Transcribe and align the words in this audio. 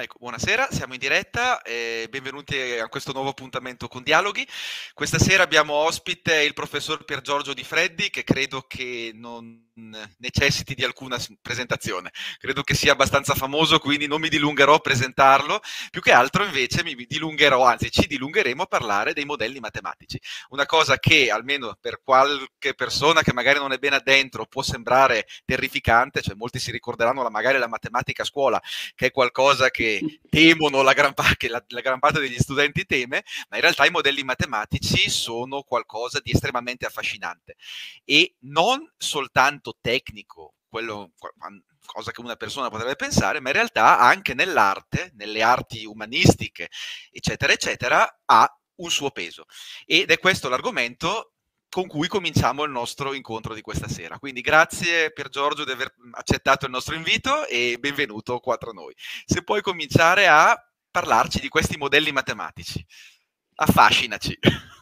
Ecco, 0.00 0.18
buonasera, 0.20 0.68
siamo 0.70 0.92
in 0.92 1.00
diretta 1.00 1.60
e 1.62 2.06
benvenuti 2.08 2.56
a 2.56 2.86
questo 2.86 3.10
nuovo 3.10 3.30
appuntamento 3.30 3.88
con 3.88 4.04
Dialoghi. 4.04 4.46
Questa 4.94 5.18
sera 5.18 5.42
abbiamo 5.42 5.72
ospite 5.72 6.40
il 6.44 6.54
professor 6.54 7.04
Pier 7.04 7.20
Giorgio 7.20 7.52
Di 7.52 7.64
Freddi 7.64 8.08
che 8.08 8.22
credo 8.22 8.64
che 8.68 9.10
non 9.12 9.66
necessiti 10.18 10.74
di 10.74 10.84
alcuna 10.84 11.18
presentazione. 11.40 12.10
Credo 12.38 12.62
che 12.62 12.74
sia 12.74 12.92
abbastanza 12.92 13.34
famoso, 13.34 13.78
quindi 13.78 14.06
non 14.06 14.20
mi 14.20 14.28
dilungherò 14.28 14.74
a 14.74 14.78
presentarlo, 14.80 15.60
più 15.90 16.00
che 16.00 16.12
altro 16.12 16.44
invece 16.44 16.82
mi 16.82 16.94
dilungherò, 16.94 17.64
anzi 17.64 17.90
ci 17.90 18.06
dilungheremo 18.06 18.62
a 18.62 18.66
parlare 18.66 19.12
dei 19.12 19.24
modelli 19.24 19.60
matematici. 19.60 20.20
Una 20.50 20.66
cosa 20.66 20.98
che 20.98 21.30
almeno 21.30 21.76
per 21.80 22.00
qualche 22.02 22.74
persona 22.74 23.22
che 23.22 23.32
magari 23.32 23.58
non 23.58 23.72
è 23.72 23.78
bene 23.78 23.96
addentro 23.96 24.46
può 24.46 24.62
sembrare 24.62 25.26
terrificante, 25.44 26.22
cioè 26.22 26.34
molti 26.34 26.58
si 26.58 26.70
ricorderanno 26.70 27.22
la, 27.22 27.30
magari 27.30 27.58
la 27.58 27.68
matematica 27.68 28.22
a 28.22 28.26
scuola, 28.26 28.60
che 28.94 29.06
è 29.06 29.10
qualcosa 29.10 29.70
che 29.70 29.87
temono 30.28 30.82
la 30.82 30.92
gran, 30.92 31.14
che 31.36 31.48
la, 31.48 31.62
la 31.68 31.80
gran 31.80 31.98
parte 31.98 32.20
degli 32.20 32.38
studenti 32.38 32.84
teme, 32.84 33.24
ma 33.48 33.56
in 33.56 33.62
realtà 33.62 33.86
i 33.86 33.90
modelli 33.90 34.22
matematici 34.22 35.08
sono 35.08 35.62
qualcosa 35.62 36.20
di 36.20 36.32
estremamente 36.32 36.86
affascinante 36.86 37.56
e 38.04 38.36
non 38.40 38.90
soltanto 38.96 39.76
tecnico, 39.80 40.54
quello 40.68 41.12
cosa 41.86 42.10
che 42.10 42.20
una 42.20 42.36
persona 42.36 42.68
potrebbe 42.68 42.96
pensare, 42.96 43.40
ma 43.40 43.48
in 43.48 43.54
realtà 43.54 43.98
anche 43.98 44.34
nell'arte, 44.34 45.12
nelle 45.14 45.42
arti 45.42 45.84
umanistiche, 45.84 46.68
eccetera, 47.10 47.52
eccetera, 47.52 48.20
ha 48.26 48.58
un 48.76 48.90
suo 48.90 49.10
peso. 49.10 49.46
Ed 49.86 50.10
è 50.10 50.18
questo 50.18 50.48
l'argomento 50.48 51.32
con 51.68 51.86
cui 51.86 52.08
cominciamo 52.08 52.64
il 52.64 52.70
nostro 52.70 53.12
incontro 53.12 53.54
di 53.54 53.60
questa 53.60 53.88
sera. 53.88 54.18
Quindi 54.18 54.40
grazie 54.40 55.10
per 55.12 55.28
Giorgio 55.28 55.64
di 55.64 55.70
aver 55.70 55.94
accettato 56.12 56.64
il 56.64 56.72
nostro 56.72 56.94
invito 56.94 57.46
e 57.46 57.76
benvenuto 57.78 58.38
qua 58.40 58.56
tra 58.56 58.72
noi. 58.72 58.94
Se 58.96 59.42
puoi 59.42 59.60
cominciare 59.60 60.26
a 60.26 60.56
parlarci 60.90 61.40
di 61.40 61.48
questi 61.48 61.76
modelli 61.76 62.12
matematici, 62.12 62.84
affascinaci. 63.56 64.38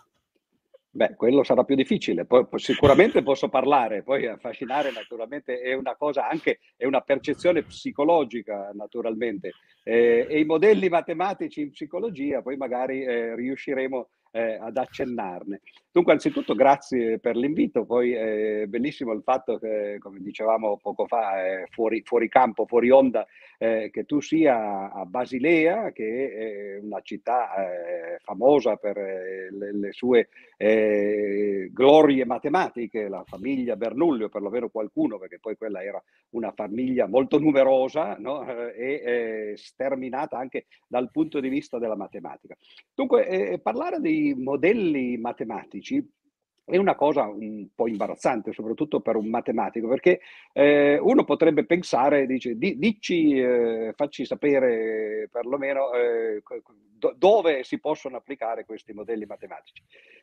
Beh, 0.97 1.15
quello 1.15 1.45
sarà 1.45 1.63
più 1.63 1.75
difficile, 1.75 2.25
poi, 2.25 2.47
sicuramente 2.55 3.23
posso 3.23 3.51
parlare, 3.51 4.03
poi 4.03 4.27
affascinare 4.27 4.91
naturalmente 4.93 5.61
è 5.61 5.75
una 5.75 5.95
cosa 5.95 6.27
anche, 6.27 6.61
è 6.75 6.87
una 6.87 7.03
percezione 7.03 7.63
psicologica 7.65 8.71
naturalmente 8.73 9.53
eh, 9.85 10.27
e 10.27 10.41
i 10.41 10.45
modelli 10.45 10.89
matematici 10.89 11.61
in 11.61 11.71
psicologia 11.71 12.41
poi 12.41 12.57
magari 12.57 13.05
eh, 13.05 13.35
riusciremo 13.35 14.09
eh, 14.37 14.59
ad 14.61 14.77
accennarne. 14.77 15.63
Dunque, 15.97 16.13
anzitutto 16.13 16.55
grazie 16.55 17.19
per 17.19 17.37
l'invito, 17.37 17.87
poi 17.87 18.13
è 18.13 18.61
eh, 18.61 18.67
bellissimo 18.67 19.13
il 19.13 19.23
fatto 19.23 19.57
che, 19.59 19.97
come 19.99 20.21
dicevamo 20.21 20.77
poco 20.77 21.07
fa, 21.07 21.43
eh, 21.43 21.69
fuori, 21.71 22.03
fuori, 22.05 22.29
campo, 22.29 22.67
fuori 22.67 22.91
onda, 22.91 23.27
eh, 23.57 23.89
che 23.91 24.05
tu 24.05 24.21
sia 24.21 24.93
a 24.93 25.07
Basilea, 25.07 25.93
che 25.93 26.77
è 26.77 26.79
una 26.85 27.01
città 27.01 27.55
eh, 27.55 28.19
famosa 28.19 28.77
per 28.77 28.99
eh, 28.99 29.49
le, 29.51 29.73
le, 29.73 29.93
sue 29.93 30.29
glorie 30.59 32.25
matematiche, 32.25 33.09
la 33.09 33.23
famiglia 33.27 33.77
Bernullio, 33.77 34.29
per 34.29 34.43
lo 34.43 34.51
meno 34.51 34.69
qualcuno, 34.69 35.19
perché 35.19 35.39
poi 35.39 35.57
quella 35.57 35.83
era 35.83 36.03
una 36.31 36.53
famiglia 36.53 37.07
molto 37.07 37.39
numerosa 37.39 38.17
no? 38.19 38.43
e 38.73 39.53
sterminata 39.57 40.39
anche 40.39 40.67
dal 40.87 41.11
punto 41.11 41.41
di 41.41 41.51
vista 41.51 41.79
della 41.79 41.97
matematica. 41.97 42.57
Dunque, 42.95 43.61
parlare 43.63 44.01
modelli 44.35 45.17
matematici 45.17 46.05
è 46.69 46.77
una 46.79 46.97
cosa 46.97 47.29
un 47.29 47.69
po' 47.75 47.87
imbarazzante, 47.87 48.53
soprattutto 48.53 49.01
per 49.01 49.15
un 49.15 49.29
matematico, 49.29 49.87
perché 49.87 50.21
eh, 50.53 50.99
uno 50.99 51.25
potrebbe 51.25 51.65
pensare, 51.65 52.27
dice, 52.27 52.57
di, 52.57 52.77
dici, 52.77 53.39
eh, 53.39 53.93
facci 53.95 54.25
sapere 54.25 55.29
perlomeno 55.31 55.93
eh, 55.93 56.43
do, 56.99 57.15
dove 57.17 57.65
si 57.65 57.79
possono 57.79 58.17
applicare 58.17 58.65
questi 58.65 58.93
modelli 58.93 59.25
matematici. 59.27 59.83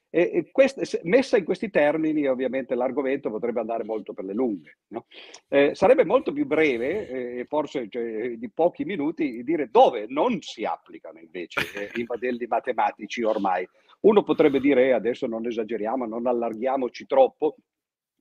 E, 0.10 0.30
e 0.34 0.52
queste, 0.52 1.02
messa 1.04 1.38
in 1.38 1.44
questi 1.44 1.70
termini, 1.70 2.28
ovviamente 2.28 2.76
l'argomento 2.76 3.30
potrebbe 3.30 3.60
andare 3.60 3.84
molto 3.84 4.14
per 4.14 4.26
le 4.26 4.34
lunghe. 4.34 4.78
No? 4.90 5.08
Eh, 5.48 5.74
sarebbe 5.74 6.06
molto 6.06 6.32
più 6.32 6.46
breve, 6.46 7.08
eh, 7.40 7.46
forse 7.46 7.88
cioè, 7.90 8.38
di 8.38 8.50
pochi 8.52 8.86
minuti, 8.86 9.44
dire 9.44 9.70
dove 9.72 10.06
non 10.08 10.42
si 10.42 10.66
applicano 10.66 11.20
invece 11.20 11.62
eh, 11.76 12.00
i 12.00 12.06
modelli 12.08 12.46
matematici 12.46 13.24
ormai. 13.24 13.68
Uno 14.02 14.24
potrebbe 14.24 14.60
dire, 14.60 14.88
eh, 14.88 14.92
adesso 14.92 15.28
non 15.28 15.46
esageriamo, 15.46 16.06
non 16.06 16.28
allarghiamoci 16.28 17.06
troppo, 17.06 17.56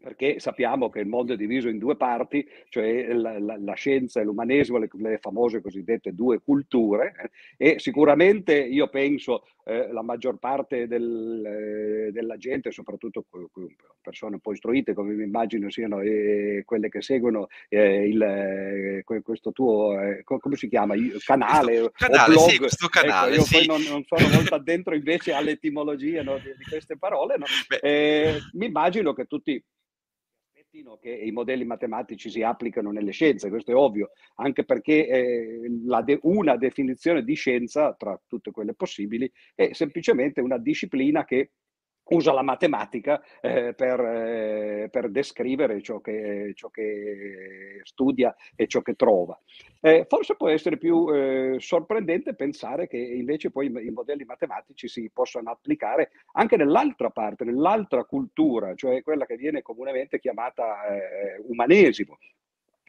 perché 0.02 0.40
sappiamo 0.40 0.90
che 0.90 0.98
il 0.98 1.06
mondo 1.06 1.32
è 1.32 1.36
diviso 1.36 1.68
in 1.68 1.78
due 1.78 1.96
parti, 1.96 2.46
cioè 2.68 3.12
la, 3.14 3.38
la, 3.38 3.56
la 3.58 3.74
scienza 3.74 4.20
e 4.20 4.24
l'umanesimo, 4.24 4.78
le, 4.78 4.88
le, 4.92 5.18
famose 5.18 5.62
cosiddette 5.62 6.14
due 6.14 6.40
culture, 6.40 7.30
eh, 7.56 7.74
e 7.74 7.78
sicuramente 7.78 8.54
io 8.58 8.88
penso 8.88 9.44
eh, 9.64 9.92
la 9.92 10.02
maggior 10.02 10.38
parte 10.38 10.88
del, 10.88 11.44
eh, 11.46 12.12
della 12.12 12.36
gente, 12.36 12.72
soprattutto 12.72 13.24
persone 14.00 14.34
un 14.34 14.40
po' 14.40 14.52
istruite, 14.52 14.92
come 14.92 15.14
mi 15.14 15.22
immagino 15.22 15.70
siano 15.70 16.00
eh, 16.00 16.64
quelle 16.66 16.88
che 16.88 17.00
seguono 17.00 17.46
eh, 17.68 18.08
il, 18.08 18.20
eh, 18.20 19.04
questo 19.22 19.52
tuo, 19.52 19.96
come 20.24 20.56
si 20.56 20.68
chiama, 20.68 20.94
canale, 21.24 21.92
canale, 21.92 22.34
blog. 22.34 22.48
Sì, 22.48 22.58
questo 22.58 22.88
canale, 22.88 23.34
ecco, 23.34 23.40
io 23.40 23.46
sì. 23.46 23.54
poi 23.54 23.66
non, 23.66 23.82
non, 23.82 24.04
sono 24.04 24.34
molto 24.34 24.56
addentro 24.56 24.96
invece 24.96 25.32
all'etimologia 25.32 26.24
no, 26.24 26.38
di, 26.38 26.52
di, 26.58 26.64
queste 26.68 26.98
parole, 26.98 27.36
no? 27.36 27.44
mi 28.54 28.66
immagino 28.66 29.12
che 29.12 29.26
tutti 29.26 29.62
che 31.00 31.10
i 31.10 31.30
modelli 31.32 31.66
matematici 31.66 32.30
si 32.30 32.42
applicano 32.42 32.90
nelle 32.90 33.10
scienze, 33.10 33.50
questo 33.50 33.72
è 33.72 33.74
ovvio, 33.74 34.12
anche 34.36 34.64
perché 34.64 35.06
eh, 35.06 35.60
de- 36.02 36.18
una 36.22 36.56
definizione 36.56 37.22
di 37.22 37.34
scienza, 37.34 37.92
tra 37.92 38.18
tutte 38.26 38.50
quelle 38.52 38.72
possibili, 38.72 39.30
è 39.54 39.72
semplicemente 39.74 40.40
una 40.40 40.56
disciplina 40.56 41.24
che 41.26 41.50
usa 42.12 42.32
la 42.32 42.42
matematica 42.42 43.22
eh, 43.40 43.74
per, 43.74 44.00
eh, 44.00 44.88
per, 44.90 45.10
descrivere 45.10 45.82
ciò 45.82 46.00
che, 46.00 46.52
ciò 46.54 46.68
che, 46.68 47.80
studia 47.82 48.34
e 48.54 48.66
ciò 48.66 48.82
che 48.82 48.94
trova. 48.94 49.38
Eh, 49.80 50.06
forse 50.08 50.36
può 50.36 50.48
essere 50.48 50.78
più 50.78 51.08
eh, 51.12 51.56
sorprendente 51.58 52.34
pensare 52.34 52.86
che 52.86 52.96
invece 52.96 53.50
poi 53.50 53.66
i, 53.66 53.90
modelli 53.90 54.24
matematici 54.24 54.88
si 54.88 55.10
possano 55.12 55.50
applicare 55.50 56.10
anche 56.32 56.56
nell'altra 56.56 57.10
parte, 57.10 57.44
nell'altra 57.44 58.04
cultura, 58.04 58.74
cioè 58.74 59.02
quella 59.02 59.26
che 59.26 59.36
viene 59.36 59.62
comunemente 59.62 60.18
chiamata 60.18 60.86
eh, 60.86 61.42
umanesimo, 61.46 62.18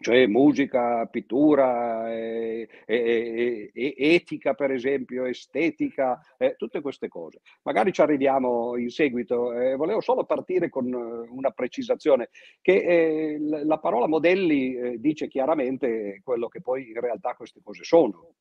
cioè 0.04 0.28
musica, 0.28 1.06
pittura, 1.06 2.14
eh, 2.14 2.68
eh, 2.86 3.72
eh, 3.74 3.96
etica 3.98 4.54
per 4.54 4.72
esempio, 4.72 5.24
estetica, 5.26 6.22
eh, 6.38 6.56
tutte 6.58 6.82
queste 6.82 7.08
cose. 7.08 7.40
Magari 7.64 7.94
ci 7.94 8.02
arriviamo 8.02 8.76
in 8.78 8.90
seguito, 8.90 9.54
eh, 9.54 9.76
volevo 9.76 10.02
solo 10.02 10.26
partire 10.26 10.68
con 10.70 10.88
eh, 10.94 11.30
una 11.30 11.52
precisazione, 11.52 12.30
che 12.62 13.38
la 13.40 13.80
parola 13.80 14.08
modelli 14.08 15.00
dice 15.00 15.28
chiaramente 15.30 16.20
quello 16.24 16.50
che 16.50 16.62
poi 16.62 16.90
in 16.90 17.00
realtà 17.00 17.34
queste 17.36 17.62
cose 17.64 17.84
sono. 17.84 18.34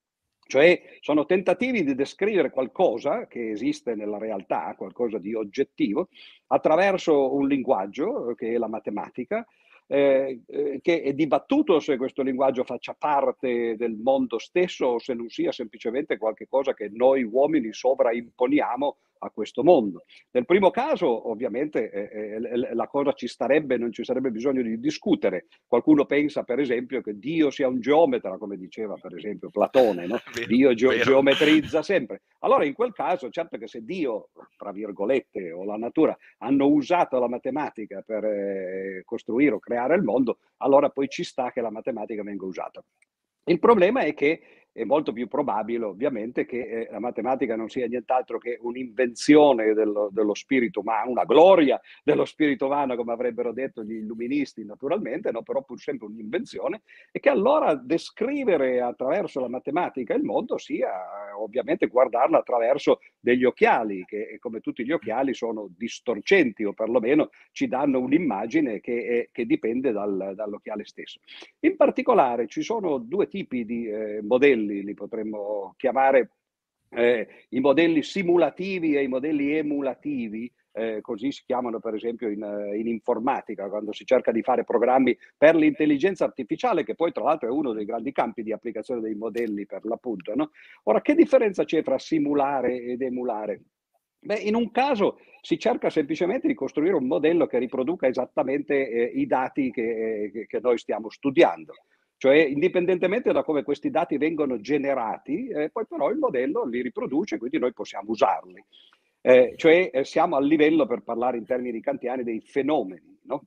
Cioè 0.45 0.83
sono 1.01 1.25
tentativi 1.25 1.85
di 1.85 1.95
descrivere 1.95 2.51
qualcosa 2.51 3.27
che 3.29 3.53
esiste 3.53 3.95
nella 3.95 4.19
realtà, 4.19 4.75
qualcosa 4.77 5.19
di 5.19 5.33
oggettivo, 5.33 6.09
attraverso 6.49 7.33
un 7.33 7.47
linguaggio 7.47 8.35
che 8.35 8.53
è 8.53 8.59
la 8.59 8.69
matematica, 8.69 9.47
eh, 9.93 10.41
eh, 10.47 10.81
che 10.81 11.03
è 11.03 11.13
dibattuto 11.13 11.79
se 11.79 11.99
questo 11.99 12.23
linguaggio 12.23 12.65
faccia 12.65 12.95
parte 12.99 13.77
del 13.77 13.93
mondo 13.93 14.39
stesso 14.39 14.87
o 14.87 14.99
se 14.99 15.13
non 15.13 15.29
sia 15.29 15.53
semplicemente 15.53 16.17
qualcosa 16.17 16.73
che 16.73 16.89
noi 16.91 17.25
uomini 17.25 17.75
sovraimponiamo 17.75 18.97
a 19.23 19.31
questo 19.31 19.63
mondo. 19.63 20.05
Nel 20.33 20.45
primo 20.45 20.71
caso, 20.71 21.31
ovviamente, 21.31 21.91
eh, 21.91 22.35
eh, 22.35 22.75
la 22.75 22.87
cosa 22.87 23.13
ci 23.13 23.29
starebbe, 23.29 23.77
non 23.77 23.93
ci 23.93 24.05
sarebbe 24.05 24.31
bisogno 24.31 24.63
di 24.63 24.79
discutere. 24.79 25.47
Qualcuno 25.67 26.05
pensa, 26.05 26.43
per 26.43 26.59
esempio, 26.59 27.01
che 27.01 27.19
Dio 27.19 27.51
sia 27.51 27.69
un 27.69 27.81
geometra, 27.81 28.37
come 28.37 28.57
diceva, 28.57 28.95
per 29.01 29.15
esempio, 29.15 29.51
Platone, 29.51 30.07
no? 30.07 30.19
Dio 30.47 30.75
ge- 30.75 31.01
geometrizza 31.01 31.83
sempre. 31.83 32.23
Allora, 32.41 32.65
in 32.65 32.75
quel 32.75 32.93
caso, 32.93 33.31
certo 33.31 33.57
che 33.59 33.69
se 33.69 33.85
Dio, 33.85 34.31
tra 34.57 34.73
virgolette, 34.73 35.53
o 35.53 35.65
la 35.65 35.77
natura 35.77 36.17
hanno 36.39 36.67
usato 36.67 37.19
la 37.19 37.29
matematica 37.29 38.03
per 38.05 38.25
eh, 38.25 39.03
costruire 39.05 39.55
o 39.55 39.59
creare 39.59 39.95
il 39.95 40.03
mondo, 40.03 40.39
allora 40.59 40.89
poi 40.91 41.09
ci 41.09 41.25
sta 41.25 41.51
che 41.53 41.61
la 41.61 41.71
matematica 41.71 42.23
venga 42.23 42.45
usata. 42.45 42.83
Il 43.45 43.59
problema 43.59 44.03
è 44.03 44.15
che 44.15 44.62
è 44.73 44.85
molto 44.85 45.13
più 45.13 45.29
probabile 45.29 45.85
ovviamente 45.85 46.47
che 46.47 46.61
eh, 46.61 46.89
la 46.91 46.99
matematica 46.99 47.57
non 47.57 47.69
sia 47.69 47.87
nient'altro 47.87 48.39
che 48.39 48.59
un'invenzione 48.61 49.75
dello, 49.75 50.09
dello, 50.11 50.35
spirito 50.35 50.81
umano, 50.81 51.11
una 51.11 51.25
gloria 51.25 51.81
dello 52.03 52.25
spirito 52.25 52.67
umano, 52.67 52.97
come 52.97 53.13
avrebbero 53.13 53.53
detto 53.53 53.85
gli 53.85 53.95
illuministi 53.95 54.65
naturalmente, 54.65 55.31
no? 55.31 55.43
però 55.43 55.63
pur 55.63 55.79
sempre 55.79 56.07
un'invenzione, 56.07 56.83
e 57.11 57.21
che 57.21 57.29
allora 57.29 57.75
descrivere 57.75 58.81
attraverso 58.81 59.41
la 59.41 59.49
matematica 59.49 60.15
il 60.15 60.23
mondo 60.23 60.57
sia 60.57 60.89
eh, 60.89 61.33
ovviamente 61.39 61.87
guardarla 61.87 62.39
attraverso 62.39 63.01
degli 63.21 63.45
occhiali, 63.45 64.05
che 64.07 64.39
come 64.41 64.61
tutti 64.61 64.85
gli 64.85 64.93
occhiali 64.93 65.35
sono 65.35 65.69
distorcenti 65.77 66.65
o 66.65 66.73
perlomeno 66.73 67.31
ci 67.53 67.69
danno 67.69 68.01
un'immagine 68.01 68.81
che, 68.81 69.29
che 69.31 69.45
dipende 69.45 69.93
dal, 69.93 70.33
dall'occhiale 70.35 70.85
stesso. 70.85 71.21
In 71.61 71.77
particolare 71.77 72.47
ci 72.47 72.63
sono 72.63 72.99
due 72.99 73.29
tipi 73.29 73.65
di 73.65 73.87
eh, 73.87 74.21
modelli 74.23 74.62
modelli, 74.63 74.85
li 74.85 74.95
potremmo 74.95 75.75
chiamare 75.77 76.31
eh, 76.91 77.27
i 77.51 77.61
modelli 77.61 78.03
simulativi 78.03 78.97
e 78.97 79.03
i 79.03 79.09
modelli 79.09 79.57
emulativi, 79.57 80.51
eh, 80.75 81.01
così 81.03 81.33
si 81.33 81.43
chiamano 81.45 81.81
per 81.81 81.95
esempio 81.95 82.29
in, 82.29 82.43
eh, 82.43 82.79
in, 82.79 82.87
informatica, 82.87 83.69
quando 83.69 83.93
si 83.93 84.05
cerca 84.05 84.31
di 84.31 84.43
fare 84.43 84.65
programmi 84.65 85.17
per 85.37 85.55
l'intelligenza 85.55 86.25
artificiale, 86.25 86.85
che 86.85 86.95
poi 86.95 87.13
tra 87.13 87.25
l'altro 87.25 87.49
è 87.49 87.53
uno 87.53 87.73
dei 87.73 87.85
grandi 87.85 88.13
campi 88.13 88.43
di 88.43 88.53
applicazione 88.53 89.01
dei 89.01 89.15
modelli 89.15 89.67
per 89.67 89.85
l'appunto. 89.85 90.35
No? 90.35 90.51
Ora, 90.85 91.01
che 91.01 91.15
differenza 91.15 91.65
c'è 91.65 91.83
tra 91.83 91.99
simulare 91.99 92.81
ed 92.81 93.03
emulare? 93.03 93.63
Beh, 94.25 94.39
in 94.39 94.55
un 94.55 94.71
caso 94.71 95.19
si 95.41 95.59
cerca 95.59 95.91
semplicemente 95.91 96.47
di 96.47 96.55
costruire 96.55 96.95
un 96.95 97.07
modello 97.07 97.47
che 97.47 97.59
riproduca 97.59 98.07
esattamente 98.07 98.89
eh, 98.89 99.05
i 99.19 99.27
dati 99.27 99.73
che, 99.73 100.31
eh, 100.33 100.47
che 100.47 100.61
noi 100.61 100.79
stiamo 100.79 101.11
studiando. 101.11 101.75
Cioè, 102.23 102.37
indipendentemente 102.37 103.33
da 103.33 103.43
come 103.43 103.65
questi 103.65 103.91
dati 103.91 104.17
vengono 104.17 104.61
generati, 104.61 105.49
eh, 105.49 105.71
poi 105.71 105.87
però 105.89 106.09
il 106.09 106.19
modello 106.19 106.65
li 106.65 106.81
riproduce, 106.81 107.37
quindi 107.37 107.59
noi 107.59 107.73
possiamo 107.73 108.13
usarli. 108.13 108.65
Eh, 109.21 109.55
cioè, 109.57 109.91
eh, 109.93 110.05
siamo 110.05 110.37
al 110.37 110.47
livello, 110.47 110.87
per 110.87 111.03
parlare 111.03 111.37
in 111.37 111.45
termini 111.45 111.81
kantiani, 111.81 112.23
dei 112.23 112.41
fenomeni. 112.41 113.19
No? 113.25 113.47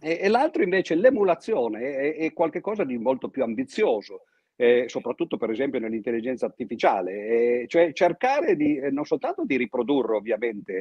E, 0.00 0.20
e 0.22 0.28
l'altro 0.28 0.62
invece, 0.62 0.94
l'emulazione, 0.94 1.80
è, 1.80 2.16
è 2.16 2.32
qualcosa 2.32 2.82
di 2.82 2.96
molto 2.96 3.28
più 3.28 3.42
ambizioso 3.42 4.22
eh, 4.60 4.86
soprattutto 4.88 5.36
per 5.36 5.50
esempio 5.50 5.78
nell'intelligenza 5.78 6.46
artificiale, 6.46 7.62
eh, 7.62 7.64
cioè 7.68 7.92
cercare 7.92 8.56
di, 8.56 8.76
eh, 8.76 8.90
non 8.90 9.04
soltanto 9.04 9.44
di 9.44 9.56
riprodurre 9.56 10.16
ovviamente 10.16 10.72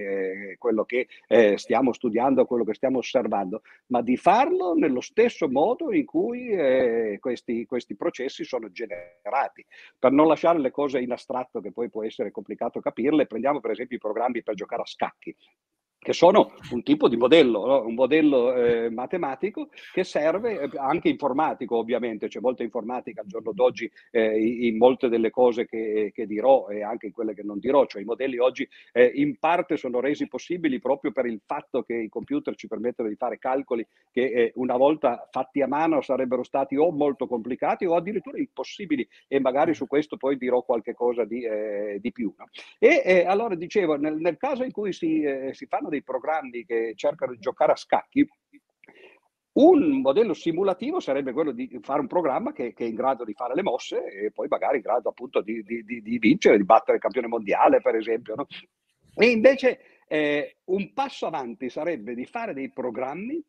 eh, 0.51 0.57
quello 0.57 0.83
che 0.83 1.07
eh, 1.27 1.57
stiamo 1.59 1.93
studiando, 1.93 2.45
quello 2.45 2.63
che 2.63 2.73
stiamo 2.73 2.97
osservando, 2.97 3.61
ma 3.87 4.01
di 4.01 4.17
farlo 4.17 4.73
nello 4.73 5.01
stesso 5.01 5.47
modo 5.47 5.93
in 5.93 6.05
cui 6.05 6.49
eh, 6.49 7.17
questi, 7.21 7.67
questi 7.67 7.95
processi 7.95 8.43
sono 8.43 8.71
generati. 8.71 9.63
Per 9.97 10.11
non 10.11 10.27
lasciare 10.27 10.59
le 10.59 10.71
cose 10.71 10.99
in 10.99 11.11
astratto, 11.11 11.61
che 11.61 11.71
poi 11.71 11.89
può 11.89 12.03
essere 12.03 12.31
complicato 12.31 12.79
capirle, 12.79 13.27
prendiamo 13.27 13.59
per 13.59 13.71
esempio 13.71 13.97
i 13.97 13.99
programmi 13.99 14.41
per 14.41 14.55
giocare 14.55 14.81
a 14.81 14.85
scacchi 14.85 15.35
che 16.07 16.13
sono 16.13 16.53
un 16.71 16.83
tipo 16.83 17.09
di 17.09 17.17
modello, 17.17 17.65
no? 17.65 17.85
un 17.85 17.93
modello 17.93 18.53
eh, 18.53 18.89
matematico 18.89 19.67
che 19.91 20.05
serve 20.05 20.61
eh, 20.61 20.69
anche 20.77 21.09
informatico 21.09 21.75
ovviamente, 21.75 22.29
c'è 22.29 22.39
molta 22.39 22.63
informatica 22.63 23.19
al 23.19 23.27
giorno 23.27 23.51
d'oggi 23.51 23.91
eh, 24.11 24.39
in 24.39 24.77
molte 24.77 25.09
delle 25.09 25.31
cose 25.31 25.65
che, 25.65 26.13
che, 26.15 26.25
dirò 26.25 26.69
e 26.69 26.81
anche 26.81 27.07
in 27.07 27.11
quelle 27.11 27.33
che 27.33 27.43
non 27.43 27.59
dirò, 27.59 27.85
cioè 27.87 28.03
i 28.03 28.05
modelli 28.05 28.37
oggi 28.37 28.65
eh, 28.93 29.03
in 29.15 29.37
parte 29.37 29.75
sono 29.75 29.99
resi 29.99 30.29
possibili 30.29 30.79
proprio 30.79 31.11
per 31.11 31.25
il 31.25 31.41
fatto 31.45 31.83
che 31.83 31.95
i 31.95 32.07
computer 32.07 32.55
ci 32.55 32.67
permettono 32.67 33.09
di 33.09 33.15
fare 33.15 33.37
calcoli 33.37 33.85
che 34.09 34.23
eh, 34.31 34.51
una 34.55 34.77
volta 34.77 35.27
fatti 35.29 35.61
a 35.61 35.67
mano 35.67 35.99
sarebbero 35.99 36.43
stati 36.43 36.77
o 36.77 36.89
molto 36.89 37.27
complicati 37.27 37.83
o 37.83 37.95
addirittura 37.95 38.37
impossibili 38.37 39.05
e 39.27 39.41
magari 39.41 39.73
su 39.73 39.87
questo 39.87 40.15
poi 40.15 40.37
dirò 40.37 40.61
qualche 40.61 40.93
cosa 40.93 41.25
di, 41.25 41.43
eh, 41.43 41.97
di 41.99 42.13
più. 42.13 42.33
No? 42.37 42.45
E 42.79 43.25
allora 43.27 43.55
dicevo, 43.55 43.97
nel, 43.97 44.15
nel, 44.15 44.37
caso 44.37 44.63
in 44.63 44.71
cui 44.71 44.93
si, 44.93 45.25
si 45.51 45.65
fanno 45.65 45.89
dei 45.89 45.95
dei 45.97 46.03
programmi 46.03 46.63
che 46.65 46.93
cercano 46.95 47.33
di 47.33 47.39
giocare 47.39 47.71
a 47.71 47.75
scacchi, 47.75 48.27
un 49.53 50.01
modello 50.01 50.35
simulativo 50.35 50.99
sarebbe 50.99 51.33
quello 51.33 51.51
di 51.51 51.79
fare 51.81 51.99
un 51.99 52.07
programma 52.07 52.53
che, 52.53 52.73
che, 52.73 52.85
è 52.85 52.87
in 52.87 52.93
grado 52.93 53.23
di 53.23 53.33
fare 53.33 53.55
le 53.55 53.63
mosse 53.63 54.05
e 54.05 54.31
poi 54.31 54.47
magari 54.47 54.77
in 54.77 54.83
grado 54.83 55.09
appunto 55.09 55.41
di, 55.41 55.63
di, 55.63 55.83
di, 55.83 56.01
di 56.01 56.19
vincere, 56.19 56.57
di 56.57 56.63
battere 56.63 56.97
il 56.97 57.01
campione 57.01 57.27
mondiale, 57.27 57.81
per 57.81 57.95
esempio. 57.95 58.35
No? 58.35 58.45
E 59.15 59.29
invece 59.29 60.03
eh, 60.07 60.57
un 60.65 60.93
passo 60.93 61.25
avanti 61.25 61.69
sarebbe 61.69 62.13
di 62.13 62.25
fare 62.25 62.53
dei 62.53 62.69
programmi 62.71 63.43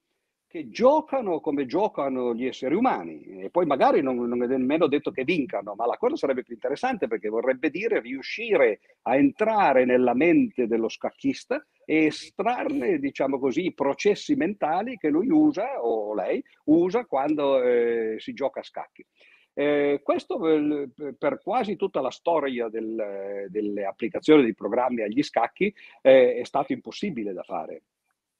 che 0.49 0.71
giocano 0.71 1.41
come 1.41 1.67
giocano 1.67 2.35
gli 2.35 2.47
esseri 2.47 2.75
umani 2.75 3.43
e 3.43 3.51
poi 3.51 3.67
magari 3.67 4.01
non, 4.01 4.17
non, 4.17 4.43
è 4.43 4.47
nemmeno 4.47 4.87
detto 4.87 5.11
che 5.11 5.23
vincano, 5.23 5.75
ma 5.77 5.85
la 5.85 5.99
cosa 5.99 6.17
sarebbe 6.17 6.43
più 6.43 6.55
interessante 6.55 7.07
perché 7.07 7.29
vorrebbe 7.29 7.69
dire 7.69 8.01
riuscire 8.01 8.81
a 9.03 9.17
entrare 9.17 9.85
nella 9.85 10.15
mente 10.15 10.67
dello 10.67 10.89
scacchista 10.89 11.63
e 11.85 12.07
estrarne, 12.07 12.99
diciamo 12.99 13.39
così, 13.39 13.67
i 13.67 13.75
processi 13.75 14.37
mentali 14.37 14.97
che 14.97 15.11
lui 15.11 15.29
usa 15.29 15.83
o 15.83 16.15
lei 16.15 16.43
usa 16.65 17.05
quando 17.05 17.63
eh, 17.63 18.17
si 18.19 18.33
gioca 18.33 18.61
a 18.61 18.65
scacchi. 18.65 19.05
Eh, 19.53 20.01
questo 20.03 20.39
per, 20.39 21.15
per 21.19 21.41
quasi 21.43 21.77
tutta 21.77 22.01
la 22.01 22.11
storia 22.11 22.69
del, 22.69 23.47
delle 23.49 23.85
applicazioni 23.85 24.45
di 24.45 24.55
programmi 24.55 25.03
agli 25.03 25.23
scacchi 25.23 25.75
eh, 26.01 26.37
è 26.37 26.45
stato 26.45 26.73
impossibile 26.73 27.35
da 27.35 27.43
fare. 27.43 27.83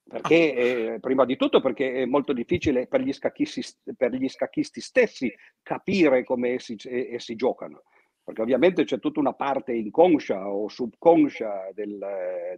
Perché, 0.09 0.55
eh, 0.95 1.01
prima 1.01 1.27
di 1.27 1.37
tutto 1.37 1.61
perché 1.61 1.93
è 1.93 2.05
molto 2.07 2.33
difficile 2.33 2.87
per 2.87 3.03
gli 3.03 3.13
scacchisti, 3.13 3.95
per 3.95 4.15
gli 4.15 4.27
scacchisti 4.27 4.81
stessi 4.81 5.31
capire 5.63 6.25
come 6.25 6.55
essi, 6.55 6.77
essi 6.85 7.37
giocano 7.37 7.83
perché 8.29 8.43
ovviamente 8.43 8.85
c'è 8.85 8.99
tutta 8.99 9.21
una 9.21 9.33
parte 9.33 9.73
inconscia 9.73 10.51
o 10.51 10.69
subconscia 10.69 11.71
del, 11.73 11.99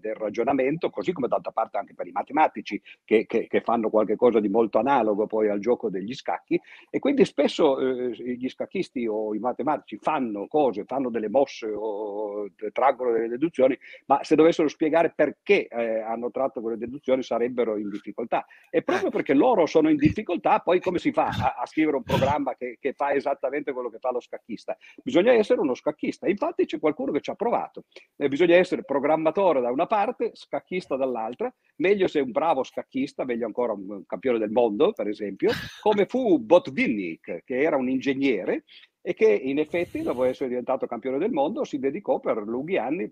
del 0.00 0.14
ragionamento, 0.17 0.90
così 0.90 1.12
come 1.12 1.28
d'altra 1.28 1.52
parte 1.52 1.78
anche 1.78 1.94
per 1.94 2.08
i 2.08 2.11
matematici 2.11 2.82
che, 3.05 3.25
che, 3.25 3.46
che, 3.46 3.61
fanno 3.61 3.88
qualcosa 3.88 4.40
di 4.40 4.49
molto 4.49 4.78
analogo 4.78 5.28
poi 5.28 5.49
al 5.49 5.61
gioco 5.61 5.88
degli 5.88 6.12
scacchi 6.12 6.61
e 6.90 6.99
quindi 6.99 7.25
spesso 7.25 7.78
eh, 7.78 8.11
gli 8.11 8.49
scacchisti 8.49 9.06
o 9.06 9.32
i 9.32 9.38
matematici 9.38 9.96
fanno 9.99 10.49
cose, 10.49 10.82
fanno 10.87 11.08
delle 11.08 11.28
mosse 11.28 11.70
o 11.72 12.49
traggono 12.72 13.12
delle 13.12 13.28
deduzioni, 13.28 13.78
ma 14.06 14.25
se 14.25 14.34
dovessero 14.34 14.67
spiegare 14.67 15.12
perché 15.14 15.69
eh, 15.69 16.00
hanno 16.00 16.32
tratto 16.32 16.61
quelle 16.61 16.78
deduzioni 16.78 17.22
sarebbero 17.22 17.76
in 17.76 17.90
difficoltà. 17.90 18.44
E 18.70 18.82
proprio 18.82 19.11
perché 19.11 19.34
loro 19.34 19.67
sono 19.67 19.88
in 19.88 19.96
difficoltà, 19.96 20.58
poi 20.58 20.81
come 20.81 20.99
si 20.99 21.12
fa 21.12 21.26
a, 21.26 21.55
a 21.61 21.67
scrivere 21.67 21.99
un 21.99 22.02
programma 22.02 22.56
che, 22.56 22.76
che 22.81 22.93
fa 22.93 23.12
esattamente 23.12 23.72
quello 23.72 23.88
che 23.88 24.00
fa 24.00 24.11
lo 24.11 24.19
scacchista? 24.19 24.76
Bisogna 25.05 25.32
essere 25.32 25.58
essere 25.61 25.62
uno 25.62 25.75
scacchista. 25.75 26.29
Infatti 26.29 26.65
c'è 26.65 26.79
qualcuno 26.79 27.12
che 27.12 27.21
ci 27.21 27.31
ha 27.31 27.35
provato. 27.35 27.85
Eh, 28.17 28.29
bisogna 28.29 28.57
essere 28.57 28.83
programmatore 28.83 29.61
da 29.61 29.71
una 29.71 29.87
parte, 29.87 30.31
scacchista 30.35 30.97
dall'altra. 30.97 31.53
Meglio 31.77 32.09
se 32.09 32.21
un 32.21 32.31
bravo 32.31 32.62
scacchista, 32.62 33.25
meglio 33.25 33.47
ancora 33.47 33.73
un 33.73 34.05
campione 34.07 34.39
del 34.39 34.51
mondo, 34.51 34.93
per 34.93 35.09
esempio, 35.09 35.51
come 35.81 36.07
fu 36.07 36.39
Botvinnik, 36.39 37.45
che 37.45 37.61
era 37.61 37.77
un 37.77 37.89
ingegnere 37.89 38.65
e 39.03 39.15
che 39.15 39.29
in 39.31 39.59
effetti, 39.59 40.03
dopo 40.03 40.25
essere 40.25 40.49
diventato 40.49 40.87
campione 40.87 41.19
del 41.19 41.31
mondo, 41.31 41.65
si 41.65 41.79
dedicò 41.79 42.21
per 42.21 42.39
lunghi 42.39 42.77
anni 42.77 43.11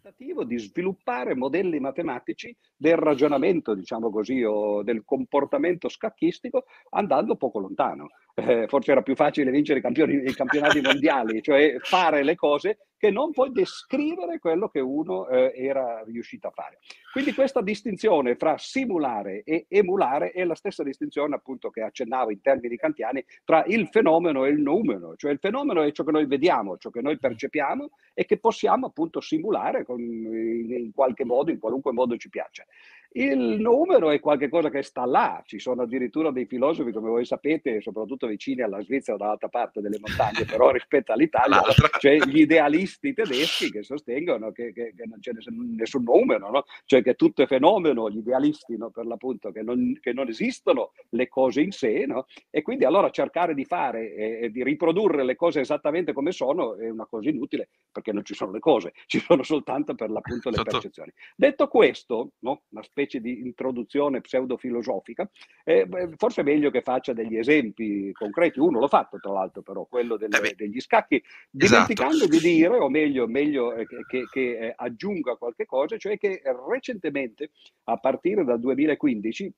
tentativo 0.00 0.44
di 0.44 0.58
sviluppare 0.58 1.34
modelli 1.34 1.78
matematici 1.78 2.56
del 2.74 2.96
ragionamento, 2.96 3.74
diciamo 3.74 4.10
così, 4.10 4.42
o 4.42 4.82
del 4.82 5.04
comportamento 5.04 5.88
scacchistico 5.88 6.64
andando 6.90 7.36
poco 7.36 7.58
lontano. 7.58 8.08
Eh, 8.34 8.66
forse 8.68 8.92
era 8.92 9.02
più 9.02 9.14
facile 9.14 9.50
vincere 9.50 9.80
i, 9.80 9.82
i 9.82 10.34
campionati 10.34 10.80
mondiali, 10.80 11.42
cioè 11.42 11.76
fare 11.80 12.22
le 12.22 12.34
cose 12.34 12.78
che 13.00 13.10
non 13.10 13.32
poi 13.32 13.50
descrivere 13.50 14.38
quello 14.38 14.68
che 14.68 14.80
uno 14.80 15.26
eh, 15.26 15.54
era 15.56 16.04
riuscito 16.04 16.48
a 16.48 16.50
fare. 16.50 16.80
Quindi 17.10 17.32
questa 17.32 17.62
distinzione 17.62 18.36
fra 18.36 18.58
simulare 18.58 19.42
e 19.42 19.64
emulare 19.68 20.32
è 20.32 20.44
la 20.44 20.54
stessa 20.54 20.82
distinzione 20.82 21.34
appunto 21.34 21.70
che 21.70 21.80
accennavo 21.80 22.30
in 22.30 22.42
termini 22.42 22.76
kantiani 22.76 23.24
tra 23.42 23.64
il 23.64 23.88
fenomeno 23.88 24.44
e 24.44 24.50
il 24.50 24.60
numero, 24.60 25.16
cioè 25.16 25.32
il 25.32 25.38
fenomeno 25.38 25.80
è 25.80 25.90
ciò 25.92 26.04
che 26.04 26.10
noi 26.10 26.26
vediamo, 26.26 26.76
ciò 26.76 26.90
che 26.90 27.00
noi 27.00 27.18
percepiamo 27.18 27.88
e 28.12 28.26
che 28.26 28.36
possiamo 28.36 28.88
appunto 28.88 29.22
simulare 29.22 29.82
con, 29.82 29.98
in, 29.98 30.70
in 30.70 30.92
qualche 30.92 31.24
modo, 31.24 31.50
in 31.50 31.58
qualunque 31.58 31.92
modo 31.92 32.18
ci 32.18 32.28
piaccia. 32.28 32.66
Il 33.12 33.38
numero 33.38 34.10
è 34.10 34.20
qualcosa 34.20 34.70
che 34.70 34.82
sta 34.82 35.04
là, 35.04 35.42
ci 35.44 35.58
sono 35.58 35.82
addirittura 35.82 36.30
dei 36.30 36.46
filosofi, 36.46 36.92
come 36.92 37.08
voi 37.08 37.24
sapete, 37.24 37.80
soprattutto 37.80 38.28
vicini 38.28 38.62
alla 38.62 38.80
Svizzera, 38.82 39.16
dall'altra 39.16 39.48
parte 39.48 39.80
delle 39.80 39.98
montagne, 39.98 40.44
però 40.44 40.70
rispetto 40.70 41.10
all'Italia, 41.10 41.60
cioè 41.98 42.18
gli 42.18 42.42
idealisti 42.42 42.89
tedeschi 42.98 43.70
che 43.70 43.82
sostengono 43.82 44.52
che, 44.52 44.72
che, 44.72 44.92
che 44.96 45.06
non 45.06 45.18
c'è 45.20 45.32
nessun, 45.32 46.02
numero, 46.02 46.50
no? 46.50 46.64
cioè 46.84 47.02
che 47.02 47.14
tutto 47.14 47.42
è 47.42 47.46
fenomeno, 47.46 48.10
gli 48.10 48.18
idealisti 48.18 48.76
no? 48.76 48.90
per 48.90 49.06
l'appunto, 49.06 49.52
che 49.52 49.62
non, 49.62 49.98
che 50.00 50.12
non, 50.12 50.28
esistono 50.28 50.92
le 51.10 51.28
cose 51.28 51.60
in 51.60 51.70
sé, 51.72 52.04
no? 52.06 52.26
e 52.50 52.62
quindi 52.62 52.84
allora 52.84 53.10
cercare 53.10 53.54
di 53.54 53.64
fare 53.64 54.14
e, 54.14 54.38
e 54.42 54.50
di 54.50 54.62
riprodurre 54.62 55.24
le 55.24 55.36
cose 55.36 55.60
esattamente 55.60 56.12
come 56.12 56.32
sono 56.32 56.76
è 56.76 56.88
una 56.88 57.06
cosa 57.06 57.28
inutile, 57.28 57.68
perché 57.90 58.12
non 58.12 58.24
ci 58.24 58.34
sono 58.34 58.52
le 58.52 58.60
cose, 58.60 58.92
ci 59.06 59.20
sono 59.20 59.42
soltanto 59.42 59.94
per 59.94 60.10
l'appunto 60.10 60.50
le 60.50 60.62
percezioni. 60.62 61.12
Detto 61.36 61.68
questo, 61.68 62.32
no? 62.40 62.62
una 62.70 62.82
specie 62.82 63.20
di 63.20 63.40
introduzione 63.40 64.20
pseudofilosofica, 64.20 65.28
eh, 65.64 65.88
forse 66.16 66.40
è 66.40 66.44
meglio 66.44 66.70
che 66.70 66.82
faccia 66.82 67.12
degli 67.12 67.36
esempi 67.36 68.12
concreti. 68.12 68.60
Uno 68.60 68.78
l'ho 68.78 68.88
fatto, 68.88 69.18
tra 69.18 69.32
l'altro, 69.32 69.62
però, 69.62 69.84
quello 69.84 70.16
delle, 70.16 70.40
eh 70.40 70.54
degli 70.54 70.80
scacchi, 70.80 71.16
esatto. 71.16 71.48
dimenticando 71.50 72.24
esatto. 72.24 72.30
di 72.30 72.38
dire, 72.38 72.78
o 72.84 72.88
meglio, 72.88 73.26
meglio 73.26 73.74
eh, 73.74 73.86
che, 73.86 74.24
che 74.30 74.58
eh, 74.58 74.72
aggiunga 74.76 75.36
qualche 75.36 75.66
cosa, 75.66 75.96
cioè 75.96 76.18
che 76.18 76.42
recentemente, 76.68 77.50
a 77.84 77.96
partire 77.96 78.44
dal 78.44 78.60
2015, 78.60 79.52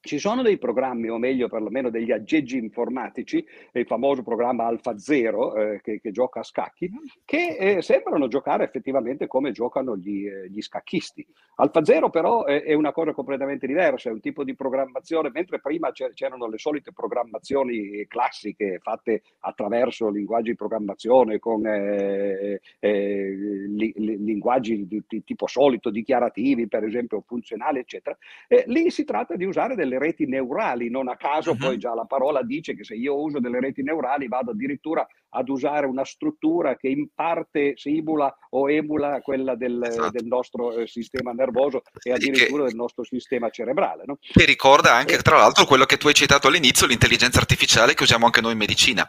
ci 0.00 0.18
sono 0.18 0.42
dei 0.42 0.58
programmi, 0.58 1.08
o 1.08 1.18
meglio 1.18 1.48
perlomeno 1.48 1.90
degli 1.90 2.10
aggeggi 2.10 2.56
informatici, 2.56 3.44
il 3.72 3.86
famoso 3.86 4.22
programma 4.22 4.64
Alfa 4.64 4.98
Zero 4.98 5.54
eh, 5.56 5.80
che, 5.82 6.00
che, 6.00 6.10
gioca 6.10 6.40
a 6.40 6.42
scacchi, 6.42 6.90
che 7.24 7.56
eh, 7.58 7.82
sembrano 7.82 8.26
giocare 8.26 8.64
effettivamente 8.64 9.26
come 9.26 9.52
giocano 9.52 9.96
gli, 9.96 10.26
eh, 10.26 10.48
gli 10.48 10.60
scacchisti. 10.60 11.26
Alfa 11.56 11.84
Zero 11.84 12.08
però 12.08 12.44
è 12.44 12.72
una 12.72 12.92
cosa 12.92 13.12
completamente 13.12 13.66
diversa, 13.66 14.08
è 14.08 14.12
un 14.12 14.20
tipo 14.20 14.44
di 14.44 14.54
programmazione, 14.54 15.30
mentre 15.32 15.60
prima 15.60 15.92
c'erano 15.92 16.48
le 16.48 16.56
solite 16.56 16.92
programmazioni 16.92 18.06
classiche 18.06 18.78
fatte 18.80 19.22
attraverso 19.40 20.08
linguaggi 20.08 20.50
di 20.50 20.56
programmazione 20.56 21.38
con 21.38 21.66
eh, 21.66 22.60
eh, 22.78 23.34
li, 23.68 23.92
li, 23.94 24.24
linguaggi 24.24 24.86
di, 24.86 25.02
di, 25.06 25.22
tipo 25.22 25.46
solito, 25.46 25.90
dichiarativi 25.90 26.66
per 26.66 26.84
esempio, 26.84 27.22
funzionali 27.26 27.80
eccetera, 27.80 28.16
lì 28.66 28.90
si 28.90 29.04
tratta 29.04 29.36
di 29.36 29.44
usare 29.44 29.74
delle 29.74 29.89
delle 29.90 29.98
reti 29.98 30.26
neurali, 30.26 30.88
non 30.88 31.08
a 31.08 31.16
caso 31.16 31.50
uh-huh. 31.50 31.56
poi 31.56 31.78
già 31.78 31.94
la 31.94 32.04
parola 32.04 32.42
dice 32.42 32.74
che 32.74 32.84
se 32.84 32.94
io 32.94 33.20
uso 33.20 33.40
delle 33.40 33.58
reti 33.58 33.82
neurali 33.82 34.28
vado 34.28 34.52
addirittura 34.52 35.06
ad 35.30 35.48
usare 35.48 35.86
una 35.86 36.04
struttura 36.04 36.76
che 36.76 36.88
in 36.88 37.08
parte 37.14 37.74
simula 37.76 38.34
o 38.50 38.70
emula 38.70 39.20
quella 39.20 39.54
del, 39.54 39.82
esatto. 39.82 40.10
del 40.10 40.26
nostro 40.26 40.72
eh, 40.72 40.86
sistema 40.86 41.32
nervoso 41.32 41.82
e 42.02 42.12
addirittura 42.12 42.62
che, 42.62 42.68
del 42.68 42.76
nostro 42.76 43.04
sistema 43.04 43.48
cerebrale. 43.50 44.04
No? 44.06 44.18
Che 44.20 44.44
ricorda 44.44 44.94
anche, 44.94 45.18
tra 45.18 45.36
l'altro, 45.36 45.64
quello 45.66 45.84
che 45.84 45.96
tu 45.96 46.08
hai 46.08 46.14
citato 46.14 46.48
all'inizio, 46.48 46.86
l'intelligenza 46.86 47.38
artificiale 47.38 47.94
che 47.94 48.02
usiamo 48.02 48.26
anche 48.26 48.40
noi 48.40 48.52
in 48.52 48.58
medicina. 48.58 49.08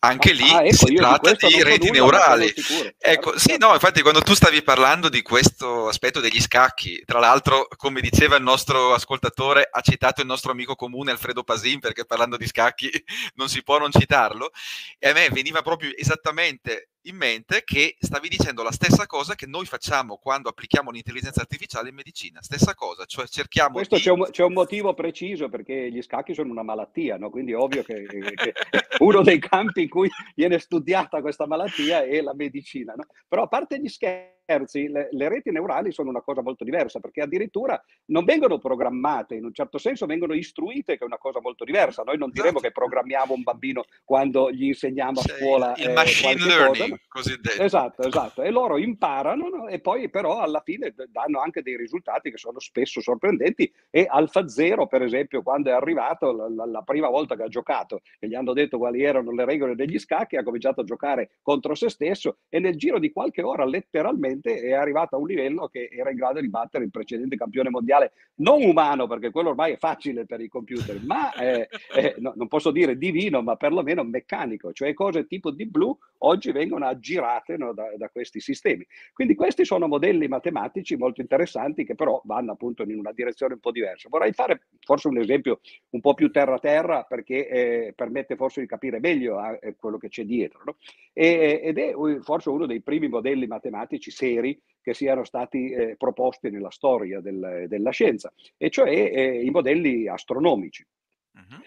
Anche 0.00 0.30
ah, 0.30 0.34
lì 0.34 0.50
ah, 0.50 0.64
ecco, 0.64 0.86
si 0.86 0.94
tratta 0.94 1.32
di, 1.32 1.46
di 1.46 1.62
reti 1.62 1.86
nulla, 1.86 2.00
neurali. 2.00 2.52
Sicuro, 2.54 2.90
ecco, 2.98 3.38
sì, 3.38 3.56
no, 3.58 3.72
infatti 3.74 4.02
quando 4.02 4.22
tu 4.22 4.34
stavi 4.34 4.62
parlando 4.62 5.08
di 5.08 5.22
questo 5.22 5.88
aspetto 5.88 6.20
degli 6.20 6.40
scacchi, 6.40 7.02
tra 7.04 7.18
l'altro, 7.20 7.68
come 7.76 8.00
diceva 8.00 8.36
il 8.36 8.42
nostro 8.42 8.94
ascoltatore, 8.94 9.68
ha 9.70 9.80
citato 9.82 10.20
il 10.20 10.26
nostro 10.26 10.52
amico 10.52 10.74
comune 10.74 11.10
Alfredo 11.10 11.44
Pasin, 11.44 11.80
perché 11.80 12.04
parlando 12.06 12.36
di 12.36 12.46
scacchi 12.46 12.90
non 13.36 13.48
si 13.48 13.62
può 13.62 13.78
non 13.78 13.90
citarlo, 13.90 14.50
e 14.98 15.10
a 15.10 15.12
me 15.12 15.28
veniva 15.30 15.59
proprio 15.62 15.90
esattamente 15.96 16.90
in 17.04 17.16
mente 17.16 17.62
che 17.64 17.96
stavi 17.98 18.28
dicendo 18.28 18.62
la 18.62 18.72
stessa 18.72 19.06
cosa 19.06 19.34
che 19.34 19.46
noi 19.46 19.64
facciamo 19.64 20.16
quando 20.16 20.48
applichiamo 20.48 20.90
l'intelligenza 20.90 21.40
artificiale 21.40 21.88
in 21.88 21.94
medicina, 21.94 22.42
stessa 22.42 22.74
cosa, 22.74 23.04
cioè 23.04 23.26
cerchiamo 23.26 23.74
Questo 23.74 23.96
di... 23.96 24.02
c'è, 24.02 24.10
un, 24.10 24.26
c'è 24.30 24.44
un 24.44 24.52
motivo 24.52 24.92
preciso 24.92 25.48
perché 25.48 25.90
gli 25.90 26.02
scacchi 26.02 26.34
sono 26.34 26.50
una 26.50 26.62
malattia, 26.62 27.16
no? 27.16 27.30
quindi 27.30 27.52
è 27.52 27.56
ovvio 27.56 27.82
che, 27.82 28.04
che 28.06 28.52
uno 29.00 29.22
dei 29.22 29.38
campi 29.38 29.82
in 29.82 29.88
cui 29.88 30.10
viene 30.34 30.58
studiata 30.58 31.20
questa 31.20 31.46
malattia 31.46 32.04
è 32.04 32.20
la 32.20 32.34
medicina. 32.34 32.94
No? 32.94 33.04
Però 33.28 33.44
a 33.44 33.48
parte 33.48 33.80
gli 33.80 33.88
scherzi, 33.88 34.88
le, 34.88 35.08
le, 35.12 35.28
reti 35.28 35.50
neurali 35.50 35.92
sono 35.92 36.10
una 36.10 36.22
cosa 36.22 36.42
molto 36.42 36.64
diversa 36.64 36.98
perché 36.98 37.22
addirittura 37.22 37.80
non 38.06 38.24
vengono 38.24 38.58
programmate, 38.58 39.36
in 39.36 39.44
un 39.44 39.54
certo 39.54 39.78
senso 39.78 40.06
vengono 40.06 40.34
istruite, 40.34 40.96
che 40.96 41.04
è 41.04 41.06
una 41.06 41.18
cosa 41.18 41.40
molto 41.40 41.64
diversa. 41.64 42.02
Noi 42.02 42.18
non 42.18 42.30
diremo 42.30 42.58
esatto. 42.58 42.66
che 42.66 42.72
programmiamo 42.72 43.32
un 43.32 43.42
bambino 43.42 43.84
quando 44.04 44.50
gli 44.50 44.64
insegniamo 44.64 45.20
a 45.20 45.22
scuola. 45.22 45.74
Il 45.76 45.88
eh, 45.88 45.92
machine 45.92 46.44
learning 46.44 46.89
cosiddetto. 47.08 47.62
Esatto, 47.62 48.02
esatto. 48.02 48.42
E 48.42 48.50
loro 48.50 48.78
imparano 48.78 49.48
no? 49.48 49.68
e 49.68 49.80
poi 49.80 50.08
però 50.10 50.40
alla 50.40 50.60
fine 50.64 50.94
danno 51.08 51.40
anche 51.40 51.62
dei 51.62 51.76
risultati 51.76 52.30
che 52.30 52.38
sono 52.38 52.58
spesso 52.60 53.00
sorprendenti. 53.00 53.72
E 53.90 54.06
Alfa 54.08 54.48
Zero, 54.48 54.86
per 54.86 55.02
esempio, 55.02 55.42
quando 55.42 55.70
è 55.70 55.72
arrivato 55.72 56.32
la, 56.32 56.48
la, 56.48 56.66
la 56.66 56.82
prima 56.82 57.08
volta 57.08 57.36
che 57.36 57.42
ha 57.42 57.48
giocato 57.48 58.00
e 58.18 58.28
gli 58.28 58.34
hanno 58.34 58.52
detto 58.52 58.78
quali 58.78 59.02
erano 59.02 59.32
le 59.32 59.44
regole 59.44 59.74
degli 59.74 59.98
scacchi, 59.98 60.36
ha 60.36 60.42
cominciato 60.42 60.80
a 60.80 60.84
giocare 60.84 61.30
contro 61.42 61.74
se 61.74 61.88
stesso 61.88 62.38
e 62.48 62.58
nel 62.58 62.76
giro 62.76 62.98
di 62.98 63.12
qualche 63.12 63.42
ora 63.42 63.64
letteralmente 63.64 64.60
è 64.60 64.72
arrivato 64.72 65.16
a 65.16 65.18
un 65.18 65.26
livello 65.26 65.68
che 65.68 65.88
era 65.90 66.10
in 66.10 66.16
grado 66.16 66.40
di 66.40 66.48
battere 66.48 66.84
il 66.84 66.90
precedente 66.90 67.36
campione 67.36 67.70
mondiale, 67.70 68.12
non 68.36 68.62
umano, 68.62 69.06
perché 69.06 69.30
quello 69.30 69.50
ormai 69.50 69.72
è 69.72 69.76
facile 69.78 70.26
per 70.26 70.40
i 70.40 70.48
computer, 70.48 71.00
ma 71.04 71.32
eh, 71.32 71.68
eh, 71.94 72.14
no, 72.18 72.32
non 72.36 72.48
posso 72.48 72.70
dire 72.70 72.96
divino, 72.96 73.42
ma 73.42 73.56
perlomeno 73.56 74.02
meccanico, 74.02 74.72
cioè 74.72 74.94
cose 74.94 75.26
tipo 75.26 75.50
di 75.50 75.66
blu 75.66 75.96
oggi 76.18 76.52
vengono 76.52 76.79
aggirate 76.82 77.56
no, 77.56 77.72
da, 77.72 77.92
da, 77.96 78.08
questi 78.08 78.40
sistemi. 78.40 78.86
Quindi 79.12 79.34
questi 79.34 79.64
sono 79.64 79.86
modelli 79.86 80.28
matematici 80.28 80.96
molto 80.96 81.20
interessanti 81.20 81.84
che 81.84 81.94
però 81.94 82.20
vanno 82.24 82.52
appunto 82.52 82.82
in 82.82 82.98
una 82.98 83.12
direzione 83.12 83.54
un 83.54 83.60
po' 83.60 83.70
diversa. 83.70 84.08
Vorrei 84.08 84.32
fare 84.32 84.62
forse 84.80 85.08
un 85.08 85.18
esempio 85.18 85.60
un 85.90 86.00
po' 86.00 86.14
più 86.14 86.30
terra-terra 86.30 87.04
perché 87.04 87.48
eh, 87.48 87.92
permette 87.94 88.36
forse 88.36 88.60
di 88.60 88.66
capire 88.66 89.00
meglio 89.00 89.38
eh, 89.60 89.76
quello 89.76 89.98
che 89.98 90.08
c'è 90.08 90.24
dietro. 90.24 90.62
No? 90.64 90.76
E, 91.12 91.60
ed 91.62 91.78
è 91.78 91.94
forse 92.20 92.48
uno 92.50 92.66
dei 92.66 92.80
primi 92.80 93.08
modelli 93.08 93.46
matematici 93.46 94.10
seri 94.10 94.60
che 94.82 94.94
siano 94.94 95.24
stati 95.24 95.70
eh, 95.70 95.96
proposti 95.96 96.50
nella 96.50 96.70
storia 96.70 97.20
del, 97.20 97.66
della 97.68 97.90
scienza, 97.90 98.32
e 98.56 98.70
cioè 98.70 98.88
eh, 98.90 99.44
i 99.44 99.50
modelli 99.50 100.08
astronomici. 100.08 100.86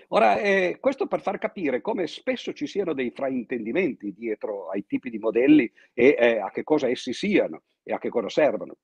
Ora, 0.10 0.39
eh, 0.39 0.77
questo 0.79 1.08
per 1.08 1.22
far 1.22 1.38
capire 1.39 1.82
come 1.82 2.08
spesso 2.08 2.53
ci 2.53 2.67
siano 2.67 2.93
dei 2.93 3.12
fraintendimenti 3.12 4.13
dietro 4.13 4.70
ai 4.70 4.86
tipi 4.86 5.10
di 5.10 5.17
modelli 5.17 5.72
e 5.93 6.15
eh, 6.20 6.38
a 6.38 6.51
che 6.51 6.63
cosa 6.63 6.88
essi 6.88 7.13
siano 7.13 7.63
e 7.82 7.93
a 7.93 7.98
che 7.98 8.10
cosa 8.10 8.29
servono. 8.29 8.75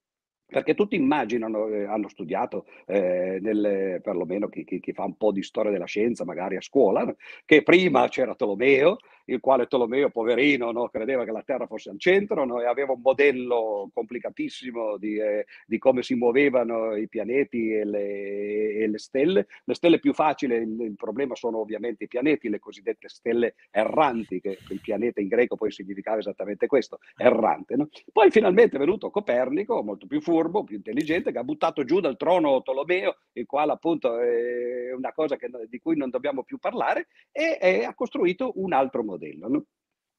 Perché 0.46 0.74
tutti 0.74 0.96
immaginano, 0.96 1.68
eh, 1.68 1.84
hanno 1.84 2.08
studiato, 2.08 2.66
eh, 2.86 3.38
nelle, 3.40 4.00
perlomeno 4.02 4.48
chi, 4.48 4.64
chi, 4.64 4.80
chi, 4.80 4.92
fa 4.92 5.04
un 5.04 5.16
po' 5.16 5.30
di 5.30 5.44
storia 5.44 5.70
della 5.70 5.84
scienza, 5.84 6.24
magari 6.24 6.56
a 6.56 6.60
scuola, 6.60 7.14
che 7.44 7.62
prima 7.62 8.08
c'era 8.08 8.34
Tolomeo, 8.34 8.96
il 9.30 9.40
quale 9.40 9.66
Tolomeo, 9.66 10.10
poverino, 10.10 10.70
no, 10.72 10.88
credeva 10.88 11.24
che 11.24 11.30
la 11.30 11.42
Terra 11.42 11.66
fosse 11.66 11.90
al 11.90 11.98
centro 11.98 12.44
no, 12.44 12.60
e 12.60 12.66
aveva 12.66 12.92
un 12.92 13.00
modello 13.00 13.90
complicatissimo 13.92 14.96
di, 14.96 15.16
eh, 15.16 15.46
di 15.66 15.78
come 15.78 16.02
si 16.02 16.14
muovevano 16.14 16.96
i 16.96 17.08
pianeti 17.08 17.72
e 17.72 17.84
le, 17.84 18.72
e 18.74 18.88
le, 18.88 18.98
stelle. 18.98 19.46
Le 19.64 19.74
stelle 19.74 20.00
più 20.00 20.12
facili, 20.12 20.54
il, 20.56 20.80
il, 20.80 20.94
problema 20.96 21.34
sono 21.34 21.58
ovviamente 21.58 22.04
i 22.04 22.08
pianeti, 22.08 22.48
le 22.48 22.58
cosiddette 22.58 23.08
stelle 23.08 23.54
erranti, 23.70 24.40
che 24.40 24.58
il 24.68 24.80
pianeta 24.80 25.20
in 25.20 25.28
greco 25.28 25.56
poi 25.56 25.70
significava 25.70 26.18
esattamente 26.18 26.66
questo, 26.66 26.98
errante. 27.16 27.76
No? 27.76 27.88
Poi 28.12 28.30
finalmente 28.30 28.76
è 28.76 28.78
venuto 28.80 29.10
Copernico, 29.10 29.82
molto 29.82 30.06
più 30.06 30.20
furbo, 30.20 30.64
più 30.64 30.76
intelligente, 30.76 31.30
che 31.30 31.38
ha 31.38 31.44
buttato 31.44 31.84
giù 31.84 32.00
dal 32.00 32.16
trono 32.16 32.62
Tolomeo, 32.62 33.16
il 33.34 33.46
quale 33.46 33.72
appunto 33.72 34.18
è 34.18 34.92
una 34.92 35.12
cosa 35.12 35.36
che, 35.36 35.48
di 35.68 35.78
cui 35.78 35.96
non 35.96 36.10
dobbiamo 36.10 36.42
più 36.42 36.58
parlare, 36.58 37.06
e, 37.30 37.58
e 37.60 37.84
ha 37.84 37.94
costruito 37.94 38.52
un 38.56 38.72
altro 38.72 39.04
modello 39.04 39.19
modello. 39.20 39.48
No? 39.48 39.64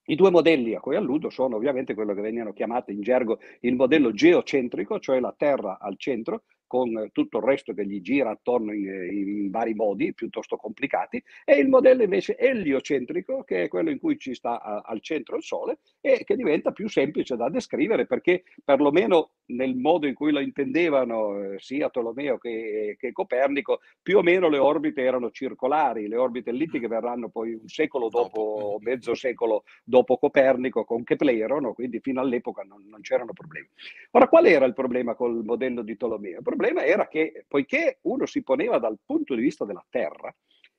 I 0.05 0.15
due 0.15 0.29
modelli 0.29 0.75
a 0.75 0.79
cui 0.79 0.95
alludo 0.95 1.29
sono 1.29 1.55
ovviamente 1.55 1.93
quello 1.93 2.13
che 2.13 2.21
vengono 2.21 2.53
chiamati 2.53 2.91
in 2.91 3.01
gergo 3.01 3.39
il 3.61 3.75
modello 3.75 4.13
geocentrico, 4.13 4.99
cioè 4.99 5.19
la 5.19 5.33
Terra 5.35 5.79
al 5.79 5.97
centro, 5.97 6.43
con 6.71 7.09
tutto 7.11 7.39
il 7.39 7.43
resto 7.43 7.73
che 7.73 7.85
gli 7.85 7.99
gira 7.99 8.29
attorno 8.29 8.71
in, 8.71 8.85
in, 9.11 9.49
vari 9.49 9.73
modi 9.73 10.13
piuttosto 10.13 10.55
complicati, 10.55 11.21
e 11.43 11.55
il 11.55 11.67
modello 11.67 12.01
invece 12.01 12.37
eliocentrico, 12.37 13.43
che 13.43 13.63
è 13.63 13.67
quello 13.67 13.89
in 13.89 13.99
cui 13.99 14.17
ci 14.17 14.33
sta 14.33 14.61
a, 14.61 14.81
al 14.85 15.01
centro 15.01 15.35
il 15.35 15.43
Sole 15.43 15.79
e 15.99 16.23
che 16.23 16.37
diventa 16.37 16.71
più 16.71 16.87
semplice 16.87 17.35
da 17.35 17.49
descrivere 17.49 18.05
perché 18.05 18.43
perlomeno 18.63 19.31
nel 19.47 19.75
modo 19.75 20.07
in 20.07 20.13
cui 20.13 20.31
lo 20.31 20.39
intendevano 20.39 21.37
eh, 21.41 21.59
sia 21.59 21.89
Tolomeo 21.89 22.37
che, 22.37 22.95
che, 22.97 23.11
Copernico, 23.11 23.81
più 24.01 24.19
o 24.19 24.21
meno 24.21 24.47
le 24.47 24.57
orbite 24.57 25.01
erano 25.01 25.29
circolari, 25.31 26.07
le 26.07 26.15
orbite 26.15 26.51
ellittiche 26.51 26.87
verranno 26.87 27.27
poi 27.27 27.53
un 27.53 27.67
secolo 27.67 28.07
dopo, 28.07 28.77
mezzo 28.79 29.13
secolo 29.13 29.65
dopo 29.83 30.17
Copernico 30.17 30.85
con 30.85 31.03
Keplero, 31.03 31.59
no? 31.59 31.73
quindi 31.73 31.99
fino 31.99 32.21
all'epoca 32.21 32.63
non, 32.63 32.85
non 32.87 33.01
c'erano 33.01 33.33
problemi. 33.33 33.67
Ora, 34.11 34.29
qual 34.29 34.45
era 34.45 34.63
il 34.63 34.73
problema 34.73 35.15
col 35.15 35.43
modello 35.43 35.81
di 35.81 35.97
Tolomeo? 35.97 36.37
Il 36.37 36.43
problema 36.61 36.85
era 36.85 37.07
che 37.07 37.45
poiché 37.47 37.97
uno 38.03 38.27
si 38.27 38.43
poneva 38.43 38.77
dal 38.77 38.99
punto 39.03 39.33
di 39.33 39.41
vista 39.41 39.65
della 39.65 39.83
Terra, 39.89 40.33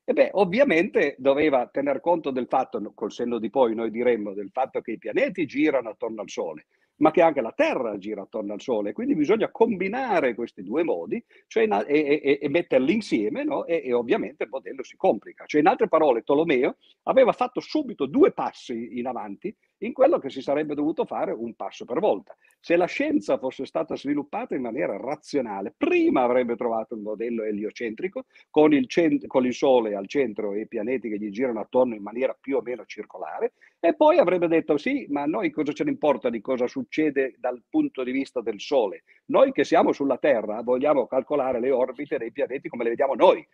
e 0.05 0.13
beh, 0.13 0.31
ovviamente 0.35 1.17
doveva 1.19 1.67
tener 1.67 2.01
conto 2.01 2.31
del 2.31 2.47
fatto, 2.49 2.93
col 2.95 3.11
senno 3.11 3.39
di 3.39 3.51
poi 3.51 3.75
noi 3.75 3.91
diremmo, 3.91 4.33
del 4.33 4.51
fatto 4.53 4.81
che 4.81 4.93
i 4.93 4.99
pianeti 4.99 5.45
girano 5.45 5.91
attorno 5.91 6.21
al 6.21 6.29
Sole, 6.29 6.67
ma 6.97 7.11
che 7.11 7.21
anche 7.21 7.41
la 7.41 7.53
Terra 7.53 7.99
gira 7.99 8.23
attorno 8.23 8.53
al 8.53 8.61
Sole. 8.61 8.93
Quindi 8.93 9.17
bisogna 9.17 9.51
combinare 9.51 10.35
questi 10.35 10.63
due 10.63 10.85
modi 10.85 11.23
cioè 11.49 11.67
e, 11.87 12.21
e, 12.23 12.39
e, 12.41 12.49
metterli 12.49 12.93
insieme 12.93 13.43
no? 13.43 13.65
e, 13.65 13.83
e, 13.85 13.93
ovviamente 13.93 14.45
il 14.45 14.51
modello 14.51 14.85
si 14.85 14.97
complica. 14.97 15.47
Cioè, 15.47 15.61
in 15.61 15.67
altre 15.67 15.89
parole, 15.89 16.23
Tolomeo 16.23 16.77
aveva 17.05 17.33
fatto 17.33 17.61
subito 17.61 18.07
due 18.07 18.33
passi 18.33 18.99
in 18.99 19.07
avanti 19.07 19.55
in 19.83 19.93
quello 19.93 20.19
che 20.19 20.31
si 20.31 20.43
sarebbe 20.43 20.75
dovuto 20.75 21.05
fare 21.05 21.33
un 21.33 21.55
passo 21.55 21.85
per 21.85 22.01
volta. 22.01 22.37
Se 22.61 22.77
la 22.77 22.87
scienza 22.87 23.39
fosse 23.39 23.65
stata 23.65 23.97
sviluppata 23.97 24.55
in 24.55 24.63
maniera 24.63 24.97
razionale, 24.97 25.75
prima 25.77 26.23
avrebbe 26.23 26.57
trovato 26.57 26.95
il 26.95 27.01
modello 27.01 27.43
eliocentrico 27.43 28.25
con 28.51 28.73
il, 28.73 28.87
cent- 28.87 29.27
con 29.27 29.45
il 29.45 29.55
Sole 29.55 29.95
al 29.95 30.07
centro 30.07 30.53
e 30.53 30.61
i 30.61 30.69
pianeti 30.69 31.09
che 31.09 31.19
gli 31.19 31.31
girano 31.31 31.61
attorno 31.61 31.95
in 31.95 32.03
maniera 32.03 32.37
più 32.39 32.57
o 32.57 32.63
meno 32.63 32.85
circolare, 32.87 33.53
e 33.81 33.95
poi 33.95 34.19
avrebbe 34.19 34.47
detto 34.47 34.77
sì, 34.77 35.07
ma 35.11 35.23
a 35.23 35.27
noi 35.27 35.51
cosa 35.51 35.73
ce 35.73 35.85
ne 35.85 35.91
importa 35.91 36.31
di 36.31 36.41
cosa 36.41 36.69
succede 36.69 37.35
dal 37.39 37.63
punto 37.69 38.05
di 38.05 38.13
vista 38.13 38.41
del 38.41 38.61
Sole? 38.61 39.03
Noi 39.27 39.51
che 39.51 39.65
siamo 39.65 39.93
sulla 39.93 40.19
Terra 40.19 40.63
vogliamo 40.63 41.07
calcolare 41.07 41.59
le 41.59 41.73
orbite 41.73 42.19
dei 42.19 42.31
pianeti 42.31 42.69
come 42.69 42.85
le 42.85 42.91
vediamo 42.91 43.15
noi, 43.15 43.45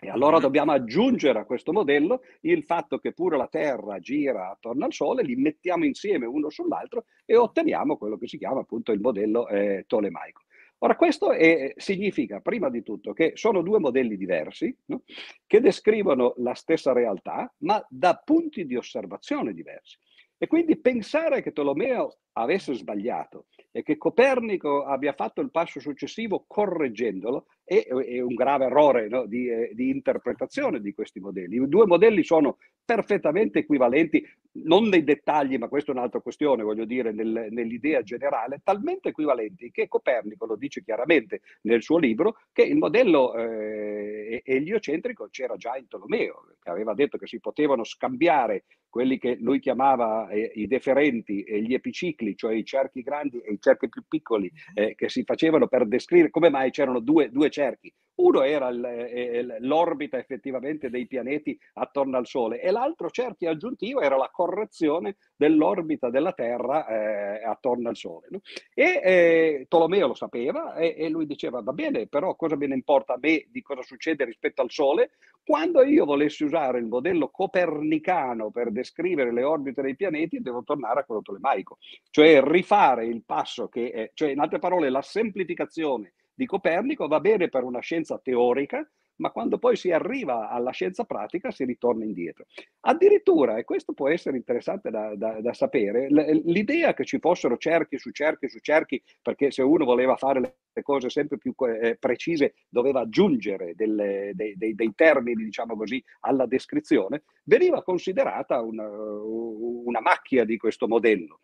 e 0.00 0.08
allora 0.10 0.38
dobbiamo 0.38 0.72
aggiungere 0.72 1.40
a 1.40 1.44
questo 1.44 1.72
modello 1.72 2.22
il 2.42 2.62
fatto 2.62 2.98
che 2.98 3.12
pure 3.12 3.36
la 3.36 3.48
Terra 3.48 3.98
gira 3.98 4.50
attorno 4.50 4.84
al 4.84 4.92
Sole, 4.92 5.24
li 5.24 5.34
mettiamo 5.34 5.84
insieme 5.84 6.24
uno 6.24 6.50
sull'altro 6.50 7.06
e 7.24 7.36
otteniamo 7.36 7.96
quello 7.96 8.16
che 8.16 8.28
si 8.28 8.38
chiama 8.38 8.60
appunto 8.60 8.92
il 8.92 9.00
modello 9.00 9.48
eh, 9.48 9.84
tolemaico. 9.88 10.42
Ora, 10.80 10.94
questo 10.94 11.32
è, 11.32 11.74
significa, 11.76 12.38
prima 12.40 12.70
di 12.70 12.84
tutto, 12.84 13.12
che 13.12 13.32
sono 13.34 13.62
due 13.62 13.80
modelli 13.80 14.16
diversi, 14.16 14.74
no? 14.86 15.02
che 15.44 15.60
descrivono 15.60 16.34
la 16.36 16.54
stessa 16.54 16.92
realtà, 16.92 17.52
ma 17.58 17.84
da 17.88 18.14
punti 18.24 18.64
di 18.64 18.76
osservazione 18.76 19.52
diversi. 19.52 19.98
E 20.38 20.46
quindi 20.46 20.78
pensare 20.78 21.42
che 21.42 21.52
Tolomeo 21.52 22.18
avesse 22.34 22.74
sbagliato 22.74 23.46
e 23.78 23.84
che 23.84 23.96
Copernico 23.96 24.82
abbia 24.82 25.12
fatto 25.12 25.40
il 25.40 25.52
passo 25.52 25.78
successivo 25.78 26.44
correggendolo 26.48 27.46
è, 27.62 27.86
è 27.86 28.20
un 28.20 28.34
grave 28.34 28.64
errore 28.64 29.06
no? 29.06 29.24
di, 29.24 29.48
eh, 29.48 29.70
di, 29.72 29.90
interpretazione 29.90 30.80
di 30.80 30.92
questi 30.92 31.20
modelli. 31.20 31.62
I 31.62 31.68
due 31.68 31.86
modelli 31.86 32.24
sono 32.24 32.56
perfettamente 32.84 33.60
equivalenti, 33.60 34.26
non 34.64 34.88
nei 34.88 35.04
dettagli, 35.04 35.56
ma 35.56 35.68
questa 35.68 35.92
è 35.92 35.94
un'altra 35.94 36.20
questione, 36.20 36.62
voglio 36.62 36.84
dire, 36.84 37.12
nel, 37.12 37.48
nell'idea 37.50 38.02
generale, 38.02 38.60
talmente 38.62 39.08
equivalenti 39.08 39.70
che 39.70 39.88
Copernico 39.88 40.46
lo 40.46 40.56
dice 40.56 40.82
chiaramente 40.82 41.40
nel 41.62 41.82
suo 41.82 41.98
libro 41.98 42.36
che 42.52 42.62
il 42.62 42.76
modello 42.76 43.34
eh, 43.34 44.42
eliocentrico 44.44 45.28
c'era 45.30 45.56
già 45.56 45.76
in 45.76 45.88
Tolomeo, 45.88 46.54
che 46.60 46.70
aveva 46.70 46.94
detto 46.94 47.18
che 47.18 47.26
si 47.26 47.40
potevano 47.40 47.84
scambiare 47.84 48.64
quelli 48.88 49.18
che 49.18 49.36
lui 49.40 49.60
chiamava 49.60 50.28
eh, 50.28 50.50
i 50.54 50.66
deferenti 50.66 51.42
e 51.42 51.62
gli 51.62 51.74
epicicli, 51.74 52.36
cioè 52.36 52.54
i 52.54 52.64
cerchi 52.64 53.02
grandi 53.02 53.38
e 53.40 53.52
i 53.52 53.60
cerchi 53.60 53.88
più 53.88 54.02
piccoli, 54.08 54.50
eh, 54.74 54.94
che 54.94 55.08
si 55.08 55.24
facevano 55.24 55.68
per 55.68 55.86
descrivere 55.86 56.30
come 56.30 56.50
mai 56.50 56.70
c'erano 56.70 57.00
due, 57.00 57.30
due 57.30 57.50
cerchi. 57.50 57.92
Uno 58.18 58.42
era 58.42 58.70
l'orbita 58.70 60.18
effettivamente 60.18 60.90
dei 60.90 61.06
pianeti 61.06 61.58
attorno 61.74 62.16
al 62.16 62.26
Sole 62.26 62.60
e 62.60 62.70
l'altro 62.72 63.10
cerchio 63.10 63.50
aggiuntivo 63.50 64.00
era 64.00 64.16
la 64.16 64.28
correzione 64.32 65.16
dell'orbita 65.36 66.10
della 66.10 66.32
Terra 66.32 66.86
eh, 66.86 67.44
attorno 67.44 67.88
al 67.88 67.96
Sole. 67.96 68.26
No? 68.30 68.40
E 68.74 69.00
eh, 69.04 69.66
Tolomeo 69.68 70.08
lo 70.08 70.14
sapeva 70.14 70.74
e, 70.74 70.96
e, 70.98 71.08
lui 71.08 71.26
diceva 71.26 71.62
va 71.62 71.72
bene, 71.72 72.08
però 72.08 72.34
cosa 72.34 72.56
me 72.56 72.66
ne 72.66 72.74
importa 72.74 73.14
a 73.14 73.18
me 73.20 73.46
di 73.50 73.62
cosa 73.62 73.82
succede 73.82 74.24
rispetto 74.24 74.62
al 74.62 74.70
Sole? 74.70 75.10
Quando 75.44 75.84
io 75.84 76.04
volessi 76.04 76.42
usare 76.42 76.80
il 76.80 76.86
modello 76.86 77.28
copernicano 77.28 78.50
per 78.50 78.72
descrivere 78.72 79.32
le 79.32 79.44
orbite 79.44 79.80
dei 79.80 79.94
pianeti, 79.94 80.40
devo 80.40 80.64
tornare 80.64 81.00
a 81.00 81.04
quello 81.04 81.22
tolemaico, 81.22 81.78
cioè 82.10 82.42
rifare 82.42 83.06
il 83.06 83.22
passo 83.24 83.68
che 83.68 83.90
è, 83.90 84.10
cioè 84.12 84.30
in 84.30 84.40
altre 84.40 84.58
parole 84.58 84.90
la 84.90 85.02
semplificazione 85.02 86.14
di 86.38 86.46
Copernico 86.46 87.08
va 87.08 87.18
bene 87.18 87.48
per 87.48 87.64
una 87.64 87.80
scienza 87.80 88.16
teorica, 88.22 88.88
ma 89.16 89.32
quando 89.32 89.58
poi 89.58 89.74
si 89.74 89.90
arriva 89.90 90.50
alla 90.50 90.70
scienza 90.70 91.02
pratica 91.02 91.50
si 91.50 91.64
ritorna 91.64 92.04
indietro. 92.04 92.46
Addirittura, 92.82 93.58
e 93.58 93.64
questo 93.64 93.92
può 93.92 94.08
essere 94.08 94.36
interessante 94.36 94.88
da, 94.88 95.16
da, 95.16 95.40
da 95.40 95.52
sapere, 95.52 96.06
l'idea 96.44 96.94
che 96.94 97.04
ci 97.04 97.18
fossero 97.18 97.56
cerchi 97.56 97.98
su 97.98 98.12
cerchi 98.12 98.48
su 98.48 98.60
cerchi, 98.60 99.02
perché 99.20 99.50
se 99.50 99.62
uno 99.62 99.84
voleva 99.84 100.14
fare 100.14 100.38
le 100.72 100.82
cose 100.82 101.10
sempre 101.10 101.38
più 101.38 101.52
eh, 101.82 101.96
precise 101.98 102.54
doveva 102.68 103.00
aggiungere 103.00 103.74
delle, 103.74 104.30
dei, 104.32 104.56
dei, 104.56 104.76
dei, 104.76 104.92
termini, 104.94 105.42
diciamo 105.42 105.74
così, 105.74 106.00
alla 106.20 106.46
descrizione, 106.46 107.24
veniva 107.46 107.82
considerata 107.82 108.60
una, 108.60 108.88
una 108.88 110.00
macchia 110.00 110.44
di 110.44 110.56
questo 110.56 110.86
modello. 110.86 111.40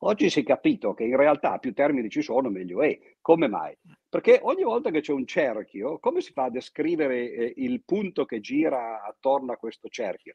Oggi 0.00 0.28
si 0.28 0.40
è 0.40 0.42
capito 0.42 0.92
che 0.92 1.04
in 1.04 1.16
realtà 1.16 1.58
più 1.58 1.72
termini 1.72 2.10
ci 2.10 2.20
sono, 2.22 2.50
meglio 2.50 2.82
è. 2.82 2.98
Come 3.20 3.48
mai? 3.48 3.76
Perché 4.16 4.40
ogni 4.44 4.62
volta 4.62 4.88
che 4.90 5.02
c'è 5.02 5.12
un 5.12 5.26
cerchio, 5.26 5.98
come 5.98 6.22
si 6.22 6.32
fa 6.32 6.44
a 6.44 6.50
descrivere 6.50 7.30
eh, 7.30 7.52
il 7.56 7.82
punto 7.84 8.24
che 8.24 8.40
gira 8.40 9.04
attorno 9.04 9.52
a 9.52 9.56
questo 9.56 9.90
cerchio? 9.90 10.32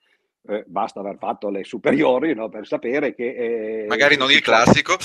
Eh, 0.48 0.64
basta 0.68 1.00
aver 1.00 1.18
fatto 1.18 1.50
le 1.50 1.64
superiori 1.64 2.36
no, 2.36 2.48
per 2.48 2.68
sapere 2.68 3.16
che... 3.16 3.84
Eh, 3.84 3.86
magari 3.88 4.18
non 4.18 4.30
il 4.30 4.42
classico. 4.42 4.98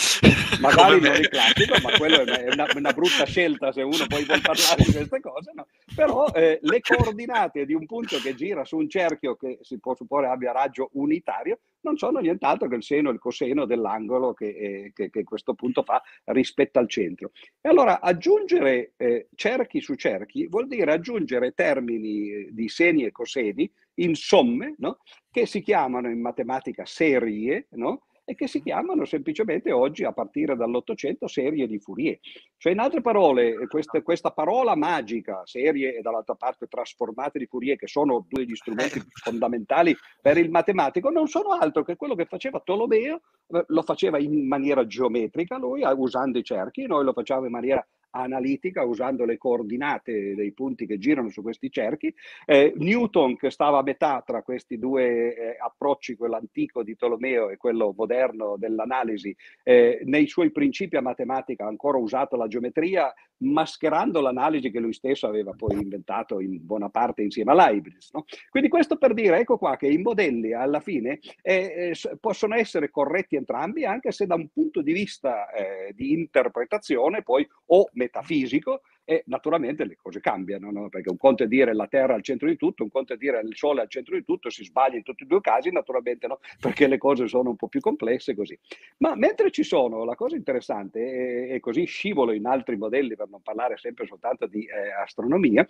Magari 0.61 1.01
non 1.01 1.15
il 1.15 1.29
classico, 1.29 1.75
ma 1.83 1.97
quello 1.97 2.21
è 2.21 2.53
una, 2.53 2.67
una, 2.75 2.93
brutta 2.93 3.25
scelta 3.25 3.73
se 3.73 3.81
uno 3.81 4.07
poi 4.07 4.25
vuole 4.25 4.43
parlare 4.43 4.83
di 4.85 4.93
queste 4.93 5.21
cose, 5.21 5.53
no? 5.55 5.67
però 5.95 6.27
eh, 6.35 6.59
le 6.61 6.81
coordinate 6.81 7.65
di 7.65 7.73
un 7.73 7.87
punto 7.87 8.19
che 8.19 8.35
gira 8.35 8.65
su 8.67 8.77
un 8.77 8.91
cerchio 8.91 9.37
che 9.37 9.59
si 9.63 9.79
può 9.79 9.95
supporre 9.95 10.29
abbia 10.29 10.53
raggio 10.53 10.91
unitario 10.93 11.61
non 11.87 11.97
sono 11.97 12.19
nient'altro 12.19 12.69
che 12.69 12.75
il 12.75 12.83
seno 12.83 13.11
e 13.11 13.13
il 13.13 13.21
coseno 13.21 13.65
dell'angolo 13.65 14.35
che, 14.35 14.49
eh, 14.49 14.93
che, 14.93 15.09
che, 15.09 15.23
questo 15.23 15.55
punto 15.55 15.85
fa 15.85 16.03
rispetto 16.25 16.81
al 16.81 16.89
centro. 16.89 17.31
E 17.61 17.69
allora 17.69 18.01
aggiungere 18.01 18.95
eh, 18.97 19.29
cerchi 19.37 19.81
su 19.81 19.95
cerchi 19.95 20.49
vuol 20.49 20.67
dire 20.67 20.93
aggiungere 20.93 21.53
termini 21.53 22.31
eh, 22.31 22.49
di 22.51 22.69
seni 22.69 23.05
e 23.05 23.13
coseni 23.13 23.71
in 23.99 24.17
somme, 24.17 24.75
no? 24.79 24.99
che 25.31 25.47
si 25.47 25.63
chiamano 25.63 26.11
in 26.11 26.21
matematica 26.21 26.85
serie, 26.85 27.69
no? 27.71 28.06
E 28.29 28.35
che 28.35 28.49
si 28.49 28.61
chiamano 28.61 29.05
semplicemente 29.05 29.71
oggi, 29.71 30.05
a 30.05 30.13
partire 30.13 30.57
dall'Ottocento, 30.57 31.29
serie 31.29 31.69
di 31.69 31.79
Fourier. 31.79 32.19
Cioè, 32.57 32.73
in 32.73 32.81
altre 32.81 33.01
parole, 33.01 33.67
questa, 33.69 34.03
questa 34.03 34.33
parola 34.33 34.75
magica, 34.75 35.43
serie 35.45 35.97
e 35.97 36.03
dall'altra 36.03 36.35
parte 36.35 36.67
trasformate 36.67 37.39
di 37.39 37.47
Fourier, 37.47 37.77
che 37.77 37.87
sono 37.87 38.27
due 38.29 38.45
degli 38.45 38.57
strumenti 38.57 39.01
fondamentali 39.23 39.97
per 40.21 40.39
il 40.39 40.51
matematico, 40.51 41.09
non 41.11 41.29
sono 41.29 41.51
altro 41.51 41.85
che 41.85 41.95
quello 41.95 42.17
che 42.17 42.27
faceva 42.27 42.61
Tolomeo, 42.61 43.21
eh, 43.47 43.65
lo 43.69 43.83
faceva 43.83 44.19
in 44.19 44.47
maniera 44.49 44.85
geometrica 44.87 45.57
lui, 45.57 45.83
usando 45.97 46.39
i 46.39 46.43
cerchi, 46.43 46.87
noi 46.87 47.05
lo 47.05 47.13
facciamo 47.13 47.47
in 47.47 47.53
maniera 47.53 47.87
analitica 48.17 48.85
usando 48.85 49.25
le 49.25 49.39
coordinate 49.39 50.35
dei 50.35 50.53
punti 50.53 50.87
che 50.87 50.99
girano 50.99 51.31
su 51.31 51.43
questi 51.43 51.71
cerchi. 51.71 52.13
Eh, 52.45 52.73
Newton, 52.77 53.37
che 53.37 53.51
stava 53.51 53.79
a 53.79 53.83
metà 53.83 54.23
tra 54.25 54.43
questi 54.43 54.79
due 54.79 55.35
eh, 55.35 55.57
approcci, 55.59 56.17
quello 56.17 56.37
antico 56.37 56.83
di 56.83 56.97
Tolomeo 56.97 57.51
e 57.51 57.57
quello 57.57 57.95
moderno 57.97 58.57
dell'analisi, 58.57 59.35
eh, 59.63 60.01
nei 60.05 60.27
suoi 60.27 60.51
principi 60.51 60.97
a 60.97 61.03
matematica 61.03 61.65
ha 61.65 61.69
ancora 61.69 61.99
usato 61.99 62.37
la 62.37 62.49
geometria, 62.49 63.13
mascherando 63.39 64.21
l'analisi 64.21 64.71
che 64.71 64.81
lui 64.81 64.93
stesso 64.93 65.27
aveva 65.27 65.53
poi 65.53 65.75
inventato 65.75 66.41
in 66.41 66.65
buona 66.65 66.89
parte 66.89 67.23
insieme 67.23 67.53
a 67.53 67.55
Leibniz. 67.55 68.11
No? 68.13 68.25
Quindi 68.49 68.69
questo 68.69 68.97
per 68.97 69.13
dire, 69.15 69.39
ecco 69.39 69.59
qua, 69.59 69.77
che 69.77 69.89
i 69.89 69.99
modelli 69.99 70.53
alla 70.53 70.81
fine 70.81 71.19
eh, 71.43 71.93
eh, 71.93 72.17
possono 72.19 72.55
essere 72.55 72.91
corretti 72.91 73.37
entrambi, 73.37 73.85
anche 73.85 74.13
se 74.13 74.27
da 74.27 74.35
un 74.35 74.49
punto 74.49 74.81
di 74.81 74.93
vista 74.93 75.51
eh, 75.51 75.93
di 75.95 76.13
interpretazione 76.13 77.23
poi 77.23 77.47
o 77.67 77.89
metafisico 78.07 78.83
e 79.05 79.23
naturalmente 79.27 79.85
le 79.85 79.97
cose 79.97 80.21
cambiano, 80.21 80.71
no? 80.71 80.89
perché 80.89 81.11
un 81.11 81.17
conto 81.17 81.45
è 81.45 81.47
dire 81.47 81.75
la 81.75 81.87
Terra 81.87 82.15
al 82.15 82.23
centro 82.23 82.49
di 82.49 82.57
tutto, 82.57 82.83
un 82.83 82.91
conto 82.91 83.13
è 83.13 83.17
dire 83.17 83.41
il 83.41 83.57
Sole 83.57 83.83
al 83.83 83.89
centro 83.89 84.17
di 84.17 84.25
tutto, 84.25 84.51
si 84.51 84.65
sbaglia 84.65 84.97
in 84.97 85.03
tutti 85.03 85.25
e 85.25 85.27
due 85.27 85.41
casi, 85.41 85.71
naturalmente 85.71 86.27
no, 86.27 86.41
perché 86.61 86.87
le 86.87 86.99
cose 86.99 87.29
sono 87.29 87.51
un 87.51 87.57
po' 87.57 87.69
più 87.69 87.81
complesse 87.81 88.35
così. 88.35 88.59
Ma 88.99 89.15
mentre 89.15 89.51
ci 89.51 89.63
sono, 89.63 90.05
la 90.05 90.15
cosa 90.15 90.37
interessante, 90.37 91.49
e, 91.49 91.61
così 91.61 91.85
scivolo 91.85 92.33
in 92.33 92.47
altri 92.47 92.77
modelli 92.77 93.15
per 93.15 93.29
non 93.29 93.43
parlare 93.43 93.77
sempre 93.77 94.07
soltanto 94.07 94.47
di 94.47 94.65
eh, 94.65 94.93
astronomia, 95.01 95.65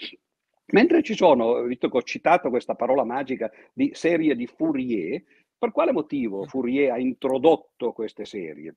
mentre 0.72 1.02
ci 1.02 1.14
sono, 1.14 1.62
visto 1.62 1.88
che 1.88 1.96
ho 1.96 2.02
citato 2.02 2.48
questa 2.48 2.74
parola 2.74 3.04
magica 3.04 3.50
di 3.72 3.90
serie 3.92 4.34
di 4.34 4.46
Fourier, 4.46 5.22
per 5.58 5.72
quale 5.72 5.92
motivo 5.92 6.44
Fourier 6.46 6.92
ha 6.92 6.98
introdotto 6.98 7.92
queste 7.92 8.24
serie? 8.24 8.74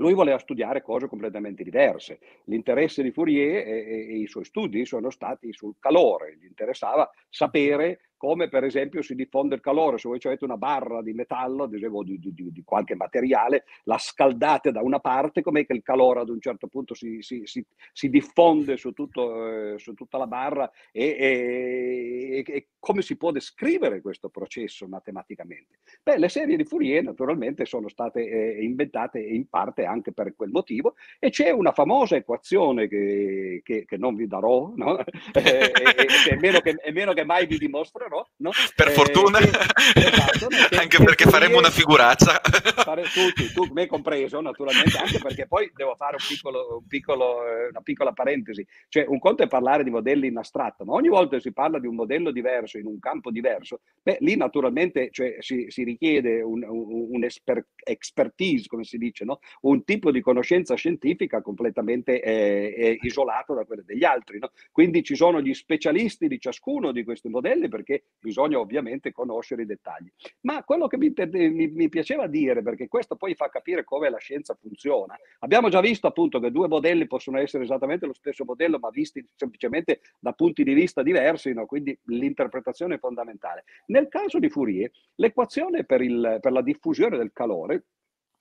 Lui 0.00 0.14
voleva 0.14 0.38
studiare 0.38 0.80
cose 0.80 1.08
completamente 1.08 1.62
diverse. 1.62 2.20
L'interesse 2.44 3.02
di 3.02 3.10
Fourier 3.10 3.66
e, 3.66 3.70
e, 3.70 4.14
e, 4.14 4.18
i 4.18 4.26
suoi 4.26 4.44
studi 4.46 4.86
sono 4.86 5.10
stati 5.10 5.52
sul 5.52 5.74
calore, 5.78 6.36
gli 6.36 6.46
interessava 6.46 7.08
sapere 7.28 8.09
come 8.20 8.50
per 8.50 8.64
esempio 8.64 9.00
si 9.00 9.14
diffonde 9.14 9.54
il 9.54 9.62
calore, 9.62 9.96
se 9.96 10.06
voi 10.06 10.18
avete 10.22 10.44
una 10.44 10.58
barra 10.58 11.00
di 11.00 11.14
metallo, 11.14 11.62
ad 11.62 11.72
esempio 11.72 12.02
di, 12.02 12.18
di, 12.20 12.52
di 12.52 12.62
qualche 12.62 12.94
materiale, 12.94 13.64
la 13.84 13.96
scaldate 13.96 14.70
da 14.72 14.82
una 14.82 14.98
parte, 14.98 15.40
com'è 15.40 15.64
che 15.64 15.72
il 15.72 15.82
calore 15.82 16.20
ad 16.20 16.28
un 16.28 16.38
certo 16.38 16.66
punto 16.66 16.92
si, 16.92 17.22
si, 17.22 17.40
si, 17.44 17.64
si 17.94 18.10
diffonde 18.10 18.76
su, 18.76 18.92
tutto, 18.92 19.72
eh, 19.72 19.78
su, 19.78 19.94
tutta 19.94 20.18
la 20.18 20.26
barra 20.26 20.70
e, 20.92 21.16
e, 21.18 22.44
e, 22.46 22.68
come 22.78 23.00
si 23.00 23.16
può 23.16 23.30
descrivere 23.30 24.02
questo 24.02 24.28
processo 24.28 24.86
matematicamente? 24.86 25.78
Beh, 26.02 26.18
le 26.18 26.28
serie 26.28 26.58
di 26.58 26.64
Fourier 26.64 27.02
naturalmente 27.02 27.64
sono 27.64 27.88
state 27.88 28.20
eh, 28.20 28.62
inventate 28.62 29.18
in 29.18 29.48
parte 29.48 29.86
anche 29.86 30.12
per 30.12 30.36
quel 30.36 30.50
motivo 30.50 30.94
e 31.18 31.30
c'è 31.30 31.48
una 31.48 31.72
famosa 31.72 32.16
equazione 32.16 32.86
che, 32.86 33.62
che, 33.64 33.86
che 33.86 33.96
non 33.96 34.14
vi 34.14 34.26
darò, 34.26 34.74
no? 34.76 34.98
eh, 35.32 35.70
è, 35.72 36.36
meno 36.38 36.60
che, 36.60 36.76
meno 36.92 37.14
che 37.14 37.24
mai 37.24 37.46
vi 37.46 37.56
dimostro 37.56 38.08
però. 38.10 38.26
No? 38.38 38.50
Per 38.74 38.88
eh, 38.88 38.90
fortuna, 38.90 39.38
esatto, 39.38 40.48
anche 40.76 40.96
che, 40.96 41.04
perché 41.04 41.24
faremo 41.30 41.58
una 41.58 41.70
figuraccia. 41.70 42.40
Fare 42.42 43.04
tutti, 43.04 43.52
tu 43.52 43.68
me 43.72 43.86
compreso 43.86 44.40
naturalmente, 44.40 44.98
anche 44.98 45.18
perché 45.18 45.46
poi 45.46 45.70
devo 45.72 45.94
fare 45.94 46.16
un 46.18 46.26
piccolo, 46.26 46.78
un 46.80 46.86
piccolo, 46.86 47.46
eh, 47.46 47.68
una 47.68 47.80
piccola 47.82 48.12
parentesi. 48.12 48.66
Cioè 48.88 49.04
un 49.06 49.20
conto 49.20 49.44
è 49.44 49.46
parlare 49.46 49.84
di 49.84 49.90
modelli 49.90 50.26
in 50.26 50.36
astratto, 50.36 50.84
ma 50.84 50.94
ogni 50.94 51.08
volta 51.08 51.36
che 51.36 51.42
si 51.42 51.52
parla 51.52 51.78
di 51.78 51.86
un 51.86 51.94
modello 51.94 52.32
diverso 52.32 52.78
in 52.78 52.86
un 52.86 52.98
campo 52.98 53.30
diverso, 53.30 53.80
beh, 54.02 54.18
lì 54.20 54.36
naturalmente 54.36 55.10
cioè, 55.12 55.36
si, 55.38 55.66
si, 55.68 55.84
richiede 55.84 56.42
un, 56.42 56.64
un, 56.64 57.08
un 57.10 57.24
esper, 57.24 57.64
expertise, 57.84 58.66
come 58.66 58.84
si 58.84 58.98
dice, 58.98 59.24
no? 59.24 59.38
un 59.62 59.84
tipo 59.84 60.10
di 60.10 60.20
conoscenza 60.20 60.74
scientifica 60.74 61.42
completamente 61.42 62.20
eh, 62.20 62.98
isolato 63.02 63.54
da 63.54 63.64
quelle 63.64 63.84
degli 63.84 64.04
altri. 64.04 64.38
No? 64.38 64.50
Quindi 64.72 65.02
ci 65.04 65.14
sono 65.14 65.40
gli 65.40 65.54
specialisti 65.54 66.26
di 66.26 66.40
ciascuno 66.40 66.90
di 66.90 67.04
questi 67.04 67.28
modelli 67.28 67.68
perché 67.68 67.99
bisogna 68.20 68.58
ovviamente 68.58 69.12
conoscere 69.12 69.62
i 69.62 69.66
dettagli. 69.66 70.10
Ma 70.42 70.62
quello 70.62 70.86
che 70.86 70.98
mi, 70.98 71.12
mi, 71.14 71.68
mi, 71.68 71.88
piaceva 71.88 72.26
dire, 72.26 72.62
perché 72.62 72.86
questo 72.88 73.16
poi 73.16 73.34
fa 73.34 73.48
capire 73.48 73.84
come 73.84 74.10
la 74.10 74.18
scienza 74.18 74.54
funziona, 74.54 75.16
abbiamo 75.40 75.68
già 75.68 75.80
visto 75.80 76.06
appunto 76.06 76.38
che 76.38 76.50
due 76.50 76.68
modelli 76.68 77.06
possono 77.06 77.38
essere 77.38 77.64
esattamente 77.64 78.06
lo 78.06 78.14
stesso 78.14 78.44
modello, 78.44 78.78
ma 78.78 78.90
visti 78.90 79.24
semplicemente 79.34 80.00
da 80.18 80.32
punti 80.32 80.62
di 80.62 80.74
vista 80.74 81.02
diversi, 81.02 81.52
no? 81.52 81.66
quindi 81.66 81.98
l'interpretazione 82.04 82.96
è 82.96 82.98
fondamentale. 82.98 83.64
Nel 83.86 84.08
caso 84.08 84.38
di 84.38 84.50
Fourier, 84.50 84.90
l'equazione 85.16 85.84
per, 85.84 86.02
il, 86.02 86.38
per 86.40 86.52
la 86.52 86.62
diffusione 86.62 87.16
del 87.16 87.32
calore 87.32 87.84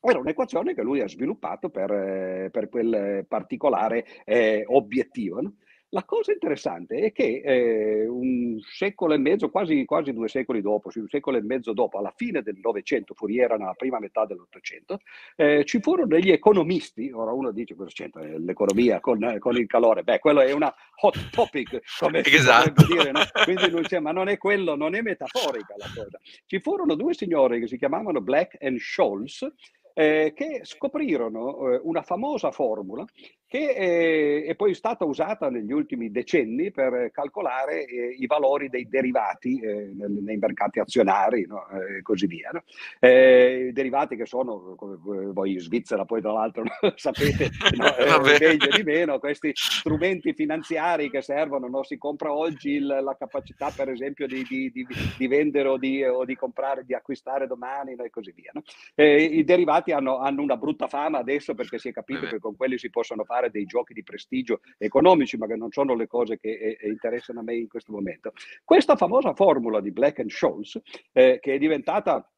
era 0.01 0.19
un'equazione 0.19 0.73
che 0.73 0.81
lui 0.81 1.01
ha 1.01 1.07
sviluppato 1.07 1.69
per, 1.69 1.91
eh, 1.91 2.49
per 2.51 2.69
quel 2.69 3.25
particolare 3.27 4.05
eh, 4.23 4.63
obiettivo. 4.67 5.41
No? 5.41 5.55
La 5.91 6.03
cosa 6.03 6.31
interessante 6.31 6.97
è 6.97 7.11
che 7.11 7.41
eh, 7.43 8.05
un 8.05 8.59
secolo 8.61 9.15
e 9.15 9.17
mezzo, 9.17 9.49
quasi, 9.49 9.85
quasi, 9.85 10.13
due 10.13 10.27
secoli 10.27 10.61
dopo, 10.61 10.91
un 10.93 11.07
secolo 11.07 11.37
e 11.37 11.41
mezzo 11.41 11.73
dopo, 11.73 11.97
alla 11.97 12.13
fine 12.15 12.43
del 12.43 12.59
Novecento, 12.61 13.15
Fourier 13.15 13.45
era 13.45 13.57
nella 13.57 13.73
prima 13.73 13.97
metà 13.97 14.25
dell'Ottocento, 14.25 14.99
eh, 15.35 15.63
ci 15.65 15.79
furono 15.81 16.05
degli 16.05 16.29
economisti, 16.29 17.09
ora 17.11 17.31
uno 17.31 17.51
dice 17.51 17.73
cosa 17.73 17.89
c'entra 17.91 18.21
l'economia 18.21 18.99
con, 18.99 19.37
con, 19.39 19.57
il 19.57 19.65
calore, 19.65 20.03
beh 20.03 20.19
quello 20.19 20.41
è 20.41 20.51
una 20.51 20.71
hot 21.01 21.29
topic, 21.31 21.81
come 21.97 22.21
esatto. 22.23 22.81
si 22.81 22.93
dire, 22.93 23.11
no? 23.11 23.21
Quindi 23.43 23.71
non 23.71 24.03
ma 24.03 24.11
non 24.11 24.27
è 24.27 24.37
quello, 24.37 24.75
non 24.75 24.93
è 24.93 25.01
metaforica 25.01 25.73
la 25.75 25.87
cosa. 25.95 26.19
Ci 26.45 26.59
furono 26.59 26.93
due 26.93 27.15
signori 27.15 27.59
che 27.61 27.67
si 27.67 27.77
chiamavano 27.77 28.21
Black 28.21 28.57
and 28.61 28.77
Scholes, 28.77 29.51
eh, 29.93 30.33
che 30.35 30.61
scoprirono 30.63 31.73
eh, 31.73 31.79
una 31.83 32.01
famosa 32.01 32.51
formula 32.51 33.05
che 33.49 33.71
eh, 33.71 34.43
è 34.45 34.55
poi 34.55 34.75
stata 34.75 35.05
usata 35.05 35.49
negli 35.49 35.71
ultimi 35.71 36.11
decenni 36.11 36.69
per 36.69 37.09
calcolare 37.11 37.83
eh, 37.85 38.15
i 38.19 38.27
valori 38.27 38.69
dei 38.69 38.87
derivati 38.87 39.59
eh, 39.59 39.91
nei 39.95 40.37
mercati 40.37 40.79
azionari 40.79 41.47
no? 41.47 41.67
e 41.69 41.97
eh, 41.97 42.01
così 42.03 42.27
via. 42.27 42.51
No? 42.51 42.61
Derivati 42.99 44.15
che 44.15 44.27
sono, 44.27 44.75
come 44.75 44.97
voi 45.31 45.53
in 45.53 45.59
Svizzera 45.59 46.05
poi 46.05 46.21
tra 46.21 46.31
l'altro 46.31 46.63
sapete 46.95 47.49
no? 47.75 48.21
meglio 48.21 48.69
di 48.69 48.83
meno, 48.83 49.17
questi 49.17 49.49
strumenti 49.55 50.33
finanziari 50.33 51.09
che 51.09 51.23
servono, 51.23 51.67
no? 51.67 51.83
si 51.83 51.97
compra 51.97 52.31
oggi 52.31 52.73
il, 52.73 52.85
la 52.85 53.15
capacità 53.17 53.71
per 53.75 53.89
esempio 53.89 54.27
di, 54.27 54.43
di, 54.47 54.69
di, 54.71 54.85
di 55.17 55.27
vendere 55.27 55.69
o 55.69 55.77
di, 55.79 56.03
o 56.03 56.23
di, 56.23 56.35
comprare, 56.35 56.85
di 56.85 56.93
acquistare 56.93 57.47
domani 57.47 57.95
e 57.97 58.09
così 58.11 58.31
via. 58.31 58.51
I 58.93 59.43
derivati 59.43 59.78
hanno, 59.87 60.17
hanno, 60.17 60.41
una 60.41 60.57
brutta 60.57 60.87
fama 60.87 61.17
adesso 61.17 61.53
perché 61.53 61.77
si 61.77 61.89
è 61.89 61.91
capito 61.91 62.27
che 62.27 62.39
con 62.39 62.55
quelli 62.55 62.77
si 62.77 62.89
possono 62.89 63.23
fare 63.23 63.49
dei 63.49 63.65
giochi 63.65 63.93
di 63.93 64.03
prestigio 64.03 64.61
economici, 64.77 65.37
ma 65.37 65.47
che 65.47 65.55
non 65.55 65.71
sono 65.71 65.95
le 65.95 66.07
cose 66.07 66.37
che 66.37 66.51
eh, 66.51 66.77
eh, 66.79 66.87
interessano 66.89 67.39
a 67.39 67.43
me 67.43 67.55
in 67.55 67.67
questo 67.67 67.91
momento. 67.91 68.33
Questa 68.63 68.95
famosa 68.95 69.33
formula 69.33 69.81
di 69.81 69.91
Black 69.91 70.19
and 70.19 70.29
Scholes, 70.29 70.79
eh, 71.11 71.39
che 71.41 71.53
è 71.53 71.57
diventata 71.57 72.29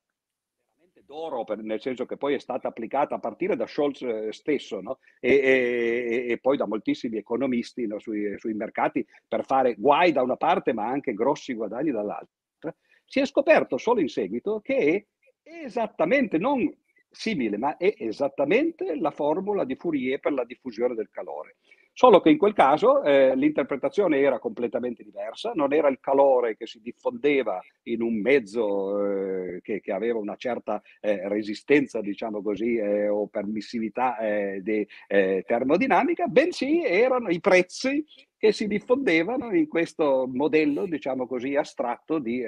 d'oro, 1.12 1.44
per, 1.44 1.58
nel 1.58 1.82
senso 1.82 2.06
che 2.06 2.16
poi 2.16 2.36
è 2.36 2.40
stata 2.40 2.70
applicata 2.70 3.16
a 3.16 3.20
partire 3.20 3.58
da 3.58 3.68
Scholz 3.68 4.02
eh, 4.02 4.32
stesso 4.32 4.80
no? 4.80 5.00
e, 5.20 5.34
e, 5.34 6.26
e, 6.30 6.40
poi 6.40 6.56
da 6.56 6.66
moltissimi 6.66 7.18
economisti 7.18 7.86
no? 7.86 8.00
sui, 8.00 8.34
sui, 8.38 8.54
mercati 8.54 9.06
per 9.28 9.44
fare 9.44 9.76
guai 9.78 10.14
da 10.14 10.22
una 10.22 10.38
parte 10.38 10.72
ma 10.72 10.88
anche 10.88 11.14
grossi 11.14 11.54
guadagni 11.54 11.92
dall'altra, 11.92 12.74
si 13.06 13.20
è 13.20 13.26
scoperto 13.26 13.78
solo 13.78 14.00
in 14.00 14.08
seguito 14.08 14.62
che 14.62 15.08
esattamente 15.44 16.38
non 16.38 16.72
simile, 17.12 17.58
ma 17.58 17.78
è 17.78 17.94
esattamente 17.98 18.96
la 18.96 19.12
formula 19.12 19.66
di 19.66 19.76
Fourier 19.76 20.20
per 20.20 20.34
la 20.34 20.46
diffusione 20.46 20.96
del 20.96 21.10
calore. 21.12 21.58
Solo 21.94 22.22
che 22.22 22.30
in 22.30 22.38
quel 22.38 22.54
caso 22.54 23.04
eh, 23.04 23.36
l'interpretazione 23.36 24.20
era 24.20 24.40
completamente 24.40 25.04
diversa, 25.04 25.52
non 25.54 25.74
era 25.74 25.90
il 25.90 26.00
calore 26.00 26.56
che 26.56 26.66
si 26.66 26.80
diffondeva 26.82 27.62
in 27.84 28.02
un 28.02 28.22
mezzo 28.22 29.06
eh, 29.06 29.62
che, 29.62 29.82
che, 29.82 29.92
aveva 29.92 30.18
una 30.18 30.38
certa 30.38 30.82
eh, 31.02 31.28
resistenza, 31.28 32.00
diciamo 32.00 32.42
così, 32.42 32.78
eh, 32.78 33.10
o 33.10 33.28
permissività 33.28 34.18
eh, 34.20 34.62
di 34.64 34.88
eh, 35.08 35.44
termodinamica, 35.46 36.28
bensì 36.28 36.82
erano 36.82 37.30
i 37.30 37.42
prezzi 37.42 38.04
che 38.38 38.54
si 38.54 38.68
diffondevano 38.68 39.54
in 39.54 39.68
questo 39.68 40.28
modello, 40.32 40.86
diciamo 40.86 41.28
così, 41.28 41.56
astratto 41.56 42.18
di, 42.18 42.42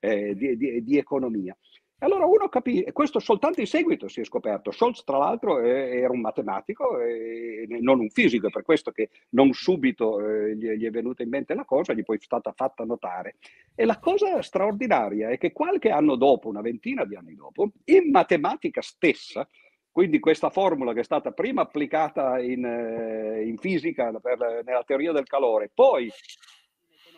di, 0.00 0.56
di, 0.56 0.82
di 0.82 0.98
economia. 0.98 1.56
Allora 2.00 2.26
uno 2.26 2.50
capisce, 2.50 2.92
questo 2.92 3.20
soltanto 3.20 3.60
in 3.60 3.66
seguito 3.66 4.06
si 4.08 4.20
è 4.20 4.24
scoperto. 4.24 4.70
Scholz, 4.70 5.02
tra 5.02 5.16
l'altro, 5.16 5.60
era 5.60 6.10
un 6.10 6.20
matematico 6.20 7.00
e 7.00 7.66
non 7.80 8.00
un 8.00 8.10
fisico, 8.10 8.48
è 8.48 8.50
per 8.50 8.64
questo 8.64 8.90
che 8.90 9.08
non 9.30 9.54
subito 9.54 10.20
eh, 10.20 10.56
gli, 10.56 10.84
è 10.84 10.90
venuta 10.90 11.22
in 11.22 11.30
mente 11.30 11.54
la 11.54 11.64
cosa, 11.64 11.94
gli 11.94 12.02
poi 12.02 12.18
è 12.18 12.20
stata 12.20 12.52
fatta 12.52 12.84
notare. 12.84 13.36
E 13.74 13.86
la 13.86 13.98
cosa 13.98 14.42
straordinaria 14.42 15.30
è 15.30 15.38
che 15.38 15.52
qualche 15.52 15.88
anno 15.88 16.16
dopo, 16.16 16.48
una 16.48 16.60
ventina 16.60 17.06
di 17.06 17.16
anni 17.16 17.34
dopo, 17.34 17.70
in 17.84 18.10
matematica 18.10 18.82
stessa, 18.82 19.48
quindi 19.90 20.18
questa 20.18 20.50
formula 20.50 20.92
che 20.92 21.00
è 21.00 21.04
stata 21.04 21.32
prima 21.32 21.62
applicata 21.62 22.38
in, 22.38 22.62
eh, 22.62 23.42
in 23.46 23.56
fisica 23.56 24.12
per, 24.20 24.62
nella 24.66 24.84
teoria 24.84 25.12
del 25.12 25.24
calore, 25.24 25.70
poi 25.72 26.10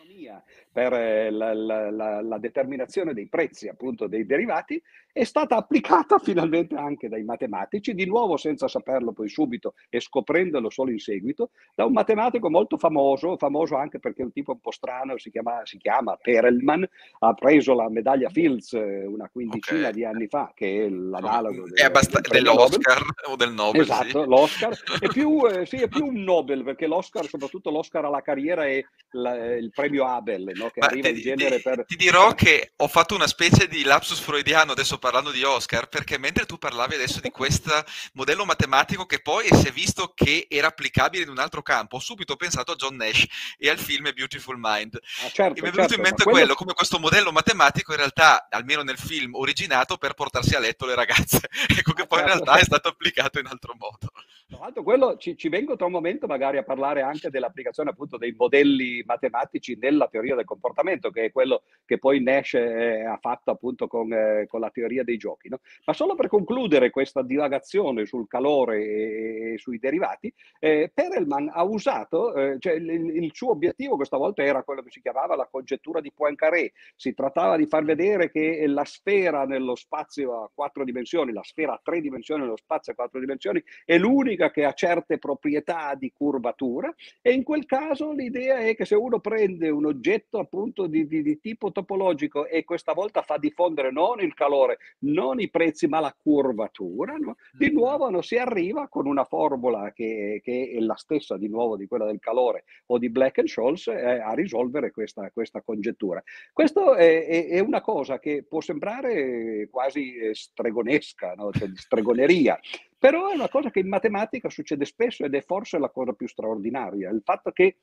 economia 0.09 0.43
per 0.71 0.93
eh, 0.93 1.29
la, 1.29 1.53
la, 1.53 1.91
la, 1.91 2.21
la, 2.21 2.37
determinazione 2.37 3.13
dei 3.13 3.27
prezzi 3.27 3.67
appunto 3.67 4.07
dei 4.07 4.25
derivati 4.25 4.81
è 5.11 5.23
stata 5.23 5.55
applicata 5.55 6.19
finalmente 6.19 6.75
anche 6.75 7.09
dai 7.09 7.23
matematici, 7.23 7.93
di 7.93 8.05
nuovo 8.05 8.37
senza 8.37 8.67
saperlo 8.67 9.11
poi 9.11 9.27
subito 9.27 9.73
e 9.89 9.99
scoprendolo 9.99 10.69
solo 10.69 10.91
in 10.91 10.99
seguito, 10.99 11.49
da 11.75 11.85
un 11.85 11.93
matematico 11.93 12.49
molto 12.49 12.77
famoso, 12.77 13.35
famoso 13.37 13.75
anche 13.75 13.99
perché 13.99 14.21
è 14.21 14.25
un 14.25 14.31
tipo 14.31 14.51
un 14.51 14.59
po' 14.59 14.71
strano, 14.71 15.17
si 15.17 15.31
chiama, 15.31 15.61
si 15.63 15.77
chiama 15.77 16.15
Perelman, 16.15 16.87
ha 17.19 17.33
preso 17.33 17.73
la 17.73 17.89
medaglia 17.89 18.29
Fields 18.29 18.73
eh, 18.73 19.05
una 19.05 19.29
quindicina 19.29 19.79
okay. 19.79 19.93
di 19.93 20.05
anni 20.05 20.27
fa, 20.27 20.51
che 20.55 20.85
è 20.85 20.89
l'analogo 20.89 21.65
è 21.73 21.83
abbast- 21.83 22.29
dell'Oscar 22.29 23.01
o 23.29 23.35
del 23.35 23.51
Nobel. 23.51 23.81
Esatto, 23.81 24.23
sì. 24.23 24.29
l'Oscar. 24.29 24.77
È 24.99 25.07
più, 25.07 25.45
eh, 25.47 25.65
sì, 25.65 25.77
è 25.77 25.87
più 25.87 26.05
un 26.05 26.23
Nobel, 26.23 26.63
perché 26.63 26.85
l'Oscar, 26.85 27.25
soprattutto 27.25 27.69
l'Oscar 27.69 28.05
alla 28.05 28.21
carriera, 28.21 28.65
è 28.65 28.83
la, 29.11 29.55
il 29.55 29.69
premio 29.69 29.98
Abel, 30.05 30.51
no? 30.55 30.69
che 30.69 30.79
Ma 30.79 30.87
arriva 30.87 31.09
ti, 31.09 31.15
in 31.15 31.21
genere 31.21 31.57
ti, 31.57 31.61
per... 31.61 31.85
Ti 31.85 31.95
dirò 31.95 32.33
che 32.33 32.73
ho 32.75 32.87
fatto 32.87 33.15
una 33.15 33.27
specie 33.27 33.67
di 33.67 33.83
lapsus 33.83 34.19
freudiano 34.19 34.71
adesso 34.71 34.97
parlando 34.97 35.31
di 35.31 35.43
Oscar, 35.43 35.87
perché 35.87 36.17
mentre 36.17 36.45
tu 36.45 36.57
parlavi 36.57 36.95
adesso 36.95 37.19
di 37.19 37.29
questo 37.31 37.71
modello 38.13 38.45
matematico 38.45 39.05
che 39.05 39.21
poi 39.21 39.47
si 39.51 39.67
è 39.67 39.71
visto 39.71 40.13
che 40.15 40.47
era 40.49 40.67
applicabile 40.67 41.23
in 41.23 41.29
un 41.29 41.39
altro 41.39 41.61
campo, 41.61 41.97
ho 41.97 41.99
subito 41.99 42.35
pensato 42.35 42.71
a 42.71 42.75
John 42.75 42.95
Nash 42.95 43.25
e 43.57 43.69
al 43.69 43.77
film 43.77 44.11
Beautiful 44.13 44.57
Mind. 44.59 44.99
Ah, 45.23 45.29
certo, 45.29 45.59
e 45.59 45.61
mi 45.61 45.69
è 45.69 45.71
venuto 45.71 45.79
certo, 45.81 45.95
in 45.95 46.01
mente 46.01 46.23
quello... 46.23 46.39
quello, 46.39 46.53
come 46.55 46.73
questo 46.73 46.99
modello 46.99 47.31
matematico 47.31 47.91
in 47.91 47.97
realtà, 47.97 48.47
almeno 48.49 48.81
nel 48.81 48.97
film, 48.97 49.35
originato 49.35 49.97
per 49.97 50.13
portarsi 50.13 50.55
a 50.55 50.59
letto 50.59 50.85
le 50.85 50.95
ragazze, 50.95 51.41
ecco 51.77 51.93
che 51.93 52.03
ah, 52.03 52.05
poi 52.05 52.19
certo. 52.19 52.33
in 52.33 52.43
realtà 52.43 52.61
è 52.61 52.63
stato 52.63 52.89
applicato 52.89 53.39
in 53.39 53.45
altro 53.47 53.75
modo. 53.77 54.11
Tra 54.49 54.57
l'altro 54.61 54.81
quello 54.81 55.15
ci, 55.17 55.37
ci, 55.37 55.47
vengo 55.47 55.75
tra 55.75 55.85
un 55.85 55.91
momento 55.91 56.25
magari 56.25 56.57
a 56.57 56.63
parlare 56.63 57.03
anche 57.03 57.29
dell'applicazione 57.29 57.91
appunto 57.91 58.17
dei 58.17 58.33
modelli 58.35 59.03
matematici 59.05 59.77
nella 59.89 60.07
teoria 60.07 60.35
del 60.35 60.45
comportamento, 60.45 61.09
che 61.09 61.25
è 61.25 61.31
quello 61.31 61.63
che 61.85 61.97
poi 61.97 62.21
Nash 62.21 62.53
eh, 62.53 63.03
ha 63.03 63.17
fatto 63.19 63.51
appunto 63.51 63.87
con, 63.87 64.11
eh, 64.13 64.45
con, 64.47 64.59
la 64.59 64.69
teoria 64.69 65.03
dei 65.03 65.17
giochi. 65.17 65.49
No? 65.49 65.59
Ma 65.85 65.93
solo 65.93 66.15
per 66.15 66.27
concludere 66.27 66.91
questa 66.91 67.23
divagazione 67.23 68.05
sul 68.05 68.27
calore 68.27 68.83
e, 68.83 69.53
e 69.53 69.57
sui 69.57 69.79
derivati, 69.79 70.31
eh, 70.59 70.91
Perelman 70.93 71.51
ha 71.53 71.63
usato, 71.63 72.35
eh, 72.35 72.57
cioè 72.59 72.73
il, 72.73 72.89
il, 72.89 73.31
suo 73.33 73.51
obiettivo 73.51 73.95
questa 73.95 74.17
volta 74.17 74.43
era 74.43 74.63
quello 74.63 74.81
che 74.81 74.91
si 74.91 75.01
chiamava 75.01 75.35
la 75.35 75.47
congettura 75.49 75.99
di 76.01 76.11
Poincaré. 76.11 76.71
Si 76.95 77.13
trattava 77.13 77.57
di 77.57 77.65
far 77.65 77.83
vedere 77.83 78.29
che 78.29 78.65
la 78.67 78.85
sfera 78.85 79.45
nello 79.45 79.75
spazio 79.75 80.43
a 80.43 80.51
quattro 80.53 80.83
dimensioni, 80.83 81.33
la 81.33 81.43
sfera 81.43 81.73
a 81.73 81.81
tre 81.81 82.01
dimensioni 82.01 82.41
nello 82.41 82.57
spazio 82.57 82.93
a 82.93 82.95
quattro 82.95 83.19
dimensioni, 83.19 83.63
è 83.85 83.97
l'unica 83.97 84.51
che 84.51 84.65
ha 84.65 84.73
certe 84.73 85.17
proprietà 85.17 85.95
di 85.95 86.11
curvatura 86.11 86.93
e 87.21 87.31
in 87.31 87.43
quel 87.43 87.65
caso 87.65 88.11
l'idea 88.11 88.57
è 88.59 88.75
che 88.75 88.85
se 88.85 88.95
uno 88.95 89.19
prende 89.19 89.69
oggetto 89.85 90.39
appunto 90.39 90.87
di, 90.87 91.07
di, 91.07 91.21
di 91.21 91.39
tipo 91.39 91.71
topologico 91.71 92.45
e 92.45 92.63
questa 92.63 92.93
volta 92.93 93.21
fa 93.21 93.37
diffondere 93.37 93.91
non 93.91 94.21
il 94.21 94.33
calore, 94.33 94.77
non 94.99 95.39
i 95.39 95.49
prezzi, 95.49 95.87
ma 95.87 95.99
la 95.99 96.15
curvatura, 96.17 97.15
no? 97.15 97.35
di 97.51 97.65
mm-hmm. 97.65 97.75
nuovo 97.75 98.09
no, 98.09 98.21
si 98.21 98.37
arriva 98.37 98.87
con 98.87 99.07
una 99.07 99.23
formula 99.23 99.91
che, 99.91 100.41
che, 100.43 100.73
è 100.75 100.79
la 100.79 100.95
stessa 100.95 101.37
di 101.37 101.47
nuovo 101.47 101.77
di 101.77 101.87
quella 101.87 102.05
del 102.05 102.19
calore 102.19 102.63
o 102.87 102.97
di 102.97 103.09
Black 103.09 103.39
and 103.39 103.47
Scholes 103.47 103.87
eh, 103.87 104.19
a 104.19 104.33
risolvere 104.33 104.91
questa, 104.91 105.29
questa 105.31 105.61
congettura. 105.61 106.23
Questo 106.53 106.95
è, 106.95 107.25
è, 107.25 107.47
è, 107.47 107.59
una 107.59 107.81
cosa 107.81 108.19
che 108.19 108.43
può 108.47 108.61
sembrare 108.61 109.67
quasi 109.69 110.15
eh, 110.15 110.33
stregonesca, 110.33 111.33
no? 111.35 111.51
cioè 111.51 111.67
di 111.67 111.77
stregoneria, 111.77 112.59
però 112.97 113.29
è 113.29 113.33
una 113.33 113.47
cosa 113.47 113.71
che 113.71 113.79
in 113.79 113.87
matematica 113.87 114.49
succede 114.49 114.83
spesso 114.83 115.23
ed 115.23 115.33
è 115.33 115.41
forse 115.41 115.79
la 115.79 115.89
cosa 115.89 116.11
più 116.11 116.27
straordinaria, 116.27 117.09
il 117.09 117.21
fatto 117.23 117.51
che 117.51 117.77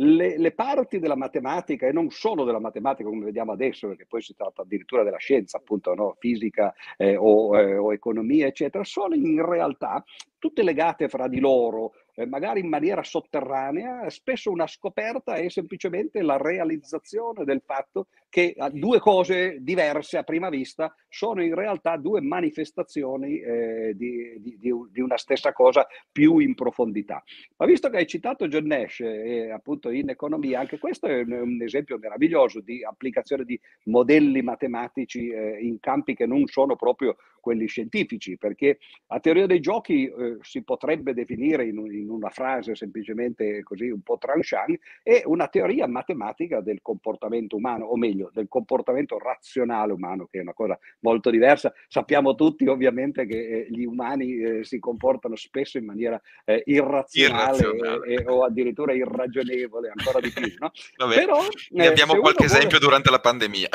le, 0.00 0.38
le, 0.38 0.52
parti 0.52 0.98
della 0.98 1.16
matematica 1.16 1.86
e 1.86 1.92
non 1.92 2.10
solo 2.10 2.44
della 2.44 2.60
matematica 2.60 3.08
come 3.08 3.24
vediamo 3.24 3.52
adesso, 3.52 3.88
perché 3.88 4.06
poi 4.06 4.22
si 4.22 4.34
tratta 4.34 4.62
addirittura 4.62 5.02
della 5.02 5.18
scienza, 5.18 5.58
appunto, 5.58 5.94
no? 5.94 6.16
fisica 6.18 6.72
eh, 6.96 7.16
o, 7.16 7.58
eh, 7.58 7.76
o, 7.76 7.92
economia, 7.92 8.46
eccetera, 8.46 8.84
sono 8.84 9.14
in 9.14 9.44
realtà 9.44 10.04
tutte 10.38 10.62
legate 10.62 11.08
fra 11.08 11.26
di 11.26 11.40
loro 11.40 11.94
eh, 12.18 12.26
magari 12.26 12.58
in 12.58 12.68
maniera 12.68 13.04
sotterranea, 13.04 14.10
spesso 14.10 14.50
una 14.50 14.66
scoperta 14.66 15.36
è 15.36 15.48
semplicemente 15.48 16.20
la 16.20 16.36
realizzazione 16.36 17.44
del 17.44 17.62
fatto 17.64 18.08
che 18.28 18.56
due 18.72 18.98
cose 18.98 19.58
diverse 19.60 20.18
a 20.18 20.24
prima 20.24 20.48
vista 20.48 20.92
sono 21.08 21.44
in 21.44 21.54
realtà 21.54 21.96
due 21.96 22.20
manifestazioni 22.20 23.38
eh, 23.38 23.92
di, 23.94 24.34
di, 24.40 24.58
di, 24.58 25.00
una 25.00 25.16
stessa 25.16 25.52
cosa 25.52 25.86
più 26.10 26.38
in 26.38 26.54
profondità. 26.54 27.22
Ma 27.56 27.66
visto 27.66 27.88
che 27.88 27.98
hai 27.98 28.06
citato 28.06 28.48
John 28.48 28.66
Nash 28.66 29.00
e 29.00 29.52
appunto 29.52 29.90
in 29.90 30.10
economia, 30.10 30.58
anche 30.58 30.78
questo 30.78 31.06
è 31.06 31.20
un, 31.20 31.30
un 31.30 31.62
esempio 31.62 31.98
meraviglioso 31.98 32.60
di 32.60 32.84
applicazione 32.84 33.44
di 33.44 33.58
modelli 33.84 34.42
matematici 34.42 35.28
eh, 35.28 35.58
in 35.60 35.78
campi 35.78 36.14
che 36.14 36.26
non 36.26 36.46
sono 36.46 36.74
proprio 36.74 37.16
quelli 37.48 37.66
scientifici, 37.66 38.36
perché 38.36 38.78
la 39.06 39.20
teoria 39.20 39.46
dei 39.46 39.60
giochi 39.60 40.04
eh, 40.04 40.36
si 40.42 40.62
potrebbe 40.62 41.14
definire 41.14 41.64
in, 41.64 41.78
in, 41.90 42.10
una 42.10 42.28
frase 42.28 42.74
semplicemente 42.74 43.62
così 43.62 43.88
un 43.88 44.02
po' 44.02 44.18
tranchant, 44.18 44.78
è 45.02 45.22
una 45.24 45.48
teoria 45.48 45.86
matematica 45.86 46.60
del 46.60 46.80
comportamento 46.82 47.56
umano, 47.56 47.86
o 47.86 47.96
meglio, 47.96 48.30
del 48.34 48.48
comportamento 48.48 49.18
razionale 49.18 49.94
umano, 49.94 50.26
che 50.30 50.40
è 50.40 50.42
una 50.42 50.52
cosa 50.52 50.78
molto 51.00 51.30
diversa. 51.30 51.72
Sappiamo 51.88 52.34
tutti 52.34 52.66
ovviamente 52.66 53.24
che 53.24 53.38
eh, 53.38 53.66
gli 53.70 53.84
umani 53.84 54.36
eh, 54.36 54.64
si 54.64 54.78
comportano 54.78 55.34
spesso 55.34 55.78
in 55.78 55.86
maniera 55.86 56.20
eh, 56.44 56.62
irrazionale, 56.66 57.56
irrazionale. 57.56 58.06
E, 58.08 58.24
o 58.26 58.44
addirittura 58.44 58.92
irragionevole, 58.92 59.90
ancora 59.96 60.20
di 60.20 60.30
più. 60.30 60.52
No? 60.58 60.70
Vabbè, 60.98 61.14
Però, 61.14 61.46
ne 61.70 61.84
eh, 61.84 61.86
abbiamo 61.86 62.14
qualche 62.16 62.44
esempio 62.44 62.78
vuole... 62.78 62.84
durante 62.84 63.10
la 63.10 63.20
pandemia. 63.20 63.68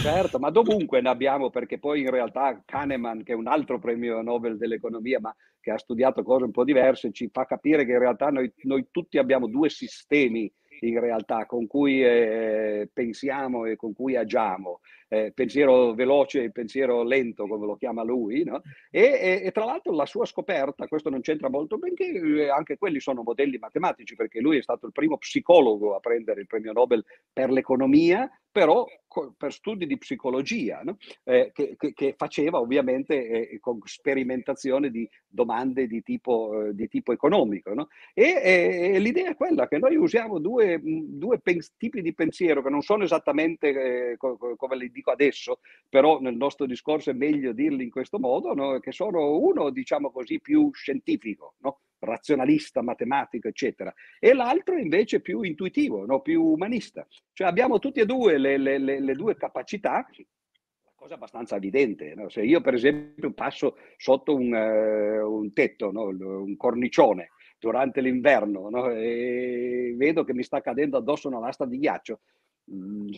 certo, 0.00 0.38
ma 0.38 0.50
dovunque 0.54 1.00
ne 1.00 1.08
abbiamo, 1.08 1.50
perché 1.50 1.78
poi 1.78 2.02
in 2.02 2.10
realtà 2.10 2.62
Kahneman, 2.84 3.22
che 3.22 3.32
è 3.32 3.36
un 3.36 3.46
altro 3.46 3.78
premio 3.78 4.20
Nobel 4.20 4.56
dell'economia, 4.56 5.18
ma 5.20 5.34
che 5.60 5.70
ha 5.70 5.78
studiato 5.78 6.22
cose 6.22 6.44
un 6.44 6.50
po' 6.50 6.64
diverse, 6.64 7.10
ci 7.10 7.28
fa 7.32 7.46
capire 7.46 7.84
che 7.84 7.92
in 7.92 7.98
realtà 7.98 8.28
noi, 8.28 8.52
noi 8.62 8.88
tutti 8.90 9.16
abbiamo 9.16 9.46
due 9.46 9.70
sistemi 9.70 10.52
in 10.80 11.00
realtà 11.00 11.46
con 11.46 11.66
cui 11.66 12.04
eh, 12.04 12.90
pensiamo 12.92 13.64
e 13.64 13.76
con 13.76 13.94
cui 13.94 14.16
agiamo, 14.16 14.80
eh, 15.08 15.32
pensiero 15.32 15.94
veloce 15.94 16.42
e 16.42 16.50
pensiero 16.50 17.04
lento 17.04 17.46
come 17.46 17.64
lo 17.64 17.76
chiama 17.76 18.02
lui, 18.02 18.44
no? 18.44 18.60
e, 18.90 19.00
e, 19.00 19.42
e, 19.44 19.52
tra 19.52 19.64
l'altro 19.64 19.94
la 19.94 20.04
sua 20.04 20.26
scoperta, 20.26 20.86
questo 20.86 21.08
non 21.08 21.20
c'entra 21.20 21.48
molto 21.48 21.78
benché 21.78 22.12
eh, 22.12 22.48
anche 22.50 22.76
quelli 22.76 23.00
sono 23.00 23.22
modelli 23.22 23.56
matematici 23.56 24.14
perché 24.14 24.40
lui 24.40 24.58
è 24.58 24.62
stato 24.62 24.86
il 24.86 24.92
primo 24.92 25.16
psicologo 25.16 25.94
a 25.94 26.00
prendere 26.00 26.40
il 26.40 26.46
premio 26.46 26.72
Nobel 26.72 27.04
per 27.32 27.50
l'economia 27.50 28.28
però 28.54 28.86
per 29.36 29.52
studi 29.52 29.84
di 29.84 29.98
psicologia, 29.98 30.80
no? 30.84 30.96
eh, 31.24 31.50
che, 31.52 31.74
che, 31.76 31.92
che, 31.92 32.14
faceva 32.16 32.60
ovviamente 32.60 33.50
eh, 33.50 33.58
con 33.58 33.80
sperimentazione 33.82 34.90
di 34.90 35.08
domande 35.26 35.88
di 35.88 36.04
tipo, 36.04 36.66
eh, 36.66 36.72
di 36.72 36.86
tipo 36.86 37.12
economico. 37.12 37.74
No? 37.74 37.88
E, 38.12 38.94
e, 38.94 38.98
l'idea 39.00 39.30
è 39.30 39.34
quella 39.34 39.66
che 39.66 39.78
noi 39.78 39.96
usiamo 39.96 40.38
due, 40.38 40.80
due 40.84 41.40
pens- 41.40 41.74
tipi 41.76 42.00
di 42.00 42.14
pensiero 42.14 42.62
che 42.62 42.70
non 42.70 42.82
sono 42.82 43.02
esattamente 43.02 44.12
eh, 44.12 44.16
co- 44.16 44.36
come 44.36 44.76
li 44.76 44.92
dico 44.92 45.10
adesso, 45.10 45.58
però 45.88 46.20
nel 46.20 46.36
nostro 46.36 46.64
discorso 46.64 47.10
è 47.10 47.14
meglio 47.14 47.52
dirli 47.52 47.82
in 47.82 47.90
questo 47.90 48.20
modo, 48.20 48.54
no? 48.54 48.78
che 48.78 48.92
sono 48.92 49.36
uno, 49.36 49.70
diciamo 49.70 50.12
così, 50.12 50.40
più 50.40 50.70
scientifico, 50.72 51.54
razionalista, 52.04 52.82
matematico, 52.82 53.48
eccetera, 53.48 53.92
e 54.18 54.32
l'altro 54.34 54.76
invece 54.76 55.20
più 55.20 55.42
intuitivo, 55.42 56.04
no? 56.06 56.20
più 56.20 56.42
umanista. 56.42 57.06
Cioè 57.32 57.46
abbiamo 57.46 57.78
tutti 57.78 58.00
e 58.00 58.06
due 58.06 58.38
le, 58.38 58.56
le, 58.56 58.78
le, 58.78 59.00
le 59.00 59.14
due 59.14 59.36
capacità, 59.36 60.06
cosa 60.94 61.14
abbastanza 61.14 61.56
evidente. 61.56 62.14
No? 62.14 62.28
Se 62.28 62.42
io 62.42 62.60
per 62.60 62.74
esempio 62.74 63.32
passo 63.32 63.76
sotto 63.96 64.34
un, 64.34 64.52
uh, 64.52 65.30
un 65.30 65.52
tetto, 65.52 65.90
no? 65.92 66.04
un 66.08 66.56
cornicione, 66.56 67.30
durante 67.58 68.00
l'inverno 68.00 68.68
no? 68.68 68.90
e 68.90 69.94
vedo 69.96 70.24
che 70.24 70.34
mi 70.34 70.42
sta 70.42 70.60
cadendo 70.60 70.98
addosso 70.98 71.28
una 71.28 71.38
lastra 71.38 71.66
di 71.66 71.78
ghiaccio, 71.78 72.20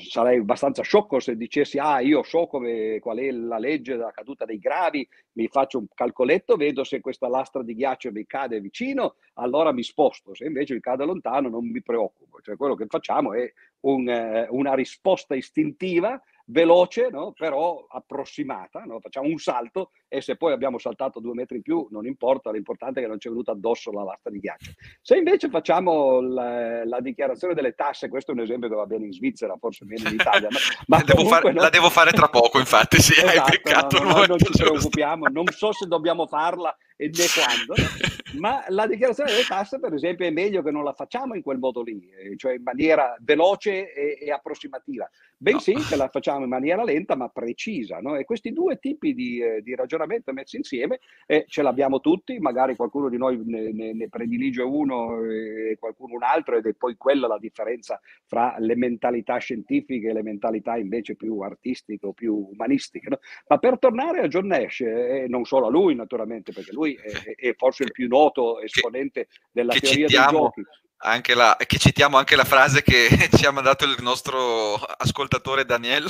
sarei 0.09 0.39
abbastanza 0.39 0.83
sciocco 0.83 1.21
se 1.21 1.37
dicessi 1.37 1.79
ah 1.79 2.01
io 2.01 2.25
so 2.25 2.47
come, 2.47 2.99
qual 2.99 3.19
è 3.19 3.31
la 3.31 3.59
legge 3.59 3.97
della 3.97 4.11
caduta 4.11 4.45
dei 4.45 4.59
gravi, 4.59 5.09
mi 5.33 5.47
faccio 5.47 5.79
un 5.79 5.87
calcoletto, 5.95 6.57
vedo 6.57 6.83
se 6.83 7.01
questa 7.01 7.29
lastra 7.29 7.63
di 7.63 7.75
ghiaccio 7.75 8.11
mi 8.11 8.27
cade 8.27 8.61
vicino, 8.61 9.17
allora 9.35 9.73
mi 9.73 9.85
sposto, 9.85 10.35
se 10.35 10.47
invece 10.47 10.75
mi 10.75 10.81
cade 10.81 11.05
lontano 11.05 11.49
non 11.49 11.69
mi 11.69 11.81
preoccupo, 11.81 12.41
cioè 12.41 12.57
quello 12.57 12.75
che 12.75 12.87
facciamo 12.89 13.35
è 13.35 13.51
un, 13.81 14.09
eh, 14.09 14.47
una 14.51 14.75
risposta 14.75 15.35
istintiva 15.37 16.21
veloce, 16.47 17.09
no? 17.11 17.33
però 17.33 17.87
approssimata, 17.89 18.83
no? 18.85 19.01
facciamo 19.01 19.29
un 19.29 19.39
salto 19.39 19.91
e 20.09 20.21
se 20.21 20.37
poi 20.37 20.53
abbiamo 20.53 20.79
saltato 20.79 21.19
due 21.19 21.35
metri 21.35 21.57
in 21.57 21.63
più 21.63 21.89
non 21.91 22.07
importa, 22.07 22.51
l'importante 22.51 23.01
è 23.01 23.03
che 23.03 23.09
non 23.09 23.19
ci 23.19 23.27
è 23.29 23.31
venuta 23.31 23.53
addosso 23.53 23.91
la 23.91 24.05
lastra 24.05 24.31
di 24.31 24.39
ghiaccio. 24.39 24.73
Se 25.03 25.17
invece 25.17 25.49
facciamo 25.49 26.21
la, 26.21 26.85
la, 26.85 27.01
dichiarazione 27.01 27.55
delle 27.55 27.75
tasse, 27.75 28.09
questo 28.09 28.31
è 28.31 28.35
un 28.35 28.41
esempio 28.41 28.69
che 28.69 28.75
va 28.75 28.87
bene 28.87 29.07
in 29.07 29.13
Svizzera, 29.13 29.57
forse 29.59 29.85
meno 29.85 30.09
in 30.09 30.15
Italia, 30.15 30.49
no? 30.49 30.59
ma 30.87 31.03
devo 31.05 31.25
fare, 31.27 31.53
no? 31.53 31.61
la 31.61 31.71
devo 31.71 31.91
fare 31.91 32.13
tra 32.13 32.29
poco 32.29 32.59
infatti, 32.59 33.01
sì, 33.01 33.13
esatto, 33.13 33.41
hai 33.41 33.51
beccato 33.51 34.03
no, 34.03 34.25
non 34.25 34.39
ci 34.39 34.53
preoccupiamo, 34.57 35.27
non 35.27 35.47
so 35.49 35.73
se 35.73 35.87
dobbiamo 35.87 36.27
farla 36.27 36.77
e 36.97 37.11
né 37.13 37.25
quando, 37.35 37.75
ma 38.41 38.65
la 38.69 38.87
dichiarazione 38.87 39.31
delle 39.31 39.45
tasse 39.45 39.79
per 39.79 39.93
esempio 39.93 40.27
è 40.27 40.31
meglio 40.31 40.63
che 40.63 40.71
non 40.71 40.83
la 40.83 40.95
facciamo 40.95 41.35
in 41.35 41.43
quel 41.43 41.59
modo 41.59 41.83
lì, 41.83 42.09
eh, 42.09 42.37
cioè 42.37 42.55
in 42.55 42.63
maniera 42.63 43.17
veloce 43.21 43.93
e, 43.93 44.19
e 44.21 44.31
approssimativa, 44.31 45.09
bensì 45.37 45.75
che 45.75 45.97
la 45.97 46.09
facciamo 46.09 46.36
in 46.45 46.51
maniera 46.51 46.85
lenta 46.85 47.17
ma 47.17 47.29
precisa. 47.29 47.99
No? 48.01 48.17
E 48.17 48.25
questi 48.25 48.53
due 48.53 48.79
tipi 48.79 49.15
di, 49.15 49.39
eh, 49.41 49.63
di 49.63 49.75
ragionamento 49.75 50.33
messi 50.33 50.57
insieme 50.57 51.01
eh, 51.27 51.45
ce 51.49 51.63
l'abbiamo 51.63 52.01
tutti, 52.01 52.39
magari 52.39 52.77
qualcuno 52.77 53.09
di 53.09 53.17
noi 53.17 53.41
ne, 53.45 53.73
ne, 53.73 53.93
ne 53.93 54.09
predilige 54.09 54.63
uno 54.63 55.23
e 55.25 55.77
qualcuno 55.79 56.15
un 56.15 56.23
altro 56.23 56.57
ed 56.57 56.67
è 56.67 56.75
poi 56.75 56.97
quella 56.97 57.27
la 57.27 57.39
differenza 57.39 58.01
fra 58.27 58.57
le 58.59 58.77
mentalità 58.77 59.39
scientifiche 59.39 60.09
e 60.09 60.13
le 60.13 60.23
mentalità 60.23 60.77
invece 60.77 61.17
più 61.17 61.41
artistiche 61.41 62.07
o 62.07 62.13
più 62.13 62.49
umanistiche. 62.53 63.09
No? 63.09 63.19
Ma 63.49 63.59
per 63.59 63.79
tornare 63.79 64.21
a 64.21 64.29
John 64.29 64.47
Nash, 64.47 64.81
e 64.81 65.23
eh, 65.25 65.29
non 65.29 65.45
solo 65.45 65.67
a 65.67 65.71
lui 65.71 65.95
naturalmente, 65.95 66.53
perché 66.53 66.73
lui 66.73 66.95
è, 66.95 67.35
è 67.35 67.55
forse 67.55 67.85
il 67.85 67.93
più 67.93 68.09
noto 68.09 68.61
esponente 68.61 69.29
della 69.51 69.75
teoria 69.75 70.07
dei 70.07 70.27
giochi. 70.29 70.63
Anche 70.99 71.35
la, 71.35 71.57
che 71.67 71.79
citiamo 71.79 72.17
anche 72.17 72.37
la 72.37 72.45
frase 72.45 72.83
che 72.83 73.09
ci 73.37 73.45
ha 73.45 73.51
mandato 73.51 73.85
il 73.85 73.97
nostro 74.01 74.75
ascoltatore 74.77 75.65
Daniel, 75.65 76.09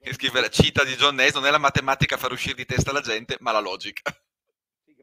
che 0.00 0.14
scrive 0.14 0.40
la 0.40 0.48
cita 0.48 0.84
di 0.84 0.94
John 0.94 1.16
Nash, 1.16 1.34
non 1.34 1.46
è 1.46 1.50
la 1.50 1.58
matematica 1.58 2.14
a 2.14 2.18
far 2.18 2.32
uscire 2.32 2.54
di 2.54 2.66
testa 2.66 2.92
la 2.92 3.00
gente, 3.00 3.36
ma 3.40 3.52
la 3.52 3.60
logica. 3.60 4.02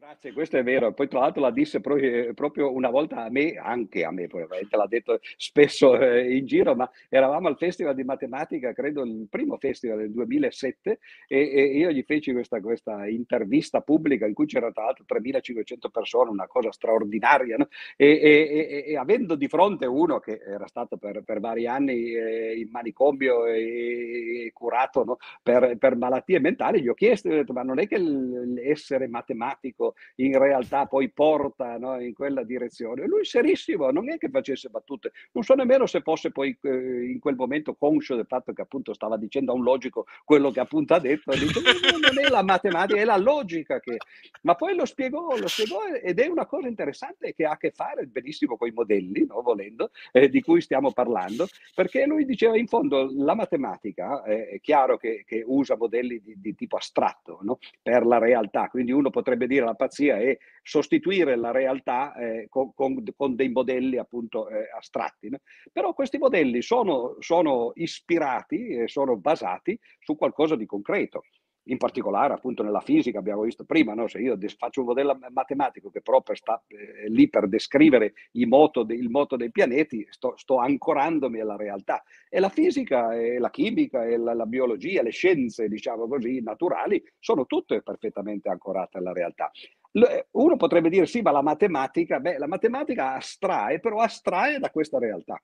Grazie, 0.04 0.32
questo 0.32 0.56
è 0.56 0.64
vero. 0.64 0.92
Poi 0.92 1.06
tra 1.06 1.20
l'altro 1.20 1.40
la 1.40 1.52
disse 1.52 1.80
proprio, 1.80 2.34
proprio 2.34 2.72
una 2.72 2.90
volta 2.90 3.22
a 3.22 3.30
me, 3.30 3.54
anche 3.54 4.02
a 4.02 4.10
me, 4.10 4.26
poi 4.26 4.44
l'ha 4.48 4.86
detto 4.88 5.20
spesso 5.36 5.96
eh, 5.96 6.36
in 6.36 6.44
giro, 6.44 6.74
ma 6.74 6.90
eravamo 7.08 7.46
al 7.46 7.56
Festival 7.56 7.94
di 7.94 8.02
Matematica, 8.02 8.72
credo 8.72 9.04
il 9.04 9.28
primo 9.30 9.58
festival 9.58 9.98
del 9.98 10.10
2007, 10.10 10.98
e, 11.28 11.38
e 11.38 11.62
io 11.78 11.92
gli 11.92 12.02
feci 12.02 12.32
questa, 12.32 12.60
questa, 12.60 13.06
intervista 13.06 13.80
pubblica 13.80 14.26
in 14.26 14.34
cui 14.34 14.46
c'erano 14.46 14.72
tra 14.72 14.86
l'altro 14.86 15.04
3.500 15.06 15.88
persone, 15.92 16.30
una 16.30 16.48
cosa 16.48 16.72
straordinaria, 16.72 17.56
no? 17.56 17.68
e, 17.96 18.08
e, 18.08 18.84
e, 18.88 18.96
avendo 18.96 19.36
di 19.36 19.46
fronte 19.46 19.86
uno 19.86 20.18
che 20.18 20.40
era 20.44 20.66
stato 20.66 20.96
per, 20.96 21.22
per 21.22 21.38
vari 21.38 21.68
anni 21.68 22.12
eh, 22.12 22.58
in 22.58 22.70
manicomio 22.72 23.46
e, 23.46 24.50
curato 24.52 25.04
no? 25.04 25.18
per, 25.40 25.76
per, 25.78 25.94
malattie 25.94 26.40
mentali, 26.40 26.82
gli 26.82 26.88
ho 26.88 26.94
chiesto, 26.94 27.28
ho 27.28 27.34
detto, 27.34 27.52
ma 27.52 27.62
non 27.62 27.78
è 27.78 27.86
che 27.86 27.98
l'essere 27.98 29.06
matematico 29.06 29.90
in 30.16 30.38
realtà 30.38 30.86
poi 30.86 31.10
porta 31.10 31.78
no, 31.78 32.00
in 32.00 32.14
quella 32.14 32.42
direzione. 32.42 33.06
Lui 33.06 33.24
serissimo, 33.24 33.90
non 33.90 34.10
è 34.10 34.18
che 34.18 34.28
facesse 34.28 34.68
battute, 34.68 35.12
non 35.32 35.44
so 35.44 35.54
nemmeno 35.54 35.86
se 35.86 36.00
fosse 36.00 36.30
poi 36.30 36.56
eh, 36.62 37.10
in 37.10 37.18
quel 37.18 37.36
momento 37.36 37.74
conscio 37.74 38.16
del 38.16 38.26
fatto 38.26 38.52
che 38.52 38.62
appunto 38.62 38.92
stava 38.94 39.16
dicendo 39.16 39.52
a 39.52 39.54
un 39.54 39.62
logico 39.62 40.06
quello 40.24 40.50
che 40.50 40.60
appunto 40.60 40.94
ha 40.94 40.98
detto, 40.98 41.32
dice, 41.32 41.60
non 42.00 42.18
è 42.18 42.28
la 42.28 42.42
matematica, 42.42 43.00
è 43.00 43.04
la 43.04 43.16
logica 43.16 43.80
che... 43.80 43.96
Ma 44.42 44.54
poi 44.54 44.74
lo 44.74 44.84
spiegò, 44.84 45.36
lo 45.36 45.48
spiegò 45.48 45.84
ed 45.86 46.18
è 46.18 46.26
una 46.26 46.46
cosa 46.46 46.68
interessante 46.68 47.34
che 47.34 47.44
ha 47.44 47.52
a 47.52 47.56
che 47.56 47.70
fare 47.70 48.06
benissimo 48.06 48.56
con 48.56 48.68
i 48.68 48.72
modelli, 48.72 49.26
no, 49.26 49.40
volendo, 49.42 49.90
eh, 50.12 50.28
di 50.28 50.40
cui 50.40 50.60
stiamo 50.60 50.92
parlando, 50.92 51.46
perché 51.74 52.06
lui 52.06 52.24
diceva 52.24 52.56
in 52.56 52.66
fondo 52.66 53.10
la 53.14 53.34
matematica 53.34 54.22
eh, 54.24 54.48
è 54.48 54.60
chiaro 54.60 54.96
che, 54.96 55.24
che 55.26 55.42
usa 55.46 55.76
modelli 55.76 56.20
di, 56.20 56.34
di 56.38 56.54
tipo 56.54 56.76
astratto 56.76 57.38
no, 57.42 57.58
per 57.82 58.06
la 58.06 58.18
realtà, 58.18 58.68
quindi 58.68 58.92
uno 58.92 59.10
potrebbe 59.10 59.46
dire 59.46 59.64
la 59.64 59.74
pazzia 59.82 60.18
è 60.18 60.36
sostituire 60.62 61.36
la 61.36 61.50
realtà 61.50 62.14
eh, 62.14 62.46
con, 62.48 62.72
con, 62.74 63.02
con, 63.16 63.34
dei 63.34 63.50
modelli 63.50 63.98
appunto 63.98 64.48
eh, 64.48 64.68
astratti. 64.76 65.28
No? 65.28 65.38
Però 65.72 65.92
questi 65.92 66.18
modelli 66.18 66.62
sono, 66.62 67.16
sono 67.18 67.72
ispirati 67.74 68.68
e 68.68 68.88
sono 68.88 69.16
basati 69.16 69.78
su 69.98 70.16
qualcosa 70.16 70.56
di 70.56 70.66
concreto 70.66 71.24
in 71.64 71.76
particolare 71.76 72.34
appunto 72.34 72.62
nella 72.62 72.80
fisica 72.80 73.18
abbiamo 73.18 73.42
visto 73.42 73.64
prima, 73.64 73.94
no? 73.94 74.08
se 74.08 74.18
io 74.18 74.36
faccio 74.56 74.80
un 74.80 74.86
modello 74.86 75.18
matematico 75.30 75.90
che 75.90 76.00
proprio 76.00 76.34
sta 76.34 76.62
eh, 76.66 77.08
lì 77.08 77.28
per 77.28 77.48
descrivere 77.48 78.14
moto 78.46 78.82
de, 78.82 78.94
il 78.94 79.10
moto 79.10 79.36
dei 79.36 79.50
pianeti, 79.50 80.06
sto, 80.10 80.34
sto, 80.36 80.58
ancorandomi 80.58 81.40
alla 81.40 81.56
realtà. 81.56 82.02
E 82.28 82.40
la 82.40 82.48
fisica, 82.48 83.14
e 83.14 83.38
la 83.38 83.50
chimica, 83.50 84.04
e 84.04 84.16
la, 84.16 84.34
la, 84.34 84.46
biologia, 84.46 85.02
le 85.02 85.10
scienze, 85.10 85.68
diciamo 85.68 86.08
così, 86.08 86.40
naturali, 86.42 87.02
sono 87.18 87.46
tutte 87.46 87.82
perfettamente 87.82 88.48
ancorate 88.48 88.98
alla 88.98 89.12
realtà. 89.12 89.50
uno 90.32 90.56
potrebbe 90.56 90.88
dire 90.88 91.06
sì, 91.06 91.22
ma 91.22 91.30
la 91.30 91.42
matematica, 91.42 92.18
beh, 92.18 92.38
la 92.38 92.48
matematica 92.48 93.14
astrae, 93.14 93.80
però 93.80 94.00
astrae 94.00 94.58
da 94.58 94.70
questa 94.70 94.98
realtà. 94.98 95.40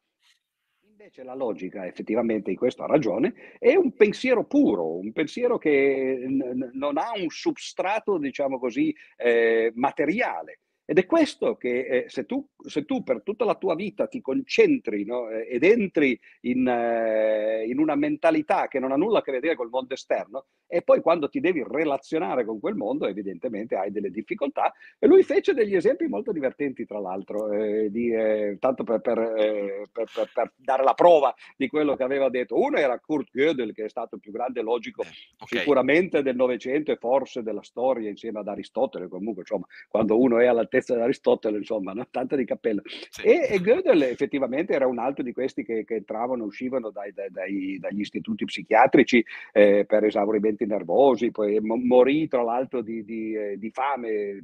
Invece 1.08 1.22
la 1.24 1.34
logica, 1.34 1.86
effettivamente, 1.86 2.50
in 2.50 2.56
questo 2.58 2.82
ha 2.82 2.86
ragione, 2.86 3.32
è 3.58 3.74
un 3.74 3.94
pensiero 3.94 4.44
puro, 4.44 4.98
un 4.98 5.10
pensiero 5.12 5.56
che 5.56 6.22
n- 6.26 6.70
non 6.74 6.98
ha 6.98 7.12
un 7.16 7.30
substrato, 7.30 8.18
diciamo 8.18 8.58
così, 8.58 8.94
eh, 9.16 9.72
materiale. 9.74 10.60
Ed 10.90 10.96
è 10.96 11.04
questo 11.04 11.56
che 11.56 11.80
eh, 11.80 12.04
se, 12.08 12.24
tu, 12.24 12.48
se, 12.64 12.86
tu, 12.86 13.02
per 13.02 13.20
tutta 13.22 13.44
la 13.44 13.56
tua 13.56 13.74
vita 13.74 14.06
ti 14.06 14.22
concentri 14.22 15.04
no, 15.04 15.28
eh, 15.28 15.46
ed 15.46 15.62
entri 15.62 16.18
in, 16.44 16.66
eh, 16.66 17.66
in, 17.66 17.78
una 17.78 17.94
mentalità 17.94 18.68
che 18.68 18.78
non 18.78 18.92
ha 18.92 18.96
nulla 18.96 19.18
a 19.18 19.22
che 19.22 19.32
vedere 19.32 19.54
col 19.54 19.68
mondo 19.68 19.92
esterno 19.92 20.46
e 20.66 20.80
poi 20.80 21.02
quando 21.02 21.28
ti 21.28 21.40
devi 21.40 21.62
relazionare 21.62 22.46
con 22.46 22.58
quel 22.58 22.74
mondo 22.74 23.06
evidentemente 23.06 23.76
hai 23.76 23.90
delle 23.90 24.10
difficoltà 24.10 24.72
e 24.98 25.06
lui 25.06 25.22
fece 25.24 25.52
degli 25.52 25.74
esempi 25.74 26.06
molto 26.06 26.32
divertenti 26.32 26.86
tra 26.86 26.98
l'altro, 26.98 27.52
eh, 27.52 27.90
di, 27.90 28.10
eh, 28.10 28.56
tanto 28.58 28.82
per, 28.82 29.00
per, 29.02 29.18
eh, 29.18 29.88
per, 29.92 30.06
per, 30.32 30.52
dare 30.56 30.84
la 30.84 30.94
prova 30.94 31.34
di 31.54 31.68
quello 31.68 31.96
che 31.96 32.02
aveva 32.02 32.30
detto. 32.30 32.58
Uno 32.58 32.78
era 32.78 32.98
Kurt 32.98 33.28
Gödel 33.30 33.74
che 33.74 33.84
è 33.84 33.88
stato 33.90 34.14
il 34.14 34.22
più 34.22 34.32
grande 34.32 34.62
logico 34.62 35.02
okay. 35.02 35.58
sicuramente 35.58 36.22
del 36.22 36.36
Novecento 36.36 36.92
e 36.92 36.96
forse 36.96 37.42
della 37.42 37.62
storia 37.62 38.08
insieme 38.08 38.38
ad 38.38 38.48
Aristotele 38.48 39.08
comunque 39.08 39.42
insomma 39.42 39.66
quando 39.86 40.18
uno 40.18 40.38
è 40.38 40.46
all'altezza 40.46 40.76
altezza 40.78 40.94
di 40.94 41.00
Aristotele, 41.00 41.58
insomma, 41.58 41.92
no? 41.92 42.06
tanto 42.10 42.36
di 42.36 42.44
cappello. 42.44 42.82
Sì. 43.10 43.22
E, 43.22 43.48
e, 43.50 43.60
Gödel 43.60 44.02
effettivamente 44.02 44.72
era 44.72 44.86
un 44.86 44.98
altro 44.98 45.22
di 45.22 45.32
questi 45.32 45.64
che, 45.64 45.84
che 45.84 45.96
entravano 45.96 46.44
e 46.44 46.46
uscivano 46.46 46.90
dai, 46.90 47.12
dai, 47.12 47.30
dai, 47.30 47.78
dagli 47.78 48.00
istituti 48.00 48.44
psichiatrici 48.44 49.24
eh, 49.52 49.84
per 49.86 50.04
esaurimenti 50.04 50.66
nervosi, 50.66 51.30
poi 51.30 51.58
morì 51.60 52.28
tra 52.28 52.42
l'altro 52.42 52.80
di, 52.80 53.04
di, 53.04 53.34
eh, 53.34 53.58
di 53.58 53.70
fame, 53.70 54.08
eh, 54.08 54.42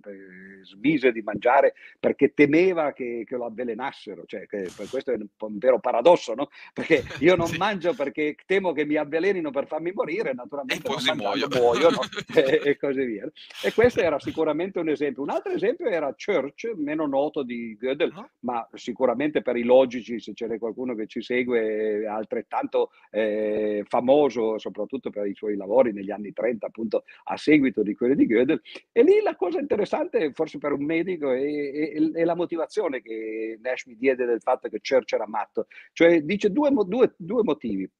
smise 0.62 1.12
di 1.12 1.22
mangiare 1.22 1.74
perché 1.98 2.32
temeva 2.34 2.92
che, 2.92 3.24
che 3.26 3.36
lo 3.36 3.46
avvelenassero. 3.46 4.24
Cioè, 4.26 4.46
che, 4.46 4.68
questo 4.90 5.12
è 5.12 5.14
un, 5.14 5.26
un, 5.38 5.58
vero 5.58 5.78
paradosso, 5.78 6.34
no? 6.34 6.48
perché 6.72 7.04
io 7.20 7.36
non 7.36 7.46
sì. 7.48 7.56
mangio 7.56 7.94
perché 7.94 8.36
temo 8.46 8.72
che 8.72 8.84
mi 8.84 8.96
avvelenino 8.96 9.50
per 9.50 9.66
farmi 9.66 9.92
morire, 9.92 10.32
naturalmente 10.34 10.88
e 10.88 10.90
non 10.90 11.16
muoio, 11.16 11.48
muoio 11.50 11.90
no? 11.90 12.00
e, 12.34 12.60
e, 12.64 12.76
così 12.76 13.04
via. 13.04 13.30
E 13.62 13.72
questo 13.72 14.00
era 14.00 14.18
sicuramente 14.18 14.78
un 14.78 14.88
esempio. 14.88 15.22
Un 15.22 15.30
altro 15.30 15.52
esempio 15.52 15.86
era 15.86 16.12
Church, 16.24 16.72
meno 16.76 17.06
noto 17.06 17.42
di 17.42 17.76
Gödel, 17.78 18.12
uh-huh. 18.14 18.28
ma 18.40 18.66
sicuramente 18.72 19.42
per 19.42 19.56
i 19.56 19.62
logici, 19.62 20.18
se 20.18 20.32
c'è 20.32 20.58
qualcuno 20.58 20.94
che 20.94 21.06
ci 21.06 21.20
segue, 21.20 22.00
è 22.00 22.06
altrettanto 22.06 22.92
eh, 23.10 23.84
famoso, 23.86 24.58
soprattutto 24.58 25.10
per 25.10 25.26
i 25.26 25.34
suoi 25.34 25.56
lavori 25.56 25.92
negli 25.92 26.10
anni 26.10 26.32
30, 26.32 26.66
appunto 26.66 27.04
a 27.24 27.36
seguito 27.36 27.82
di 27.82 27.94
quelli 27.94 28.14
di 28.14 28.26
Gödel. 28.26 28.60
E 28.90 29.02
lì 29.02 29.20
la 29.22 29.36
cosa 29.36 29.60
interessante, 29.60 30.32
forse 30.32 30.56
per 30.56 30.72
un 30.72 30.84
medico, 30.84 31.30
è, 31.30 31.42
è, 31.42 32.10
è 32.12 32.24
la 32.24 32.34
motivazione 32.34 33.02
che 33.02 33.58
Nash 33.60 33.84
mi 33.84 33.96
diede 33.96 34.24
del 34.24 34.40
fatto 34.40 34.68
che 34.68 34.80
Church 34.80 35.12
era 35.12 35.28
matto. 35.28 35.66
Cioè 35.92 36.22
dice 36.22 36.50
due, 36.50 36.70
due, 36.86 37.14
due 37.18 37.42
motivi. 37.42 37.90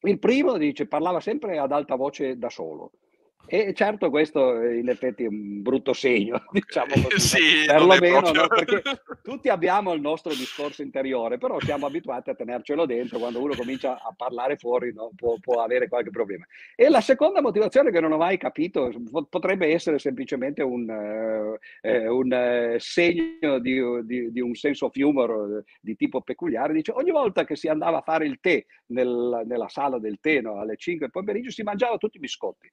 Il 0.00 0.18
primo 0.18 0.56
dice 0.56 0.86
parlava 0.86 1.20
sempre 1.20 1.58
ad 1.58 1.72
alta 1.72 1.94
voce 1.96 2.38
da 2.38 2.48
solo. 2.48 2.92
E 3.48 3.72
certo 3.74 4.10
questo 4.10 4.60
in 4.60 4.88
effetti 4.88 5.22
è 5.22 5.28
un 5.28 5.62
brutto 5.62 5.92
segno, 5.92 6.42
diciamo 6.50 6.94
così, 7.08 7.20
sì, 7.20 7.64
perlomeno 7.66 8.20
proprio... 8.20 8.42
no? 8.42 8.48
perché 8.48 8.82
tutti 9.22 9.48
abbiamo 9.48 9.92
il 9.92 10.00
nostro 10.00 10.34
discorso 10.34 10.82
interiore, 10.82 11.38
però 11.38 11.60
siamo 11.60 11.86
abituati 11.86 12.30
a 12.30 12.34
tenercelo 12.34 12.86
dentro, 12.86 13.18
quando 13.18 13.40
uno 13.40 13.54
comincia 13.54 14.02
a 14.02 14.12
parlare 14.16 14.56
fuori 14.56 14.92
no? 14.92 15.12
può, 15.14 15.36
può, 15.40 15.62
avere 15.62 15.88
qualche 15.88 16.10
problema. 16.10 16.44
E 16.74 16.88
la 16.88 17.00
seconda 17.00 17.40
motivazione 17.40 17.92
che 17.92 18.00
non 18.00 18.12
ho 18.12 18.16
mai 18.16 18.36
capito 18.36 18.90
potrebbe 19.28 19.72
essere 19.72 19.98
semplicemente 20.00 20.62
un, 20.62 20.90
eh, 20.90 21.88
eh 21.88 22.08
un 22.08 22.32
eh, 22.32 22.76
segno 22.80 23.58
di, 23.60 23.80
di, 24.04 24.32
di, 24.32 24.40
un 24.40 24.54
senso 24.54 24.86
of 24.86 24.96
humor 24.96 25.62
di 25.80 25.94
tipo 25.94 26.20
peculiare, 26.20 26.72
dice 26.72 26.92
ogni 26.92 27.12
volta 27.12 27.44
che 27.44 27.54
si 27.54 27.68
andava 27.68 27.98
a 27.98 28.02
fare 28.02 28.26
il 28.26 28.38
tè 28.40 28.64
nel, 28.86 29.42
nella 29.46 29.68
sala 29.68 29.98
del 29.98 30.18
tè 30.20 30.40
no? 30.40 30.58
alle 30.58 30.76
5 30.76 31.06
del 31.06 31.10
pomeriggio 31.10 31.50
si 31.50 31.62
mangiava 31.62 31.96
tutti 31.96 32.16
i 32.16 32.20
biscotti. 32.20 32.70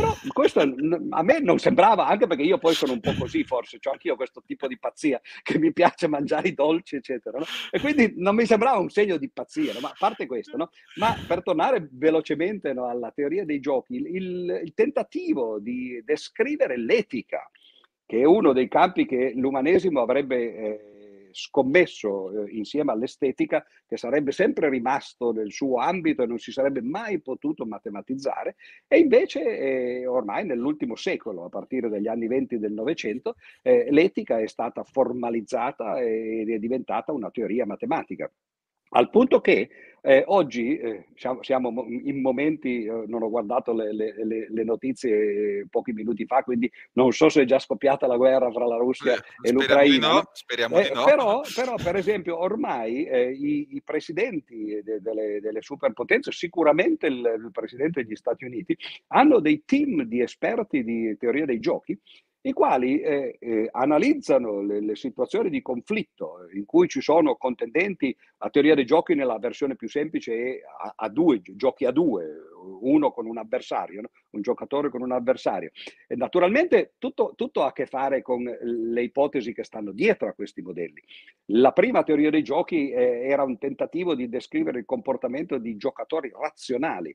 Però 0.00 0.16
questo 0.32 0.60
a 0.60 1.22
me 1.22 1.40
non 1.40 1.58
sembrava, 1.58 2.06
anche 2.06 2.26
perché 2.26 2.42
io 2.42 2.58
poi 2.58 2.74
sono 2.74 2.92
un 2.92 3.00
po' 3.00 3.14
così 3.18 3.44
forse, 3.44 3.78
ho 3.82 3.90
anch'io 3.90 4.16
questo 4.16 4.42
tipo 4.44 4.66
di 4.66 4.78
pazzia, 4.78 5.20
che 5.42 5.58
mi 5.58 5.72
piace 5.72 6.08
mangiare 6.08 6.48
i 6.48 6.54
dolci, 6.54 6.96
eccetera. 6.96 7.38
No? 7.38 7.44
E 7.70 7.80
quindi 7.80 8.14
non 8.16 8.34
mi 8.34 8.46
sembrava 8.46 8.78
un 8.78 8.88
segno 8.88 9.16
di 9.16 9.28
pazzia, 9.30 9.74
no? 9.74 9.80
ma 9.80 9.88
a 9.88 9.96
parte 9.98 10.26
questo, 10.26 10.56
no? 10.56 10.70
ma 10.96 11.14
per 11.26 11.42
tornare 11.42 11.88
velocemente 11.92 12.70
alla 12.70 13.12
teoria 13.14 13.44
dei 13.44 13.60
giochi, 13.60 13.96
il, 13.96 14.60
il 14.64 14.72
tentativo 14.74 15.58
di 15.60 16.02
descrivere 16.04 16.78
l'etica, 16.78 17.50
che 18.06 18.20
è 18.20 18.24
uno 18.24 18.52
dei 18.52 18.68
campi 18.68 19.06
che 19.06 19.32
l'umanesimo 19.36 20.00
avrebbe... 20.00 20.54
Eh, 20.56 20.84
scommesso 21.32 22.44
eh, 22.44 22.50
insieme 22.56 22.92
all'estetica 22.92 23.64
che 23.86 23.96
sarebbe 23.96 24.32
sempre 24.32 24.68
rimasto 24.68 25.32
nel 25.32 25.52
suo 25.52 25.78
ambito 25.78 26.22
e 26.22 26.26
non 26.26 26.38
si 26.38 26.52
sarebbe 26.52 26.82
mai 26.82 27.20
potuto 27.20 27.66
matematizzare 27.66 28.56
e 28.86 28.98
invece 28.98 29.40
eh, 29.42 30.06
ormai 30.06 30.44
nell'ultimo 30.44 30.96
secolo, 30.96 31.44
a 31.44 31.48
partire 31.48 31.88
dagli 31.88 32.08
anni 32.08 32.26
20 32.26 32.58
del 32.58 32.72
Novecento, 32.72 33.36
eh, 33.62 33.86
l'etica 33.90 34.38
è 34.38 34.46
stata 34.46 34.82
formalizzata 34.84 36.00
ed 36.00 36.50
è 36.50 36.58
diventata 36.58 37.12
una 37.12 37.30
teoria 37.30 37.66
matematica. 37.66 38.30
Al 38.90 39.10
punto 39.10 39.40
che 39.40 39.68
eh, 40.02 40.24
oggi 40.26 40.78
eh, 40.78 41.06
siamo, 41.14 41.42
siamo, 41.42 41.84
in 41.86 42.20
momenti, 42.20 42.84
eh, 42.84 43.04
non 43.06 43.22
ho 43.22 43.28
guardato 43.28 43.72
le, 43.72 43.92
le, 43.92 44.14
le, 44.48 44.64
notizie 44.64 45.66
pochi 45.68 45.92
minuti 45.92 46.24
fa, 46.24 46.42
quindi 46.42 46.70
non 46.92 47.12
so 47.12 47.28
se 47.28 47.42
è 47.42 47.44
già 47.44 47.58
scoppiata 47.58 48.06
la 48.06 48.16
guerra 48.16 48.50
fra 48.50 48.66
la 48.66 48.76
Russia 48.76 49.14
eh, 49.14 49.48
e 49.48 49.52
l'Ucraina. 49.52 50.08
Di 50.08 50.14
no, 50.14 50.30
speriamo 50.32 50.80
di 50.80 50.86
eh, 50.86 50.92
no. 50.94 51.04
Però, 51.04 51.42
però, 51.54 51.74
per 51.74 51.96
esempio, 51.96 52.40
ormai 52.40 53.04
eh, 53.04 53.30
i, 53.30 53.74
i, 53.74 53.82
presidenti 53.82 54.80
de, 54.82 55.00
delle, 55.00 55.40
delle, 55.40 55.60
superpotenze, 55.60 56.32
sicuramente 56.32 57.06
il, 57.06 57.16
il 57.16 57.50
presidente 57.52 58.02
degli 58.02 58.16
Stati 58.16 58.44
Uniti, 58.44 58.76
hanno 59.08 59.40
dei 59.40 59.64
team 59.66 60.04
di 60.04 60.22
esperti 60.22 60.82
di 60.82 61.16
teoria 61.18 61.44
dei 61.44 61.60
giochi 61.60 61.98
i 62.42 62.52
quali 62.52 63.00
eh, 63.00 63.36
eh, 63.38 63.68
analizzano 63.70 64.62
le, 64.62 64.80
le, 64.80 64.96
situazioni 64.96 65.50
di 65.50 65.60
conflitto 65.60 66.48
in 66.54 66.64
cui 66.64 66.88
ci 66.88 67.02
sono 67.02 67.36
contendenti, 67.36 68.16
la 68.38 68.48
teoria 68.48 68.74
dei 68.74 68.86
giochi 68.86 69.14
nella 69.14 69.38
versione 69.38 69.76
più 69.76 69.88
semplice 69.88 70.34
è 70.34 70.60
a, 70.82 70.94
a 70.96 71.08
due, 71.08 71.42
giochi 71.42 71.84
a 71.84 71.90
due, 71.90 72.26
uno 72.80 73.10
con 73.10 73.26
un 73.26 73.36
avversario, 73.36 74.00
no? 74.00 74.10
un 74.30 74.40
giocatore 74.40 74.88
con 74.88 75.02
un 75.02 75.12
avversario. 75.12 75.70
E 76.06 76.16
naturalmente 76.16 76.94
tutto, 76.98 77.34
tutto, 77.36 77.62
ha 77.62 77.68
a 77.68 77.72
che 77.72 77.86
fare 77.86 78.22
con 78.22 78.42
le 78.42 79.02
ipotesi 79.02 79.52
che 79.52 79.64
stanno 79.64 79.92
dietro 79.92 80.28
a 80.28 80.32
questi 80.32 80.62
modelli. 80.62 81.02
La 81.46 81.72
prima 81.72 82.02
teoria 82.02 82.30
dei 82.30 82.42
giochi 82.42 82.90
eh, 82.90 83.26
era 83.28 83.42
un 83.42 83.58
tentativo 83.58 84.14
di 84.14 84.28
descrivere 84.28 84.78
il 84.78 84.86
comportamento 84.86 85.58
di 85.58 85.76
giocatori 85.76 86.30
razionali. 86.32 87.14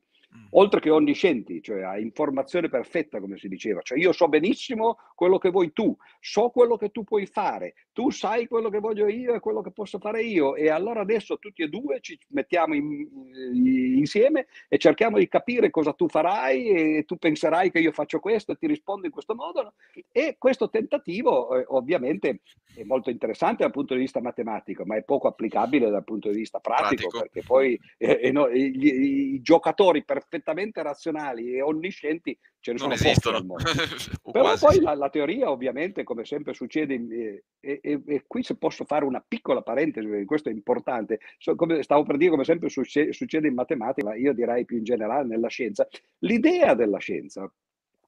Oltre 0.50 0.80
che 0.80 0.90
onniscienti, 0.90 1.62
cioè 1.62 1.82
a 1.82 1.98
informazione 1.98 2.68
perfetta, 2.68 3.20
come 3.20 3.38
si 3.38 3.48
diceva. 3.48 3.80
Cioè 3.82 3.98
io 3.98 4.12
so 4.12 4.28
benissimo 4.28 4.98
quello 5.14 5.38
che 5.38 5.50
vuoi 5.50 5.72
tu, 5.72 5.96
so 6.20 6.50
quello 6.50 6.76
che 6.76 6.90
tu 6.90 7.04
puoi 7.04 7.26
fare, 7.26 7.74
tu 7.92 8.10
sai 8.10 8.46
quello 8.46 8.68
che 8.68 8.78
voglio 8.78 9.06
io 9.08 9.34
e 9.34 9.40
quello 9.40 9.62
che 9.62 9.70
posso 9.70 9.98
fare 9.98 10.22
io 10.22 10.54
e 10.54 10.68
allora 10.68 11.00
adesso 11.00 11.38
tutti 11.38 11.62
e 11.62 11.68
due 11.68 12.00
ci 12.00 12.18
mettiamo 12.28 12.74
in, 12.74 13.08
in, 13.52 13.96
insieme 13.98 14.46
e 14.68 14.78
cerchiamo 14.78 15.18
di 15.18 15.28
capire 15.28 15.70
cosa 15.70 15.92
tu 15.92 16.08
farai 16.08 16.98
e 16.98 17.04
tu 17.04 17.16
penserai 17.16 17.70
che 17.70 17.78
io 17.78 17.92
faccio 17.92 18.20
questo 18.20 18.52
e 18.52 18.56
ti 18.56 18.66
rispondo 18.66 19.06
in 19.06 19.12
questo 19.12 19.34
modo. 19.34 19.74
E 20.12 20.36
questo 20.38 20.68
tentativo 20.68 21.56
eh, 21.56 21.64
ovviamente 21.68 22.40
è 22.74 22.84
molto 22.84 23.10
interessante 23.10 23.62
dal 23.62 23.72
punto 23.72 23.94
di 23.94 24.00
vista 24.00 24.20
matematico, 24.20 24.84
ma 24.84 24.96
è 24.96 25.02
poco 25.02 25.28
applicabile 25.28 25.90
dal 25.90 26.04
punto 26.04 26.30
di 26.30 26.36
vista 26.36 26.58
pratico, 26.60 27.08
pratico. 27.08 27.18
perché 27.18 27.42
poi 27.42 27.78
eh, 27.96 28.20
eh 28.22 28.32
no, 28.32 28.48
i, 28.48 29.34
i 29.34 29.40
giocatori 29.40 30.04
per 30.04 30.25
perfettamente 30.28 30.82
razionali 30.82 31.54
e 31.54 31.62
onniscienti 31.62 32.36
ce 32.60 32.72
ne 32.72 32.78
non 32.78 32.96
sono 32.96 33.10
esistono. 33.10 33.54
Però 34.32 34.58
poi 34.58 34.80
la, 34.80 34.94
la, 34.94 35.08
teoria 35.08 35.50
ovviamente, 35.50 36.02
come 36.02 36.24
sempre 36.24 36.52
succede, 36.52 36.94
eh, 36.94 37.44
e, 37.60 37.80
e, 37.82 38.02
e, 38.04 38.24
qui 38.26 38.42
se 38.42 38.56
posso 38.56 38.84
fare 38.84 39.04
una 39.04 39.24
piccola 39.26 39.62
parentesi, 39.62 40.24
questo 40.24 40.48
è 40.48 40.52
importante, 40.52 41.20
so, 41.38 41.54
come, 41.54 41.82
stavo 41.82 42.02
per 42.02 42.16
dire 42.16 42.30
come 42.30 42.44
sempre 42.44 42.68
succede, 42.68 43.12
succede 43.12 43.48
in 43.48 43.54
matematica, 43.54 44.14
io 44.14 44.32
direi 44.32 44.64
più 44.64 44.78
in 44.78 44.84
generale 44.84 45.26
nella 45.26 45.48
scienza, 45.48 45.86
l'idea 46.18 46.74
della 46.74 46.98
scienza 46.98 47.50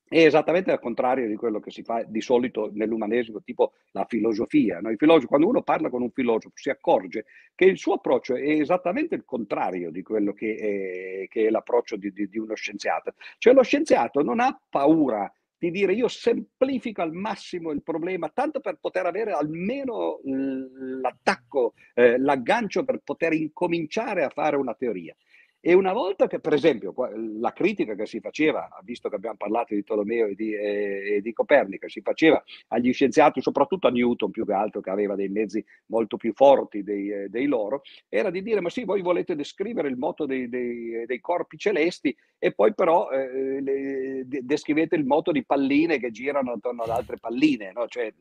è 0.09 0.25
esattamente 0.25 0.73
al 0.73 0.81
contrario 0.81 1.29
di 1.29 1.37
quello 1.37 1.61
che 1.61 1.71
si 1.71 1.83
fa 1.83 2.03
di 2.03 2.23
solito 2.23 2.71
nell'umanesimo, 2.73 3.43
tipo 3.43 3.73
la 3.93 4.07
filosofia. 4.09 4.81
No? 4.81 4.95
quando 5.27 5.47
uno 5.47 5.63
parla 5.63 5.91
con 5.91 6.03
un 6.03 6.11
filosofo 6.11 6.51
si 6.55 6.71
accorge 6.71 7.27
che 7.55 7.67
il 7.67 7.77
suo 7.77 7.95
approccio 7.95 8.35
è 8.35 8.49
esattamente 8.49 9.15
il 9.15 9.25
contrario 9.25 9.91
di 9.91 10.03
quello 10.03 10.33
che 10.33 10.55
è, 10.55 11.29
che 11.29 11.47
è 11.47 11.51
l'approccio 11.51 11.97
di, 11.97 12.11
di, 12.13 12.29
di 12.29 12.39
uno 12.39 12.55
scienziato. 12.55 13.15
Cioè 13.37 13.53
lo 13.53 13.63
scienziato 13.63 14.23
non 14.23 14.41
ha 14.41 14.59
paura 14.69 15.31
di 15.59 15.71
dire 15.71 15.93
io 15.93 16.09
semplifico 16.09 17.03
al 17.03 17.13
massimo 17.13 17.73
il 17.73 17.83
problema, 17.83 18.29
tanto 18.29 18.61
per 18.61 18.79
poter 18.81 19.07
avere 19.07 19.33
almeno 19.33 20.21
l'attacco, 20.23 21.75
eh, 21.95 22.17
l'aggancio 22.17 22.85
per 22.85 23.01
poter 23.03 23.33
incominciare 23.33 24.23
a 24.23 24.29
fare 24.29 24.57
una 24.57 24.75
teoria. 24.75 25.15
E 25.61 25.75
una 25.75 25.93
volta 25.93 26.29
che, 26.29 26.39
per 26.39 26.53
esempio, 26.53 26.95
la 27.41 27.53
critica 27.53 27.95
che 27.97 28.07
si 28.07 28.21
faceva, 28.21 28.69
visto 28.85 29.09
che 29.09 29.17
abbiamo 29.17 29.37
parlato 29.37 29.75
di 29.75 29.83
Tolomeo 29.83 30.27
e 30.27 30.35
di, 30.37 30.55
e 30.55 31.21
di 31.21 31.33
Copernico, 31.33 31.89
si 31.89 32.01
faceva 32.01 32.43
agli 32.69 32.93
scienziati, 32.93 33.41
soprattutto 33.41 33.89
a 33.89 33.91
Newton 33.91 34.31
più 34.31 34.47
che 34.47 34.53
altro, 34.53 34.81
che 34.81 34.91
aveva 34.91 35.17
dei 35.17 35.29
mezzi 35.29 35.65
molto 35.87 36.17
più 36.17 36.33
forti 36.33 36.85
dei, 36.85 37.29
dei 37.29 37.47
loro, 37.47 37.83
era 38.09 38.31
di 38.31 38.43
dire, 38.43 38.61
ma 38.61 38.71
sì, 38.71 38.85
voi 38.85 39.03
volete 39.03 39.35
descrivere 39.35 39.89
il 39.89 39.97
moto 39.97 40.27
dei, 40.27 40.49
dei, 40.49 41.05
dei 41.07 41.21
corpi 41.21 41.59
celesti 41.59 42.17
e 42.39 42.53
poi 42.53 42.73
però 42.73 43.11
eh, 43.11 43.61
le, 43.61 44.23
descrivete 44.27 44.95
il 44.95 45.05
moto 45.05 45.33
di 45.33 45.45
palline 45.45 45.99
che 45.99 46.13
girano 46.13 46.53
attorno 46.53 46.85
ad 46.85 46.91
altre 46.91 47.17
palline, 47.17 47.73
no? 47.73 47.89
cioè 47.89 48.13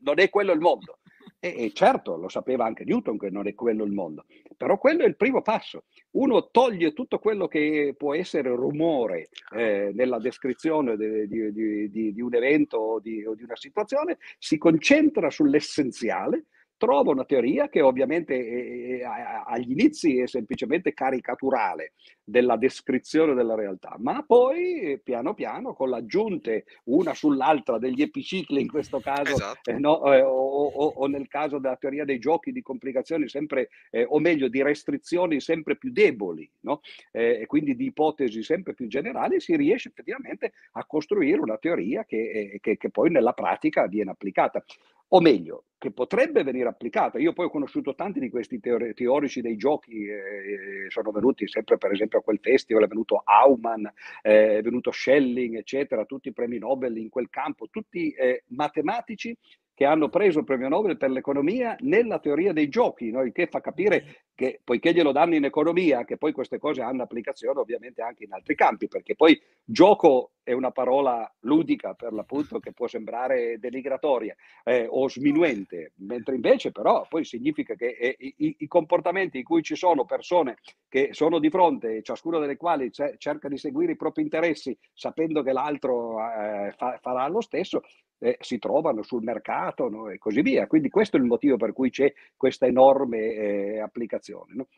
non 0.00 0.20
è 0.20 0.30
quello 0.30 0.52
il 0.52 0.60
mondo. 0.60 0.98
E, 1.44 1.72
certo, 1.74 2.16
lo 2.16 2.30
sapeva 2.30 2.64
anche 2.64 2.84
Newton 2.84 3.18
che 3.18 3.28
non 3.28 3.46
è 3.46 3.54
quello 3.54 3.84
il 3.84 3.92
mondo, 3.92 4.24
però 4.56 4.78
quello 4.78 5.02
è 5.02 5.06
il 5.06 5.16
primo 5.16 5.42
passo. 5.42 5.84
Uno 6.12 6.48
toglie 6.48 6.94
tutto 6.94 7.18
quello 7.18 7.48
che 7.48 7.94
può 7.98 8.14
essere 8.14 8.48
rumore 8.48 9.28
eh, 9.54 9.90
nella 9.92 10.18
descrizione 10.18 10.96
de, 10.96 11.26
di, 11.26 11.52
di, 11.52 11.90
di, 11.90 12.14
di, 12.14 12.20
un 12.22 12.34
evento 12.34 12.78
o 12.78 12.94
o 12.94 13.00
di 13.00 13.42
una 13.42 13.56
situazione, 13.56 14.16
si 14.38 14.56
concentra 14.56 15.28
sull'essenziale 15.28 16.46
trova 16.76 17.10
una 17.10 17.24
teoria 17.24 17.68
che 17.68 17.80
ovviamente 17.80 18.34
è, 18.34 19.00
è, 19.00 19.02
agli 19.46 19.70
inizi 19.70 20.18
è 20.18 20.26
semplicemente 20.26 20.92
caricaturale 20.92 21.92
della 22.24 22.56
descrizione 22.56 23.34
della 23.34 23.54
realtà, 23.54 23.96
ma 23.98 24.24
poi 24.26 24.98
piano 25.02 25.34
piano 25.34 25.74
con 25.74 25.90
l'aggiunte 25.90 26.64
una 26.84 27.14
sull'altra 27.14 27.78
degli 27.78 28.00
epicicli 28.00 28.60
in 28.60 28.68
questo 28.68 29.00
caso, 29.00 29.34
esatto. 29.34 29.70
eh, 29.70 29.78
no, 29.78 30.12
eh, 30.12 30.22
o, 30.22 30.66
o, 30.66 30.86
o, 30.96 31.06
nel 31.06 31.28
caso 31.28 31.58
della 31.58 31.76
teoria 31.76 32.04
dei 32.04 32.18
giochi 32.18 32.50
di 32.50 32.62
complicazioni 32.62 33.28
sempre, 33.28 33.68
eh, 33.90 34.06
o 34.08 34.18
meglio 34.18 34.48
di 34.48 34.62
restrizioni 34.62 35.40
sempre 35.40 35.76
più 35.76 35.92
deboli, 35.92 36.48
no? 36.60 36.80
Eh, 37.12 37.40
e 37.42 37.46
quindi 37.46 37.76
di 37.76 37.86
ipotesi 37.86 38.42
sempre 38.42 38.72
più 38.72 38.86
generali, 38.86 39.40
si 39.40 39.54
riesce 39.56 39.88
effettivamente 39.88 40.52
a 40.72 40.84
costruire 40.86 41.40
una 41.40 41.58
teoria 41.58 42.04
che, 42.04 42.30
eh, 42.30 42.58
che, 42.60 42.78
che 42.78 42.90
poi 42.90 43.10
nella 43.10 43.32
pratica 43.32 43.86
viene 43.86 44.10
applicata 44.12 44.64
o 45.08 45.20
meglio, 45.20 45.64
che 45.84 45.90
potrebbe 45.90 46.42
venire 46.42 46.68
applicata. 46.68 47.18
Io 47.18 47.34
poi 47.34 47.46
ho 47.46 47.50
conosciuto 47.50 47.94
tanti 47.94 48.18
di 48.18 48.30
questi 48.30 48.58
teori- 48.58 48.94
teorici 48.94 49.42
dei 49.42 49.56
giochi, 49.56 50.06
eh, 50.06 50.86
sono 50.88 51.10
venuti 51.10 51.46
sempre 51.46 51.76
per 51.76 51.92
esempio 51.92 52.20
a 52.20 52.22
quel 52.22 52.38
festival, 52.40 52.84
è 52.84 52.88
venuto 52.88 53.20
Aumann, 53.22 53.84
eh, 54.22 54.58
è 54.58 54.62
venuto 54.62 54.90
Schelling, 54.90 55.56
eccetera, 55.56 56.06
tutti 56.06 56.28
i 56.28 56.32
premi 56.32 56.56
Nobel 56.56 56.96
in 56.96 57.10
quel 57.10 57.28
campo, 57.28 57.68
tutti 57.68 58.12
eh, 58.12 58.44
matematici 58.48 59.36
che 59.74 59.84
hanno 59.84 60.08
preso 60.08 60.38
il 60.38 60.44
premio 60.44 60.68
Nobel 60.68 60.96
per 60.96 61.10
l'economia 61.10 61.76
nella 61.80 62.20
teoria 62.20 62.52
dei 62.52 62.68
giochi, 62.68 63.10
no? 63.10 63.22
il 63.22 63.32
che 63.32 63.48
fa 63.48 63.60
capire 63.60 64.28
che 64.34 64.60
poiché 64.62 64.92
glielo 64.92 65.10
danno 65.10 65.34
in 65.34 65.44
economia, 65.44 66.04
che 66.04 66.16
poi 66.16 66.32
queste 66.32 66.58
cose 66.58 66.80
hanno 66.80 67.02
applicazione 67.02 67.58
ovviamente 67.58 68.00
anche 68.00 68.24
in 68.24 68.32
altri 68.32 68.54
campi, 68.54 68.86
perché 68.86 69.16
poi 69.16 69.38
gioco 69.64 70.33
è 70.44 70.52
una 70.52 70.70
parola 70.70 71.28
ludica 71.40 71.94
per 71.94 72.12
l'appunto 72.12 72.60
che 72.60 72.72
può 72.72 72.86
sembrare 72.86 73.58
denigratoria 73.58 74.36
eh, 74.62 74.86
o 74.88 75.08
sminuente, 75.08 75.92
mentre 75.96 76.34
invece 76.34 76.70
però 76.70 77.06
poi 77.08 77.24
significa 77.24 77.74
che 77.74 77.96
eh, 77.98 78.16
i, 78.18 78.56
i, 78.58 78.66
comportamenti 78.68 79.38
in 79.38 79.44
cui 79.44 79.62
ci 79.62 79.74
sono 79.74 80.04
persone 80.04 80.58
che 80.88 81.08
sono 81.12 81.38
di 81.38 81.50
fronte, 81.50 82.02
ciascuna 82.02 82.38
delle 82.38 82.56
quali 82.56 82.90
c- 82.90 83.16
cerca 83.16 83.48
di 83.48 83.56
seguire 83.56 83.92
i 83.92 83.96
propri 83.96 84.22
interessi 84.22 84.76
sapendo 84.92 85.42
che 85.42 85.52
l'altro 85.52 86.18
eh, 86.20 86.72
fa, 86.76 86.98
farà 87.00 87.26
lo 87.28 87.40
stesso, 87.40 87.82
eh, 88.18 88.36
si 88.40 88.58
trovano 88.58 89.02
sul 89.02 89.22
mercato 89.22 89.88
no? 89.88 90.08
e 90.08 90.18
così 90.18 90.42
via. 90.42 90.66
Quindi 90.66 90.90
questo 90.90 91.16
è 91.16 91.20
il 91.20 91.26
motivo 91.26 91.56
per 91.56 91.72
cui 91.72 91.90
c'è 91.90 92.12
questa 92.36 92.66
enorme 92.66 93.18
eh, 93.18 93.80
applicazione. 93.80 94.52
No? 94.54 94.68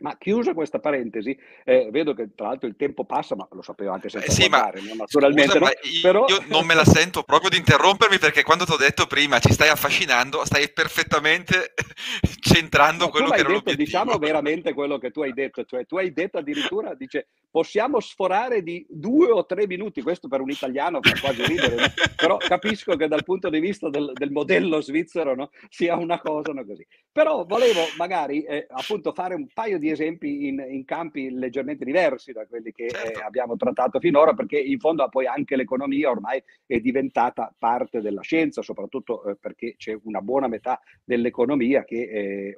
Ma 0.00 0.16
chiusa 0.16 0.54
questa 0.54 0.78
parentesi, 0.78 1.36
eh, 1.64 1.88
vedo 1.90 2.14
che 2.14 2.30
tra 2.34 2.48
l'altro 2.48 2.68
il 2.68 2.76
tempo 2.76 3.04
passa, 3.04 3.34
ma 3.36 3.46
lo 3.52 3.62
sapevo 3.62 3.92
anche 3.92 4.08
senza 4.08 4.26
eh 4.26 4.30
sì, 4.30 4.48
guardare, 4.48 4.80
ma, 4.82 4.94
naturalmente. 4.94 5.58
Scusa, 5.58 5.64
no? 5.64 5.90
io, 5.90 6.00
Però... 6.00 6.26
io 6.28 6.42
non 6.46 6.66
me 6.66 6.74
la 6.74 6.84
sento 6.84 7.22
proprio 7.22 7.50
di 7.50 7.56
interrompermi 7.56 8.18
perché 8.18 8.42
quando 8.42 8.64
ti 8.64 8.72
ho 8.72 8.76
detto 8.76 9.06
prima 9.06 9.38
ci 9.38 9.52
stai 9.52 9.68
affascinando, 9.68 10.44
stai 10.44 10.70
perfettamente 10.70 11.74
centrando 12.40 13.04
no, 13.04 13.10
quello 13.10 13.30
che 13.30 13.40
era 13.40 13.48
detto, 13.48 13.74
Diciamo 13.74 14.18
veramente 14.18 14.72
quello 14.72 14.98
che 14.98 15.10
tu 15.10 15.22
hai 15.22 15.32
detto, 15.32 15.64
cioè 15.64 15.86
tu 15.86 15.96
hai 15.96 16.12
detto 16.12 16.38
addirittura, 16.38 16.94
dice, 16.94 17.28
possiamo 17.50 18.00
sforare 18.00 18.62
di 18.62 18.86
due 18.88 19.30
o 19.30 19.46
tre 19.46 19.66
minuti, 19.66 20.02
questo 20.02 20.28
per 20.28 20.40
un 20.40 20.50
italiano 20.50 21.00
fa 21.00 21.18
quasi 21.20 21.44
ridere, 21.44 21.74
no? 21.74 21.86
però 22.16 22.36
capisco 22.36 22.96
che 22.96 23.08
dal 23.08 23.24
punto 23.24 23.48
di 23.48 23.60
vista 23.60 23.88
del, 23.88 24.12
del 24.14 24.30
modello 24.30 24.80
svizzero 24.80 25.34
no? 25.34 25.50
sia 25.68 25.96
una 25.96 26.20
cosa 26.20 26.52
no, 26.52 26.64
così. 26.64 26.86
Però 27.10 27.44
volevo 27.44 27.80
magari 27.96 28.42
eh, 28.42 28.66
appunto 28.70 29.12
fare 29.12 29.34
un 29.34 29.46
paio 29.52 29.78
di 29.78 29.87
esempi 29.90 30.46
in, 30.48 30.64
in 30.68 30.84
campi 30.84 31.30
leggermente 31.30 31.84
diversi 31.84 32.32
da 32.32 32.46
quelli 32.46 32.72
che 32.72 32.88
certo. 32.88 33.20
eh, 33.20 33.22
abbiamo 33.22 33.56
trattato 33.56 34.00
finora, 34.00 34.34
perché 34.34 34.58
in 34.58 34.78
fondo 34.78 35.08
poi 35.08 35.26
anche 35.26 35.56
l'economia 35.56 36.10
ormai 36.10 36.42
è 36.66 36.78
diventata 36.80 37.52
parte 37.56 38.00
della 38.00 38.22
scienza, 38.22 38.62
soprattutto 38.62 39.24
eh, 39.24 39.36
perché 39.36 39.74
c'è 39.76 39.98
una 40.04 40.20
buona 40.20 40.48
metà 40.48 40.80
dell'economia 41.04 41.84
che 41.84 42.02
eh, 42.02 42.56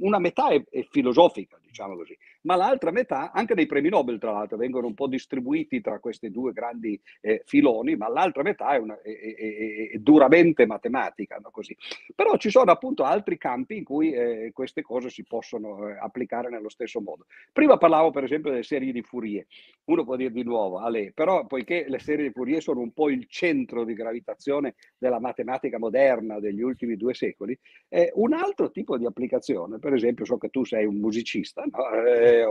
una 0.00 0.18
metà 0.18 0.48
è, 0.48 0.62
è 0.70 0.86
filosofica, 0.90 1.58
diciamo 1.64 1.96
così, 1.96 2.16
ma 2.42 2.56
l'altra 2.56 2.90
metà, 2.90 3.32
anche 3.32 3.54
dei 3.54 3.66
premi 3.66 3.88
Nobel 3.88 4.18
tra 4.18 4.32
l'altro, 4.32 4.56
vengono 4.56 4.86
un 4.86 4.94
po' 4.94 5.06
distribuiti 5.06 5.80
tra 5.80 5.98
questi 5.98 6.30
due 6.30 6.52
grandi 6.52 7.00
eh, 7.20 7.42
filoni, 7.46 7.96
ma 7.96 8.08
l'altra 8.08 8.42
metà 8.42 8.74
è, 8.74 8.78
una, 8.78 9.00
è, 9.00 9.10
è, 9.10 9.90
è 9.92 9.98
duramente 9.98 10.66
matematica. 10.66 11.38
No? 11.42 11.50
Così. 11.50 11.76
Però 12.14 12.36
ci 12.36 12.50
sono 12.50 12.70
appunto 12.70 13.04
altri 13.04 13.38
campi 13.38 13.76
in 13.78 13.84
cui 13.84 14.12
eh, 14.12 14.50
queste 14.52 14.82
cose 14.82 15.08
si 15.08 15.24
possono 15.24 15.88
eh, 15.88 15.96
applicare 15.98 16.50
nello 16.64 16.70
stesso 16.70 17.00
modo. 17.00 17.26
Prima 17.52 17.76
parlavo 17.76 18.10
per 18.10 18.24
esempio 18.24 18.50
delle 18.50 18.62
serie 18.62 18.92
di 18.92 19.02
Fourier. 19.02 19.46
Uno 19.84 20.04
può 20.04 20.16
dire 20.16 20.30
di 20.30 20.42
nuovo, 20.42 20.78
Ale, 20.78 21.12
però 21.12 21.46
poiché 21.46 21.84
le 21.88 21.98
serie 21.98 22.26
di 22.26 22.32
Fourier 22.32 22.62
sono 22.62 22.80
un 22.80 22.92
po' 22.92 23.10
il 23.10 23.26
centro 23.28 23.84
di 23.84 23.92
gravitazione 23.92 24.74
della 24.96 25.20
matematica 25.20 25.78
moderna 25.78 26.40
degli 26.40 26.62
ultimi 26.62 26.96
due 26.96 27.14
secoli, 27.14 27.58
eh, 27.88 28.10
un 28.14 28.32
altro 28.32 28.70
tipo 28.70 28.96
di 28.96 29.04
applicazione, 29.04 29.78
per 29.78 29.92
esempio 29.92 30.24
so 30.24 30.38
che 30.38 30.48
tu 30.48 30.64
sei 30.64 30.86
un 30.86 30.96
musicista, 30.96 31.64
no? 31.70 31.90
eh, 31.92 32.44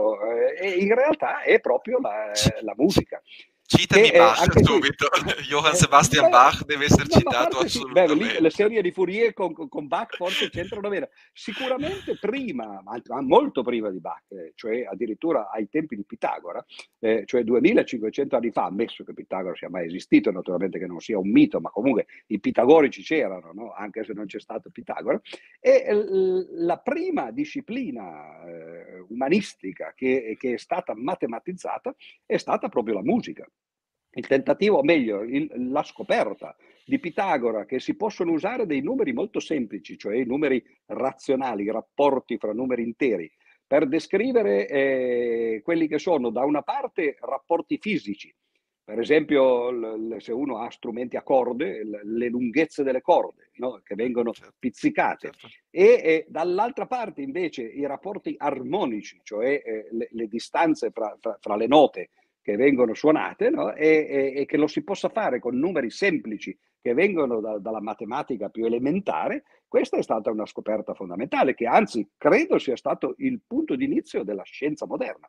eh, 0.60 0.70
in 0.78 0.94
realtà 0.94 1.42
è 1.42 1.60
proprio 1.60 1.98
la, 1.98 2.30
la 2.60 2.74
musica. 2.76 3.20
Citami 3.66 4.10
che, 4.10 4.18
Bach 4.18 4.56
eh, 4.56 4.62
subito, 4.62 5.08
Johann 5.48 5.72
Sebastian 5.72 6.26
eh, 6.26 6.28
Bach 6.28 6.64
deve 6.66 6.84
essere 6.84 7.08
citato 7.08 7.60
assolutamente. 7.60 8.14
Beh, 8.14 8.34
lì, 8.34 8.40
le 8.40 8.50
serie 8.50 8.82
di 8.82 8.92
Fourier 8.92 9.32
con, 9.32 9.54
con 9.54 9.86
Bach 9.86 10.16
forse 10.16 10.50
c'entrano 10.50 10.90
bene. 10.90 11.08
Sicuramente 11.32 12.18
prima, 12.20 12.82
ma 12.82 13.00
molto 13.22 13.62
prima 13.62 13.88
di 13.88 14.00
Bach, 14.00 14.24
eh, 14.28 14.52
cioè 14.54 14.84
addirittura 14.84 15.50
ai 15.50 15.70
tempi 15.70 15.96
di 15.96 16.04
Pitagora, 16.04 16.62
eh, 16.98 17.22
cioè 17.24 17.42
2500 17.42 18.36
anni 18.36 18.50
fa, 18.50 18.64
ammesso 18.64 19.02
che 19.02 19.14
Pitagora 19.14 19.54
sia 19.54 19.70
mai 19.70 19.86
esistito, 19.86 20.30
naturalmente 20.30 20.78
che 20.78 20.86
non 20.86 21.00
sia 21.00 21.18
un 21.18 21.30
mito, 21.30 21.58
ma 21.58 21.70
comunque 21.70 22.06
i 22.26 22.40
pitagorici 22.40 23.02
c'erano, 23.02 23.52
no? 23.54 23.72
anche 23.72 24.04
se 24.04 24.12
non 24.12 24.26
c'è 24.26 24.40
stato 24.40 24.68
Pitagora, 24.68 25.18
e 25.58 25.86
la 26.50 26.76
prima 26.76 27.30
disciplina 27.30 28.44
eh, 28.44 29.04
umanistica 29.08 29.94
che, 29.96 30.36
che 30.38 30.54
è 30.54 30.58
stata 30.58 30.92
matematizzata 30.94 31.94
è 32.26 32.36
stata 32.36 32.68
proprio 32.68 32.96
la 32.96 33.02
musica 33.02 33.48
il 34.14 34.26
tentativo, 34.26 34.78
o 34.78 34.82
meglio, 34.82 35.22
il, 35.22 35.50
la 35.70 35.82
scoperta 35.82 36.56
di 36.84 36.98
Pitagora 36.98 37.64
che 37.64 37.80
si 37.80 37.96
possono 37.96 38.32
usare 38.32 38.66
dei 38.66 38.80
numeri 38.80 39.12
molto 39.12 39.40
semplici, 39.40 39.98
cioè 39.98 40.16
i 40.16 40.24
numeri 40.24 40.62
razionali, 40.86 41.64
i 41.64 41.70
rapporti 41.70 42.36
fra 42.36 42.52
numeri 42.52 42.82
interi, 42.82 43.30
per 43.66 43.88
descrivere 43.88 44.68
eh, 44.68 45.60
quelli 45.64 45.88
che 45.88 45.98
sono 45.98 46.30
da 46.30 46.44
una 46.44 46.62
parte 46.62 47.16
rapporti 47.20 47.78
fisici, 47.78 48.34
per 48.84 48.98
esempio 48.98 49.70
l- 49.70 50.16
se 50.18 50.32
uno 50.32 50.58
ha 50.58 50.70
strumenti 50.70 51.16
a 51.16 51.22
corde, 51.22 51.82
l- 51.82 52.00
le 52.04 52.28
lunghezze 52.28 52.82
delle 52.82 53.00
corde 53.00 53.50
no? 53.54 53.80
che 53.82 53.94
vengono 53.94 54.32
certo, 54.32 54.52
pizzicate, 54.58 55.30
certo. 55.30 55.48
E, 55.70 55.84
e, 56.04 56.26
dall'altra 56.28 56.86
parte 56.86 57.22
invece 57.22 57.62
i 57.62 57.86
rapporti 57.86 58.34
armonici, 58.36 59.18
cioè 59.22 59.62
eh, 59.64 59.88
le, 59.90 60.08
le, 60.10 60.26
distanze 60.28 60.90
fra, 60.90 61.16
fra, 61.18 61.38
fra 61.40 61.56
le 61.56 61.66
note 61.66 62.10
che 62.44 62.56
vengono 62.56 62.92
suonate 62.92 63.48
no? 63.48 63.72
e, 63.72 64.06
e, 64.06 64.40
e, 64.42 64.44
che 64.44 64.58
lo 64.58 64.66
si 64.66 64.84
possa 64.84 65.08
fare 65.08 65.40
con 65.40 65.56
numeri 65.56 65.88
semplici 65.88 66.56
che 66.78 66.92
vengono 66.92 67.40
da, 67.40 67.58
dalla 67.58 67.80
matematica 67.80 68.50
più 68.50 68.66
elementare, 68.66 69.44
questa 69.66 69.96
è 69.96 70.02
stata 70.02 70.30
una 70.30 70.44
scoperta 70.44 70.92
fondamentale 70.92 71.54
che 71.54 71.66
anzi 71.66 72.06
credo 72.18 72.58
sia 72.58 72.76
stato 72.76 73.14
il 73.16 73.40
punto 73.46 73.76
di 73.76 73.86
inizio 73.86 74.24
della 74.24 74.42
scienza 74.42 74.84
moderna. 74.84 75.26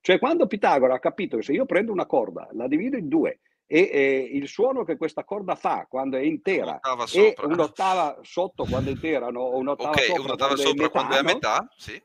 Cioè 0.00 0.18
quando 0.18 0.46
Pitagora 0.46 0.94
ha 0.94 1.00
capito 1.00 1.36
che 1.36 1.42
se 1.42 1.52
io 1.52 1.66
prendo 1.66 1.92
una 1.92 2.06
corda, 2.06 2.48
la 2.52 2.66
divido 2.66 2.96
in 2.96 3.08
due 3.08 3.40
e, 3.66 3.90
e 3.92 4.30
il 4.32 4.48
suono 4.48 4.84
che 4.84 4.96
questa 4.96 5.22
corda 5.24 5.56
fa 5.56 5.86
quando 5.86 6.16
è 6.16 6.20
intera 6.20 6.80
un'ottava 6.82 7.04
e 7.12 7.34
un'ottava 7.42 8.18
sotto 8.22 8.64
quando 8.64 8.88
è 8.88 8.92
intera 8.92 9.28
no? 9.28 9.40
o 9.40 9.58
un'ottava 9.58 9.90
okay, 9.90 10.06
sopra, 10.06 10.22
un'ottava 10.22 10.54
quando, 10.54 10.70
sopra 10.70 10.84
è 10.84 10.86
metà, 10.86 10.90
quando 10.90 11.14
è 11.14 11.18
a 11.18 11.22
metà, 11.22 11.68
sì 11.76 12.02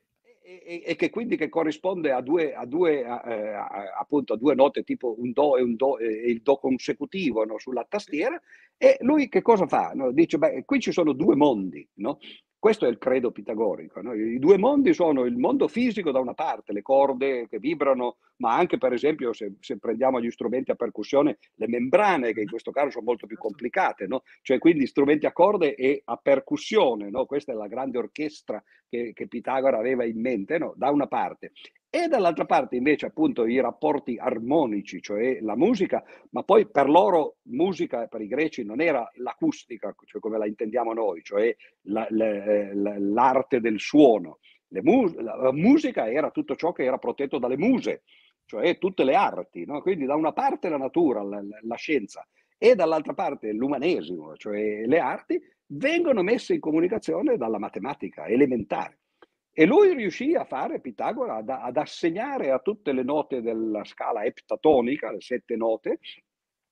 e, 0.50 0.84
e, 0.84 0.96
che 0.96 1.12
quindi 1.12 1.38
che 1.38 1.48
corrisponde 1.48 2.12
a 2.12 2.22
due, 2.22 2.56
a 2.56 2.66
due, 2.66 3.02
eh, 3.02 3.54
appunto, 4.00 4.34
a 4.34 4.38
due 4.38 4.56
note 4.56 4.84
tipo 4.84 5.16
un 5.20 5.32
do 5.32 5.58
e 5.58 5.62
un 5.62 5.76
do, 5.76 6.00
e 6.00 6.08
il 6.08 6.42
do 6.42 6.58
consecutivo 6.58 7.46
no, 7.46 7.60
sulla 7.60 7.86
tastiera 7.88 8.42
e 8.76 8.98
lui 9.02 9.30
che 9.30 9.44
cosa 9.44 9.68
fa? 9.68 9.92
No? 9.94 10.12
Dice, 10.12 10.40
beh, 10.40 10.66
qui 10.66 10.80
ci 10.80 10.92
sono 10.92 11.14
due 11.14 11.36
mondi, 11.36 11.88
no? 11.96 12.18
Questo 12.60 12.86
è 12.86 12.90
il 12.90 12.98
credo 12.98 13.32
pitagorico. 13.32 14.02
No? 14.02 14.14
I 14.14 14.38
due 14.38 14.58
mondi 14.58 14.94
sono 14.94 15.24
il 15.24 15.38
mondo 15.38 15.70
fisico 15.70 16.12
da 16.12 16.20
una 16.20 16.34
parte, 16.34 16.74
le 16.74 16.82
corde 16.82 17.48
che 17.48 17.58
vibrano, 17.58 18.18
ma 18.38 18.54
anche 18.54 18.78
per 18.78 18.92
esempio 18.92 19.32
se, 19.32 19.54
se 19.62 19.78
prendiamo 19.78 20.20
gli 20.20 20.30
strumenti 20.30 20.70
a 20.70 20.76
percussione, 20.76 21.38
le 21.56 21.68
membrane 21.70 22.34
che 22.34 22.42
in 22.42 22.50
questo 22.50 22.72
caso 22.72 22.90
sono 22.90 23.06
molto 23.06 23.28
più 23.28 23.38
complicate, 23.38 24.08
no? 24.08 24.24
cioè 24.42 24.58
quindi 24.58 24.88
strumenti 24.88 25.26
a 25.26 25.32
corde 25.32 25.74
e 25.74 26.02
a 26.04 26.18
percussione, 26.18 27.10
no? 27.10 27.26
questa 27.26 27.54
è 27.54 27.56
la 27.56 27.68
grande 27.68 27.98
orchestra 27.98 28.62
che, 28.90 29.14
che 29.14 29.28
Pitagora 29.30 29.78
aveva 29.78 30.04
in 30.04 30.20
mente, 30.20 30.58
no? 30.58 30.74
da 30.76 30.90
una 30.90 31.08
parte 31.08 31.54
e 31.92 32.08
dall'altra 32.08 32.46
parte 32.46 32.76
invece 32.76 33.08
appunto 33.08 33.46
i 33.48 33.60
rapporti 33.60 34.18
armonici, 34.18 35.02
cioè 35.02 35.40
la 35.42 35.56
musica, 35.56 36.04
ma 36.32 36.44
poi 36.44 36.68
per 36.68 36.88
loro 36.88 37.38
musica 37.44 38.06
per 38.08 38.22
i 38.22 38.28
greci 38.28 38.64
non 38.64 38.80
era 38.80 39.10
l'acustica, 39.16 39.96
cioè 40.06 40.22
come 40.22 40.38
la 40.38 40.46
intendiamo 40.46 40.94
noi, 40.94 41.24
cioè 41.24 41.56
la, 41.84 42.06
la, 42.10 42.74
la, 42.74 42.96
l'arte 43.00 43.60
del 43.60 43.80
suono. 43.80 44.40
Mu- 44.82 45.16
la 45.20 45.52
musica 45.52 46.12
era 46.12 46.30
tutto 46.30 46.56
ciò 46.56 46.72
che 46.72 46.84
era 46.84 47.00
protetto 47.00 47.40
dalle 47.40 47.58
muse, 47.58 48.04
cioè 48.46 48.78
tutte 48.78 49.04
le 49.04 49.16
arti, 49.16 49.66
no? 49.66 49.82
quindi 49.82 50.06
da 50.06 50.16
una 50.16 50.32
parte 50.32 50.70
la 50.70 50.78
natura, 50.78 51.24
la 51.24 51.76
scienza, 51.76 52.28
e 52.56 52.76
dall'altra 52.76 53.14
parte 53.14 53.52
l'umanesimo, 53.52 54.36
cioè 54.36 54.86
le 54.86 55.00
arti, 55.00 55.42
vengono 55.72 56.22
messe 56.22 56.54
in 56.54 56.60
comunicazione 56.60 57.36
dalla 57.36 57.58
matematica 57.58 58.28
elementare. 58.28 59.00
E 59.52 59.66
lui 59.66 59.94
riuscì 59.94 60.36
a 60.36 60.46
fare, 60.46 60.80
Pitagora, 60.80 61.38
ad, 61.38 61.50
ad, 61.50 61.78
assegnare 61.78 62.52
a 62.52 62.60
tutte 62.60 62.94
le 62.94 63.04
note 63.04 63.42
della 63.42 63.84
scala 63.84 64.24
eptatonica, 64.24 65.12
le 65.12 65.22
sette 65.22 65.56
note, 65.56 66.00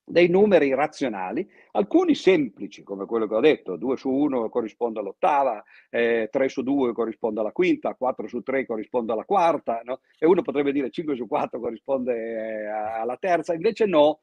dei 0.08 0.28
numeri 0.28 0.74
razionali, 0.74 1.46
alcuni 1.72 2.14
semplici, 2.14 2.82
come 2.82 3.04
quello 3.04 3.26
che 3.26 3.34
ho 3.34 3.40
detto, 3.40 3.76
2 3.76 3.96
su 3.96 4.10
1 4.10 4.48
corrisponde 4.48 5.00
all'ottava, 5.00 5.62
eh, 5.90 6.28
3 6.32 6.48
su 6.48 6.62
2 6.62 6.92
corrisponde 6.92 7.40
alla 7.40 7.52
quinta, 7.52 7.94
4 7.94 8.26
su 8.26 8.40
3 8.40 8.66
corrisponde 8.66 9.12
alla 9.12 9.24
quarta, 9.24 9.82
no? 9.84 10.00
e 10.18 10.26
uno 10.26 10.42
potrebbe 10.42 10.72
dire 10.72 10.90
5 10.90 11.14
su 11.14 11.26
4 11.26 11.60
corrisponde 11.60 12.14
eh, 12.14 12.66
alla 12.66 13.18
terza, 13.18 13.52
invece 13.52 13.84
no, 13.84 14.20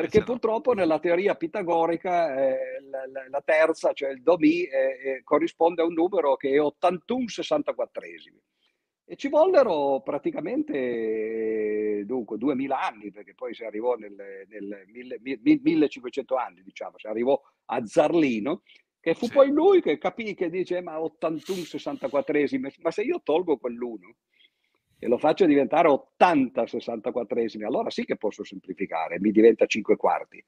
perché 0.00 0.22
purtroppo 0.22 0.74
nella 0.74 0.98
teoria 0.98 1.36
pitagorica 1.36 2.34
eh, 2.34 2.82
la, 2.90 3.00
la, 3.30 3.42
terza, 3.42 3.94
cioè 3.94 4.10
il 4.10 4.20
Do-Mi, 4.20 4.64
eh, 4.64 4.98
eh, 5.02 5.22
corrisponde 5.24 5.80
a 5.80 5.86
un 5.86 5.94
numero 5.94 6.36
che 6.36 6.50
è 6.50 6.60
81 6.60 7.28
64 7.28 8.02
E 9.06 9.16
ci 9.16 9.30
vollero 9.30 10.02
praticamente 10.02 12.02
dunque 12.04 12.36
2000 12.36 12.78
anni, 12.78 13.10
perché 13.10 13.32
poi 13.34 13.54
si 13.54 13.64
arrivò 13.64 13.94
nel, 13.94 14.14
nel 14.48 14.84
mille, 14.88 15.18
1500 15.22 16.34
anni, 16.34 16.62
diciamo, 16.62 16.98
si 16.98 17.06
arrivò 17.06 17.40
a 17.64 17.86
Zarlino, 17.86 18.64
che 19.00 19.14
fu 19.14 19.24
sì. 19.24 19.32
poi 19.32 19.50
lui 19.50 19.80
che 19.80 19.96
capì 19.96 20.34
che 20.34 20.50
dice 20.50 20.82
ma 20.82 21.00
81 21.00 21.62
64 21.62 22.38
ma 22.82 22.90
se 22.90 23.00
io 23.00 23.22
tolgo 23.22 23.56
quell'uno 23.56 24.14
e 24.98 25.08
lo 25.08 25.18
faccio 25.18 25.44
diventare 25.46 25.88
80 25.88 26.66
64 26.66 27.38
allora 27.66 27.90
sì 27.90 28.04
che 28.04 28.16
posso 28.16 28.44
semplificare, 28.44 29.20
mi 29.20 29.30
diventa 29.30 29.66
5 29.66 29.96
quarti. 29.96 30.42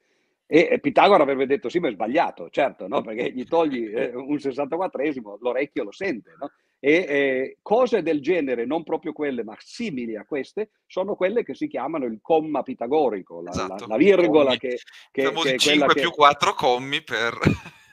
E 0.50 0.78
Pitagora 0.80 1.24
avrebbe 1.24 1.44
detto 1.44 1.68
sì, 1.68 1.78
ma 1.78 1.88
è 1.88 1.92
sbagliato, 1.92 2.48
certo, 2.48 2.88
no? 2.88 3.02
perché 3.02 3.30
gli 3.32 3.44
togli 3.44 3.84
eh, 3.94 4.14
un 4.14 4.36
64esimo, 4.36 5.36
l'orecchio 5.40 5.84
lo 5.84 5.92
sente. 5.92 6.36
No? 6.40 6.50
E 6.80 6.92
eh, 6.92 7.56
cose 7.60 8.00
del 8.00 8.22
genere, 8.22 8.64
non 8.64 8.82
proprio 8.82 9.12
quelle, 9.12 9.44
ma 9.44 9.54
simili 9.58 10.16
a 10.16 10.24
queste, 10.24 10.70
sono 10.86 11.16
quelle 11.16 11.44
che 11.44 11.54
si 11.54 11.66
chiamano 11.66 12.06
il 12.06 12.20
comma 12.22 12.62
pitagorico, 12.62 13.42
la, 13.42 13.50
esatto. 13.50 13.74
la, 13.80 13.86
la 13.88 13.96
virgola 13.98 14.56
commi. 14.56 14.58
che, 14.58 14.78
che, 15.10 15.30
che 15.30 15.58
5 15.58 15.94
più 15.94 16.10
4 16.10 16.54
commi 16.54 17.02
per... 17.02 17.34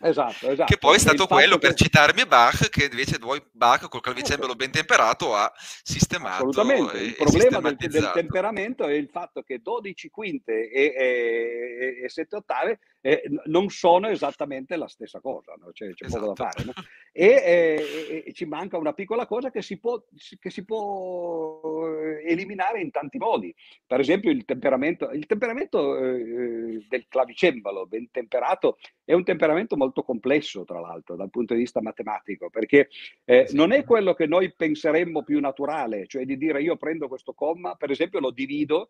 Esatto, 0.01 0.49
esatto. 0.49 0.71
Che 0.71 0.77
poi 0.77 0.95
è 0.95 0.99
stato 0.99 1.27
quello, 1.27 1.57
per 1.57 1.73
citarmi 1.73 2.25
Bach, 2.25 2.69
che 2.69 2.89
invece 2.91 3.17
Bach 3.51 3.87
col 3.87 4.01
clavicembalo 4.01 4.55
ben 4.55 4.71
temperato 4.71 5.35
ha 5.35 5.51
sistemato. 5.55 6.47
Assolutamente, 6.49 6.97
il 6.97 7.15
problema 7.15 7.59
del, 7.61 7.89
del, 7.89 8.11
temperamento 8.13 8.85
è 8.85 8.93
il 8.93 9.09
fatto 9.09 9.41
che 9.41 9.59
12 9.61 10.09
quinte 10.09 10.69
e, 10.69 10.93
e, 10.95 12.03
e 12.03 12.09
7 12.09 12.35
ottave 12.35 12.79
eh, 13.05 13.21
non 13.45 13.69
sono 13.69 14.07
esattamente 14.07 14.75
la 14.77 14.87
stessa 14.87 15.19
cosa, 15.19 15.53
no? 15.59 15.69
c'è, 15.71 15.93
c'è 15.93 16.05
esatto. 16.05 16.25
poco 16.25 16.33
da 16.33 16.47
esatto. 16.49 16.63
fare. 16.63 16.65
No? 16.65 16.73
E, 17.15 17.27
e, 17.27 18.23
e, 18.25 18.33
ci 18.33 18.43
manca 18.43 18.77
una 18.77 18.91
piccola 18.91 19.25
cosa 19.25 19.49
che 19.49 19.61
si 19.61 19.79
può, 19.79 20.03
che 20.37 20.49
si 20.49 20.65
può 20.65 21.61
eh, 21.97 22.29
eliminare 22.29 22.81
in 22.81 22.91
tanti 22.91 23.17
modi. 23.17 23.55
Per 23.87 24.01
esempio 24.01 24.31
il 24.31 24.43
temperamento, 24.43 25.09
il 25.11 25.25
temperamento 25.25 25.97
eh, 25.97 26.85
del 26.89 27.05
clavicembalo 27.07 27.85
ben 27.85 28.09
temperato 28.11 28.79
è 29.05 29.13
un 29.13 29.23
temperamento 29.23 29.77
molto 29.77 30.03
complesso, 30.03 30.65
tra 30.65 30.81
l'altro, 30.81 31.15
dal 31.15 31.29
punto 31.29 31.53
di 31.53 31.61
vista 31.61 31.81
matematico, 31.81 32.49
perché 32.49 32.89
eh, 33.23 33.47
non 33.53 33.71
è 33.71 33.85
quello 33.85 34.13
che 34.13 34.25
noi 34.25 34.53
penseremmo 34.53 35.23
più 35.23 35.39
naturale, 35.39 36.07
cioè 36.07 36.25
di 36.25 36.35
dire 36.35 36.61
io 36.61 36.75
prendo 36.75 37.07
questo 37.07 37.33
comma, 37.33 37.75
per 37.75 37.91
esempio 37.91 38.19
lo 38.19 38.31
divido 38.31 38.89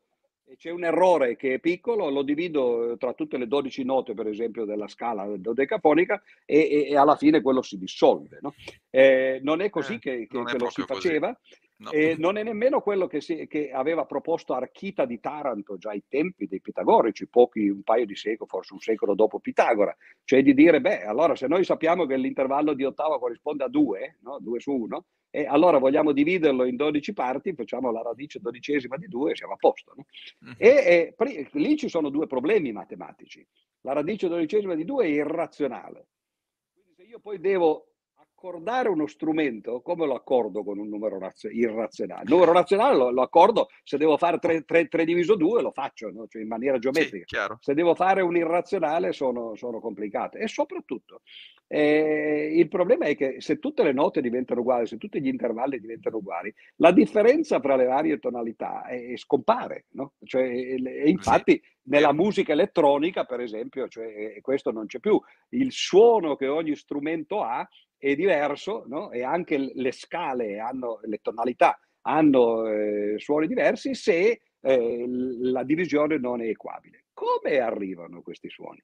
c'è 0.58 0.70
un 0.70 0.84
errore 0.84 1.36
che 1.36 1.56
è 1.56 1.60
piccolo, 1.60 2.10
lo 2.10 2.22
divido 2.22 2.94
eh, 2.94 2.98
tra 2.98 3.14
tutte 3.14 3.38
le 3.38 3.48
12 3.48 3.84
note, 3.84 4.14
per 4.14 4.28
esempio, 4.28 4.66
della 4.66 4.88
scala 4.88 5.26
dodecafonica 5.38 6.22
e, 6.46 6.88
e, 6.90 6.98
alla 6.98 7.16
fine 7.16 7.42
quello 7.42 7.62
si 7.62 7.78
dissolve. 7.78 8.40
No? 8.42 8.54
Eh, 8.90 9.40
non 9.44 9.62
è 9.62 9.70
così 9.70 9.96
eh, 9.96 10.00
che, 10.00 10.28
che, 10.28 10.44
che 10.44 10.58
lo 10.58 10.70
si 10.70 10.84
faceva. 10.84 11.38
No. 11.78 11.92
E 11.92 12.16
non 12.18 12.38
è 12.38 12.44
nemmeno 12.44 12.80
quello 12.80 13.06
che, 13.06 13.20
si, 13.20 13.48
che, 13.48 13.70
aveva 13.70 14.06
proposto 14.06 14.54
Archita 14.54 15.04
di 15.04 15.20
Taranto 15.20 15.76
già 15.76 15.90
ai 15.90 16.06
tempi 16.08 16.48
dei 16.48 16.62
pitagorici, 16.62 17.28
pochi, 17.28 17.68
un 17.68 17.84
paio 17.84 18.06
di 18.06 18.16
secoli, 18.16 18.50
forse 18.50 18.72
un 18.74 18.80
secolo 18.80 19.14
dopo 19.14 19.42
Pitagora, 19.42 19.94
cioè 20.24 20.42
di 20.42 20.54
dire, 20.54 20.80
beh, 20.80 21.04
allora 21.04 21.36
se 21.36 21.48
noi 21.48 21.66
sappiamo 21.66 22.06
che 22.06 22.16
l'intervallo 22.16 22.74
di 22.74 22.86
ottava 22.86 23.20
corrisponde 23.20 23.66
a 23.66 23.68
2, 23.68 24.20
no? 24.22 24.40
2 24.40 24.60
su 24.62 24.72
1, 24.72 25.06
e 25.36 25.46
allora 25.46 25.80
vogliamo 25.80 26.14
dividerlo 26.14 26.64
in 26.64 26.78
12 26.78 27.12
parti, 27.12 27.54
facciamo 27.54 27.92
la 27.92 28.02
radice 28.02 28.40
dodicesima 28.40 28.96
di 28.96 29.10
2 29.10 29.32
e 29.32 29.36
siamo 29.36 29.52
a 29.52 29.58
posto. 29.58 29.94
No? 29.94 30.06
Uh-huh. 30.48 30.56
E, 30.58 31.14
e 31.18 31.50
lì 31.52 31.76
ci 31.76 31.90
sono 31.90 32.08
due 32.08 32.26
problemi 32.26 32.72
matematici. 32.72 33.46
La 33.82 33.92
radice 33.92 34.30
dodicesima 34.30 34.76
di 34.76 34.86
2 34.86 35.04
è 35.04 35.10
irrazionale. 35.10 36.08
Quindi 36.72 36.94
se 36.94 37.04
io 37.04 37.20
poi 37.20 37.42
devo 37.42 37.95
accordare 38.48 38.90
uno 38.90 39.08
strumento, 39.08 39.82
come 39.82 40.06
lo 40.06 40.16
accordo 40.16 40.64
con 40.64 40.78
un 40.78 40.88
numero 40.88 41.18
razio- 41.18 41.50
irrazionale? 41.50 42.24
Il 42.24 42.30
numero 42.30 42.52
razionale 42.52 42.96
lo, 42.96 43.10
lo, 43.10 43.22
accordo 43.22 43.70
se 43.84 43.98
devo 43.98 44.18
fare 44.18 44.38
3, 44.38 44.64
3, 44.64 44.88
3 44.88 45.06
diviso 45.06 45.36
2 45.36 45.62
lo 45.62 45.72
faccio, 45.72 46.12
no? 46.12 46.28
cioè 46.28 46.42
in 46.42 46.48
maniera 46.48 46.78
geometrica. 46.78 47.26
Sì, 47.26 47.56
se 47.60 47.74
devo 47.74 47.96
fare 47.96 48.22
un 48.22 48.36
irrazionale 48.36 49.12
sono, 49.14 49.56
sono 49.56 49.80
complicate. 49.80 50.40
E 50.40 50.48
soprattutto 50.48 51.22
eh, 51.68 52.52
il 52.56 52.68
problema 52.68 53.06
è 53.06 53.16
che 53.16 53.38
se 53.40 53.58
tutte 53.58 53.84
le 53.84 53.92
note 53.92 54.22
diventano 54.22 54.62
uguali, 54.62 54.86
se 54.86 54.98
tutti 54.98 55.20
gli 55.20 55.28
intervalli 55.28 55.80
diventano 55.80 56.18
uguali, 56.18 56.54
la 56.78 56.92
differenza 56.92 57.60
tra 57.60 57.76
le 57.76 57.86
varie 57.86 58.20
tonalità 58.20 58.86
è, 58.86 59.14
è 59.14 59.18
scompare. 59.18 59.86
No? 59.92 60.14
Cioè, 60.24 60.44
e 60.44 61.10
infatti 61.10 61.54
sì. 61.54 61.62
nella 61.84 62.14
musica 62.14 62.52
elettronica, 62.52 63.24
per 63.24 63.40
esempio, 63.40 63.88
cioè, 63.88 64.40
questo 64.42 64.72
non 64.72 64.86
c'è 64.86 65.00
più. 65.00 65.20
Il 65.50 65.72
suono 65.72 66.36
che 66.36 66.48
ogni 66.48 66.76
strumento 66.76 67.42
ha 67.42 67.68
è 68.12 68.16
diverso 68.16 68.84
no? 68.88 69.12
e 69.12 69.24
anche 69.24 69.58
le 69.58 69.92
scale 69.92 70.60
hanno, 70.60 71.00
le 71.04 71.18
tonalità 71.24 71.80
hanno 72.02 72.68
eh, 72.68 73.16
suoni 73.18 73.48
diversi 73.48 73.96
se 73.96 74.42
eh, 74.62 75.06
la 75.08 75.64
divisione 75.64 76.20
non 76.20 76.42
è 76.42 76.48
equabile. 76.48 77.06
Come 77.14 77.58
arrivano 77.58 78.22
questi 78.22 78.50
suoni? 78.50 78.84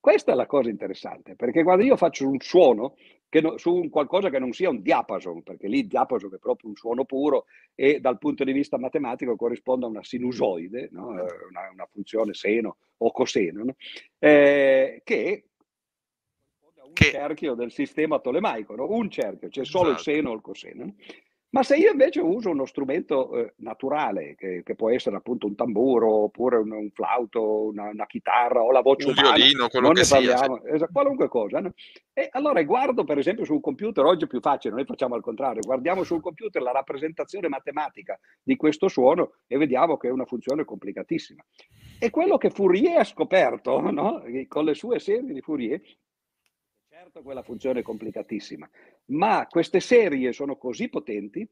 Questa 0.00 0.32
è 0.32 0.34
la 0.34 0.46
cosa 0.46 0.70
interessante, 0.70 1.34
perché 1.34 1.62
quando 1.62 1.84
io 1.84 1.96
faccio 1.96 2.26
un 2.26 2.40
suono 2.40 2.94
no, 3.30 3.58
su 3.58 3.74
un 3.74 3.90
qualcosa 3.90 4.30
che 4.30 4.38
non 4.38 4.52
sia 4.52 4.70
un 4.70 4.80
diapason, 4.80 5.42
perché 5.42 5.68
lì 5.68 5.80
il 5.80 5.86
diapason 5.86 6.32
è 6.34 6.38
proprio 6.38 6.70
un 6.70 6.76
suono 6.76 7.04
puro 7.04 7.44
e 7.74 8.00
dal 8.00 8.18
punto 8.18 8.44
di 8.44 8.52
vista 8.52 8.78
matematico 8.78 9.36
corrisponde 9.36 9.86
a 9.86 9.88
una 9.88 10.04
sinusoide, 10.04 10.88
no? 10.92 11.08
una, 11.08 11.70
una, 11.72 11.88
funzione 11.90 12.32
seno 12.32 12.76
o 12.98 13.12
coseno, 13.12 13.64
no? 13.64 13.74
eh, 14.18 15.00
che 15.04 15.44
che... 16.94 17.10
cerchio 17.10 17.54
del 17.54 17.70
sistema 17.70 18.18
tolemaico, 18.18 18.74
no? 18.74 18.88
un 18.88 19.10
cerchio, 19.10 19.48
c'è 19.48 19.64
solo 19.64 19.90
esatto. 19.90 20.10
il 20.10 20.16
seno 20.16 20.30
o 20.30 20.34
il 20.34 20.40
coseno. 20.40 20.84
No? 20.84 20.94
Ma 21.54 21.62
se 21.62 21.76
io 21.76 21.92
invece 21.92 22.20
uso 22.20 22.50
uno 22.50 22.64
strumento 22.64 23.32
eh, 23.36 23.54
naturale, 23.58 24.34
che, 24.34 24.62
che, 24.64 24.74
può 24.74 24.90
essere 24.90 25.14
appunto 25.14 25.46
un 25.46 25.54
tamburo, 25.54 26.24
oppure 26.24 26.56
un, 26.56 26.72
un 26.72 26.90
flauto, 26.90 27.66
una, 27.66 27.90
una, 27.90 28.06
chitarra 28.06 28.60
o 28.60 28.72
la 28.72 28.80
voce 28.80 29.06
un 29.06 29.12
umana, 29.16 29.36
violino, 29.36 29.68
quello 29.68 29.92
che 29.92 30.04
parliamo, 30.04 30.60
sia, 30.64 30.74
esatto, 30.74 30.92
qualunque 30.92 31.28
cosa. 31.28 31.60
No? 31.60 31.72
E 32.12 32.28
allora 32.32 32.60
guardo 32.64 33.04
per 33.04 33.18
esempio 33.18 33.44
su 33.44 33.52
un 33.52 33.60
computer, 33.60 34.04
oggi 34.04 34.24
è 34.24 34.26
più 34.26 34.40
facile, 34.40 34.74
noi 34.74 34.84
facciamo 34.84 35.14
al 35.14 35.22
contrario, 35.22 35.62
guardiamo 35.64 36.02
sul 36.02 36.20
computer 36.20 36.60
la 36.60 36.72
rappresentazione 36.72 37.46
matematica 37.46 38.18
di 38.42 38.56
questo 38.56 38.88
suono 38.88 39.34
e 39.46 39.56
vediamo 39.56 39.96
che 39.96 40.08
è 40.08 40.10
una 40.10 40.26
funzione 40.26 40.64
complicatissima. 40.64 41.40
E 42.00 42.10
quello 42.10 42.36
che 42.36 42.50
Fourier 42.50 42.98
ha 42.98 43.04
scoperto, 43.04 43.78
no? 43.92 44.24
con 44.48 44.64
le 44.64 44.74
sue 44.74 44.98
serie 44.98 45.32
di 45.32 45.40
Fourier, 45.40 45.80
certo 47.04 47.22
quella 47.22 47.42
funzione 47.42 47.80
è 47.80 47.82
complicatissima, 47.82 48.68
ma 49.06 49.46
queste 49.46 49.80
serie 49.80 50.32
sono 50.32 50.56
così 50.56 50.88
potenti 50.88 51.46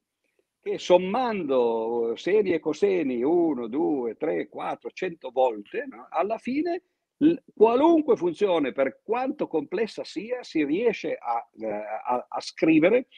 che 0.63 0.79
sommando 0.79 2.15
seni 2.17 2.53
e 2.53 2.59
coseni 2.59 3.23
1, 3.23 3.67
2, 3.67 4.17
3, 4.17 4.49
4, 4.49 4.91
100 4.91 5.31
volte, 5.31 5.85
no? 5.87 6.07
alla 6.09 6.39
fine 6.39 6.85
qualunque 7.55 8.17
funzione, 8.17 8.73
per 8.73 9.01
quanto 9.03 9.47
complessa 9.47 10.05
sia, 10.05 10.43
si 10.43 10.65
riesce 10.65 11.19
a, 11.21 11.47
eh, 11.61 11.67
a, 11.69 12.27
a 12.29 12.41
scrivere 12.41 13.09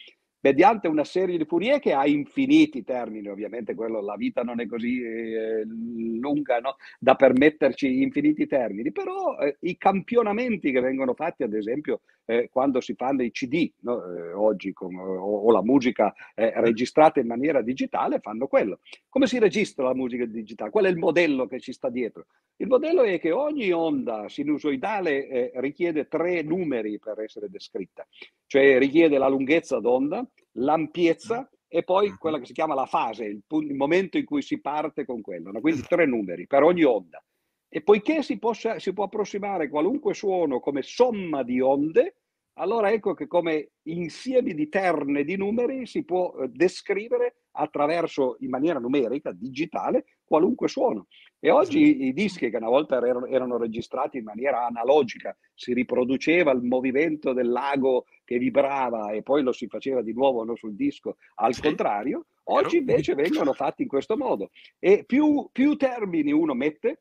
mediante 0.45 0.89
una 0.89 1.05
serie 1.05 1.39
di 1.39 1.47
Fourier 1.47 1.81
che 1.81 1.95
ha 1.95 2.07
infiniti 2.07 2.85
termini, 2.85 3.29
ovviamente 3.29 3.75
quello, 3.75 4.03
la 4.03 4.15
vita 4.15 4.43
non 4.43 4.61
è 4.61 4.67
così 4.67 5.01
eh, 5.03 5.65
lunga 5.65 6.59
no? 6.59 6.77
da 6.99 7.15
permetterci 7.15 8.03
infiniti 8.03 8.47
termini, 8.47 8.93
però 8.93 9.39
eh, 9.39 9.57
i 9.61 9.79
campionamenti 9.79 10.71
che 10.71 10.81
vengono 10.81 11.15
fatti, 11.15 11.45
ad 11.45 11.55
esempio, 11.55 12.03
eh, 12.27 12.51
quando 12.53 12.83
si 12.83 12.95
fanno 12.95 13.23
i 13.23 13.31
CD, 13.31 13.71
no? 13.81 14.05
Eh, 14.05 14.33
oggi 14.33 14.73
con, 14.75 14.95
o, 14.95 15.47
o, 15.47 15.51
la 15.51 15.63
musica 15.63 16.13
eh, 16.35 16.53
registrata 16.57 17.21
in 17.21 17.27
maniera 17.27 17.63
digitale, 17.63 18.21
fanno 18.21 18.47
quello. 18.47 18.81
Come 19.09 19.27
si 19.27 19.39
registra 19.39 19.85
la 19.85 19.95
musica 19.95 20.27
digitale? 20.27 20.71
Qual 20.71 20.85
è 20.85 20.89
il 20.89 20.99
modello 20.99 21.47
che 21.47 21.59
ci 21.61 21.73
sta 21.73 21.89
dietro? 21.89 22.27
Il 22.57 22.67
modello 22.67 23.03
è 23.03 23.19
che 23.19 23.33
ogni 23.33 23.73
onda 23.73 24.29
sinusoidale 24.29 25.27
eh, 25.27 25.53
richiede 25.57 26.07
tre 26.07 26.43
numeri 26.43 26.99
per 26.99 27.21
essere 27.21 27.49
descritta, 27.49 28.07
cioè 28.47 28.79
richiede 28.79 29.19
la 29.19 29.29
lunghezza 29.29 29.81
d'onda, 29.81 30.27
l'ampiezza 30.53 31.49
e 31.67 31.83
poi 31.83 32.11
quella 32.13 32.39
che 32.39 32.47
si 32.47 32.53
chiama 32.53 32.75
la 32.75 32.87
fase, 32.87 33.25
il, 33.25 33.43
punto, 33.47 33.71
il 33.71 33.77
momento 33.77 34.17
in 34.17 34.25
cui 34.25 34.43
si 34.43 34.61
parte 34.61 35.05
con 35.05 35.21
quello. 35.21 35.51
No? 35.51 35.61
Quindi 35.61 35.83
tre 35.83 36.07
numeri 36.07 36.47
per 36.47 36.63
ogni 36.63 36.85
onda. 36.85 37.23
E 37.69 37.83
poiché 37.83 38.23
si, 38.23 38.39
possa, 38.39 38.79
si 38.79 38.93
può 38.93 39.05
approssimare 39.05 39.69
qualunque 39.69 40.15
suono 40.15 40.61
come 40.61 40.83
somma 40.83 41.43
di 41.43 41.61
onde, 41.61 42.19
allora 42.59 42.93
ecco 42.93 43.15
che 43.15 43.27
come 43.27 43.73
insieme 43.89 44.55
di 44.55 44.69
terne 44.69 45.25
di 45.25 45.37
numeri 45.37 45.87
si 45.87 46.05
può 46.05 46.33
eh, 46.37 46.49
descrivere 46.49 47.39
attraverso, 47.57 48.37
in 48.41 48.51
maniera 48.51 48.79
numerica, 48.79 49.33
digitale, 49.33 50.05
qualunque 50.25 50.69
suono. 50.69 51.09
E 51.45 51.51
oggi 51.51 52.07
i 52.07 52.15
dischi 52.15 52.49
che 52.49 52.57
una 52.57 52.71
volta 52.71 52.97
erano, 52.97 53.27
erano, 53.27 53.59
registrati 53.59 54.17
in 54.17 54.25
maniera 54.25 54.65
analogica, 54.65 55.37
si 55.53 55.75
riproduceva 55.75 56.51
il 56.53 56.63
movimento 56.63 57.35
del 57.35 57.51
lago 57.51 58.07
che 58.25 58.39
vibrava 58.39 59.11
e 59.11 59.21
poi 59.21 59.43
lo 59.43 59.53
si 59.53 59.67
faceva 59.67 60.01
di 60.01 60.15
nuovo 60.15 60.43
no, 60.43 60.57
sul 60.57 60.75
disco, 60.75 61.19
al 61.35 61.55
contrario, 61.61 62.25
oggi 62.45 62.79
invece 62.79 63.15
vengono 63.15 63.53
fatti 63.53 63.83
in 63.83 63.89
questo 63.89 64.17
modo. 64.17 64.53
E 64.79 65.05
più, 65.05 65.51
più 65.53 65.77
termini 65.77 66.33
uno 66.33 66.55
mette, 66.55 67.01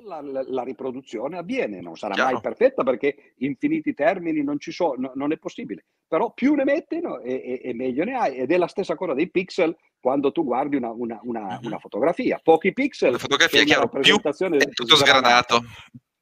la, 0.00 0.22
la, 0.22 0.42
la, 0.46 0.62
riproduzione 0.62 1.36
avviene, 1.36 1.82
non 1.82 1.96
sarà 1.96 2.14
Chiaro. 2.14 2.32
mai 2.32 2.40
perfetta 2.40 2.84
perché 2.84 3.34
infiniti 3.38 3.92
termini 3.92 4.42
non 4.42 4.58
ci 4.58 4.72
sono, 4.72 4.94
no, 4.96 5.12
non 5.14 5.30
è 5.30 5.36
possibile, 5.36 5.84
però 6.14 6.30
più 6.30 6.54
ne 6.54 6.62
mettono 6.62 7.18
e, 7.18 7.32
e, 7.32 7.60
e, 7.70 7.74
meglio 7.74 8.04
ne 8.04 8.14
hai 8.14 8.36
ed 8.36 8.52
è 8.52 8.56
la 8.56 8.68
stessa 8.68 8.94
cosa 8.94 9.14
dei 9.14 9.28
pixel 9.28 9.76
quando 9.98 10.30
tu 10.30 10.44
guardi 10.44 10.76
una, 10.76 10.92
una, 10.92 11.18
una, 11.24 11.40
mm-hmm. 11.40 11.64
una 11.64 11.78
fotografia, 11.80 12.38
pochi 12.40 12.72
pixel. 12.72 13.10
La 13.10 13.18
fotografia 13.18 13.62
è 13.62 13.64
chiaro, 13.64 13.88
più 13.88 14.16
è 14.20 14.68
tutto 14.72 14.94
sgranato. 14.94 15.64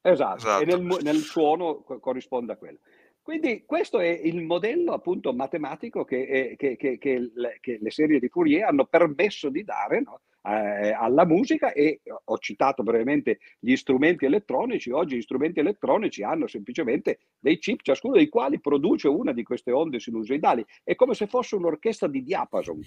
Esatto, 0.01 0.37
esatto, 0.37 0.63
e 0.63 0.65
nel, 0.65 0.97
nel 1.03 1.17
suono 1.17 1.83
corrisponde 1.83 2.53
a 2.53 2.55
quello. 2.55 2.79
Quindi 3.21 3.65
questo 3.67 3.99
è 3.99 4.07
il 4.07 4.41
modello 4.41 4.93
appunto 4.93 5.31
matematico 5.31 6.03
che, 6.05 6.25
è, 6.25 6.55
che, 6.55 6.75
che, 6.75 6.97
che, 6.97 7.31
le, 7.31 7.91
serie 7.91 8.19
di 8.19 8.29
Fourier 8.29 8.63
hanno 8.63 8.85
permesso 8.85 9.49
di 9.49 9.63
dare 9.63 10.01
no? 10.01 10.21
Eh, 10.43 10.91
alla 10.91 11.25
musica 11.25 11.71
e 11.71 12.01
ho 12.25 12.37
citato 12.37 12.83
brevemente 12.83 13.39
gli 13.59 13.75
strumenti 13.75 14.25
elettronici. 14.25 14.91
Oggi 14.91 15.17
gli 15.17 15.21
strumenti 15.21 15.59
elettronici 15.59 16.23
hanno 16.23 16.47
semplicemente 16.47 17.19
dei 17.39 17.57
chip, 17.59 17.81
ciascuno 17.81 18.15
dei 18.15 18.29
quali 18.29 18.59
produce 18.59 19.07
una 19.07 19.31
di 19.31 19.43
queste 19.43 19.71
onde 19.71 19.99
sinusoidali. 19.99 20.65
È 20.83 20.95
come 20.95 21.13
se 21.13 21.27
fosse 21.27 21.55
un'orchestra 21.55 22.07
di 22.07 22.23
diapason, 22.23 22.79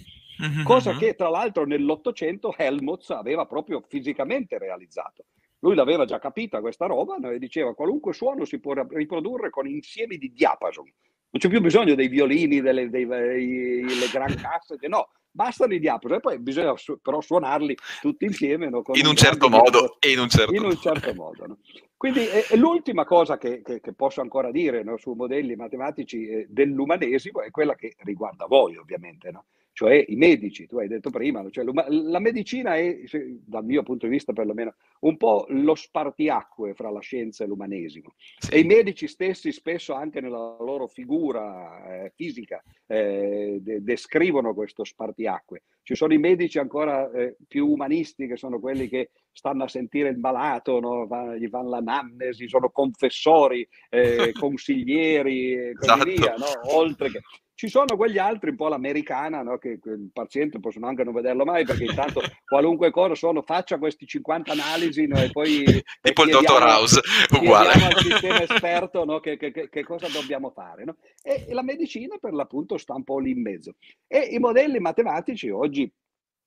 mm-hmm. 0.42 0.64
cosa 0.64 0.96
che 0.96 1.14
tra 1.14 1.28
l'altro 1.28 1.64
nell'Ottocento 1.64 2.54
Helmholtz 2.56 3.10
aveva 3.10 3.46
proprio 3.46 3.82
fisicamente 3.86 4.58
realizzato. 4.58 5.24
Lui 5.60 5.74
l'aveva 5.74 6.04
già 6.04 6.18
capita 6.18 6.60
questa 6.60 6.86
roba 6.86 7.16
e 7.30 7.38
diceva 7.38 7.74
qualunque 7.74 8.12
suono 8.12 8.44
si 8.44 8.60
può 8.60 8.74
riprodurre 8.90 9.50
con 9.50 9.66
insiemi 9.66 10.18
di 10.18 10.30
diapason. 10.32 10.84
Non 10.84 11.40
c'è 11.40 11.48
più 11.48 11.60
bisogno 11.60 11.94
dei 11.94 12.08
violini, 12.08 12.60
delle, 12.60 12.88
dei, 12.88 13.06
dei, 13.06 13.82
delle 13.82 14.08
gran 14.12 14.34
casse, 14.36 14.76
no, 14.86 15.08
bastano 15.36 15.74
i 15.74 15.78
diapason 15.78 16.16
e 16.16 16.20
poi 16.20 16.38
bisogna 16.38 16.74
su- 16.76 16.98
però 17.00 17.20
suonarli 17.20 17.76
tutti 18.00 18.24
insieme. 18.24 18.68
No? 18.68 18.82
in, 18.94 19.06
un 19.06 19.14
certo 19.14 19.48
modo, 19.48 19.98
in 20.08 20.18
un 20.18 20.28
certo, 20.28 20.54
in 20.54 20.64
un 20.64 20.76
certo 20.76 21.14
modo. 21.14 21.46
No? 21.46 21.58
Quindi 21.96 22.26
è, 22.26 22.46
è 22.46 22.56
l'ultima 22.56 23.04
cosa 23.04 23.36
che, 23.38 23.62
che, 23.62 23.80
che, 23.80 23.92
posso 23.92 24.22
ancora 24.22 24.50
dire 24.50 24.82
no, 24.82 24.96
su 24.96 25.12
modelli 25.12 25.54
matematici 25.54 26.26
eh, 26.26 26.46
dell'umanesimo 26.48 27.42
è 27.42 27.50
quella 27.50 27.74
che 27.74 27.94
riguarda 27.98 28.46
voi 28.46 28.76
ovviamente. 28.76 29.30
Cioè 29.76 30.06
i 30.08 30.16
medici, 30.16 30.66
tu 30.66 30.78
hai 30.78 30.88
detto 30.88 31.10
prima, 31.10 31.46
cioè 31.50 31.62
la 31.62 32.18
medicina 32.18 32.76
è, 32.76 32.98
dal 33.44 33.62
mio 33.62 33.82
punto 33.82 34.06
di 34.06 34.12
vista 34.12 34.32
perlomeno, 34.32 34.74
un 35.00 35.18
po' 35.18 35.44
lo 35.50 35.74
spartiacque 35.74 36.72
fra 36.72 36.88
la 36.88 37.00
scienza 37.00 37.44
e 37.44 37.46
l'umanesimo. 37.46 38.14
Sì. 38.38 38.54
E 38.54 38.60
i 38.60 38.64
medici 38.64 39.06
stessi 39.06 39.52
spesso 39.52 39.92
anche 39.92 40.22
nella 40.22 40.56
loro 40.60 40.86
figura 40.86 42.04
eh, 42.04 42.12
fisica 42.14 42.64
eh, 42.86 43.58
de- 43.60 43.82
descrivono 43.82 44.54
questo 44.54 44.82
spartiacque. 44.82 45.64
Ci 45.82 45.94
sono 45.94 46.14
i 46.14 46.18
medici 46.18 46.58
ancora 46.58 47.10
eh, 47.10 47.36
più 47.46 47.68
umanisti 47.68 48.26
che 48.26 48.38
sono 48.38 48.58
quelli 48.58 48.88
che 48.88 49.10
stanno 49.30 49.64
a 49.64 49.68
sentire 49.68 50.08
il 50.08 50.18
malato, 50.18 50.80
no? 50.80 51.06
Va, 51.06 51.36
gli 51.36 51.48
fanno 51.48 51.68
l'anamnesi, 51.68 52.48
sono 52.48 52.70
confessori, 52.70 53.68
eh, 53.90 54.32
consiglieri 54.40 55.52
e 55.52 55.72
così 55.74 55.90
esatto. 55.90 56.04
via, 56.04 56.34
no? 56.38 56.74
oltre 56.74 57.10
che 57.10 57.20
ci 57.56 57.68
sono 57.68 57.96
quegli 57.96 58.18
altri, 58.18 58.50
un 58.50 58.56
po' 58.56 58.68
l'americana, 58.68 59.42
no? 59.42 59.56
che, 59.56 59.80
che, 59.80 59.88
il 59.88 60.10
paziente 60.12 60.60
possono 60.60 60.86
anche 60.88 61.04
non 61.04 61.14
vederlo 61.14 61.46
mai, 61.46 61.64
perché 61.64 61.84
intanto 61.84 62.20
qualunque 62.44 62.90
cosa 62.90 63.14
sono, 63.14 63.40
faccia 63.40 63.78
questi 63.78 64.06
50 64.06 64.52
analisi 64.52 65.06
no? 65.06 65.16
e 65.16 65.30
poi... 65.30 65.64
tipo 66.02 66.24
il 66.24 66.30
dottor 66.30 66.62
House, 66.62 67.00
uguale. 67.32 67.72
al 67.72 67.96
sistema 67.96 68.42
esperto 68.42 69.06
no? 69.06 69.20
che, 69.20 69.38
che, 69.38 69.84
cosa 69.84 70.06
dobbiamo 70.08 70.50
fare. 70.50 70.84
E, 71.22 71.46
e 71.48 71.54
la 71.54 71.62
medicina 71.62 72.18
per 72.18 72.34
l'appunto 72.34 72.76
sta 72.76 72.94
un 72.94 73.04
po' 73.04 73.18
lì 73.18 73.30
in 73.30 73.40
mezzo. 73.40 73.76
E 74.06 74.18
i 74.18 74.38
modelli 74.38 74.78
matematici 74.78 75.48
oggi 75.48 75.90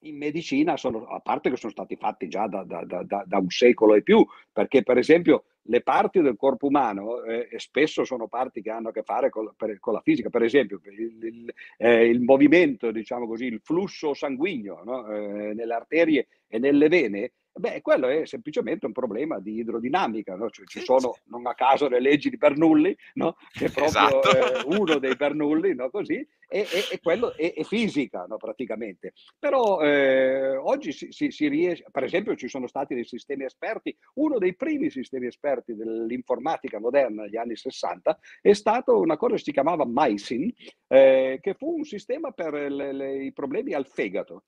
in 0.03 0.15
medicina 0.15 0.77
sono, 0.77 1.05
a 1.07 1.19
parte 1.21 1.49
che 1.49 1.57
sono 1.57 1.71
stati 1.71 1.95
fatti 1.95 2.27
già 2.27 2.47
da, 2.47 2.63
da, 2.63 2.83
da, 2.85 3.23
da, 3.25 3.37
un 3.37 3.49
secolo 3.49 3.95
e 3.95 4.03
più, 4.03 4.23
perché 4.53 4.83
per 4.83 4.99
esempio 4.99 5.45
le 5.69 5.81
parti 5.81 6.21
del 6.21 6.35
corpo 6.35 6.67
umano 6.67 7.23
eh, 7.23 7.47
spesso 7.57 8.03
sono 8.03 8.27
parti 8.27 8.61
che 8.61 8.71
hanno 8.71 8.89
a 8.89 8.91
che 8.91 9.03
fare 9.03 9.29
con, 9.29 9.53
per, 9.55 9.79
con 9.79 9.93
la 9.93 10.01
fisica, 10.01 10.29
per 10.29 10.41
esempio 10.41 10.81
il, 10.83 11.23
il, 11.23 11.53
eh, 11.77 12.07
il, 12.07 12.21
movimento, 12.21 12.91
diciamo 12.91 13.27
così, 13.27 13.45
il 13.45 13.61
flusso 13.63 14.13
sanguigno 14.13 14.81
no? 14.83 15.07
eh, 15.07 15.53
nelle 15.53 15.73
arterie 15.73 16.27
e 16.47 16.57
nelle 16.57 16.87
vene 16.87 17.33
Beh, 17.59 17.81
quello 17.81 18.07
è 18.07 18.25
semplicemente 18.25 18.85
un 18.85 18.93
problema 18.93 19.37
di 19.39 19.57
idrodinamica, 19.57 20.33
no? 20.35 20.49
cioè, 20.49 20.65
ci 20.65 20.79
sono 20.79 21.17
non 21.25 21.45
a 21.45 21.53
caso 21.55 21.89
le 21.89 21.99
leggi 21.99 22.29
di 22.29 22.37
Bernoulli, 22.37 22.95
no? 23.15 23.35
che 23.51 23.65
è 23.65 23.69
proprio 23.69 23.85
esatto. 23.85 24.29
eh, 24.31 24.77
uno 24.77 24.97
dei 24.97 25.13
Bernoulli, 25.17 25.75
no? 25.75 25.89
Così, 25.89 26.15
e, 26.15 26.27
e, 26.47 26.85
e, 26.89 26.99
quello 27.01 27.35
è, 27.35 27.53
è 27.53 27.63
fisica 27.63 28.23
no? 28.29 28.37
praticamente. 28.37 29.11
Però 29.37 29.81
eh, 29.81 30.55
oggi 30.55 30.93
si, 30.93 31.11
si, 31.11 31.31
si, 31.31 31.49
riesce, 31.49 31.83
per 31.91 32.05
esempio 32.05 32.33
ci 32.37 32.47
sono 32.47 32.65
stati 32.65 32.95
dei 32.95 33.03
sistemi 33.03 33.43
esperti, 33.43 33.93
uno 34.13 34.37
dei 34.37 34.55
primi 34.55 34.89
sistemi 34.89 35.27
esperti 35.27 35.75
dell'informatica 35.75 36.79
moderna 36.79 37.23
negli 37.23 37.35
anni 37.35 37.57
60 37.57 38.17
è 38.41 38.53
stato 38.53 38.97
una 39.01 39.17
cosa 39.17 39.35
che 39.35 39.41
si 39.41 39.51
chiamava 39.51 39.83
MySyn, 39.85 40.49
eh, 40.87 41.39
che 41.41 41.55
fu 41.55 41.75
un 41.75 41.83
sistema 41.83 42.31
per 42.31 42.53
le, 42.53 42.93
le, 42.93 43.23
i 43.25 43.33
problemi 43.33 43.73
al 43.73 43.85
fegato. 43.85 44.43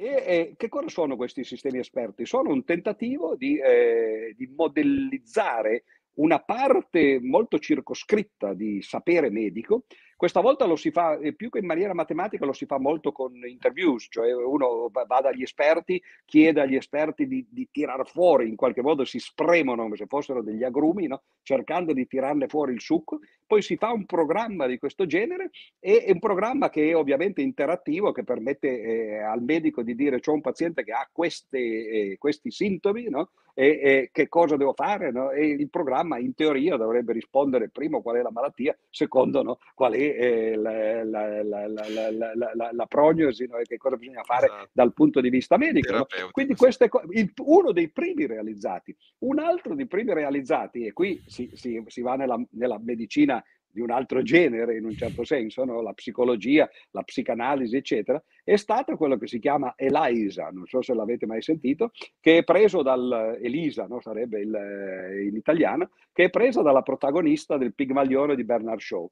E, 0.00 0.06
e, 0.06 0.54
che 0.56 0.68
cosa 0.68 0.88
sono 0.88 1.16
questi 1.16 1.42
sistemi 1.42 1.80
esperti? 1.80 2.24
Sono 2.24 2.52
un 2.52 2.62
tentativo 2.64 3.34
di, 3.34 3.58
eh, 3.58 4.32
di 4.36 4.46
modellizzare 4.46 5.82
una 6.18 6.38
parte 6.38 7.18
molto 7.20 7.58
circoscritta 7.58 8.54
di 8.54 8.80
sapere 8.80 9.28
medico 9.28 9.86
questa 10.18 10.40
volta 10.40 10.64
lo 10.64 10.74
si 10.74 10.90
fa, 10.90 11.16
eh, 11.16 11.32
più 11.32 11.48
che 11.48 11.60
in 11.60 11.66
maniera 11.66 11.94
matematica, 11.94 12.44
lo 12.44 12.52
si 12.52 12.66
fa 12.66 12.76
molto 12.80 13.12
con 13.12 13.32
interviews, 13.46 14.08
cioè 14.10 14.34
uno 14.34 14.90
va 14.90 15.20
dagli 15.20 15.42
esperti, 15.42 16.02
chiede 16.24 16.60
agli 16.60 16.74
esperti 16.74 17.28
di, 17.28 17.46
di 17.48 17.68
tirar 17.70 18.04
fuori, 18.04 18.48
in 18.48 18.56
qualche 18.56 18.82
modo 18.82 19.04
si 19.04 19.20
spremono 19.20 19.82
come 19.82 19.94
se 19.94 20.06
fossero 20.06 20.42
degli 20.42 20.64
agrumi, 20.64 21.06
no? 21.06 21.22
cercando 21.42 21.92
di 21.92 22.08
tirarne 22.08 22.48
fuori 22.48 22.72
il 22.72 22.80
succo, 22.80 23.20
poi 23.46 23.62
si 23.62 23.76
fa 23.76 23.92
un 23.92 24.06
programma 24.06 24.66
di 24.66 24.76
questo 24.76 25.06
genere 25.06 25.50
e 25.78 26.02
è 26.02 26.10
un 26.10 26.18
programma 26.18 26.68
che 26.68 26.90
è 26.90 26.96
ovviamente 26.96 27.40
interattivo, 27.40 28.10
che 28.10 28.24
permette 28.24 28.80
eh, 28.80 29.18
al 29.18 29.42
medico 29.42 29.82
di 29.82 29.94
dire 29.94 30.18
c'è 30.18 30.32
un 30.32 30.40
paziente 30.40 30.82
che 30.82 30.90
ha 30.90 31.08
queste, 31.12 31.58
eh, 31.58 32.16
questi 32.18 32.50
sintomi, 32.50 33.08
no? 33.08 33.30
e, 33.54 33.66
e, 33.82 34.10
che 34.12 34.28
cosa 34.28 34.56
devo 34.56 34.72
fare? 34.72 35.10
No? 35.10 35.30
E 35.30 35.46
il 35.46 35.68
programma 35.68 36.18
in 36.18 36.32
teoria 36.34 36.76
dovrebbe 36.76 37.12
rispondere 37.12 37.70
primo 37.70 38.02
qual 38.02 38.14
è 38.16 38.22
la 38.22 38.30
malattia, 38.30 38.76
secondo 38.88 39.42
no? 39.42 39.58
qual 39.74 39.94
è 39.94 40.07
eh, 40.16 40.56
la, 40.56 41.04
la, 41.04 41.42
la, 41.42 42.70
la, 42.72 42.86
prognosi 42.86 43.46
no? 43.46 43.56
e 43.56 43.64
che 43.64 43.76
cosa 43.76 43.96
bisogna 43.96 44.22
fare 44.22 44.46
esatto. 44.46 44.68
dal 44.72 44.92
punto 44.92 45.20
di 45.20 45.30
vista 45.30 45.56
medico. 45.56 45.92
No? 45.92 46.06
Quindi 46.30 46.54
queste 46.54 46.88
co- 46.88 47.02
il, 47.10 47.32
uno 47.44 47.72
dei 47.72 47.90
primi 47.90 48.26
realizzati. 48.26 48.96
Un 49.18 49.38
altro 49.38 49.74
dei 49.74 49.86
primi 49.86 50.12
realizzati, 50.12 50.86
e 50.86 50.92
qui 50.92 51.22
si, 51.26 51.50
si, 51.54 51.82
si 51.86 52.00
va 52.00 52.16
nella, 52.16 52.40
nella 52.50 52.78
medicina 52.78 53.42
di 53.70 53.80
un 53.80 53.90
altro 53.90 54.22
genere 54.22 54.76
in 54.76 54.84
un 54.84 54.94
certo 54.94 55.24
senso, 55.24 55.64
no? 55.64 55.80
la 55.80 55.92
psicologia, 55.92 56.68
la 56.90 57.02
psicanalisi, 57.02 57.76
eccetera, 57.76 58.22
è 58.42 58.56
stato 58.56 58.96
quello 58.96 59.16
che 59.16 59.26
si 59.26 59.38
chiama 59.38 59.74
Elisa, 59.76 60.48
non 60.50 60.66
so 60.66 60.82
se 60.82 60.94
l'avete 60.94 61.26
mai 61.26 61.42
sentito, 61.42 61.92
che 62.20 62.38
è 62.38 62.44
preso 62.44 62.82
dal 62.82 63.38
Elisa, 63.40 63.86
no? 63.86 64.00
sarebbe 64.00 64.40
il, 64.40 65.26
in 65.28 65.36
italiano, 65.36 65.90
che 66.12 66.24
è 66.24 66.30
preso 66.30 66.62
dalla 66.62 66.82
protagonista 66.82 67.56
del 67.56 67.74
Pigmalione 67.74 68.34
di 68.34 68.44
Bernard 68.44 68.80
Shaw. 68.80 69.08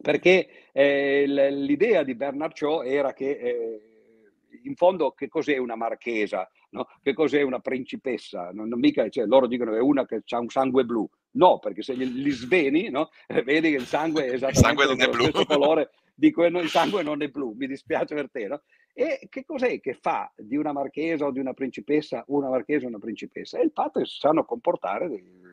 Perché 0.00 0.48
eh, 0.72 1.24
l'idea 1.26 2.02
di 2.02 2.14
Bernard 2.14 2.54
Shaw 2.54 2.82
era 2.82 3.12
che 3.12 3.30
eh, 3.30 3.80
in 4.62 4.74
fondo 4.74 5.12
che 5.12 5.28
cos'è 5.28 5.56
una 5.56 5.76
marchesa? 5.76 6.48
No? 6.70 6.86
Che 7.02 7.14
cos'è 7.14 7.42
una 7.42 7.60
principessa? 7.60 8.50
Non, 8.52 8.68
non 8.68 8.78
mica, 8.78 9.08
cioè, 9.08 9.26
loro 9.26 9.46
dicono 9.46 9.72
che 9.72 9.78
è 9.78 9.82
una 9.82 10.06
che 10.06 10.22
ha 10.28 10.38
un 10.38 10.48
sangue 10.48 10.84
blu. 10.84 11.08
No, 11.32 11.58
perché 11.58 11.82
se 11.82 11.94
li 11.94 12.30
sveni, 12.30 12.90
no? 12.90 13.10
vedi 13.44 13.70
che 13.70 13.76
il 13.76 13.86
sangue 13.86 14.26
è 14.26 14.32
esattamente 14.34 14.58
il 14.58 14.64
sangue 14.64 14.86
dello 14.86 15.12
stesso 15.12 15.44
colore 15.44 15.90
di 16.14 16.32
quello, 16.32 16.60
il 16.60 16.68
sangue 16.68 17.02
non 17.02 17.22
è 17.22 17.28
blu, 17.28 17.54
mi 17.56 17.66
dispiace 17.66 18.14
per 18.14 18.30
te, 18.30 18.46
no? 18.48 18.62
E 19.00 19.28
che 19.30 19.44
cos'è 19.44 19.78
che 19.78 19.94
fa 19.94 20.28
di 20.34 20.56
una 20.56 20.72
marchesa 20.72 21.24
o 21.24 21.30
di 21.30 21.38
una 21.38 21.54
principessa 21.54 22.24
una 22.26 22.48
marchesa 22.48 22.86
o 22.86 22.88
una 22.88 22.98
principessa? 22.98 23.56
È 23.56 23.62
il 23.62 23.70
fatto 23.72 24.00
che 24.00 24.06
si 24.06 24.18
sanno 24.18 24.44
comportare 24.44 25.08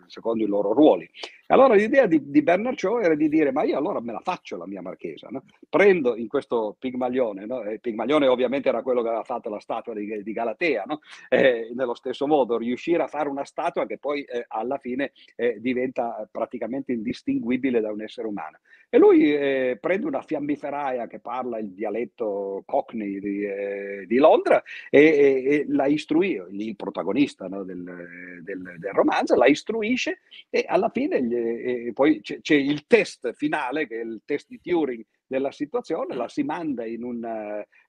secondo 0.08 0.44
i 0.44 0.48
loro 0.48 0.74
ruoli. 0.74 1.08
Allora 1.48 1.76
l'idea 1.76 2.08
di, 2.08 2.32
di 2.32 2.42
Bernard 2.42 2.78
Shaw 2.78 3.00
era 3.00 3.14
di 3.14 3.30
dire, 3.30 3.52
ma 3.52 3.64
io 3.64 3.78
allora 3.78 4.00
me 4.00 4.14
la 4.14 4.20
faccio 4.20 4.58
la 4.58 4.66
mia 4.66 4.82
marchesa, 4.82 5.28
no? 5.30 5.44
prendo 5.70 6.16
in 6.16 6.28
questo 6.28 6.76
Pigmalione, 6.80 7.46
no? 7.46 7.62
e 7.64 7.78
Pigmalione 7.80 8.26
ovviamente 8.28 8.70
era 8.70 8.82
quello 8.82 9.04
che 9.04 9.10
aveva 9.10 9.24
fatto 9.24 9.50
la 9.50 9.60
statua 9.60 9.94
di, 9.94 10.24
di 10.24 10.34
Galatea, 10.34 10.84
no? 10.88 11.02
eh, 11.30 11.72
nello 11.76 11.94
stesso 11.94 12.26
modo 12.26 12.58
riuscire 12.58 13.04
a 13.04 13.08
fare 13.08 13.30
una 13.30 13.46
statua 13.46 13.86
che 13.86 14.00
poi 14.00 14.24
eh, 14.24 14.46
alla 14.48 14.80
fine 14.80 15.12
eh, 15.36 15.60
diventa 15.60 16.28
praticamente 16.32 16.94
indistinguibile 16.94 17.80
da 17.80 17.92
un 17.92 18.02
essere 18.02 18.28
umano. 18.28 18.60
E 18.96 18.98
lui 18.98 19.36
eh, 19.36 19.78
prende 19.78 20.06
una 20.06 20.22
fiammiferaia 20.22 21.06
che 21.08 21.20
parla 21.20 21.58
il 21.58 21.74
dialetto 21.74 22.64
cockney 22.66 23.20
di, 23.20 23.44
eh, 23.44 24.06
di 24.08 24.16
Londra 24.16 24.64
e, 24.90 25.02
e, 25.02 25.44
e, 25.44 25.66
la 25.68 25.88
istruisce, 25.88 26.48
il 26.50 26.78
protagonista 26.78 27.50
del, 27.50 27.66
del, 27.66 28.76
del 28.78 28.92
romanzo, 28.94 29.36
la 29.36 29.48
istruisce 29.48 30.22
e 30.50 30.64
alla 30.66 30.88
fine 30.88 31.22
gli 31.22 31.36
e, 31.36 31.92
poi 31.94 32.22
c'è, 32.22 32.40
c'è, 32.40 32.56
il 32.56 32.88
test 32.88 33.34
finale, 33.34 33.86
che 33.86 34.00
è 34.00 34.04
il 34.06 34.22
test 34.24 34.48
di 34.48 34.62
Turing 34.64 35.04
della 35.28 35.52
situazione, 35.52 36.16
la 36.16 36.30
si 36.30 36.44
manda 36.44 36.86
in, 36.86 37.04
un, 37.04 37.22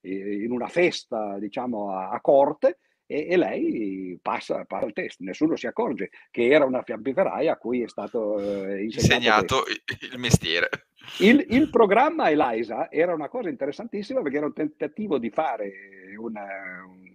eh, 0.02 0.42
in 0.42 0.50
una 0.50 0.66
festa, 0.66 1.38
diciamo, 1.38 1.92
a, 1.92 2.10
a 2.10 2.20
corte 2.20 2.78
e, 3.06 3.28
e, 3.30 3.36
lei 3.36 4.18
passa, 4.20 4.64
passa, 4.64 4.86
il 4.86 4.92
test. 4.92 5.20
Nessuno 5.20 5.54
si 5.54 5.68
accorge 5.68 6.10
che 6.32 6.48
era 6.48 6.64
una 6.64 6.82
fiammiferaia 6.82 7.52
a 7.52 7.56
cui 7.56 7.82
è 7.82 7.88
stato 7.88 8.40
eh, 8.40 8.82
insegnato, 8.82 9.62
insegnato 9.62 9.64
il 10.12 10.18
mestiere. 10.18 10.85
Il, 11.20 11.44
il, 11.50 11.70
programma 11.70 12.30
ELISA 12.30 12.90
era 12.90 13.14
una 13.14 13.28
cosa 13.28 13.48
interessantissima 13.48 14.22
perché 14.22 14.36
era 14.36 14.46
un 14.46 14.52
tentativo 14.52 15.18
di 15.18 15.30
fare 15.30 15.72
una, 16.18 16.44
un, 16.86 17.12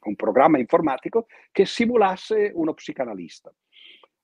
un 0.00 0.16
programma 0.16 0.58
informatico 0.58 1.26
che 1.52 1.64
simulasse 1.64 2.50
uno 2.54 2.74
psicanalista. 2.74 3.52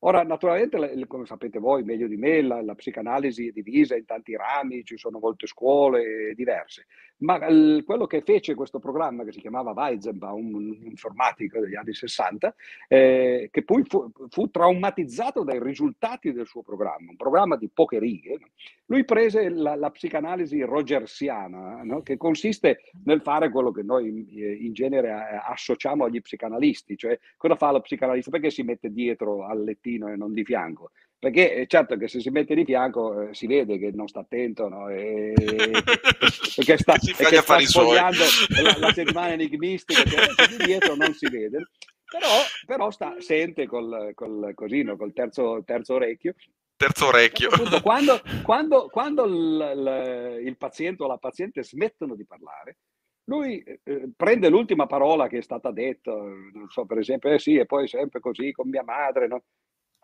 Ora, 0.04 0.24
naturalmente, 0.24 1.06
come 1.06 1.26
sapete 1.26 1.60
voi 1.60 1.84
meglio 1.84 2.08
di 2.08 2.16
me, 2.16 2.42
la, 2.42 2.60
la, 2.60 2.74
psicanalisi 2.74 3.46
è 3.46 3.52
divisa 3.52 3.94
in 3.94 4.04
tanti 4.04 4.34
rami, 4.34 4.82
ci 4.82 4.96
sono 4.96 5.20
molte 5.20 5.46
scuole 5.46 6.34
diverse, 6.34 6.86
ma 7.18 7.46
il, 7.46 7.84
quello 7.86 8.06
che 8.08 8.22
fece 8.22 8.56
questo 8.56 8.80
programma, 8.80 9.22
che 9.22 9.30
si 9.30 9.38
chiamava 9.38 9.70
Weizenbaum, 9.70 10.54
un 10.54 10.76
informatico 10.82 11.60
degli 11.60 11.76
anni 11.76 11.94
60, 11.94 12.52
eh, 12.88 13.48
che 13.52 13.62
poi 13.62 13.84
fu, 13.84 14.10
fu, 14.28 14.50
traumatizzato 14.50 15.44
dai 15.44 15.60
risultati 15.62 16.32
del 16.32 16.48
suo 16.48 16.62
programma, 16.62 17.10
un 17.10 17.16
programma 17.16 17.56
di 17.56 17.70
poche 17.72 18.00
righe, 18.00 18.38
lui 18.86 19.04
prese 19.04 19.50
la, 19.50 19.76
la 19.76 19.90
psicanalisi 19.90 20.62
rogersiana, 20.62 21.80
no? 21.84 22.02
che 22.02 22.16
consiste 22.16 22.80
nel 23.04 23.22
fare 23.22 23.50
quello 23.50 23.70
che 23.70 23.82
noi 23.82 24.08
in, 24.08 24.64
in 24.64 24.72
genere 24.72 25.10
eh, 25.10 25.40
associamo 25.48 26.06
agli 26.06 26.20
psicanalisti, 26.20 26.96
cioè 26.96 27.16
cosa 27.36 27.54
fa 27.54 27.70
lo 27.70 27.80
psicanalista? 27.80 28.30
Perché 28.32 28.50
si 28.50 28.64
mette 28.64 28.90
dietro 28.90 29.46
al 29.46 29.62
lettino? 29.62 29.90
Mattino 29.92 30.08
e 30.08 30.16
non 30.16 30.32
di 30.32 30.44
fianco. 30.44 30.90
Perché 31.18 31.54
è 31.54 31.66
certo 31.66 31.96
che 31.96 32.08
se 32.08 32.20
si 32.20 32.30
mette 32.30 32.54
di 32.54 32.64
fianco 32.64 33.28
eh, 33.28 33.34
si 33.34 33.46
vede 33.46 33.78
che 33.78 33.92
non 33.92 34.08
sta 34.08 34.20
attento 34.20 34.68
no? 34.68 34.88
e, 34.88 35.32
e, 35.36 36.64
che 36.64 36.76
sta, 36.76 36.94
e 36.94 37.24
che 37.24 37.36
sta 37.36 37.60
sfogliando 37.60 38.24
la, 38.60 38.76
la, 38.78 38.92
settimana 38.92 39.32
enigmistica, 39.32 40.02
che 40.02 40.56
di 40.56 40.64
dietro 40.64 40.96
non 40.96 41.14
si 41.14 41.28
vede. 41.28 41.68
Però, 42.10 42.28
però 42.66 42.90
sta, 42.90 43.14
sente 43.20 43.66
col, 43.66 44.10
col, 44.14 44.52
così, 44.54 44.82
no? 44.82 44.96
col 44.96 45.12
terzo, 45.12 45.62
terzo 45.64 45.94
orecchio 45.94 46.34
terzo 46.74 47.06
orecchio. 47.06 47.48
Appunto, 47.48 47.80
quando, 47.80 48.20
quando, 48.42 48.88
quando 48.88 49.24
il, 49.24 49.72
il, 49.76 50.46
il, 50.48 50.56
paziente 50.56 51.04
o 51.04 51.06
la 51.06 51.16
paziente 51.16 51.62
smettono 51.62 52.16
di 52.16 52.26
parlare, 52.26 52.78
lui 53.24 53.62
eh, 53.62 54.10
prende 54.16 54.48
l'ultima 54.48 54.86
parola 54.86 55.28
che 55.28 55.38
è 55.38 55.42
stata 55.42 55.70
detta, 55.70 56.12
non 56.12 56.66
so, 56.68 56.84
per 56.86 56.98
esempio, 56.98 57.30
eh 57.30 57.38
sì, 57.38 57.56
e 57.56 57.66
poi 57.66 57.86
sempre 57.86 58.20
così 58.20 58.50
con 58.50 58.68
mia 58.68 58.82
madre, 58.82 59.28
no? 59.28 59.44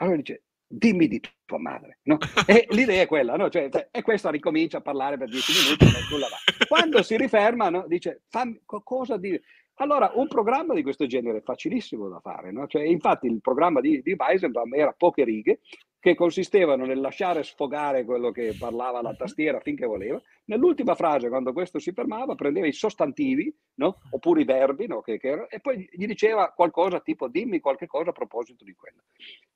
Allora 0.00 0.16
dice, 0.16 0.44
dimmi 0.66 1.08
di 1.08 1.20
tua 1.44 1.58
madre, 1.58 1.98
no? 2.04 2.18
E 2.46 2.66
l'idea 2.70 3.02
è 3.02 3.06
quella, 3.06 3.36
no? 3.36 3.48
Cioè, 3.48 3.68
cioè, 3.70 3.88
e 3.90 4.02
questo 4.02 4.30
ricomincia 4.30 4.78
a 4.78 4.82
parlare 4.82 5.16
per 5.16 5.28
dieci 5.28 5.52
minuti 5.52 5.86
nulla 6.10 6.28
va. 6.28 6.66
Quando 6.66 7.02
si 7.02 7.16
riferma, 7.16 7.70
no? 7.70 7.86
Dice, 7.86 8.22
fammi 8.28 8.60
cosa 8.64 9.16
dire. 9.16 9.42
Allora, 9.80 10.10
un 10.14 10.26
programma 10.26 10.74
di 10.74 10.82
questo 10.82 11.06
genere 11.06 11.38
è 11.38 11.42
facilissimo 11.42 12.08
da 12.08 12.18
fare, 12.18 12.50
no? 12.50 12.66
Cioè, 12.66 12.82
infatti 12.82 13.26
il 13.26 13.40
programma 13.40 13.80
di, 13.80 14.02
di 14.02 14.16
Weizenbaum 14.18 14.74
era 14.74 14.92
poche 14.96 15.22
righe, 15.24 15.60
che 16.00 16.14
consistevano 16.14 16.84
nel 16.84 17.00
lasciare 17.00 17.42
sfogare 17.42 18.04
quello 18.04 18.30
che 18.30 18.56
parlava 18.58 19.02
la 19.02 19.14
tastiera 19.14 19.60
finché 19.60 19.86
voleva. 19.86 20.20
Nell'ultima 20.46 20.94
frase, 20.94 21.28
quando 21.28 21.52
questo 21.52 21.78
si 21.78 21.92
fermava, 21.92 22.34
prendeva 22.34 22.66
i 22.66 22.72
sostantivi, 22.72 23.54
no? 23.74 24.00
oppure 24.10 24.40
i 24.40 24.44
verbi, 24.44 24.86
no? 24.86 25.00
che, 25.00 25.18
che 25.18 25.46
e 25.48 25.60
poi 25.60 25.88
gli 25.90 26.06
diceva 26.06 26.52
qualcosa 26.52 27.00
tipo 27.00 27.28
dimmi 27.28 27.60
qualche 27.60 27.86
cosa 27.86 28.10
a 28.10 28.12
proposito 28.12 28.64
di 28.64 28.74
quello. 28.74 29.02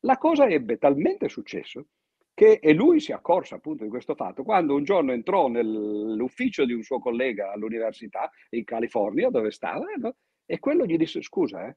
La 0.01 0.19
cosa 0.19 0.47
ebbe 0.47 0.79
talmente 0.79 1.29
successo 1.29 1.87
che, 2.35 2.59
e 2.63 2.73
lui 2.73 3.01
si 3.01 3.13
accorse 3.13 3.55
appunto 3.55 3.85
di 3.85 3.91
questo 3.91 4.15
fatto, 4.15 4.43
quando 4.43 4.75
un 4.75 4.85
giorno 4.85 5.13
entrò 5.13 5.49
nell'ufficio 5.49 6.65
di 6.65 6.73
un 6.73 6.83
suo 6.83 6.99
collega 6.99 7.53
all'università 7.53 8.31
in 8.51 8.65
California, 8.65 9.31
dove 9.31 9.51
stava, 9.51 9.85
e 10.47 10.59
quello 10.59 10.85
gli 10.87 10.97
disse 10.97 11.23
scusa, 11.23 11.67
eh, 11.67 11.77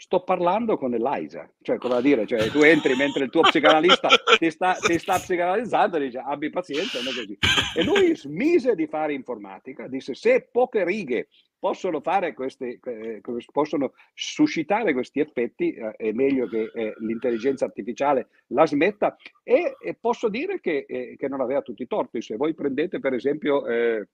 sto 0.00 0.22
parlando 0.22 0.78
con 0.78 0.94
Eliza, 0.94 1.50
cioè 1.60 1.76
come 1.76 1.96
a 1.96 2.00
dire, 2.00 2.24
cioè, 2.24 2.48
tu 2.50 2.60
entri 2.60 2.94
mentre 2.94 3.24
il 3.24 3.30
tuo 3.30 3.40
psicanalista 3.42 4.08
ti 4.38 4.48
sta, 4.48 4.74
ti 4.74 4.96
sta 4.96 5.18
psicanalizzando 5.18 5.96
e 5.96 6.00
dice 6.00 6.18
abbi 6.18 6.50
pazienza. 6.50 6.98
E 7.74 7.82
lui 7.82 8.14
smise 8.14 8.76
di 8.76 8.86
fare 8.86 9.12
informatica, 9.12 9.88
disse 9.88 10.14
se 10.14 10.48
poche 10.52 10.84
righe 10.84 11.26
possono, 11.58 12.00
queste, 12.32 12.78
eh, 12.80 13.20
possono 13.50 13.92
suscitare 14.14 14.92
questi 14.92 15.18
effetti, 15.18 15.72
eh, 15.72 15.90
è 15.96 16.12
meglio 16.12 16.46
che 16.46 16.70
eh, 16.72 16.94
l'intelligenza 17.00 17.64
artificiale 17.64 18.28
la 18.48 18.66
smetta 18.66 19.16
e, 19.42 19.74
e 19.80 19.96
posso 20.00 20.28
dire 20.28 20.60
che, 20.60 20.86
eh, 20.88 21.16
che, 21.18 21.26
non 21.26 21.40
aveva 21.40 21.62
tutti 21.62 21.82
i 21.82 21.88
torti. 21.88 22.22
Se 22.22 22.36
voi 22.36 22.54
prendete 22.54 23.00
per 23.00 23.14
esempio 23.14 23.66
eh, 23.66 24.06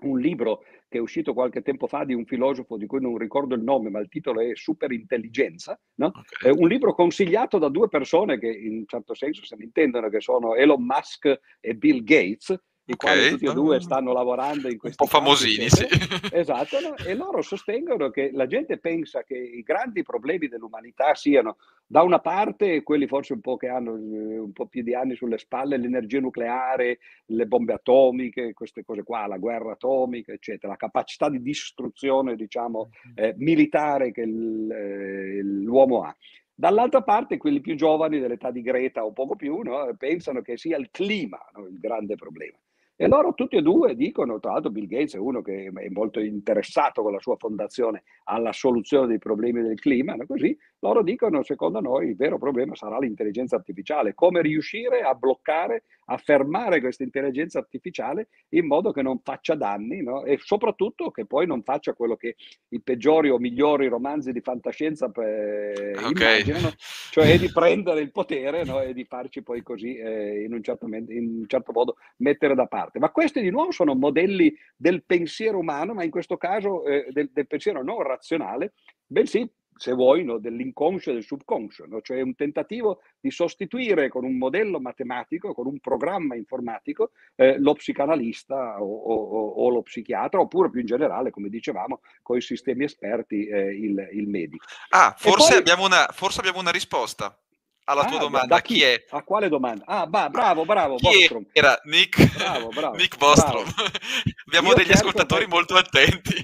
un 0.00 0.20
libro 0.20 0.62
che 0.88 0.98
è 0.98 1.00
uscito 1.00 1.34
qualche 1.34 1.62
tempo 1.62 1.86
fa 1.86 2.04
di 2.04 2.14
un 2.14 2.24
filosofo 2.24 2.76
di 2.76 2.86
cui 2.86 3.00
non 3.00 3.16
ricordo 3.18 3.54
il 3.54 3.62
nome, 3.62 3.90
ma 3.90 3.98
il 3.98 4.08
titolo 4.08 4.40
è 4.40 4.50
Superintelligenza, 4.54 5.78
no? 5.96 6.12
okay. 6.14 6.52
un 6.56 6.68
libro 6.68 6.94
consigliato 6.94 7.58
da 7.58 7.68
due 7.68 7.88
persone 7.88 8.38
che 8.38 8.48
in 8.48 8.78
un 8.78 8.84
certo 8.86 9.14
senso 9.14 9.44
se 9.44 9.56
ne 9.56 9.64
intendono, 9.64 10.08
che 10.08 10.20
sono 10.20 10.54
Elon 10.54 10.82
Musk 10.82 11.40
e 11.60 11.74
Bill 11.74 12.02
Gates, 12.02 12.56
i 12.88 12.92
okay. 12.92 12.96
quali 12.96 13.28
tutti 13.30 13.44
e 13.44 13.52
due 13.52 13.80
stanno 13.80 14.12
lavorando 14.12 14.68
in 14.68 14.78
questo 14.78 15.02
Un 15.02 15.08
po' 15.08 15.18
famosini, 15.18 15.68
sì. 15.68 15.86
Esatto, 16.32 16.80
no? 16.80 16.96
e 16.96 17.14
loro 17.14 17.42
sostengono 17.42 18.08
che 18.08 18.30
la 18.32 18.46
gente 18.46 18.78
pensa 18.78 19.24
che 19.24 19.36
i 19.36 19.62
grandi 19.62 20.02
problemi 20.02 20.48
dell'umanità 20.48 21.14
siano, 21.14 21.58
da 21.86 22.02
una 22.02 22.18
parte, 22.18 22.82
quelli 22.82 23.06
forse 23.06 23.34
un 23.34 23.40
po' 23.40 23.56
che 23.56 23.68
hanno 23.68 23.94
eh, 23.94 24.38
un 24.38 24.52
po' 24.52 24.66
più 24.66 24.82
di 24.82 24.94
anni 24.94 25.16
sulle 25.16 25.36
spalle, 25.36 25.76
l'energia 25.76 26.20
nucleare, 26.20 26.98
le 27.26 27.46
bombe 27.46 27.74
atomiche, 27.74 28.54
queste 28.54 28.84
cose 28.84 29.02
qua, 29.02 29.26
la 29.26 29.36
guerra 29.36 29.72
atomica, 29.72 30.32
eccetera, 30.32 30.72
la 30.72 30.78
capacità 30.78 31.28
di 31.28 31.42
distruzione, 31.42 32.36
diciamo, 32.36 32.88
eh, 33.14 33.34
militare 33.36 34.12
che 34.12 34.22
eh, 34.22 35.42
l'uomo 35.42 36.04
ha. 36.04 36.16
Dall'altra 36.54 37.02
parte, 37.02 37.36
quelli 37.36 37.60
più 37.60 37.76
giovani 37.76 38.18
dell'età 38.18 38.50
di 38.50 38.62
Greta 38.62 39.04
o 39.04 39.12
poco 39.12 39.36
più, 39.36 39.60
no? 39.60 39.94
pensano 39.96 40.42
che 40.42 40.56
sia 40.56 40.76
il 40.76 40.88
clima 40.90 41.38
no? 41.54 41.66
il 41.66 41.78
grande 41.78 42.16
problema. 42.16 42.56
E 43.00 43.06
loro 43.06 43.32
tutti 43.32 43.54
e 43.54 43.62
due 43.62 43.94
dicono, 43.94 44.40
tra 44.40 44.50
l'altro 44.50 44.72
Bill 44.72 44.88
Gates 44.88 45.14
è 45.14 45.18
uno 45.18 45.40
che 45.40 45.70
è 45.72 45.88
molto 45.90 46.18
interessato 46.18 47.00
con 47.00 47.12
la 47.12 47.20
sua 47.20 47.36
fondazione 47.36 48.02
alla 48.24 48.52
soluzione 48.52 49.06
dei 49.06 49.18
problemi 49.18 49.62
del 49.62 49.78
clima, 49.78 50.14
no? 50.14 50.26
così 50.26 50.58
loro 50.80 51.04
dicono, 51.04 51.44
secondo 51.44 51.78
noi, 51.78 52.08
il 52.08 52.16
vero 52.16 52.38
problema 52.38 52.74
sarà 52.74 52.98
l'intelligenza 52.98 53.54
artificiale, 53.54 54.14
come 54.14 54.42
riuscire 54.42 55.02
a 55.02 55.14
bloccare, 55.14 55.84
a 56.10 56.16
fermare 56.16 56.80
questa 56.80 57.02
intelligenza 57.02 57.58
artificiale 57.58 58.28
in 58.50 58.66
modo 58.66 58.92
che 58.92 59.02
non 59.02 59.20
faccia 59.22 59.54
danni 59.54 60.02
no? 60.02 60.24
e 60.24 60.38
soprattutto 60.42 61.10
che 61.10 61.26
poi 61.26 61.46
non 61.46 61.62
faccia 61.62 61.92
quello 61.92 62.16
che 62.16 62.36
i 62.68 62.80
peggiori 62.80 63.28
o 63.30 63.38
migliori 63.38 63.88
romanzi 63.88 64.32
di 64.32 64.40
fantascienza 64.40 65.06
eh, 65.06 65.92
okay. 65.96 66.40
immaginano, 66.40 66.72
cioè 67.10 67.36
di 67.38 67.50
prendere 67.52 68.00
il 68.00 68.10
potere 68.10 68.64
no? 68.64 68.80
e 68.80 68.94
di 68.94 69.04
farci 69.04 69.42
poi 69.42 69.62
così 69.62 69.96
eh, 69.96 70.44
in, 70.44 70.52
un 70.54 70.62
certo, 70.62 70.86
in, 70.86 71.40
un 71.40 71.44
certo, 71.46 71.72
modo 71.72 71.96
mettere 72.18 72.54
da 72.54 72.66
parte. 72.66 72.98
Ma 72.98 73.10
questi 73.10 73.40
di 73.40 73.50
nuovo 73.50 73.70
sono 73.70 73.94
modelli 73.94 74.54
del 74.76 75.04
pensiero 75.04 75.58
umano, 75.58 75.94
ma 75.94 76.04
in 76.04 76.10
questo 76.10 76.36
caso 76.36 76.84
eh, 76.84 77.06
del, 77.10 77.30
del 77.32 77.46
pensiero 77.46 77.82
non 77.82 78.02
razionale, 78.02 78.72
bensì 79.06 79.48
se 79.78 79.92
vuoi, 79.92 80.24
no, 80.24 80.38
dell'inconscio 80.38 81.10
e 81.10 81.14
del 81.14 81.24
subconscio, 81.24 81.86
no? 81.86 82.00
cioè 82.00 82.20
un 82.20 82.34
tentativo 82.34 83.00
di 83.20 83.30
sostituire 83.30 84.08
con 84.08 84.24
un 84.24 84.36
modello 84.36 84.80
matematico, 84.80 85.54
con 85.54 85.66
un 85.66 85.78
programma 85.78 86.34
informatico, 86.34 87.12
eh, 87.36 87.58
lo 87.58 87.74
psicanalista 87.74 88.82
o, 88.82 88.86
o, 88.86 89.48
o, 89.64 89.70
lo 89.70 89.82
psichiatra, 89.82 90.40
oppure 90.40 90.70
più 90.70 90.80
in 90.80 90.86
generale, 90.86 91.30
come 91.30 91.48
dicevamo, 91.48 92.00
con 92.22 92.36
i 92.36 92.40
sistemi 92.40 92.84
esperti, 92.84 93.46
eh, 93.46 93.74
il, 93.74 94.08
il, 94.12 94.28
medico. 94.28 94.64
Ah, 94.90 95.14
forse, 95.16 95.50
poi... 95.52 95.58
abbiamo 95.58 95.84
una, 95.84 96.08
forse 96.10 96.40
abbiamo 96.40 96.58
una 96.58 96.72
risposta 96.72 97.38
alla 97.84 98.04
tua 98.04 98.16
ah, 98.16 98.20
domanda. 98.20 98.60
Chi? 98.60 98.74
chi? 98.74 98.82
è? 98.82 99.04
A 99.10 99.22
quale 99.22 99.48
domanda? 99.48 99.84
Ah, 99.86 100.06
bah, 100.06 100.28
bravo, 100.28 100.64
bravo. 100.64 100.96
Chi 100.96 101.06
Bostrom. 101.06 101.46
era 101.52 101.80
Nick? 101.84 102.36
Bravo, 102.36 102.68
bravo. 102.68 102.96
Nick 102.96 103.16
Bostrom. 103.16 103.64
Abbiamo 104.46 104.70
io 104.70 104.74
degli 104.74 104.92
ascoltatori 104.92 105.46
poi... 105.46 105.54
molto 105.54 105.76
attenti 105.76 106.34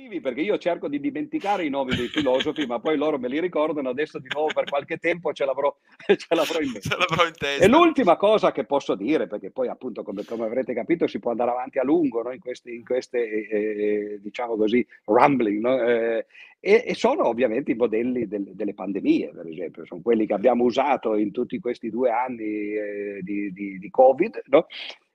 cattivi 0.00 0.20
perché 0.20 0.40
io 0.40 0.56
cerco 0.58 0.88
di 0.88 0.98
dimenticare 0.98 1.64
i 1.64 1.68
nomi 1.68 1.94
dei 1.94 2.08
filosofi, 2.08 2.66
ma 2.66 2.80
poi 2.80 2.96
loro 2.96 3.18
me 3.18 3.28
li 3.28 3.40
ricordano, 3.40 3.90
adesso 3.90 4.18
di 4.18 4.28
nuovo 4.32 4.48
per 4.52 4.64
qualche 4.64 4.96
tempo 4.96 5.32
ce 5.32 5.44
l'avrò, 5.44 5.74
ce 6.16 6.34
l'avrò 6.34 6.60
in 6.60 6.70
mente. 6.72 6.88
in 7.26 7.32
testa. 7.36 7.64
E 7.64 7.68
l'ultima 7.68 8.16
cosa 8.16 8.52
che 8.52 8.64
posso 8.64 8.94
dire, 8.94 9.26
perché 9.26 9.50
poi 9.50 9.68
appunto 9.68 10.02
come, 10.02 10.24
come 10.24 10.44
avrete 10.44 10.72
capito 10.72 11.06
si 11.06 11.18
può 11.18 11.30
andare 11.30 11.50
avanti 11.50 11.78
a 11.78 11.84
lungo 11.84 12.22
no? 12.22 12.32
in, 12.32 12.40
questi, 12.40 12.74
in 12.74 12.84
queste, 12.84 13.48
eh, 13.48 13.56
eh, 13.58 14.20
diciamo 14.22 14.56
così, 14.56 14.86
rumbling, 15.04 15.60
no? 15.60 15.82
eh, 15.82 16.26
e, 16.62 16.84
e, 16.86 16.94
sono 16.94 17.26
ovviamente 17.26 17.72
i 17.72 17.76
modelli 17.76 18.26
del, 18.26 18.54
delle 18.54 18.74
pandemie, 18.74 19.30
per 19.30 19.46
esempio, 19.46 19.84
sono 19.86 20.02
quelli 20.02 20.26
che 20.26 20.34
abbiamo 20.34 20.64
usato 20.64 21.16
in 21.16 21.30
tutti 21.30 21.58
questi 21.58 21.88
due 21.88 22.10
anni 22.10 22.44
eh, 22.44 23.20
di, 23.22 23.50
di, 23.52 23.78
di, 23.78 23.90
Covid, 23.90 24.42
no? 24.48 24.66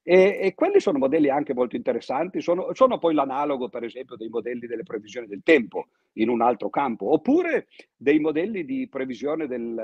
E, 0.08 0.38
e, 0.40 0.54
quelli 0.54 0.80
sono 0.80 1.00
modelli 1.00 1.32
anche 1.32 1.56
molto 1.56 1.76
interessanti, 1.76 2.40
sono, 2.40 2.76
sono, 2.76 3.00
poi 3.00 3.16
l'analogo 3.16 3.70
per 3.70 3.84
esempio 3.84 4.16
dei 4.16 4.30
modelli 4.30 4.68
delle 4.68 4.84
previsioni 4.84 5.26
del 5.26 5.42
tempo 5.44 5.88
in 6.14 6.30
un 6.30 6.42
altro 6.42 6.70
campo, 6.70 7.12
oppure 7.12 7.66
dei 7.96 8.20
modelli 8.20 8.66
di 8.66 8.88
previsione 8.88 9.48
della 9.48 9.84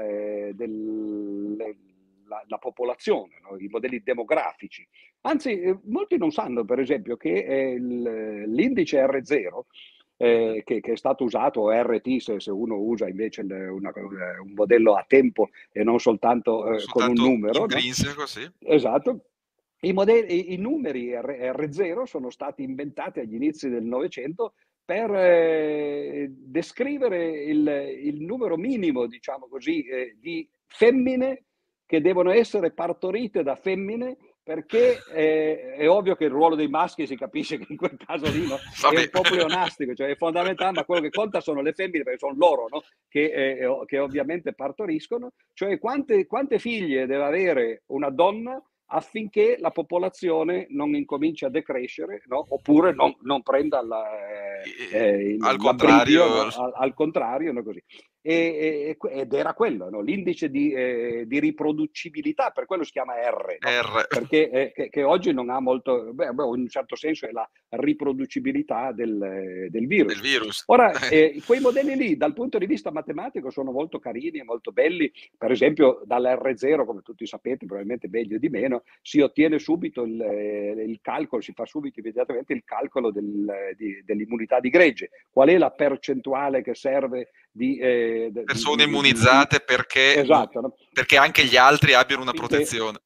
del, 0.53 1.75
popolazione, 2.59 3.39
no? 3.41 3.57
i 3.57 3.67
modelli 3.67 4.03
demografici. 4.03 4.87
Anzi, 5.21 5.59
eh, 5.59 5.79
molti 5.85 6.17
non 6.17 6.29
sanno 6.29 6.65
per 6.65 6.79
esempio 6.79 7.17
che 7.17 7.29
il, 7.29 8.43
l'indice 8.45 9.03
R0 9.03 9.61
eh, 10.17 10.61
che, 10.63 10.81
che, 10.81 10.91
è 10.91 10.97
stato 10.97 11.23
usato, 11.23 11.71
RT 11.71 12.17
se, 12.17 12.39
se 12.39 12.51
uno 12.51 12.75
usa 12.75 13.07
invece 13.07 13.41
una, 13.41 13.91
un 14.43 14.53
modello 14.53 14.93
a 14.93 15.03
tempo 15.07 15.49
e 15.71 15.83
non 15.83 15.99
soltanto, 15.99 16.71
eh, 16.71 16.77
soltanto 16.77 17.21
con 17.21 17.25
un 17.25 17.31
numero. 17.31 17.61
Intrinseco, 17.61 18.19
no? 18.19 18.25
sì. 18.27 18.47
Esatto, 18.59 19.30
i, 19.81 19.93
modelli, 19.93 20.53
I, 20.53 20.57
numeri 20.57 21.13
R, 21.13 21.67
0 21.71 22.05
sono 22.05 22.29
stati 22.29 22.63
inventati 22.63 23.19
agli 23.19 23.35
inizi 23.35 23.69
del 23.69 23.83
Novecento 23.83 24.53
per 24.83 25.13
eh, 25.13 26.27
descrivere 26.29 27.43
il, 27.43 27.67
il, 28.03 28.21
numero 28.21 28.57
minimo, 28.57 29.07
diciamo 29.07 29.47
così, 29.47 29.85
eh, 29.85 30.17
di 30.19 30.47
femmine 30.67 31.45
che 31.85 32.01
devono 32.01 32.31
essere 32.31 32.71
partorite 32.71 33.43
da 33.43 33.55
femmine 33.55 34.17
perché 34.43 34.99
eh, 35.13 35.75
è 35.75 35.89
ovvio 35.89 36.15
che 36.15 36.25
il 36.25 36.31
ruolo 36.31 36.55
dei 36.55 36.67
maschi 36.67 37.05
si 37.05 37.15
capisce 37.15 37.57
che 37.57 37.67
in 37.69 37.77
quel 37.77 37.95
caso 37.97 38.29
lì 38.31 38.47
no, 38.47 38.55
è 38.55 38.99
un 38.99 39.09
po' 39.11 39.21
pleonastico, 39.21 39.93
cioè 39.93 40.09
è 40.09 40.15
fondamentale, 40.15 40.71
ma 40.73 40.83
quello 40.83 41.01
che 41.01 41.09
conta 41.09 41.41
sono 41.41 41.61
le 41.61 41.73
femmine 41.73 42.03
perché 42.03 42.19
sono 42.19 42.35
loro 42.35 42.67
no, 42.69 42.83
che, 43.07 43.25
eh, 43.31 43.83
che, 43.85 43.99
ovviamente 43.99 44.53
partoriscono, 44.53 45.31
cioè 45.53 45.77
quante, 45.79 46.25
quante 46.25 46.59
figlie 46.59 47.05
deve 47.05 47.23
avere 47.23 47.83
una 47.87 48.09
donna 48.09 48.61
affinché 48.93 49.57
la 49.59 49.71
popolazione 49.71 50.67
non 50.69 50.93
incominci 50.95 51.45
a 51.45 51.49
decrescere 51.49 52.23
no? 52.27 52.45
oppure 52.49 52.93
non, 52.93 53.15
non 53.21 53.41
prenda 53.41 53.81
la, 53.81 54.03
eh, 54.63 54.97
eh, 54.97 55.37
al 55.39 55.57
contrario, 55.57 56.41
al, 56.41 56.73
al 56.75 56.93
contrario 56.93 57.53
no? 57.53 57.63
così 57.63 57.81
e, 58.21 58.97
ed 59.09 59.33
era 59.33 59.53
quello, 59.53 59.89
no? 59.89 60.01
l'indice 60.01 60.49
di, 60.49 60.71
eh, 60.71 61.23
di, 61.25 61.39
riproducibilità, 61.39 62.51
per 62.51 62.65
quello 62.65 62.83
si 62.83 62.91
chiama 62.91 63.15
R, 63.15 63.57
no? 63.59 63.69
R. 63.69 64.07
perché 64.07 64.49
eh, 64.49 64.71
che, 64.73 64.89
che, 64.89 65.03
oggi 65.03 65.33
non 65.33 65.49
ha 65.49 65.59
molto, 65.59 66.13
beh, 66.13 66.27
in 66.27 66.37
un 66.37 66.69
certo 66.69 66.95
senso 66.95 67.25
è 67.25 67.31
la 67.31 67.47
riproducibilità 67.69 68.91
del, 68.91 69.67
del 69.69 69.87
virus. 69.87 70.13
Del 70.13 70.21
virus. 70.21 70.63
Ora, 70.67 70.91
eh, 71.09 71.41
quei 71.45 71.59
modelli 71.59 71.95
lì 71.95 72.17
dal 72.17 72.33
punto 72.33 72.59
di 72.59 72.67
vista 72.67 72.91
matematico 72.91 73.49
sono 73.49 73.71
molto 73.71 73.99
carini 73.99 74.39
e 74.39 74.43
molto 74.43 74.71
belli, 74.71 75.11
per 75.35 75.51
esempio 75.51 76.01
dall'R0, 76.05 76.85
come 76.85 77.01
tutti 77.01 77.25
sapete, 77.25 77.65
probabilmente 77.65 78.07
meglio 78.07 78.37
di 78.37 78.49
meno, 78.49 78.83
si 79.01 79.19
ottiene 79.19 79.57
subito 79.57 80.03
il, 80.03 80.19
il 80.87 80.99
calcolo, 81.01 81.41
si 81.41 81.53
fa 81.53 81.65
subito 81.65 81.99
immediatamente 81.99 82.53
il 82.53 82.63
calcolo 82.63 83.11
del, 83.11 83.73
di, 83.75 84.01
dell'immunità 84.03 84.59
di 84.59 84.69
gregge, 84.69 85.09
qual 85.31 85.49
è 85.49 85.57
la 85.57 85.71
percentuale 85.71 86.61
che 86.61 86.75
serve 86.75 87.29
di 87.51 87.77
eh, 87.77 88.31
persone 88.45 88.83
immunizzate 88.83 89.59
perché, 89.59 90.21
esatto, 90.21 90.61
no? 90.61 90.75
perché 90.93 91.17
anche 91.17 91.43
gli 91.45 91.57
altri 91.57 91.93
abbiano 91.93 92.21
una 92.21 92.31
protezione. 92.31 92.99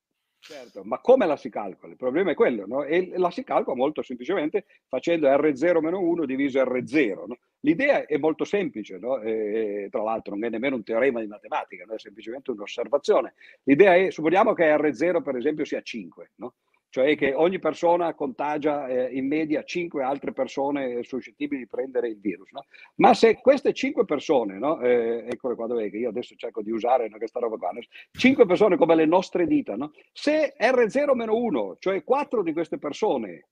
Certo, 0.45 0.83
ma 0.83 0.99
come 0.99 1.25
la 1.25 1.37
si 1.37 1.49
calcola? 1.49 1.91
Il 1.91 1.97
problema 1.97 2.29
è 2.29 2.35
quello, 2.35 2.67
no? 2.67 2.83
E 2.83 3.13
la 3.15 3.31
si 3.31 3.43
calcola 3.43 3.75
molto 3.75 4.03
semplicemente 4.03 4.65
facendo 4.87 5.27
R0-1 5.27 6.23
diviso 6.25 6.61
R0. 6.61 7.25
No? 7.25 7.37
L'idea 7.61 8.05
è 8.05 8.17
molto 8.17 8.43
semplice, 8.43 8.99
no? 8.99 9.19
e, 9.21 9.87
tra 9.89 10.03
l'altro 10.03 10.35
non 10.35 10.43
è 10.43 10.49
nemmeno 10.49 10.75
un 10.75 10.83
teorema 10.83 11.19
di 11.19 11.25
matematica, 11.25 11.85
no? 11.85 11.95
è 11.95 11.99
semplicemente 11.99 12.51
un'osservazione. 12.51 13.33
L'idea 13.63 13.95
è, 13.95 14.11
supponiamo 14.11 14.53
che 14.53 14.71
R0 14.75 15.23
per 15.23 15.35
esempio 15.35 15.65
sia 15.65 15.81
5, 15.81 16.33
no? 16.35 16.53
Cioè 16.95 17.17
che 17.17 17.33
ogni 17.33 17.59
persona 17.59 18.13
contagia 18.13 18.87
eh, 18.87 19.13
in 19.17 19.27
media 19.27 19.63
5 19.63 20.01
altre 20.01 20.31
persone 20.31 21.03
suscettibili 21.03 21.63
di 21.63 21.67
prendere 21.67 22.07
il 22.07 22.17
virus. 22.17 22.51
No? 22.51 22.67
Ma 22.95 23.13
se 23.13 23.35
queste 23.41 23.73
5 23.73 24.05
persone, 24.05 24.57
no? 24.57 24.79
eh, 24.79 25.25
eccole 25.27 25.55
qua 25.55 25.67
dove 25.67 25.89
che 25.89 25.97
io 25.97 26.07
adesso 26.07 26.35
cerco 26.37 26.61
di 26.61 26.71
usare 26.71 27.09
no, 27.09 27.17
questa 27.17 27.41
roba 27.41 27.57
qua, 27.57 27.71
5 28.11 28.45
persone 28.45 28.77
come 28.77 28.95
le 28.95 29.05
nostre 29.05 29.45
dita, 29.45 29.75
se 30.13 30.55
R0-1, 30.57 31.75
cioè 31.79 32.01
4 32.01 32.43
di 32.43 32.53
queste 32.53 32.77
persone 32.77 33.47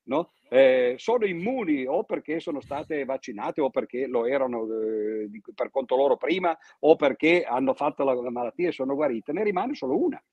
eh, 0.48 0.96
sono 0.96 1.26
immuni 1.26 1.86
o 1.86 2.06
perché 2.06 2.40
sono 2.40 2.62
state 2.62 3.04
vaccinate 3.04 3.60
o 3.60 3.70
perché 3.70 4.08
lo 4.08 4.26
erano 4.26 4.64
eh, 4.72 5.30
per 5.54 5.70
conto 5.70 5.98
loro 5.98 6.16
prima 6.16 6.58
o 6.80 6.96
perché 6.96 7.44
hanno 7.44 7.74
fatto 7.74 8.06
la, 8.06 8.14
la 8.14 8.32
malattia 8.32 8.70
e 8.70 8.72
sono 8.72 8.96
guarite, 8.96 9.34
ne 9.34 9.44
rimane 9.44 9.76
solo 9.76 10.02
una. 10.02 10.24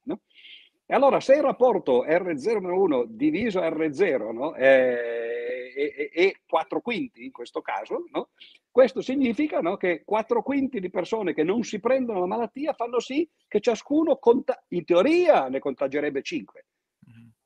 E 0.91 0.95
allora 0.95 1.21
se 1.21 1.37
il 1.37 1.43
rapporto 1.43 2.05
R0-1 2.05 3.05
diviso 3.07 3.61
R0 3.61 4.33
no, 4.33 4.55
è, 4.55 5.73
è, 5.73 6.11
è, 6.11 6.33
4 6.45 6.81
quinti 6.81 7.25
in 7.25 7.31
questo 7.31 7.61
caso, 7.61 8.07
no, 8.11 8.31
questo 8.73 9.01
significa 9.01 9.61
no, 9.61 9.77
che 9.77 10.03
4 10.05 10.43
quinti 10.43 10.81
di 10.81 10.91
persone 10.91 11.33
che 11.33 11.45
non 11.45 11.63
si 11.63 11.79
prendono 11.79 12.19
la 12.19 12.27
malattia 12.27 12.73
fanno 12.73 12.99
sì 12.99 13.29
che 13.47 13.61
ciascuno, 13.61 14.17
conta- 14.17 14.65
in 14.71 14.85
teoria, 14.85 15.47
ne 15.47 15.61
contagerebbe 15.61 16.23
5 16.23 16.65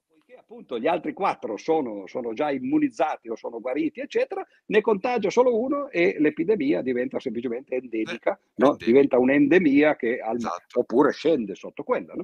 Poiché 0.09 0.37
appunto 0.41 0.79
gli 0.79 0.87
altri 0.87 1.13
quattro 1.13 1.59
sono, 1.59 2.07
sono, 2.07 2.33
già 2.33 2.51
immunizzati 2.51 3.29
o 3.29 3.37
sono 3.37 3.61
guariti, 3.61 4.01
eccetera, 4.01 4.43
ne 4.67 4.81
contagia 4.81 5.29
solo 5.29 5.55
uno 5.61 5.91
e 5.91 6.17
l'epidemia 6.19 6.81
diventa 6.81 7.21
semplicemente 7.21 7.75
endemica, 7.75 8.33
eh, 8.33 8.51
no? 8.55 8.75
diventa 8.77 9.19
un'endemia 9.19 9.97
che 9.97 10.19
al, 10.19 10.37
esatto. 10.37 10.81
oppure 10.81 11.13
scende 11.13 11.55
sotto 11.55 11.83
quella. 11.83 12.15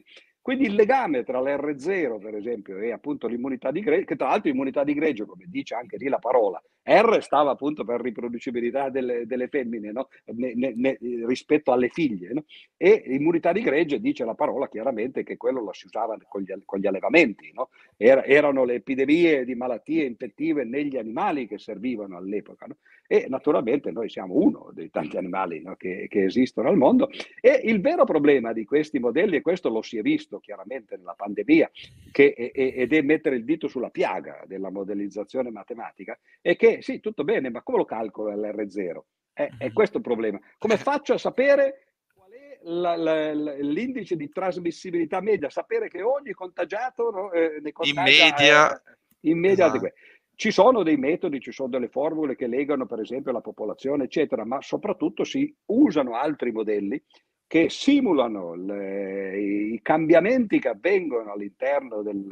Quindi 0.51 0.67
il 0.67 0.75
legame 0.75 1.23
tra 1.23 1.41
l'R0, 1.41 2.19
per 2.19 2.35
esempio, 2.35 2.77
e 2.79 2.91
appunto 2.91 3.29
l'immunità 3.29 3.71
di 3.71 3.83
greggio, 3.83 4.05
che 4.07 4.17
tra 4.17 4.31
l'altro 4.31 4.51
immunità 4.51 4.83
di 4.83 4.95
greggio, 4.95 5.25
come 5.25 5.45
dice 5.47 5.77
anche 5.77 5.97
lì 5.97 6.09
la 6.09 6.19
parola, 6.19 6.61
R 6.91 7.23
stava 7.23 7.53
appunto 7.53 7.85
per 7.85 8.01
riproducibilità 8.01 8.89
delle, 8.89 9.25
delle 9.25 9.47
femmine 9.47 9.93
no? 9.93 10.09
ne, 10.33 10.55
ne, 10.55 10.73
ne, 10.75 10.99
rispetto 11.27 11.71
alle 11.71 11.89
figlie, 11.89 12.33
no? 12.33 12.45
e 12.77 13.05
immunità 13.07 13.53
di 13.53 13.63
greggio 13.63 13.97
dice 13.99 14.25
la 14.25 14.35
parola 14.35 14.69
chiaramente 14.69 15.23
che 15.23 15.37
quello 15.37 15.63
lo 15.63 15.73
si 15.73 15.87
usava 15.87 16.17
con 16.29 16.43
gli, 16.43 16.53
con 16.65 16.81
gli 16.81 16.87
allevamenti, 16.87 17.53
no? 17.55 17.69
Era, 17.97 18.25
erano 18.25 18.65
le 18.65 18.75
epidemie 18.75 19.45
di 19.45 19.55
malattie 19.55 20.05
infettive 20.05 20.65
negli 20.65 20.97
animali 20.97 21.47
che 21.47 21.59
servivano 21.59 22.17
all'epoca. 22.17 22.67
E 23.07 23.27
naturalmente 23.29 23.91
noi 23.91 24.09
siamo 24.09 24.35
uno 24.35 24.71
dei 24.73 24.89
tanti 24.89 25.17
animali 25.17 25.65
che, 25.77 26.07
che 26.09 26.25
esistono 26.25 26.69
al 26.69 26.77
mondo 26.77 27.11
e 27.41 27.61
il 27.65 27.81
vero 27.81 28.05
problema 28.05 28.53
di 28.53 28.65
questi 28.65 29.01
modelli, 29.01 29.37
e 29.37 29.41
questo 29.41 29.69
lo 29.69 29.83
si 29.83 29.99
è 29.99 30.01
visto 30.01 30.39
chiaramente 30.39 30.97
nella 30.97 31.15
pandemia, 31.17 31.71
che, 32.13 32.33
ed 32.55 32.93
è 32.93 33.03
mettere 33.03 33.35
il 33.35 33.45
dito 33.45 33.67
sulla 33.67 33.91
piaga 33.91 34.45
della 34.47 34.71
modellizzazione 34.71 35.51
matematica, 35.51 36.17
è 36.41 36.55
che 36.55 36.80
sì, 36.81 37.01
tutto 37.01 37.25
bene, 37.25 37.51
ma 37.51 37.63
come 37.63 37.79
lo 37.79 37.85
calcolo 37.85 38.31
l'R0? 38.31 39.01
È, 39.33 39.43
è 39.43 39.65
mm-hmm. 39.65 39.73
questo 39.73 39.99
il 39.99 40.03
problema. 40.03 40.39
Come 40.59 40.77
faccio 40.77 41.15
a 41.15 41.19
sapere 41.19 41.87
qual 42.13 42.31
è 42.31 42.59
la, 42.63 42.97
la, 42.97 43.33
l'indice 43.33 44.17
di 44.17 44.29
trasmissibilità 44.29 45.21
media? 45.21 45.49
Sapere 45.51 45.89
che 45.89 46.03
ogni 46.03 46.33
contagiato 46.33 47.11
no, 47.11 47.33
eh, 47.33 47.61
ne 47.61 47.73
contagia... 47.73 48.25
In 48.25 48.31
media... 48.31 48.77
Eh, 48.77 48.99
in 49.25 49.39
media 49.39 49.67
esatto. 49.67 49.93
Ci 50.35 50.51
sono 50.51 50.83
dei 50.83 50.97
metodi, 50.97 51.39
ci 51.39 51.53
sono 51.53 51.69
delle 51.69 51.89
formule 51.89 52.35
che 52.35 52.47
legano 52.47 52.87
per 52.87 53.01
esempio 53.01 53.31
la 53.31 53.43
popolazione, 53.43 54.05
eccetera, 54.05 54.47
ma 54.47 54.63
soprattutto 54.63 55.23
si 55.23 55.55
usano 55.67 56.15
altri 56.15 56.51
modelli 56.51 57.03
che 57.47 57.69
simulano 57.69 58.55
le, 58.55 59.39
i 59.39 59.81
cambiamenti 59.83 60.59
che 60.59 60.69
avvengono 60.69 61.33
all'interno 61.33 62.01
del, 62.01 62.27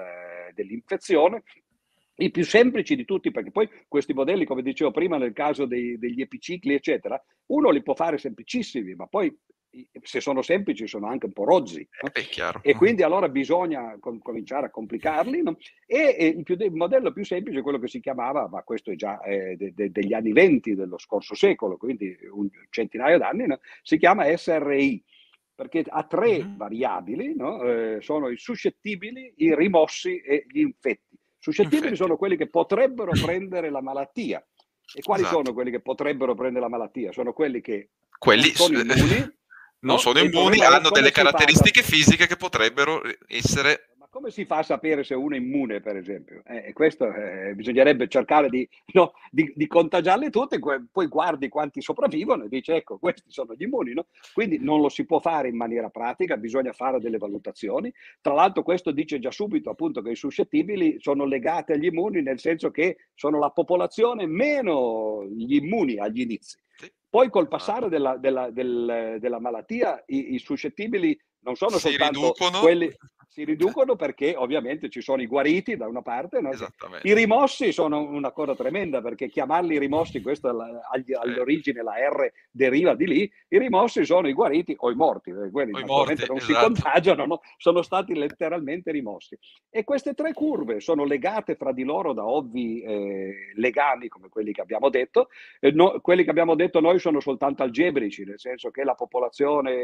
dell'infezione 0.55 1.43
i 2.19 2.31
più 2.31 2.45
semplici 2.45 2.97
di 2.97 3.05
tutti, 3.05 3.31
perché 3.31 3.51
poi 3.51 3.69
questi 3.87 4.13
modelli, 4.13 4.45
come 4.45 4.63
dicevo 4.63 4.91
prima, 4.91 5.19
nel 5.19 5.33
caso 5.33 5.67
dei, 5.67 5.99
degli 5.99 6.21
epicicli, 6.21 6.75
eccetera, 6.75 7.23
uno 7.47 7.71
li 7.71 7.83
può 7.83 7.95
fare 7.95 8.19
semplicissimi, 8.19 8.95
ma 8.95 9.07
poi 9.07 9.37
se 10.03 10.21
sono 10.21 10.43
semplici 10.43 10.87
sono 10.87 11.07
anche 11.07 11.27
un 11.27 11.33
po' 11.33 11.45
rozzi. 11.45 11.87
No? 12.03 12.11
E 12.63 12.75
quindi 12.75 13.03
allora 13.03 13.29
bisogna 13.29 13.97
com- 14.01 14.19
cominciare 14.19 14.67
a 14.67 14.71
complicarli. 14.71 15.43
No? 15.43 15.57
E, 15.87 16.17
e 16.19 16.27
il, 16.27 16.43
più, 16.43 16.57
il, 16.59 16.73
modello 16.73 17.13
più 17.13 17.25
semplice 17.25 17.59
è 17.59 17.63
quello 17.63 17.79
che 17.79 17.89
si 17.89 18.01
chiamava, 18.01 18.49
ma 18.49 18.63
questo 18.63 18.91
è 18.91 18.95
già 18.95 19.21
eh, 19.21 19.57
de- 19.57 19.73
de- 19.75 19.91
degli 19.91 20.15
anni 20.15 20.33
20 20.33 20.75
dello 20.75 20.99
scorso 20.99 21.35
secolo, 21.35 21.77
quindi 21.77 22.17
un 22.33 22.49
centinaio 22.71 23.19
d'anni, 23.19 23.47
no? 23.47 23.61
si 23.83 23.99
chiama 23.99 24.35
SRI 24.37 25.05
perché 25.55 25.85
ha 25.87 26.05
tre 26.05 26.39
mm-hmm. 26.39 26.57
variabili, 26.57 27.35
eh, 27.35 27.99
sono 28.01 28.29
i 28.29 28.37
suscettibili, 28.37 29.35
i 29.39 29.55
rimossi 29.57 30.21
e 30.21 30.45
gli 30.49 30.61
infetti. 30.61 31.19
Suscettibili 31.39 31.97
sono 31.97 32.17
quelli 32.17 32.37
che 32.37 32.49
potrebbero 32.49 33.13
prendere 33.23 33.71
la 33.71 33.83
malattia. 33.83 34.45
E 34.95 35.03
quali 35.03 35.23
esatto. 35.23 35.37
sono 35.37 35.53
quelli 35.53 35.71
che 35.71 35.81
potrebbero 35.81 36.35
prendere 36.35 36.65
la 36.65 36.71
malattia? 36.71 37.13
Sono 37.13 37.33
quelli 37.33 37.61
che 37.61 37.91
quelli 38.19 38.55
sono 38.55 38.81
immuni, 38.81 39.19
non 39.81 39.95
no? 39.95 39.99
sono 39.99 40.19
immuni, 40.19 40.61
hanno 40.61 40.91
delle 40.91 41.11
caratteristiche 41.11 41.83
fisiche 41.83 42.27
che 42.27 42.37
potrebbero 42.37 43.03
essere 43.27 43.88
come 44.11 44.31
si 44.31 44.45
fa 44.45 44.59
a 44.59 44.63
sapere 44.63 45.05
se 45.05 45.15
uno 45.15 45.35
è 45.35 45.39
immune, 45.39 45.81
per 45.81 45.97
esempio? 45.97 46.43
Eh, 46.47 46.73
questo 46.73 47.13
eh, 47.13 47.55
bisognerebbe 47.55 48.09
cercare 48.09 48.49
di, 48.49 48.69
no, 48.95 49.13
di, 49.31 49.53
di, 49.55 49.67
contagiarle 49.67 50.31
tutte, 50.31 50.59
poi 50.59 51.07
guardi 51.07 51.49
quanti 51.49 51.81
sopravvivono 51.81 52.45
e 52.45 52.49
dici, 52.49 52.73
ecco, 52.73 52.99
questi 52.99 53.31
sono 53.31 53.55
gli 53.55 53.63
immuni, 53.63 53.93
no? 53.93 54.07
Quindi 54.33 54.59
non 54.59 54.81
lo 54.81 54.89
si 54.89 55.05
può 55.05 55.21
fare 55.21 55.49
in 55.49 55.57
maniera 55.57 55.91
pratica, 55.91 56.37
bisogna 56.37 56.73
fare 56.73 57.01
delle 57.01 57.19
valutazioni. 57.19 57.93
Tra 58.21 58.35
l'altro 58.35 58.63
questo 58.63 58.91
dice 58.93 59.19
già 59.19 59.31
subito 59.31 59.71
appunto 59.71 60.01
che 60.01 60.11
i 60.11 60.17
suscettibili 60.17 60.97
sono 60.99 61.25
legati 61.25 61.73
agli 61.73 61.87
immuni, 61.87 62.23
nel 62.23 62.41
senso 62.41 62.71
che 62.71 62.97
sono 63.15 63.39
la 63.39 63.51
popolazione 63.51 64.27
meno 64.27 65.25
gli 65.29 65.55
immuni 65.55 65.99
agli 65.99 66.21
inizi. 66.21 66.59
Poi 67.11 67.31
col 67.31 67.49
passare 67.49 67.87
ah. 67.87 67.89
della, 67.89 68.17
della, 68.17 68.51
del, 68.51 69.17
della 69.19 69.41
malattia 69.41 70.03
i, 70.07 70.35
i 70.35 70.39
suscettibili 70.39 71.19
non 71.41 71.57
sono 71.57 71.79
si 71.79 71.89
soltanto 71.89 72.21
riducono. 72.21 72.61
quelli 72.61 72.95
si 73.39 73.45
riducono 73.45 73.95
perché 73.95 74.35
ovviamente 74.37 74.89
ci 74.89 75.01
sono 75.01 75.23
i 75.23 75.29
guariti 75.29 75.77
da 75.77 75.87
una 75.87 76.03
parte, 76.03 76.41
no? 76.41 76.51
i 77.03 77.15
rimossi 77.15 77.71
sono 77.71 78.01
una 78.01 78.33
cosa 78.33 78.57
tremenda 78.57 79.01
perché 79.01 79.29
chiamarli 79.29 79.79
rimossi, 79.79 80.21
questo 80.21 80.49
agli, 80.49 81.13
all'origine 81.13 81.85
la 81.85 81.93
R 81.93 82.33
deriva 82.51 82.97
di 82.97 83.07
lì, 83.07 83.33
i 83.49 83.59
rimossi 83.59 84.05
sono 84.05 84.27
i 84.27 84.33
guariti 84.33 84.75
o 84.79 84.91
i 84.91 84.97
morti, 84.97 85.31
eh, 85.31 85.51
quelli 85.53 85.73
o 85.73 85.87
morti, 85.87 86.25
non 86.27 86.39
esatto. 86.39 86.41
si 86.41 86.53
contagiano, 86.53 87.27
no? 87.27 87.41
sono 87.59 87.83
stati 87.83 88.17
letteralmente 88.17 88.91
rimossi. 88.91 89.39
E 89.71 89.85
queste 89.85 90.15
tre 90.15 90.33
curve 90.33 90.81
sono 90.81 91.05
legate 91.05 91.55
fra 91.55 91.71
di 91.71 91.85
loro 91.85 92.13
da 92.15 92.27
ovvi 92.27 92.81
eh, 92.81 93.53
legami 93.55 94.09
come 94.09 94.29
quelli 94.29 94.51
che 94.51 94.63
abbiamo 94.63 94.89
detto, 94.89 95.29
eh, 95.61 95.71
no, 95.71 96.01
quelli 96.01 96.25
che 96.25 96.31
abbiamo 96.31 96.57
detto 96.57 96.81
noi 96.81 96.99
sono 96.99 97.21
soltanto 97.21 97.63
algebrici, 97.63 98.25
nel 98.25 98.41
senso 98.41 98.73
che 98.73 98.83
la 98.83 98.95
popolazione 98.95 99.75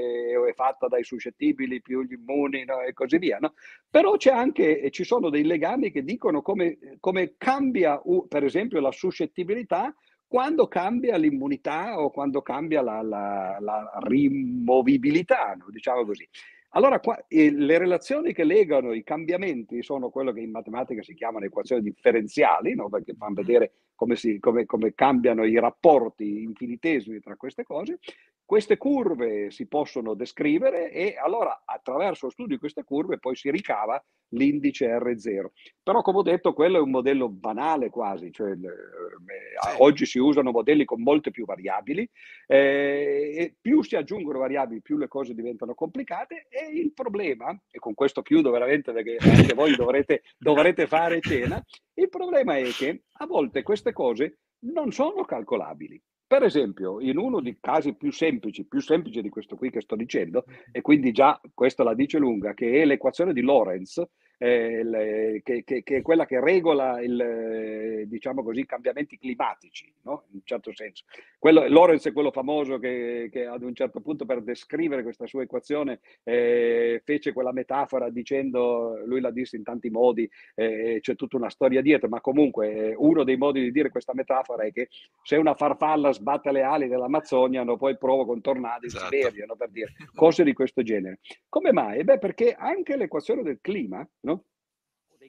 è 0.48 0.54
fatta 0.54 0.88
dai 0.88 1.04
suscettibili 1.04 1.80
più 1.80 2.02
gli 2.02 2.14
immuni 2.14 2.64
e 2.86 2.92
così 2.92 3.18
via 3.18 3.38
no? 3.46 3.54
però 3.88 4.16
anche, 4.32 4.90
ci 4.90 5.04
sono 5.04 5.30
dei 5.30 5.44
legami 5.44 5.90
che 5.90 6.02
dicono 6.02 6.42
come, 6.42 6.78
come 7.00 7.34
cambia, 7.38 8.00
per 8.28 8.44
esempio, 8.44 8.80
la 8.80 8.90
suscettibilità 8.90 9.94
quando 10.26 10.66
cambia 10.66 11.16
l'immunità 11.16 12.00
o 12.00 12.10
quando 12.10 12.42
cambia 12.42 12.82
la, 12.82 13.02
la, 13.02 13.56
la 13.60 13.98
rimovibilità, 14.00 15.56
diciamo 15.70 16.04
così. 16.04 16.28
Allora, 16.76 16.98
qua, 16.98 17.24
eh, 17.28 17.52
le 17.52 17.78
relazioni 17.78 18.32
che 18.32 18.42
legano 18.42 18.92
i 18.92 19.04
cambiamenti 19.04 19.80
sono 19.84 20.10
quello 20.10 20.32
che 20.32 20.40
in 20.40 20.50
matematica 20.50 21.04
si 21.04 21.14
chiamano 21.14 21.44
equazioni 21.44 21.82
differenziali, 21.82 22.74
no? 22.74 22.88
perché 22.88 23.14
fanno 23.14 23.34
vedere 23.34 23.74
come, 23.94 24.16
si, 24.16 24.40
come, 24.40 24.66
come 24.66 24.92
cambiano 24.92 25.44
i 25.44 25.56
rapporti 25.60 26.42
infinitesimi 26.42 27.20
tra 27.20 27.36
queste 27.36 27.62
cose, 27.62 28.00
queste 28.44 28.76
curve 28.76 29.50
si 29.50 29.66
possono 29.66 30.14
descrivere 30.14 30.90
e 30.90 31.16
allora 31.16 31.62
attraverso 31.64 32.26
lo 32.26 32.32
studio 32.32 32.54
di 32.54 32.60
queste 32.60 32.84
curve 32.84 33.18
poi 33.18 33.34
si 33.36 33.50
ricava 33.50 34.02
l'indice 34.34 34.86
R0. 34.86 35.46
Però 35.82 36.02
come 36.02 36.18
ho 36.18 36.22
detto 36.22 36.52
quello 36.52 36.78
è 36.78 36.80
un 36.80 36.90
modello 36.90 37.28
banale 37.28 37.88
quasi, 37.88 38.32
cioè, 38.32 38.50
eh, 38.50 38.56
sì. 38.56 39.76
oggi 39.78 40.06
si 40.06 40.18
usano 40.18 40.50
modelli 40.50 40.84
con 40.84 41.02
molte 41.02 41.30
più 41.30 41.44
variabili 41.44 42.08
eh, 42.46 43.32
e 43.36 43.54
più 43.60 43.82
si 43.82 43.96
aggiungono 43.96 44.38
variabili 44.38 44.82
più 44.82 44.96
le 44.96 45.08
cose 45.08 45.34
diventano 45.34 45.74
complicate 45.74 46.46
e 46.48 46.66
il 46.72 46.92
problema, 46.92 47.56
e 47.70 47.78
con 47.78 47.94
questo 47.94 48.22
chiudo 48.22 48.50
veramente 48.50 48.92
perché 48.92 49.16
anche 49.20 49.54
voi 49.54 49.74
dovrete, 49.76 50.22
dovrete 50.36 50.86
fare 50.86 51.20
cena, 51.20 51.62
il 51.94 52.08
problema 52.08 52.56
è 52.58 52.64
che 52.70 53.04
a 53.12 53.26
volte 53.26 53.62
queste 53.62 53.92
cose 53.92 54.38
non 54.64 54.92
sono 54.92 55.24
calcolabili. 55.24 56.00
Per 56.26 56.42
esempio, 56.42 57.00
in 57.00 57.18
uno 57.18 57.40
dei 57.40 57.58
casi 57.60 57.94
più 57.94 58.10
semplici, 58.10 58.66
più 58.66 58.80
semplice 58.80 59.20
di 59.20 59.28
questo 59.28 59.56
qui 59.56 59.70
che 59.70 59.82
sto 59.82 59.94
dicendo, 59.94 60.44
e 60.72 60.80
quindi 60.80 61.12
già 61.12 61.38
questa 61.52 61.84
la 61.84 61.94
dice 61.94 62.18
lunga, 62.18 62.54
che 62.54 62.80
è 62.80 62.84
l'equazione 62.84 63.32
di 63.32 63.42
Lorentz, 63.42 64.02
eh, 64.38 64.82
le, 64.82 65.40
che, 65.42 65.64
che, 65.64 65.82
che, 65.82 65.96
è 65.96 66.02
quella 66.02 66.26
che 66.26 66.40
regola 66.40 67.00
il, 67.00 68.04
diciamo 68.06 68.42
così, 68.42 68.60
i 68.60 68.66
cambiamenti 68.66 69.18
climatici, 69.18 69.92
no? 70.02 70.24
in 70.30 70.36
un 70.36 70.42
certo 70.44 70.72
senso. 70.74 71.04
Quello, 71.38 71.66
Lorenz 71.68 72.06
è 72.06 72.12
quello 72.12 72.30
famoso 72.30 72.78
che, 72.78 73.28
che, 73.30 73.46
ad 73.46 73.62
un 73.62 73.74
certo 73.74 74.00
punto 74.00 74.24
per 74.24 74.42
descrivere 74.42 75.02
questa 75.02 75.26
sua 75.26 75.42
equazione 75.42 76.00
eh, 76.22 77.00
fece 77.04 77.32
quella 77.32 77.52
metafora 77.52 78.10
dicendo, 78.10 79.00
lui 79.04 79.20
la 79.20 79.30
disse 79.30 79.56
in 79.56 79.62
tanti 79.62 79.90
modi, 79.90 80.28
eh, 80.54 80.98
c'è 81.00 81.14
tutta 81.16 81.36
una 81.36 81.50
storia 81.50 81.82
dietro, 81.82 82.08
ma 82.08 82.20
comunque 82.20 82.90
eh, 82.90 82.94
uno 82.96 83.24
dei 83.24 83.36
modi 83.36 83.60
di 83.60 83.72
dire 83.72 83.90
questa 83.90 84.14
metafora 84.14 84.64
è 84.64 84.72
che 84.72 84.88
se 85.22 85.36
una 85.36 85.54
farfalla 85.54 86.12
sbatte 86.12 86.52
le 86.52 86.62
ali 86.62 86.88
dell'Amazzonia, 86.88 87.62
no, 87.62 87.76
poi 87.76 87.96
provoca 87.96 88.32
un 88.32 88.40
tornado 88.40 88.86
esatto. 88.86 89.14
in 89.14 89.22
Siberia, 89.22 89.46
no, 89.46 89.56
per 89.56 89.70
dire 89.70 89.92
cose 90.14 90.44
di 90.44 90.52
questo 90.52 90.82
genere. 90.82 91.20
Come 91.48 91.72
mai? 91.72 92.02
Beh, 92.04 92.18
perché 92.18 92.54
anche 92.54 92.96
l'equazione 92.96 93.42
del 93.42 93.58
clima, 93.60 94.06
no? 94.20 94.33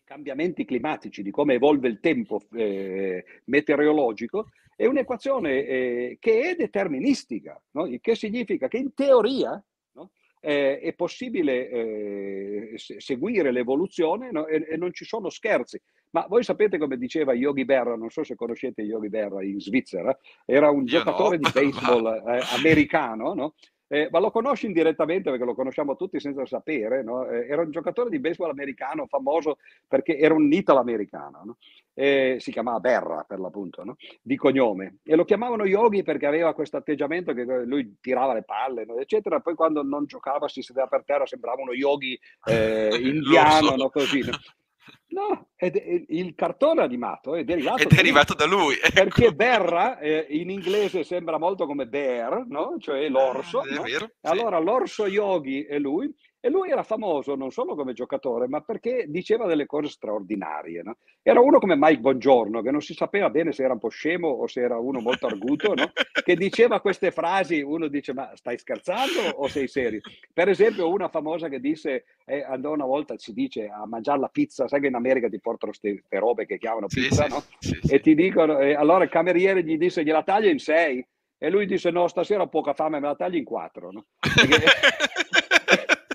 Cambiamenti 0.05 0.63
climatici, 0.63 1.21
di 1.21 1.31
come 1.31 1.55
evolve 1.55 1.89
il 1.89 1.99
tempo 1.99 2.41
eh, 2.53 3.25
meteorologico, 3.45 4.49
è 4.75 4.85
un'equazione 4.85 5.65
eh, 5.65 6.17
che 6.19 6.51
è 6.51 6.55
deterministica, 6.55 7.61
no? 7.71 7.85
il 7.87 7.99
che 7.99 8.15
significa 8.15 8.67
che 8.67 8.77
in 8.77 8.93
teoria 8.93 9.61
no? 9.93 10.11
eh, 10.41 10.79
è 10.79 10.93
possibile 10.93 11.69
eh, 11.69 12.73
seguire 12.77 13.51
l'evoluzione 13.51 14.31
no? 14.31 14.45
e, 14.47 14.65
e, 14.69 14.77
non 14.77 14.93
ci 14.93 15.05
sono 15.05 15.29
scherzi. 15.29 15.81
Ma 16.11 16.25
voi 16.29 16.43
sapete 16.43 16.77
come 16.77 16.97
diceva 16.97 17.33
Yogi 17.33 17.65
Berra, 17.65 17.95
non 17.95 18.09
so 18.09 18.23
se 18.23 18.35
conoscete 18.35 18.81
Yogi 18.81 19.09
Berra 19.09 19.43
in 19.43 19.59
Svizzera, 19.59 20.17
era 20.45 20.69
un 20.69 20.81
Io 20.81 20.87
giocatore 20.87 21.37
di 21.37 21.49
baseball 21.51 22.05
eh, 22.27 22.41
americano, 22.55 23.33
no? 23.33 23.55
Eh, 23.95 24.09
ma 24.11 24.19
lo 24.19 24.29
conosci 24.29 24.65
indirettamente 24.65 25.29
perché 25.29 25.45
lo 25.45 25.55
conosciamo 25.55 25.95
tutti 25.95 26.19
senza 26.19 26.45
sapere. 26.45 27.01
No? 27.01 27.25
Eh, 27.29 27.47
era 27.47 27.61
un 27.61 27.71
giocatore 27.71 28.09
di 28.09 28.19
baseball 28.19 28.49
americano 28.49 29.05
famoso 29.05 29.57
perché 29.87 30.17
era 30.17 30.33
un 30.33 30.51
italo-americano. 30.51 31.41
No? 31.45 31.57
Eh, 31.93 32.35
si 32.41 32.51
chiamava 32.51 32.81
Berra 32.81 33.23
per 33.25 33.39
l'appunto, 33.39 33.85
no? 33.85 33.95
di 34.21 34.35
cognome. 34.35 34.97
E 35.05 35.15
lo 35.15 35.23
chiamavano 35.23 35.63
Yogi 35.63 36.03
perché 36.03 36.25
aveva 36.25 36.53
questo 36.53 36.75
atteggiamento 36.75 37.31
che 37.31 37.45
lui 37.63 37.95
tirava 38.01 38.33
le 38.33 38.43
palle, 38.43 38.85
eccetera. 38.99 39.39
Poi 39.39 39.55
quando 39.55 39.81
non 39.81 40.05
giocava 40.05 40.49
si 40.49 40.61
sedeva 40.61 40.87
per 40.87 41.05
terra, 41.05 41.25
sembrava 41.25 41.61
uno 41.61 41.71
yogi 41.71 42.19
eh, 42.47 42.89
indiano, 43.01 43.77
so. 43.77 43.89
così. 43.91 44.23
No, 45.07 45.49
ed, 45.55 46.05
il 46.09 46.36
cartone 46.36 46.81
animato 46.81 47.36
è 47.36 47.43
derivato, 47.43 47.83
è 47.83 47.86
derivato 47.86 48.33
da 48.33 48.45
lui. 48.45 48.75
Ecco. 48.75 48.91
Perché 48.93 49.33
Berra 49.33 49.99
eh, 49.99 50.25
in 50.29 50.49
inglese 50.49 51.03
sembra 51.03 51.38
molto 51.38 51.65
come 51.65 51.88
bear, 51.88 52.45
no? 52.47 52.75
cioè 52.79 53.07
l'orso. 53.07 53.61
Ah, 53.61 53.75
no? 53.75 53.81
Vero, 53.83 54.05
sì. 54.05 54.27
Allora 54.27 54.59
l'orso 54.59 55.07
yogi 55.07 55.63
è 55.63 55.79
lui 55.79 56.13
E 56.45 56.49
lui 56.51 56.69
era 56.69 56.83
famoso 56.83 57.33
non 57.33 57.49
solo 57.49 57.73
come 57.73 57.93
giocatore, 57.93 58.47
ma 58.47 58.61
perché 58.61 59.05
diceva 59.07 59.47
delle 59.47 59.65
cose 59.65 59.89
straordinarie. 59.89 60.83
No? 60.83 60.97
Era 61.23 61.39
uno 61.39 61.57
come 61.57 61.75
Mike 61.75 62.01
Bongiorno, 62.01 62.61
che 62.61 62.69
non 62.69 62.81
si 62.81 62.93
sapeva 62.93 63.31
bene 63.31 63.51
se 63.51 63.63
era 63.63 63.73
un 63.73 63.79
po' 63.79 63.89
scemo 63.89 64.27
o 64.27 64.45
se 64.45 64.61
era 64.61 64.77
uno 64.77 64.99
molto 64.99 65.25
arguto, 65.25 65.73
no? 65.73 65.91
che 66.23 66.35
diceva 66.35 66.81
queste 66.81 67.09
frasi, 67.09 67.61
uno 67.61 67.87
dice 67.87 68.13
ma 68.13 68.29
stai 68.35 68.59
scherzando 68.59 69.21
o 69.37 69.47
sei 69.47 69.67
serio? 69.67 70.01
Per 70.31 70.47
esempio 70.47 70.87
una 70.87 71.09
famosa 71.09 71.49
che 71.49 71.59
disse, 71.59 72.05
eh, 72.25 72.43
andò 72.43 72.73
una 72.73 72.85
volta, 72.85 73.15
si 73.17 73.33
dice, 73.33 73.67
a 73.67 73.87
mangiare 73.87 74.19
la 74.19 74.29
pizza, 74.29 74.67
sai 74.67 74.81
che 74.81 74.87
in 74.87 74.93
America 74.93 75.27
ti 75.27 75.39
portano 75.39 75.71
queste 75.71 76.03
robe 76.09 76.45
che 76.45 76.59
chiamano 76.59 76.85
pizza, 76.85 77.23
sì, 77.23 77.29
no? 77.31 77.43
Sì, 77.57 77.79
sì, 77.81 77.91
e 77.91 77.99
ti 78.01 78.13
dicono, 78.13 78.59
eh, 78.59 78.75
allora 78.75 79.03
il 79.03 79.09
cameriere 79.09 79.63
gli 79.63 79.79
disse 79.79 80.03
gliela 80.03 80.21
taglia 80.21 80.51
in 80.51 80.59
sei? 80.59 81.03
E 81.39 81.49
lui 81.49 81.65
disse 81.65 81.89
no, 81.89 82.07
stasera 82.07 82.43
ho 82.43 82.49
poca 82.49 82.73
fame, 82.73 82.99
me 82.99 83.07
la 83.07 83.15
tagli 83.15 83.37
in 83.37 83.43
quattro. 83.43 83.91
No? 83.91 84.05
Perché... 84.19 84.65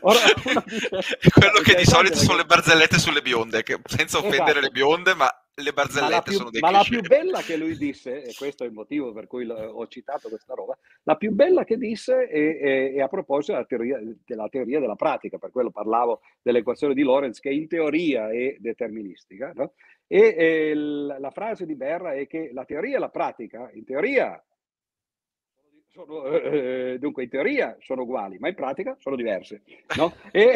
Ora, 0.00 0.18
quello 1.34 1.60
che 1.62 1.74
di 1.76 1.84
solito 1.84 2.16
sono 2.16 2.38
le 2.38 2.44
barzellette 2.44 2.98
sulle 2.98 3.22
bionde, 3.22 3.62
che, 3.62 3.78
senza 3.84 4.18
offendere 4.18 4.60
esatto. 4.60 4.60
le 4.60 4.70
bionde, 4.70 5.14
ma 5.14 5.28
le 5.54 5.72
barzellette 5.72 6.30
più, 6.30 6.38
sono 6.38 6.50
dei 6.50 6.60
Ma 6.60 6.68
cliché. 6.68 6.94
la 6.94 7.00
più 7.00 7.08
bella 7.08 7.40
che 7.40 7.56
lui 7.56 7.76
disse, 7.76 8.22
e 8.22 8.34
questo 8.34 8.64
è 8.64 8.66
il 8.66 8.72
motivo 8.72 9.12
per 9.12 9.26
cui 9.26 9.48
ho 9.48 9.86
citato 9.88 10.28
questa 10.28 10.54
roba, 10.54 10.76
la 11.02 11.16
più 11.16 11.32
bella 11.32 11.64
che 11.64 11.76
disse 11.76 12.26
è, 12.28 12.58
è, 12.58 12.92
è 12.94 13.00
a 13.00 13.08
proposito 13.08 13.52
della 13.52 13.66
teoria, 13.66 14.00
della 14.24 14.48
teoria, 14.48 14.80
della 14.80 14.96
pratica, 14.96 15.38
per 15.38 15.50
quello 15.50 15.70
parlavo 15.70 16.20
dell'equazione 16.42 16.94
di 16.94 17.02
Lorenz, 17.02 17.40
che 17.40 17.50
in 17.50 17.68
teoria 17.68 18.30
è 18.30 18.56
deterministica, 18.58 19.52
no? 19.54 19.74
e, 20.06 20.34
e 20.36 20.74
la 20.74 21.30
frase 21.30 21.66
di 21.66 21.76
Berra 21.76 22.14
è 22.14 22.26
che 22.26 22.50
la 22.52 22.64
teoria 22.64 22.96
e 22.96 23.00
la 23.00 23.10
pratica, 23.10 23.70
in 23.74 23.84
teoria 23.84 24.42
sono, 25.92 26.24
eh, 26.26 26.96
dunque 26.98 27.24
in 27.24 27.28
teoria 27.28 27.76
sono 27.80 28.02
uguali, 28.02 28.38
ma 28.38 28.48
in 28.48 28.54
pratica 28.54 28.96
sono 28.98 29.16
diverse. 29.16 29.62
No? 29.96 30.12
E, 30.32 30.52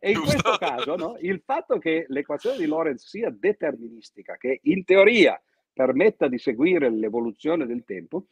e, 0.00 0.10
in 0.10 0.20
questo 0.20 0.56
caso 0.58 0.96
no, 0.96 1.16
il 1.20 1.40
fatto 1.44 1.78
che 1.78 2.04
l'equazione 2.08 2.56
di 2.56 2.66
Lorentz 2.66 3.06
sia 3.06 3.30
deterministica, 3.30 4.36
che 4.36 4.58
in 4.64 4.84
teoria 4.84 5.40
permetta 5.72 6.26
di 6.26 6.38
seguire 6.38 6.90
l'evoluzione 6.90 7.64
del 7.64 7.84
tempo, 7.84 8.26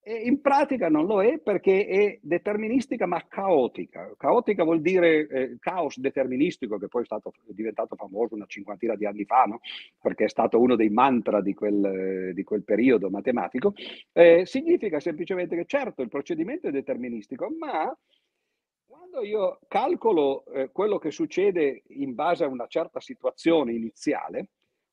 e 0.00 0.14
in 0.24 0.40
pratica 0.40 0.88
non 0.88 1.06
lo 1.06 1.22
è 1.22 1.38
perché 1.38 1.86
è 1.86 2.18
deterministica 2.22 3.06
ma 3.06 3.22
caotica. 3.26 4.14
Caotica 4.16 4.64
vuol 4.64 4.80
dire 4.80 5.26
eh, 5.26 5.56
caos 5.60 5.98
deterministico, 5.98 6.78
che 6.78 6.88
poi 6.88 7.02
è, 7.02 7.04
stato, 7.04 7.32
è 7.46 7.52
diventato 7.52 7.94
famoso 7.96 8.34
una 8.34 8.46
cinquantina 8.46 8.94
di 8.94 9.04
anni 9.04 9.24
fa, 9.24 9.44
no? 9.44 9.60
perché 10.00 10.24
è 10.24 10.28
stato 10.28 10.58
uno 10.60 10.76
dei 10.76 10.88
mantra 10.88 11.40
di 11.40 11.52
quel, 11.52 12.32
di 12.32 12.42
quel 12.42 12.64
periodo 12.64 13.10
matematico. 13.10 13.74
Eh, 14.12 14.46
significa 14.46 15.00
semplicemente 15.00 15.56
che 15.56 15.66
certo 15.66 16.02
il 16.02 16.08
procedimento 16.08 16.68
è 16.68 16.70
deterministico, 16.70 17.50
ma 17.58 17.94
quando 18.86 19.22
io 19.22 19.58
calcolo 19.68 20.44
eh, 20.46 20.70
quello 20.70 20.98
che 20.98 21.10
succede 21.10 21.82
in 21.88 22.14
base 22.14 22.44
a 22.44 22.48
una 22.48 22.66
certa 22.66 23.00
situazione 23.00 23.72
iniziale, 23.72 24.48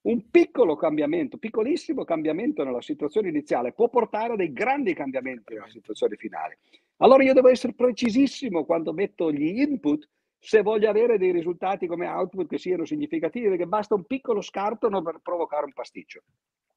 un 0.06 0.30
piccolo 0.30 0.76
cambiamento, 0.76 1.38
piccolissimo 1.38 2.04
cambiamento 2.04 2.64
nella 2.64 2.82
situazione 2.82 3.30
iniziale 3.30 3.74
può 3.74 3.90
portare 3.90 4.34
a 4.34 4.36
dei 4.36 4.54
grandi 4.54 4.94
cambiamenti 4.94 5.54
nella 5.54 5.70
situazione 5.70 6.16
finale. 6.16 6.60
Allora 6.98 7.24
io 7.24 7.34
devo 7.34 7.50
essere 7.50 7.74
precisissimo 7.74 8.66
quando 8.66 8.94
metto 8.94 9.32
gli 9.32 9.60
input 9.60 10.08
se 10.38 10.62
voglio 10.62 10.90
avere 10.90 11.18
dei 11.18 11.32
risultati 11.32 11.88
come 11.88 12.08
output 12.08 12.48
che 12.48 12.60
siano 12.60 12.86
significativi, 12.86 13.48
perché 13.48 13.66
basta 13.66 13.96
un 13.96 14.06
piccolo 14.06 14.42
scarto 14.42 14.90
per 15.02 15.20
provocare 15.24 15.66
un 15.66 15.74
pasticcio. 15.74 16.22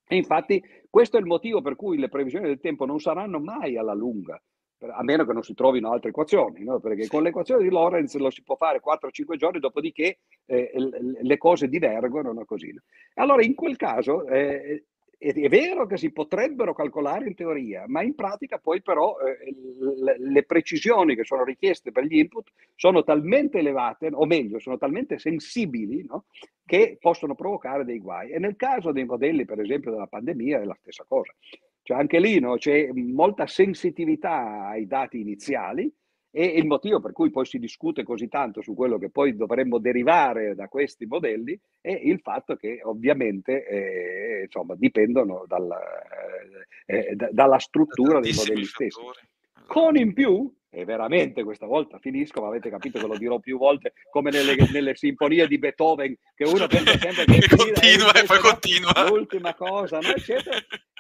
E 0.07 0.17
infatti 0.17 0.63
questo 0.89 1.19
è 1.19 1.21
il 1.21 1.27
motivo 1.27 1.61
per 1.61 1.77
cui 1.77 1.99
le 1.99 2.09
previsioni 2.09 2.47
del 2.47 2.61
tempo 2.61 2.87
non 2.87 2.99
saranno 2.99 3.39
mai 3.41 3.77
alla 3.77 3.93
lunga, 3.93 4.43
a 4.81 5.03
meno 5.03 5.25
che 5.27 5.33
non 5.33 5.43
si 5.43 5.55
trovino 5.55 5.91
altre 5.91 6.11
equazioni, 6.11 6.63
no? 6.63 6.79
perché 6.79 7.05
sì. 7.05 7.09
con 7.09 7.23
l'equazione 7.23 7.63
di 7.63 7.71
Lorenz 7.71 8.15
lo 8.17 8.31
si 8.31 8.43
può 8.43 8.57
fare 8.57 8.81
4-5 8.85 9.37
giorni, 9.37 9.59
dopodiché 9.59 10.19
eh, 10.47 10.73
le 11.21 11.37
cose 11.37 11.69
divergono. 11.69 12.33
No? 12.33 12.45
Così? 12.45 12.73
Allora, 13.15 13.43
in 13.43 13.55
quel 13.55 13.77
caso 13.77 14.27
eh, 14.27 14.85
è 15.19 15.49
vero 15.49 15.87
che 15.87 15.97
si 15.97 16.13
potrebbero 16.13 16.73
calcolare 16.73 17.27
in 17.27 17.35
teoria, 17.35 17.85
ma 17.89 18.03
in 18.03 18.15
pratica 18.15 18.59
poi 18.59 18.81
però 18.83 19.17
eh, 19.19 19.53
le, 20.01 20.17
le, 20.17 20.43
precisioni 20.45 21.17
che 21.17 21.25
sono 21.25 21.43
richieste 21.43 21.91
per 21.91 22.05
gli 22.05 22.19
input 22.19 22.53
sono 22.77 23.03
talmente 23.03 23.59
elevate, 23.59 24.11
o 24.13 24.25
meglio, 24.27 24.61
sono 24.61 24.79
talmente 24.79 25.19
sensibili, 25.19 26.05
no? 26.05 26.27
che 26.65 26.99
possono 27.01 27.35
provocare 27.35 27.85
dei 27.85 27.99
guai. 27.99 28.31
E 28.31 28.39
nel 28.39 28.55
caso 28.55 28.93
dei 28.93 29.05
modelli, 29.05 29.45
per 29.45 29.59
esempio, 29.59 29.91
della 29.91 30.07
pandemia 30.07 30.61
è 30.61 30.65
la 30.65 30.77
stessa 30.81 31.05
cosa. 31.09 31.35
Cioè 31.89 31.97
anche 31.97 32.21
lì 32.21 32.39
no, 32.39 32.57
c'è 32.57 32.91
molta 32.93 33.47
sensitività 33.47 34.69
ai 34.69 34.87
dati 34.87 35.21
iniziali 35.21 35.91
e 36.31 36.45
il 36.45 36.67
motivo 36.67 37.01
per 37.01 37.13
cui 37.13 37.31
poi 37.31 37.47
si 37.47 37.59
discute 37.59 38.03
così 38.03 38.29
tanto 38.29 38.61
su 38.61 38.75
quello 38.75 38.99
che 38.99 39.09
poi 39.09 39.35
dovremmo 39.35 39.79
derivare 39.79 40.55
da 40.55 40.69
questi 40.69 41.07
modelli 41.07 41.59
è 41.81 41.93
il 41.93 42.21
fatto 42.21 42.57
che 42.57 42.81
ovviamente 42.83 43.67
eh, 43.67 44.43
insomma, 44.43 44.75
dipendono 44.77 45.45
dal, 45.47 45.67
eh, 46.85 46.99
eh 46.99 47.17
dalla 47.31 47.59
struttura 47.59 48.21
dei 48.21 48.35
modelli 48.35 48.65
stessi. 48.65 49.01
Con 49.67 49.97
in 49.97 50.13
più 50.13 50.55
e 50.71 50.85
veramente 50.85 51.45
questa 51.45 51.67
volta 51.67 51.99
finisco, 51.99 52.41
ma 52.41 52.49
avete 52.49 52.69
capito 52.69 52.99
che 52.99 53.07
lo 53.07 53.17
dirò 53.17 53.39
più 53.39 53.57
volte, 53.59 53.95
come 54.11 54.31
nelle, 54.31 54.55
nelle 54.71 54.95
sinfonie 54.95 55.47
di 55.47 55.59
Beethoven, 55.59 56.17
che 56.35 56.45
uno 56.45 56.67
pensa 56.67 56.99
sempre 56.99 57.25
che, 57.25 57.39
che 57.39 57.57
continua 57.57 58.13
e 58.13 58.25
poi 58.27 58.39
continua. 58.39 59.09
L'ultima 59.09 59.55
cosa, 59.55 59.99
no? 59.99 60.09
eccetera. 60.09 60.57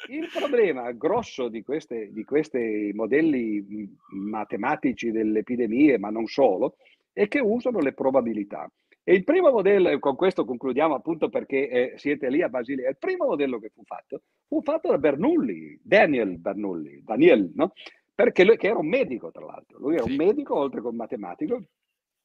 Il 0.08 0.28
problema 0.32 0.90
grosso 0.92 1.48
di 1.48 1.62
questi 1.62 2.92
modelli 2.94 3.94
matematici 4.12 5.10
delle 5.10 5.40
epidemie, 5.40 5.98
ma 5.98 6.08
non 6.08 6.26
solo, 6.26 6.76
è 7.12 7.28
che 7.28 7.40
usano 7.40 7.80
le 7.80 7.92
probabilità. 7.92 8.70
E 9.02 9.14
il 9.14 9.24
primo 9.24 9.50
modello, 9.50 9.88
e 9.88 9.98
con 9.98 10.16
questo 10.16 10.44
concludiamo 10.44 10.94
appunto 10.94 11.30
perché 11.30 11.68
eh, 11.68 11.92
siete 11.96 12.28
lì 12.28 12.42
a 12.42 12.50
Basilea, 12.50 12.90
il 12.90 12.98
primo 12.98 13.24
modello 13.24 13.58
che 13.58 13.70
fu 13.74 13.82
fatto 13.82 14.20
fu 14.46 14.60
fatto 14.62 14.90
da 14.90 14.98
Bernoulli, 14.98 15.80
Daniel 15.82 16.38
Bernoulli, 16.38 17.02
Daniel, 17.04 17.50
no? 17.54 17.72
Perché 18.18 18.42
lui 18.42 18.56
che 18.56 18.66
era 18.66 18.78
un 18.80 18.88
medico 18.88 19.30
tra 19.30 19.44
l'altro, 19.44 19.78
lui 19.78 19.94
era 19.94 20.02
sì. 20.02 20.10
un 20.10 20.16
medico 20.16 20.56
oltre 20.56 20.80
che 20.80 20.88
un 20.88 20.96
matematico 20.96 21.62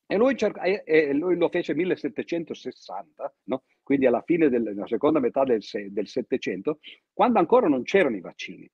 e 0.08 0.18
lui, 0.18 0.36
cerca, 0.36 0.64
e, 0.64 0.82
e 0.84 1.14
lui 1.14 1.38
lo 1.38 1.50
fece 1.50 1.74
nel 1.74 1.86
1760, 1.86 3.36
no? 3.44 3.64
quindi 3.84 4.08
alla 4.08 4.24
fine 4.26 4.50
della 4.50 4.88
seconda 4.88 5.20
metà 5.20 5.44
del, 5.44 5.62
del 5.90 6.08
700, 6.08 6.80
quando 7.14 7.38
ancora 7.38 7.68
non 7.68 7.84
c'erano 7.84 8.16
i 8.16 8.22
vaccini. 8.22 8.68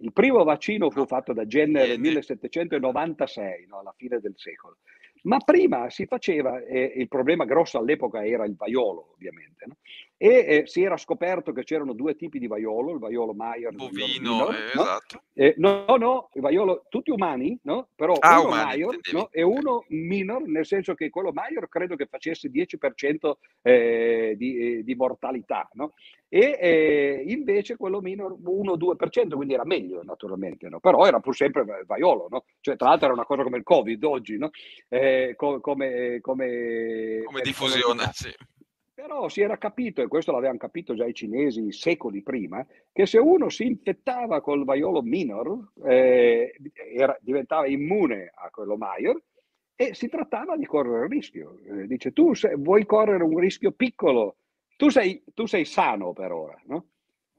Il 0.00 0.14
primo 0.14 0.42
vaccino 0.44 0.88
fu 0.88 1.04
fatto 1.04 1.34
da 1.34 1.44
Jenner 1.44 1.86
nel 1.86 2.00
1796, 2.00 3.66
no? 3.66 3.80
alla 3.80 3.92
fine 3.94 4.18
del 4.18 4.32
secolo. 4.36 4.78
Ma 5.24 5.36
prima 5.40 5.90
si 5.90 6.06
faceva, 6.06 6.58
eh, 6.64 6.94
il 6.96 7.06
problema 7.06 7.44
grosso 7.44 7.76
all'epoca 7.76 8.24
era 8.24 8.46
il 8.46 8.56
vaiolo, 8.56 9.12
ovviamente, 9.12 9.66
no? 9.66 9.76
E 10.22 10.44
eh, 10.46 10.62
si 10.66 10.84
era 10.84 10.96
scoperto 10.96 11.50
che 11.50 11.64
c'erano 11.64 11.94
due 11.94 12.14
tipi 12.14 12.38
di 12.38 12.46
vaiolo, 12.46 12.92
il 12.92 13.00
vaiolo 13.00 13.34
Maier 13.34 13.72
Bovino, 13.72 13.96
il 14.06 14.20
vaiolo 14.20 14.50
eh, 14.52 14.70
no? 14.72 14.82
esatto. 14.82 15.22
Eh, 15.32 15.54
no, 15.56 15.84
no, 15.98 16.28
il 16.34 16.40
vaiolo, 16.40 16.84
tutti 16.88 17.10
umani, 17.10 17.58
no? 17.62 17.88
però 17.96 18.14
ah, 18.20 18.38
uno 18.38 18.50
umani, 18.50 18.64
Maior 18.66 18.98
no? 19.10 19.28
e 19.32 19.42
uno 19.42 19.84
minor, 19.88 20.46
nel 20.46 20.64
senso 20.64 20.94
che 20.94 21.10
quello 21.10 21.32
Maior 21.32 21.68
credo 21.68 21.96
che 21.96 22.06
facesse 22.06 22.48
10% 22.52 23.32
eh, 23.62 24.34
di, 24.36 24.58
eh, 24.58 24.84
di, 24.84 24.94
mortalità, 24.94 25.68
no? 25.72 25.94
e 26.28 26.56
eh, 26.60 27.24
invece 27.26 27.74
quello 27.76 28.00
minor 28.00 28.36
1-2%, 28.40 29.34
quindi 29.34 29.54
era 29.54 29.64
meglio 29.64 30.04
naturalmente, 30.04 30.68
no? 30.68 30.78
però 30.78 31.04
era 31.04 31.18
pur 31.18 31.34
sempre 31.34 31.64
vaiolo, 31.84 32.28
no? 32.30 32.44
cioè, 32.60 32.76
tra 32.76 32.90
l'altro 32.90 33.06
era 33.06 33.14
una 33.14 33.24
cosa 33.26 33.42
come 33.42 33.56
il 33.56 33.64
Covid 33.64 34.04
oggi, 34.04 34.38
no? 34.38 34.50
Co- 35.34 35.60
come, 35.60 36.20
come, 36.20 37.22
come 37.24 37.40
diffusione, 37.40 38.08
sì. 38.12 38.32
Però 38.94 39.28
si 39.28 39.40
era 39.40 39.56
capito, 39.56 40.02
e 40.02 40.08
questo 40.08 40.32
l'avevano 40.32 40.58
capito 40.58 40.94
già 40.94 41.06
i 41.06 41.14
cinesi 41.14 41.72
secoli 41.72 42.22
prima, 42.22 42.64
che 42.92 43.06
se 43.06 43.18
uno 43.18 43.48
si 43.48 43.64
infettava 43.64 44.40
col 44.40 44.64
vaiolo 44.64 45.02
minor, 45.02 45.72
eh, 45.84 46.54
era, 46.94 47.16
diventava 47.20 47.66
immune 47.66 48.30
a 48.34 48.50
quello 48.50 48.76
major, 48.76 49.20
e 49.74 49.94
si 49.94 50.08
trattava 50.08 50.56
di 50.56 50.66
correre 50.66 51.04
il 51.04 51.10
rischio. 51.10 51.58
Eh, 51.64 51.86
dice, 51.86 52.12
tu 52.12 52.34
se, 52.34 52.54
vuoi 52.56 52.84
correre 52.84 53.24
un 53.24 53.38
rischio 53.38 53.72
piccolo 53.72 54.36
tu 54.82 54.88
sei, 54.88 55.22
tu 55.32 55.46
sei 55.46 55.64
sano 55.64 56.12
per 56.12 56.32
ora, 56.32 56.60
no? 56.66 56.86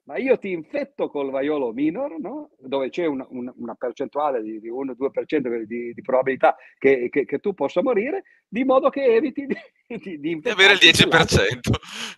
Ma 0.06 0.18
io 0.18 0.38
ti 0.38 0.51
infetto 0.51 1.10
col 1.10 1.30
vaiolo 1.30 1.72
minor, 1.72 2.20
no? 2.20 2.51
dove 2.60 2.89
c'è 2.89 3.06
una, 3.06 3.26
una, 3.30 3.54
una 3.56 3.76
percentuale 3.76 4.41
di, 4.41 4.60
di 4.60 4.70
1-2% 4.70 5.64
di, 5.64 5.93
di 5.93 6.01
probabilità 6.01 6.56
che, 6.78 7.08
che, 7.10 7.26
che, 7.26 7.39
tu 7.39 7.54
possa 7.54 7.82
morire, 7.82 8.24
di 8.47 8.64
modo 8.66 8.89
che 8.89 9.04
eviti 9.04 9.45
di, 9.45 9.56
di, 9.97 10.20
di, 10.20 10.39
di 10.39 10.49
avere 10.49 10.74
il 10.74 10.80
10%. 10.80 11.60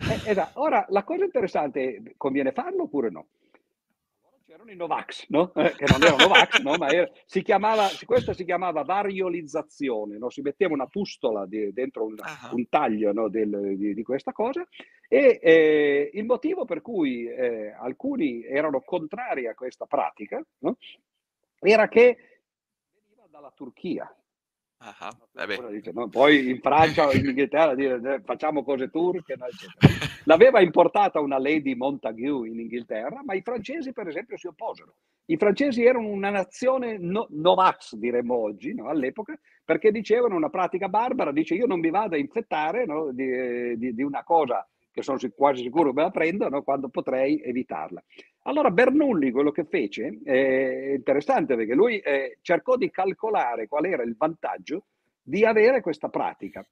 Eh, 0.10 0.30
esatto. 0.32 0.60
Ora, 0.62 0.86
la 0.90 1.04
cosa 1.04 1.26
interessante 1.26 1.96
è, 1.96 2.02
conviene 2.18 2.52
farlo 2.52 2.84
oppure 2.84 3.10
no? 3.10 3.28
Erano 4.56 4.72
i 4.72 4.76
Novax, 4.76 5.28
no? 5.30 5.54
eh, 5.54 5.76
che 5.76 5.86
non 5.90 6.02
erano 6.02 6.28
Novax, 6.28 6.62
no? 6.62 6.78
ma 6.78 6.88
era, 6.88 7.10
si 7.26 7.42
chiamava, 7.42 7.90
questa 8.06 8.34
si 8.34 8.46
chiamava 8.46 8.84
variolizzazione, 8.84 10.18
no? 10.18 10.30
si 10.30 10.42
metteva 10.42 10.74
una 10.74 10.88
pustola 10.88 11.46
di, 11.46 11.74
dentro 11.74 12.06
un, 12.06 12.14
uh-huh. 12.14 12.56
un 12.56 12.70
taglio 12.70 13.12
no? 13.12 13.28
Del, 13.28 13.76
di, 13.76 13.94
di, 13.94 14.04
questa 14.04 14.32
cosa 14.32 14.66
e 15.10 15.40
eh, 15.42 16.10
il 16.14 16.24
motivo 16.24 16.64
per 16.64 16.82
cui 16.82 17.28
eh, 17.28 17.76
alcuni 17.78 18.44
erano 18.46 18.80
contrari 18.82 19.48
a 19.48 19.54
questa 19.54 19.86
pratica 19.86 20.42
era 21.60 21.88
che 21.90 22.18
veniva 22.94 23.28
dalla 23.30 23.52
Turchia. 23.54 24.10
Dice, 25.70 25.92
no? 25.94 26.10
Poi 26.10 26.50
in 26.50 26.60
Francia 26.60 27.08
o 27.08 27.12
in 27.12 27.26
Inghilterra 27.28 27.76
dire 27.76 28.00
eh, 28.16 28.22
facciamo 28.24 28.64
cose 28.64 28.90
turche, 28.90 29.36
no, 29.36 29.46
L'aveva 30.26 30.62
importata 30.62 31.20
una 31.20 31.40
Lady 31.40 31.76
Montague 31.76 32.48
in 32.48 32.60
Inghilterra, 32.60 33.22
ma 33.24 33.34
i 33.34 33.42
francesi 33.42 33.94
per 33.94 34.08
esempio 34.08 34.38
si 34.38 34.48
opposero. 34.48 34.96
I 35.28 35.38
francesi 35.38 35.84
erano 35.84 36.08
una 36.08 36.30
nazione 36.30 36.98
no, 37.00 37.28
Novax, 37.32 37.96
diremmo 37.96 38.36
oggi, 38.36 38.74
no? 38.74 38.90
all'epoca, 38.90 39.38
perché 39.64 39.92
dicevano 39.92 40.36
una 40.36 40.50
pratica 40.50 40.88
barbara, 40.88 41.32
dice 41.32 41.56
io 41.56 41.66
non 41.66 41.80
mi 41.80 41.90
vado 41.90 42.16
a 42.16 42.20
infettare 42.20 42.86
di, 43.12 43.78
di, 43.78 43.94
di, 43.96 44.04
una 44.04 44.24
cosa 44.24 44.68
che 44.92 45.02
sono 45.02 45.18
quasi 45.36 45.64
sicuro 45.64 45.92
me 45.92 46.04
la 46.04 46.12
prendo 46.12 46.48
quando 46.64 46.90
potrei 46.90 47.42
evitarla. 47.42 48.04
Allora 48.48 48.70
Bernoulli 48.70 49.32
quello 49.32 49.52
che 49.52 49.66
fece 49.66 50.20
è 50.24 50.94
interessante 50.96 51.56
perché 51.56 51.74
lui 51.74 51.98
eh, 51.98 52.38
cercò 52.42 52.78
di 52.78 52.92
calcolare 52.92 53.68
qual 53.68 53.86
era 53.86 54.04
il 54.04 54.16
vantaggio 54.16 54.86
di 55.22 55.44
avere 55.44 55.82
questa 55.82 56.10
pratica. 56.10 56.64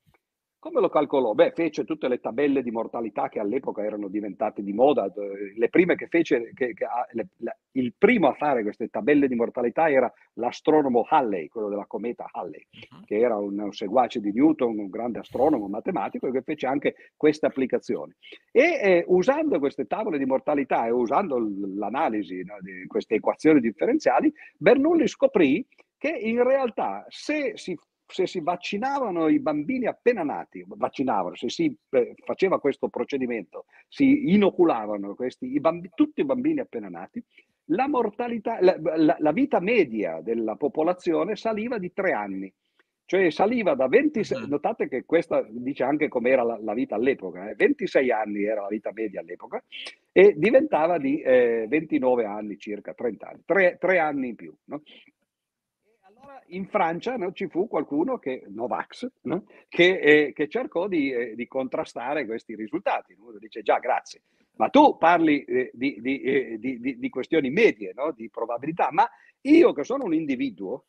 Come 0.64 0.80
lo 0.80 0.88
calcolò? 0.88 1.34
Beh, 1.34 1.52
fece 1.54 1.84
tutte 1.84 2.08
le 2.08 2.22
tabelle 2.22 2.64
di 2.64 2.72
mortalità 2.72 3.28
che 3.28 3.42
all'epoca 3.42 3.84
erano 3.84 4.08
diventate 4.08 4.64
di 4.64 4.72
moda. 4.72 5.12
Le 5.58 5.68
prime 5.68 5.96
che 5.96 6.08
fece, 6.08 6.54
che, 6.54 6.74
che, 6.74 6.86
le, 7.12 7.28
la, 7.40 7.54
il 7.72 7.94
primo 7.98 8.30
a 8.30 8.34
fare 8.34 8.64
queste 8.64 8.88
tabelle 8.88 9.28
di 9.28 9.36
mortalità 9.36 9.90
era 9.90 10.10
l'astronomo 10.36 11.06
Halley, 11.06 11.50
quello 11.50 11.68
della 11.68 11.86
cometa 11.86 12.30
Halley, 12.32 12.66
uh-huh. 12.72 13.04
che 13.04 13.20
era 13.20 13.36
un, 13.36 13.60
un, 13.60 13.74
seguace 13.74 14.22
di 14.22 14.32
Newton, 14.32 14.80
un 14.80 14.88
grande 14.88 15.20
astronomo 15.20 15.68
matematico, 15.68 16.32
che 16.32 16.44
fece 16.44 16.66
anche 16.66 16.96
queste 17.18 17.46
applicazioni. 17.46 18.14
E 18.50 18.80
eh, 18.82 19.04
usando 19.08 19.60
queste 19.60 19.86
tavole 19.86 20.18
di 20.18 20.26
mortalità 20.26 20.86
e 20.86 20.92
usando 20.92 21.46
l'analisi 21.76 22.42
no, 22.46 22.56
di 22.62 22.88
queste 22.88 23.16
equazioni 23.16 23.60
differenziali, 23.60 24.34
Bernoulli 24.56 25.10
scoprì 25.10 25.68
che 25.98 26.08
in 26.08 26.42
realtà 26.42 27.06
se 27.10 27.52
si 27.56 27.78
se 28.14 28.28
si 28.28 28.42
vaccinavano 28.42 29.28
i 29.28 29.40
bambini 29.40 29.88
appena 29.88 30.22
nati, 30.22 30.64
vaccinavano, 30.68 31.36
se 31.36 31.50
si 31.50 31.76
eh, 31.90 32.14
faceva 32.24 32.60
questo 32.60 32.88
procedimento, 32.88 33.66
si 33.88 34.32
inoculavano 34.32 35.16
questi, 35.16 35.52
i 35.52 35.60
bambi, 35.60 35.90
tutti 35.96 36.22
i 36.22 36.26
bambini 36.26 36.60
appena 36.60 36.90
nati, 36.90 37.24
la, 37.66 37.88
mortalità, 37.88 38.60
la, 38.62 38.78
la, 38.80 39.16
la, 39.18 39.32
vita 39.32 39.60
media 39.60 40.22
della 40.22 40.56
popolazione 40.56 41.36
saliva 41.36 41.80
di 41.80 41.92
tre 41.92 42.12
anni. 42.12 42.54
Cioè 43.06 43.32
saliva 43.32 43.74
da 43.74 43.88
26, 43.88 44.48
notate 44.48 44.88
che 44.88 45.06
questa 45.06 45.46
dice 45.50 45.84
anche 45.84 46.08
com'era 46.08 46.44
la, 46.44 46.58
la 46.62 46.74
vita 46.74 46.96
all'epoca, 46.96 47.50
eh? 47.50 47.56
26 47.56 48.12
anni 48.12 48.44
era 48.44 48.62
la 48.62 48.68
vita 48.68 48.92
media 48.94 49.20
all'epoca 49.20 49.62
e 50.12 50.36
diventava 50.38 51.00
di 51.00 51.20
eh, 51.20 51.66
29 51.68 52.26
anni 52.26 52.58
circa, 52.58 52.94
30 52.94 53.28
anni, 53.28 53.42
tre, 53.44 53.78
tre 53.80 54.00
anni 54.00 54.30
in 54.30 54.36
più. 54.36 54.56
No? 54.66 54.82
In 56.48 56.68
Francia 56.68 57.16
no, 57.16 57.32
ci 57.32 57.48
fu 57.48 57.68
qualcuno 57.68 58.18
che, 58.18 58.44
Novax, 58.48 59.10
no, 59.22 59.46
che, 59.70 60.00
eh, 60.00 60.34
che, 60.34 60.48
cercò 60.48 60.88
di, 60.88 61.12
eh, 61.12 61.36
di, 61.36 61.48
contrastare 61.48 62.26
questi 62.26 62.56
risultati. 62.56 63.16
No? 63.18 63.32
Dice 63.38 63.62
già 63.62 63.80
grazie, 63.80 64.22
ma 64.58 64.70
tu 64.70 64.98
parli 64.98 65.44
eh, 65.44 65.72
di, 65.74 65.98
di, 66.00 66.22
eh, 66.22 66.58
di, 66.60 67.10
questioni 67.10 67.50
medie, 67.50 67.94
di 68.16 68.30
probabilità, 68.30 68.90
ma 68.92 69.08
io 69.42 69.74
che 69.74 69.84
sono 69.84 70.06
un 70.06 70.14
individuo, 70.14 70.86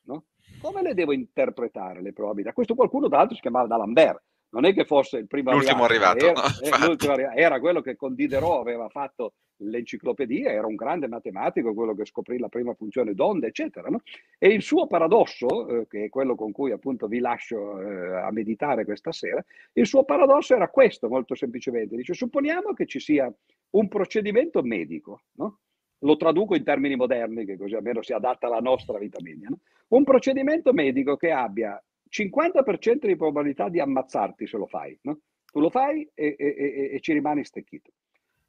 come 0.60 0.82
le 0.82 0.94
devo 0.94 1.12
interpretare 1.12 2.02
le 2.02 2.12
probabilità? 2.12 2.52
Questo 2.52 2.74
qualcuno 2.74 3.08
tra 3.08 3.18
l'altro 3.18 3.34
si 3.34 3.40
chiamava 3.40 3.66
D'Alembert, 3.66 4.22
non 4.54 4.64
è 4.64 4.72
che 4.72 4.84
fosse 4.84 5.18
il 5.18 5.26
primo 5.26 5.50
l'ultimo 5.50 5.82
arrivato, 5.82 6.26
arrivato 6.26 7.12
era, 7.12 7.32
eh, 7.34 7.40
era, 7.40 7.58
quello 7.58 7.80
che 7.80 7.96
con 7.96 8.14
Diderot 8.14 8.60
aveva 8.60 8.88
fatto 8.88 9.34
l'enciclopedia, 9.56 10.50
era 10.50 10.66
un 10.66 10.76
grande 10.76 11.08
matematico, 11.08 11.74
quello 11.74 11.94
che 11.94 12.06
scoprì 12.06 12.38
la 12.38 12.48
prima 12.48 12.72
funzione 12.74 13.14
d'onda, 13.14 13.48
eccetera. 13.48 13.88
No? 13.88 14.00
E 14.38 14.48
il 14.48 14.62
suo 14.62 14.86
paradosso, 14.86 15.68
eh, 15.68 15.86
che 15.88 16.04
è 16.04 16.08
quello 16.08 16.36
con 16.36 16.52
cui 16.52 16.70
appunto 16.70 17.08
vi 17.08 17.18
lascio 17.18 17.80
eh, 17.80 18.16
a 18.16 18.30
meditare 18.30 18.84
questa 18.84 19.10
sera, 19.10 19.44
il 19.72 19.86
suo 19.86 20.04
paradosso 20.04 20.54
era 20.54 20.68
questo, 20.68 21.08
molto 21.08 21.34
semplicemente. 21.34 21.96
Dice, 21.96 22.14
supponiamo 22.14 22.74
che 22.74 22.86
ci 22.86 23.00
sia 23.00 23.32
un 23.70 23.88
procedimento 23.88 24.62
medico, 24.62 25.22
no? 25.32 25.58
lo 25.98 26.16
traduco 26.16 26.54
in 26.54 26.62
termini 26.62 26.94
moderni, 26.94 27.44
che 27.44 27.56
così 27.56 27.74
almeno 27.74 28.02
si 28.02 28.12
adatta 28.12 28.46
alla 28.46 28.60
nostra 28.60 28.98
vita 28.98 29.18
media, 29.20 29.48
no? 29.48 29.58
un 29.88 30.04
procedimento 30.04 30.72
medico 30.72 31.16
che 31.16 31.32
abbia 31.32 31.82
50% 32.14 33.06
di 33.06 33.16
probabilità 33.16 33.68
di 33.68 33.80
ammazzarti 33.80 34.46
se 34.46 34.56
lo 34.56 34.66
fai, 34.66 34.96
no? 35.02 35.18
Tu 35.50 35.58
lo 35.58 35.68
fai 35.68 36.08
e, 36.14 36.36
e, 36.38 36.54
e, 36.56 36.90
e 36.94 37.00
ci 37.00 37.12
rimani 37.12 37.44
stecchito. 37.44 37.90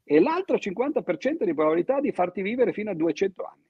E 0.04 0.20
l'altro 0.20 0.56
50% 0.56 1.42
di 1.42 1.52
probabilità 1.52 1.98
di 1.98 2.12
farti 2.12 2.42
vivere 2.42 2.72
fino 2.72 2.90
a 2.90 2.94
200 2.94 3.42
anni. 3.42 3.64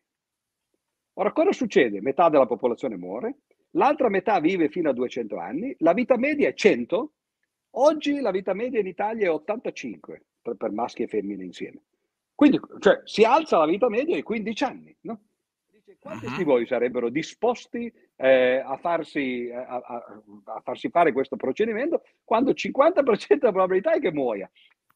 Ora, 1.15 1.33
cosa 1.33 1.53
succede? 1.53 2.03
Metà 2.03 2.29
della 2.29 2.45
popolazione 2.45 2.99
muore, 2.99 3.39
l'altra 3.71 4.11
metà 4.11 4.39
vive 4.39 4.69
fino 4.69 4.91
a 4.91 4.93
200 4.93 5.39
anni, 5.39 5.75
la 5.79 5.95
vita 5.95 6.19
media 6.19 6.49
è 6.49 6.55
100, 6.55 7.13
oggi 7.71 8.21
la 8.21 8.31
vita 8.31 8.53
media 8.53 8.81
in 8.81 8.87
Italia 8.87 9.27
è 9.27 9.31
85 9.31 10.25
per, 10.43 10.57
per 10.57 10.73
maschi 10.73 11.05
e 11.05 11.07
femmine 11.07 11.43
insieme. 11.43 11.85
Quindi, 12.35 12.61
cioè, 12.81 13.01
si 13.05 13.25
alza 13.25 13.57
la 13.57 13.67
vita 13.67 13.89
media 13.89 14.15
ai 14.15 14.23
15 14.23 14.65
anni, 14.65 14.95
no? 15.03 15.21
Quanti 16.07 16.27
uh-huh. 16.27 16.37
di 16.37 16.45
voi 16.45 16.67
sarebbero 16.67 17.09
disposti 17.09 17.93
eh, 18.15 18.63
a, 18.65 18.77
farsi, 18.77 19.51
a, 19.53 19.67
a, 19.67 20.05
a, 20.45 20.61
farsi, 20.63 20.89
fare 20.89 21.13
questo 21.13 21.35
procedimento 21.35 22.03
quando 22.23 22.51
il 22.51 22.57
50% 22.57 23.03
della 23.39 23.51
probabilità 23.51 23.93
è 23.93 23.99
che 23.99 24.13
muoia? 24.13 24.49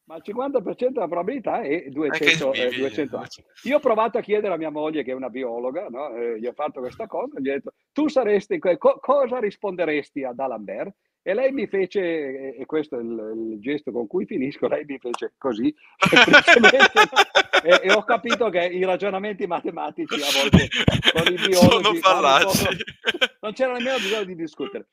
Ma 0.05 0.15
il 0.15 0.23
50% 0.25 0.89
della 0.89 1.07
probabilità 1.07 1.61
è 1.61 1.89
200, 1.89 2.53
è 2.53 2.69
200 2.69 3.17
anni. 3.17 3.27
Io 3.63 3.75
ho 3.75 3.79
provato 3.79 4.17
a 4.17 4.21
chiedere 4.21 4.53
a 4.53 4.57
mia 4.57 4.71
moglie, 4.71 5.03
che 5.03 5.11
è 5.11 5.15
una 5.15 5.29
biologa, 5.29 5.87
no? 5.89 6.15
eh, 6.15 6.39
gli 6.39 6.47
ho 6.47 6.53
fatto 6.53 6.79
questa 6.79 7.07
cosa, 7.07 7.39
gli 7.39 7.49
ho 7.49 7.53
detto, 7.53 7.73
tu 7.91 8.07
saresti, 8.07 8.57
co- 8.57 8.99
cosa 8.99 9.39
risponderesti 9.39 10.23
ad 10.23 10.39
Alambert? 10.39 10.95
E 11.23 11.35
lei 11.35 11.51
mi 11.51 11.67
fece, 11.67 12.55
e 12.55 12.65
questo 12.65 12.97
è 12.97 13.01
il, 13.01 13.51
il, 13.51 13.59
gesto 13.59 13.91
con 13.91 14.07
cui 14.07 14.25
finisco, 14.25 14.67
lei 14.67 14.85
mi 14.85 14.97
fece 14.97 15.33
così, 15.37 15.67
e, 17.63 17.79
e, 17.83 17.93
ho 17.93 18.03
capito 18.03 18.49
che 18.49 18.65
i 18.65 18.83
ragionamenti 18.83 19.45
matematici 19.45 20.15
a 20.15 20.41
volte 20.41 20.67
con 21.13 21.31
i 21.31 21.35
biologi 21.35 21.59
sono 21.59 21.93
fallaci. 21.93 22.67
non 23.41 23.53
c'era 23.53 23.73
nemmeno 23.73 23.97
bisogno 23.97 24.23
di 24.23 24.35
discutere. 24.35 24.87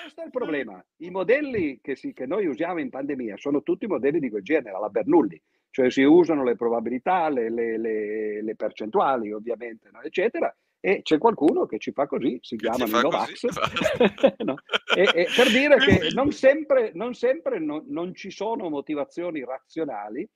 Questo 0.00 0.22
è 0.22 0.24
il 0.24 0.30
problema. 0.30 0.82
I 0.98 1.10
modelli 1.10 1.80
che, 1.82 1.96
si, 1.96 2.14
che 2.14 2.24
noi 2.24 2.46
usiamo 2.46 2.80
in 2.80 2.88
pandemia 2.88 3.36
sono 3.36 3.62
tutti 3.62 3.86
modelli 3.86 4.20
di 4.20 4.30
quel 4.30 4.42
genere, 4.42 4.74
alla 4.74 4.88
Bernoulli, 4.88 5.38
cioè 5.68 5.90
si 5.90 6.02
usano 6.02 6.44
le 6.44 6.56
probabilità, 6.56 7.28
le, 7.28 7.50
le, 7.50 7.76
le, 7.76 8.42
le 8.42 8.56
percentuali 8.56 9.32
ovviamente, 9.32 9.90
no? 9.92 10.00
eccetera, 10.00 10.54
e 10.86 11.00
c'è 11.00 11.16
qualcuno 11.16 11.64
che 11.64 11.78
ci 11.78 11.92
fa 11.92 12.06
così, 12.06 12.38
si 12.42 12.56
chiama 12.56 12.84
Novax, 12.84 13.46
no? 14.44 14.56
e, 14.94 15.08
e 15.14 15.26
per 15.34 15.48
dire 15.48 15.78
che 15.78 16.10
non 16.12 16.30
sempre, 16.30 16.90
non, 16.92 17.14
sempre 17.14 17.58
no, 17.58 17.82
non 17.86 18.14
ci 18.14 18.30
sono 18.30 18.68
motivazioni 18.68 19.42
razionali 19.42 20.28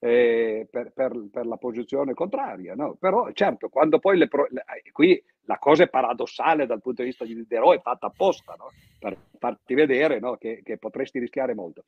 eh, 0.00 0.68
per, 0.70 0.92
per, 0.92 1.28
per, 1.32 1.46
la 1.46 1.56
posizione 1.56 2.12
contraria. 2.12 2.74
No? 2.74 2.96
Però 2.96 3.32
certo, 3.32 3.70
quando 3.70 3.98
poi 3.98 4.18
le, 4.18 4.28
pro- 4.28 4.48
le, 4.50 4.62
eh, 4.84 4.92
qui 4.92 5.24
la 5.46 5.56
cosa 5.56 5.84
è 5.84 5.88
paradossale 5.88 6.66
dal 6.66 6.82
punto 6.82 7.00
di 7.00 7.08
vista 7.08 7.24
di 7.24 7.34
Diderot, 7.34 7.78
è 7.78 7.80
fatta 7.80 8.08
apposta 8.08 8.54
no? 8.58 8.72
per 8.98 9.16
farti 9.38 9.72
vedere 9.72 10.18
no? 10.18 10.36
che, 10.36 10.60
che, 10.62 10.76
potresti 10.76 11.18
rischiare 11.18 11.54
molto. 11.54 11.84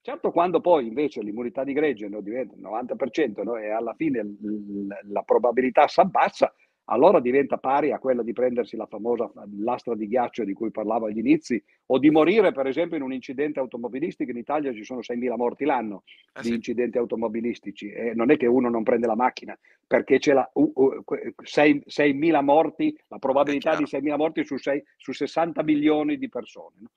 Certo, 0.00 0.30
quando 0.30 0.62
poi 0.62 0.86
invece 0.86 1.20
l'immunità 1.20 1.64
di 1.64 1.74
gregge 1.74 2.08
diventa 2.22 2.54
il 2.54 2.62
90% 2.62 3.60
e 3.60 3.68
alla 3.68 3.92
fine 3.92 4.22
l- 4.22 4.38
l- 4.40 5.12
la 5.12 5.20
probabilità 5.20 5.86
si 5.86 6.00
abbassa, 6.00 6.50
allora 6.90 7.20
diventa 7.20 7.58
pari 7.58 7.92
a 7.92 7.98
quella 7.98 8.22
di 8.22 8.32
prendersi 8.32 8.76
la 8.76 8.86
famosa 8.86 9.30
lastra 9.58 9.94
di 9.94 10.06
ghiaccio 10.06 10.44
di 10.44 10.52
cui 10.52 10.70
parlavo 10.70 11.06
agli 11.06 11.18
inizi, 11.18 11.62
o 11.86 11.98
di 11.98 12.10
morire, 12.10 12.52
per 12.52 12.66
esempio, 12.66 12.96
in 12.96 13.02
un 13.02 13.12
incidente 13.12 13.60
automobilistico. 13.60 14.30
In 14.30 14.36
Italia 14.36 14.72
ci 14.72 14.84
sono 14.84 15.00
6.000 15.00 15.36
morti 15.36 15.64
l'anno 15.64 16.02
eh 16.32 16.40
di 16.42 16.48
sì. 16.48 16.54
incidenti 16.54 16.98
automobilistici. 16.98 17.90
E 17.90 18.14
non 18.14 18.30
è 18.30 18.36
che 18.36 18.46
uno 18.46 18.68
non 18.68 18.82
prende 18.82 19.06
la 19.06 19.16
macchina, 19.16 19.58
perché 19.86 20.18
c'è 20.18 20.32
la, 20.32 20.48
uh, 20.54 20.72
uh, 20.74 21.04
6, 21.42 21.84
6.000 21.86 22.42
morti, 22.42 22.98
la 23.08 23.18
probabilità 23.18 23.76
di 23.76 23.84
6.000 23.84 24.16
morti 24.16 24.44
su, 24.44 24.56
6, 24.56 24.82
su 24.96 25.12
60 25.12 25.62
milioni 25.62 26.16
di 26.16 26.28
persone. 26.28 26.76
No? 26.80 26.88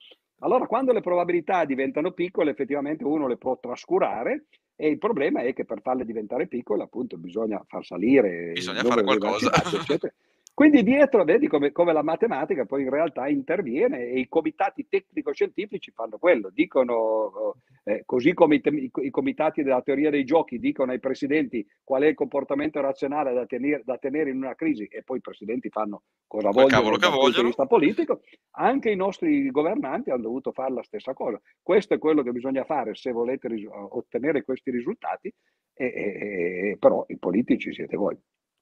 Allora, 0.44 0.66
quando 0.66 0.92
le 0.92 1.02
probabilità 1.02 1.66
diventano 1.66 2.12
piccole, 2.12 2.52
effettivamente 2.52 3.04
uno 3.04 3.28
le 3.28 3.38
può 3.38 3.58
trascurare 3.60 4.46
e 4.76 4.90
il 4.90 4.98
problema 4.98 5.42
è 5.42 5.54
che 5.54 5.66
per 5.66 5.82
farle 5.82 6.06
diventare 6.06 6.48
piccole, 6.48 6.84
appunto, 6.84 7.18
bisogna 7.18 7.64
far 7.68 7.86
salire 7.86 8.52
bisogna 8.54 8.84
fare 8.84 9.04
qualcosa. 9.04 9.52
Eccetera. 9.54 10.12
Quindi 10.54 10.84
dietro 10.84 11.24
vedi 11.24 11.48
come, 11.48 11.72
come, 11.72 11.94
la 11.94 12.04
matematica 12.04 12.66
poi 12.66 12.84
in 12.84 12.90
realtà 12.90 13.28
interviene 13.28 14.10
e 14.10 14.20
i 14.20 14.28
comitati 14.28 14.86
tecnico-scientifici 14.88 15.92
fanno 15.92 16.18
quello, 16.18 16.50
dicono, 16.50 17.56
eh, 17.84 18.04
così 18.06 18.34
come 18.34 18.56
i, 18.56 18.62
i, 18.64 18.92
i, 18.94 19.10
comitati 19.10 19.64
della 19.64 19.82
teoria 19.82 20.10
dei 20.10 20.26
giochi 20.26 20.60
dicono 20.60 20.92
ai 20.92 21.00
presidenti 21.00 21.66
qual 21.84 22.04
è 22.04 22.08
il 22.08 22.16
comportamento 22.16 22.82
razionale 22.82 23.34
da 23.34 23.46
tenere, 23.46 23.82
da 23.86 23.98
tenere 23.98 24.30
in 24.30 24.38
una 24.38 24.54
crisi 24.54 24.86
e 24.86 25.04
poi 25.04 25.18
i 25.18 25.22
presidenti 25.22 25.70
fanno 25.70 26.04
cosa 26.28 26.50
vogliono 26.50 26.98
dal 26.98 27.12
punto 27.12 27.40
di 27.40 27.46
vista 27.48 27.66
politico, 27.66 28.22
anche 28.58 28.92
i 28.92 28.96
nostri 28.96 29.50
governanti 29.52 30.12
hanno 30.12 30.24
dovuto 30.24 30.52
fare 30.52 30.74
la 30.74 30.84
stessa 30.84 31.14
cosa. 31.14 31.42
Questo 31.62 31.94
è 31.94 31.98
quello 31.98 32.24
che 32.24 32.32
bisogna 32.32 32.66
fare 32.66 32.94
se 32.94 33.12
volete 33.12 33.48
ris- 33.48 33.68
ottenere 33.70 34.44
questi 34.44 34.70
risultati, 34.70 35.34
e, 35.74 35.86
e, 35.86 36.70
e, 36.72 36.78
però 36.78 37.06
i 37.08 37.18
politici 37.18 37.74
siete 37.74 37.96
voi. 37.96 38.18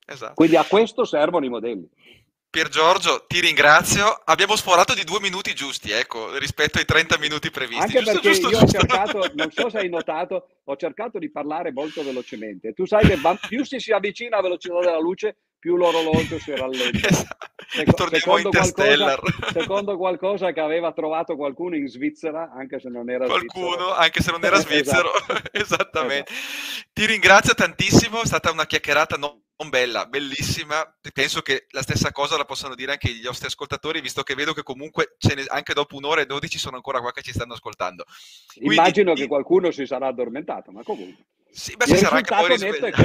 Esatto. 0.09 0.33
Quindi 0.33 0.55
a 0.55 0.63
questo 0.65 1.05
servono 1.05 1.45
i 1.45 1.49
modelli. 1.49 1.87
Pier 2.51 2.67
Giorgio, 2.67 3.25
ti 3.27 3.39
ringrazio. 3.41 4.21
Abbiamo 4.25 4.55
sforato 4.55 4.95
di 4.95 5.03
due 5.03 5.19
minuti 5.19 5.53
giusti, 5.53 5.91
ecco, 5.91 6.35
rispetto 6.37 6.79
ai 6.79 6.85
30 6.85 7.19
minuti 7.19 7.51
previsti. 7.51 7.83
Anche 7.97 7.99
giusto, 7.99 8.11
perché 8.13 8.27
giusto, 8.29 8.49
io 8.49 8.57
giusto. 8.59 8.77
ho 8.77 8.79
cercato, 8.79 9.31
non 9.35 9.51
so 9.51 9.69
se 9.69 9.77
hai 9.77 9.89
notato, 9.89 10.47
ho 10.63 10.75
cercato 10.75 11.19
di 11.19 11.29
parlare 11.29 11.71
molto 11.71 12.03
velocemente. 12.03 12.73
Tu 12.73 12.87
sai 12.87 13.05
che 13.07 13.19
più 13.47 13.63
si, 13.63 13.79
si 13.79 13.91
avvicina 13.91 14.37
alla 14.37 14.47
velocità 14.47 14.79
della 14.79 14.99
luce, 14.99 15.35
più 15.59 15.75
l'orologio 15.75 16.39
si 16.39 16.55
rallenta. 16.55 17.07
Esatto. 17.07 17.47
Seco- 17.67 17.91
Torniamo 17.93 18.37
secondo, 18.37 18.49
qualcosa, 18.49 19.19
secondo 19.53 19.97
qualcosa 19.97 20.51
che 20.51 20.59
aveva 20.59 20.91
trovato 20.91 21.35
qualcuno 21.35 21.75
in 21.75 21.87
Svizzera, 21.87 22.51
anche 22.57 22.79
se 22.79 22.89
non 22.89 23.11
era 23.11 23.27
Qualcuno, 23.27 23.67
svizzero. 23.73 23.93
anche 23.93 24.21
se 24.23 24.31
non 24.31 24.43
era 24.43 24.55
Esatto. 24.57 24.73
svizzero. 24.73 25.11
Esattamente. 25.51 26.31
Ti 26.93 27.05
ringrazio 27.05 27.53
tantissimo, 27.53 28.23
è 28.23 28.25
stata 28.25 28.49
una 28.49 28.65
chiacchierata 28.65 29.17
non 29.17 29.39
bella, 29.67 30.05
bellissima. 30.05 30.89
Penso 31.13 31.41
che 31.41 31.65
la 31.71 31.81
stessa 31.81 32.13
cosa 32.13 32.37
la 32.37 32.45
possano 32.45 32.75
dire 32.75 32.93
anche 32.93 33.11
gli 33.11 33.23
nostri 33.23 33.47
ascoltatori, 33.47 33.99
visto 33.99 34.23
che 34.23 34.33
vedo 34.33 34.53
che 34.53 34.63
comunque 34.63 35.15
ce 35.17 35.35
ne- 35.35 35.45
anche 35.49 35.73
dopo 35.73 35.97
un'ora 35.97 36.21
e 36.21 36.25
dodici 36.25 36.57
sono 36.57 36.77
ancora 36.77 37.01
qua 37.01 37.11
che 37.11 37.21
ci 37.21 37.33
stanno 37.33 37.55
ascoltando. 37.55 38.05
Quindi- 38.53 38.75
Immagino 38.75 39.13
che 39.13 39.27
qualcuno 39.27 39.71
si 39.71 39.85
sarà 39.85 40.07
addormentato, 40.07 40.71
ma 40.71 40.81
comunque. 40.83 41.25
Sì, 41.51 41.75
beh, 41.75 41.87
si 41.87 41.97
sarà 41.97 42.17
anche 42.17 42.35
poi 42.35 42.47
risvegliato. 42.49 42.95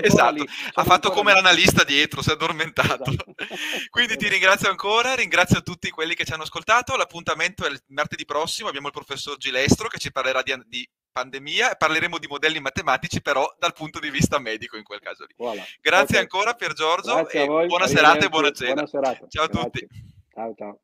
Esatto, 0.00 0.32
lì, 0.34 0.48
ha 0.74 0.84
fatto 0.84 1.10
come 1.10 1.32
lì. 1.32 1.36
l'analista 1.36 1.82
dietro, 1.82 2.22
si 2.22 2.30
è 2.30 2.32
addormentato. 2.32 3.10
Esatto. 3.10 3.34
Quindi 3.90 4.16
ti 4.16 4.28
ringrazio 4.28 4.70
ancora, 4.70 5.14
ringrazio 5.14 5.62
tutti 5.62 5.90
quelli 5.90 6.14
che 6.14 6.24
ci 6.24 6.32
hanno 6.32 6.44
ascoltato. 6.44 6.96
L'appuntamento 6.96 7.66
è 7.66 7.68
il 7.68 7.82
martedì 7.88 8.24
prossimo, 8.24 8.68
abbiamo 8.68 8.86
il 8.86 8.92
professor 8.92 9.36
Gilestro 9.36 9.88
che 9.88 9.98
ci 9.98 10.12
parlerà 10.12 10.40
di, 10.42 10.54
di 10.66 10.88
pandemia 11.12 11.74
parleremo 11.74 12.18
di 12.18 12.26
modelli 12.26 12.60
matematici, 12.60 13.20
però 13.20 13.46
dal 13.58 13.72
punto 13.72 13.98
di 13.98 14.10
vista 14.10 14.38
medico 14.38 14.76
in 14.76 14.82
quel 14.84 15.00
caso 15.00 15.24
lì. 15.24 15.34
Voilà. 15.36 15.62
Grazie 15.80 16.16
Ok. 16.16 16.22
ancora 16.22 16.54
per 16.54 16.72
Giorgio 16.72 17.26
buona 17.66 17.86
serata 17.86 18.24
e 18.26 18.28
buona 18.28 18.50
cena. 18.52 18.72
Buona 18.74 18.86
serata. 18.86 19.26
Ciao 19.28 19.44
a 19.44 19.48
Grazie. 19.48 19.70
tutti. 19.70 19.88
Ciao 20.32 20.54
ciao. 20.54 20.80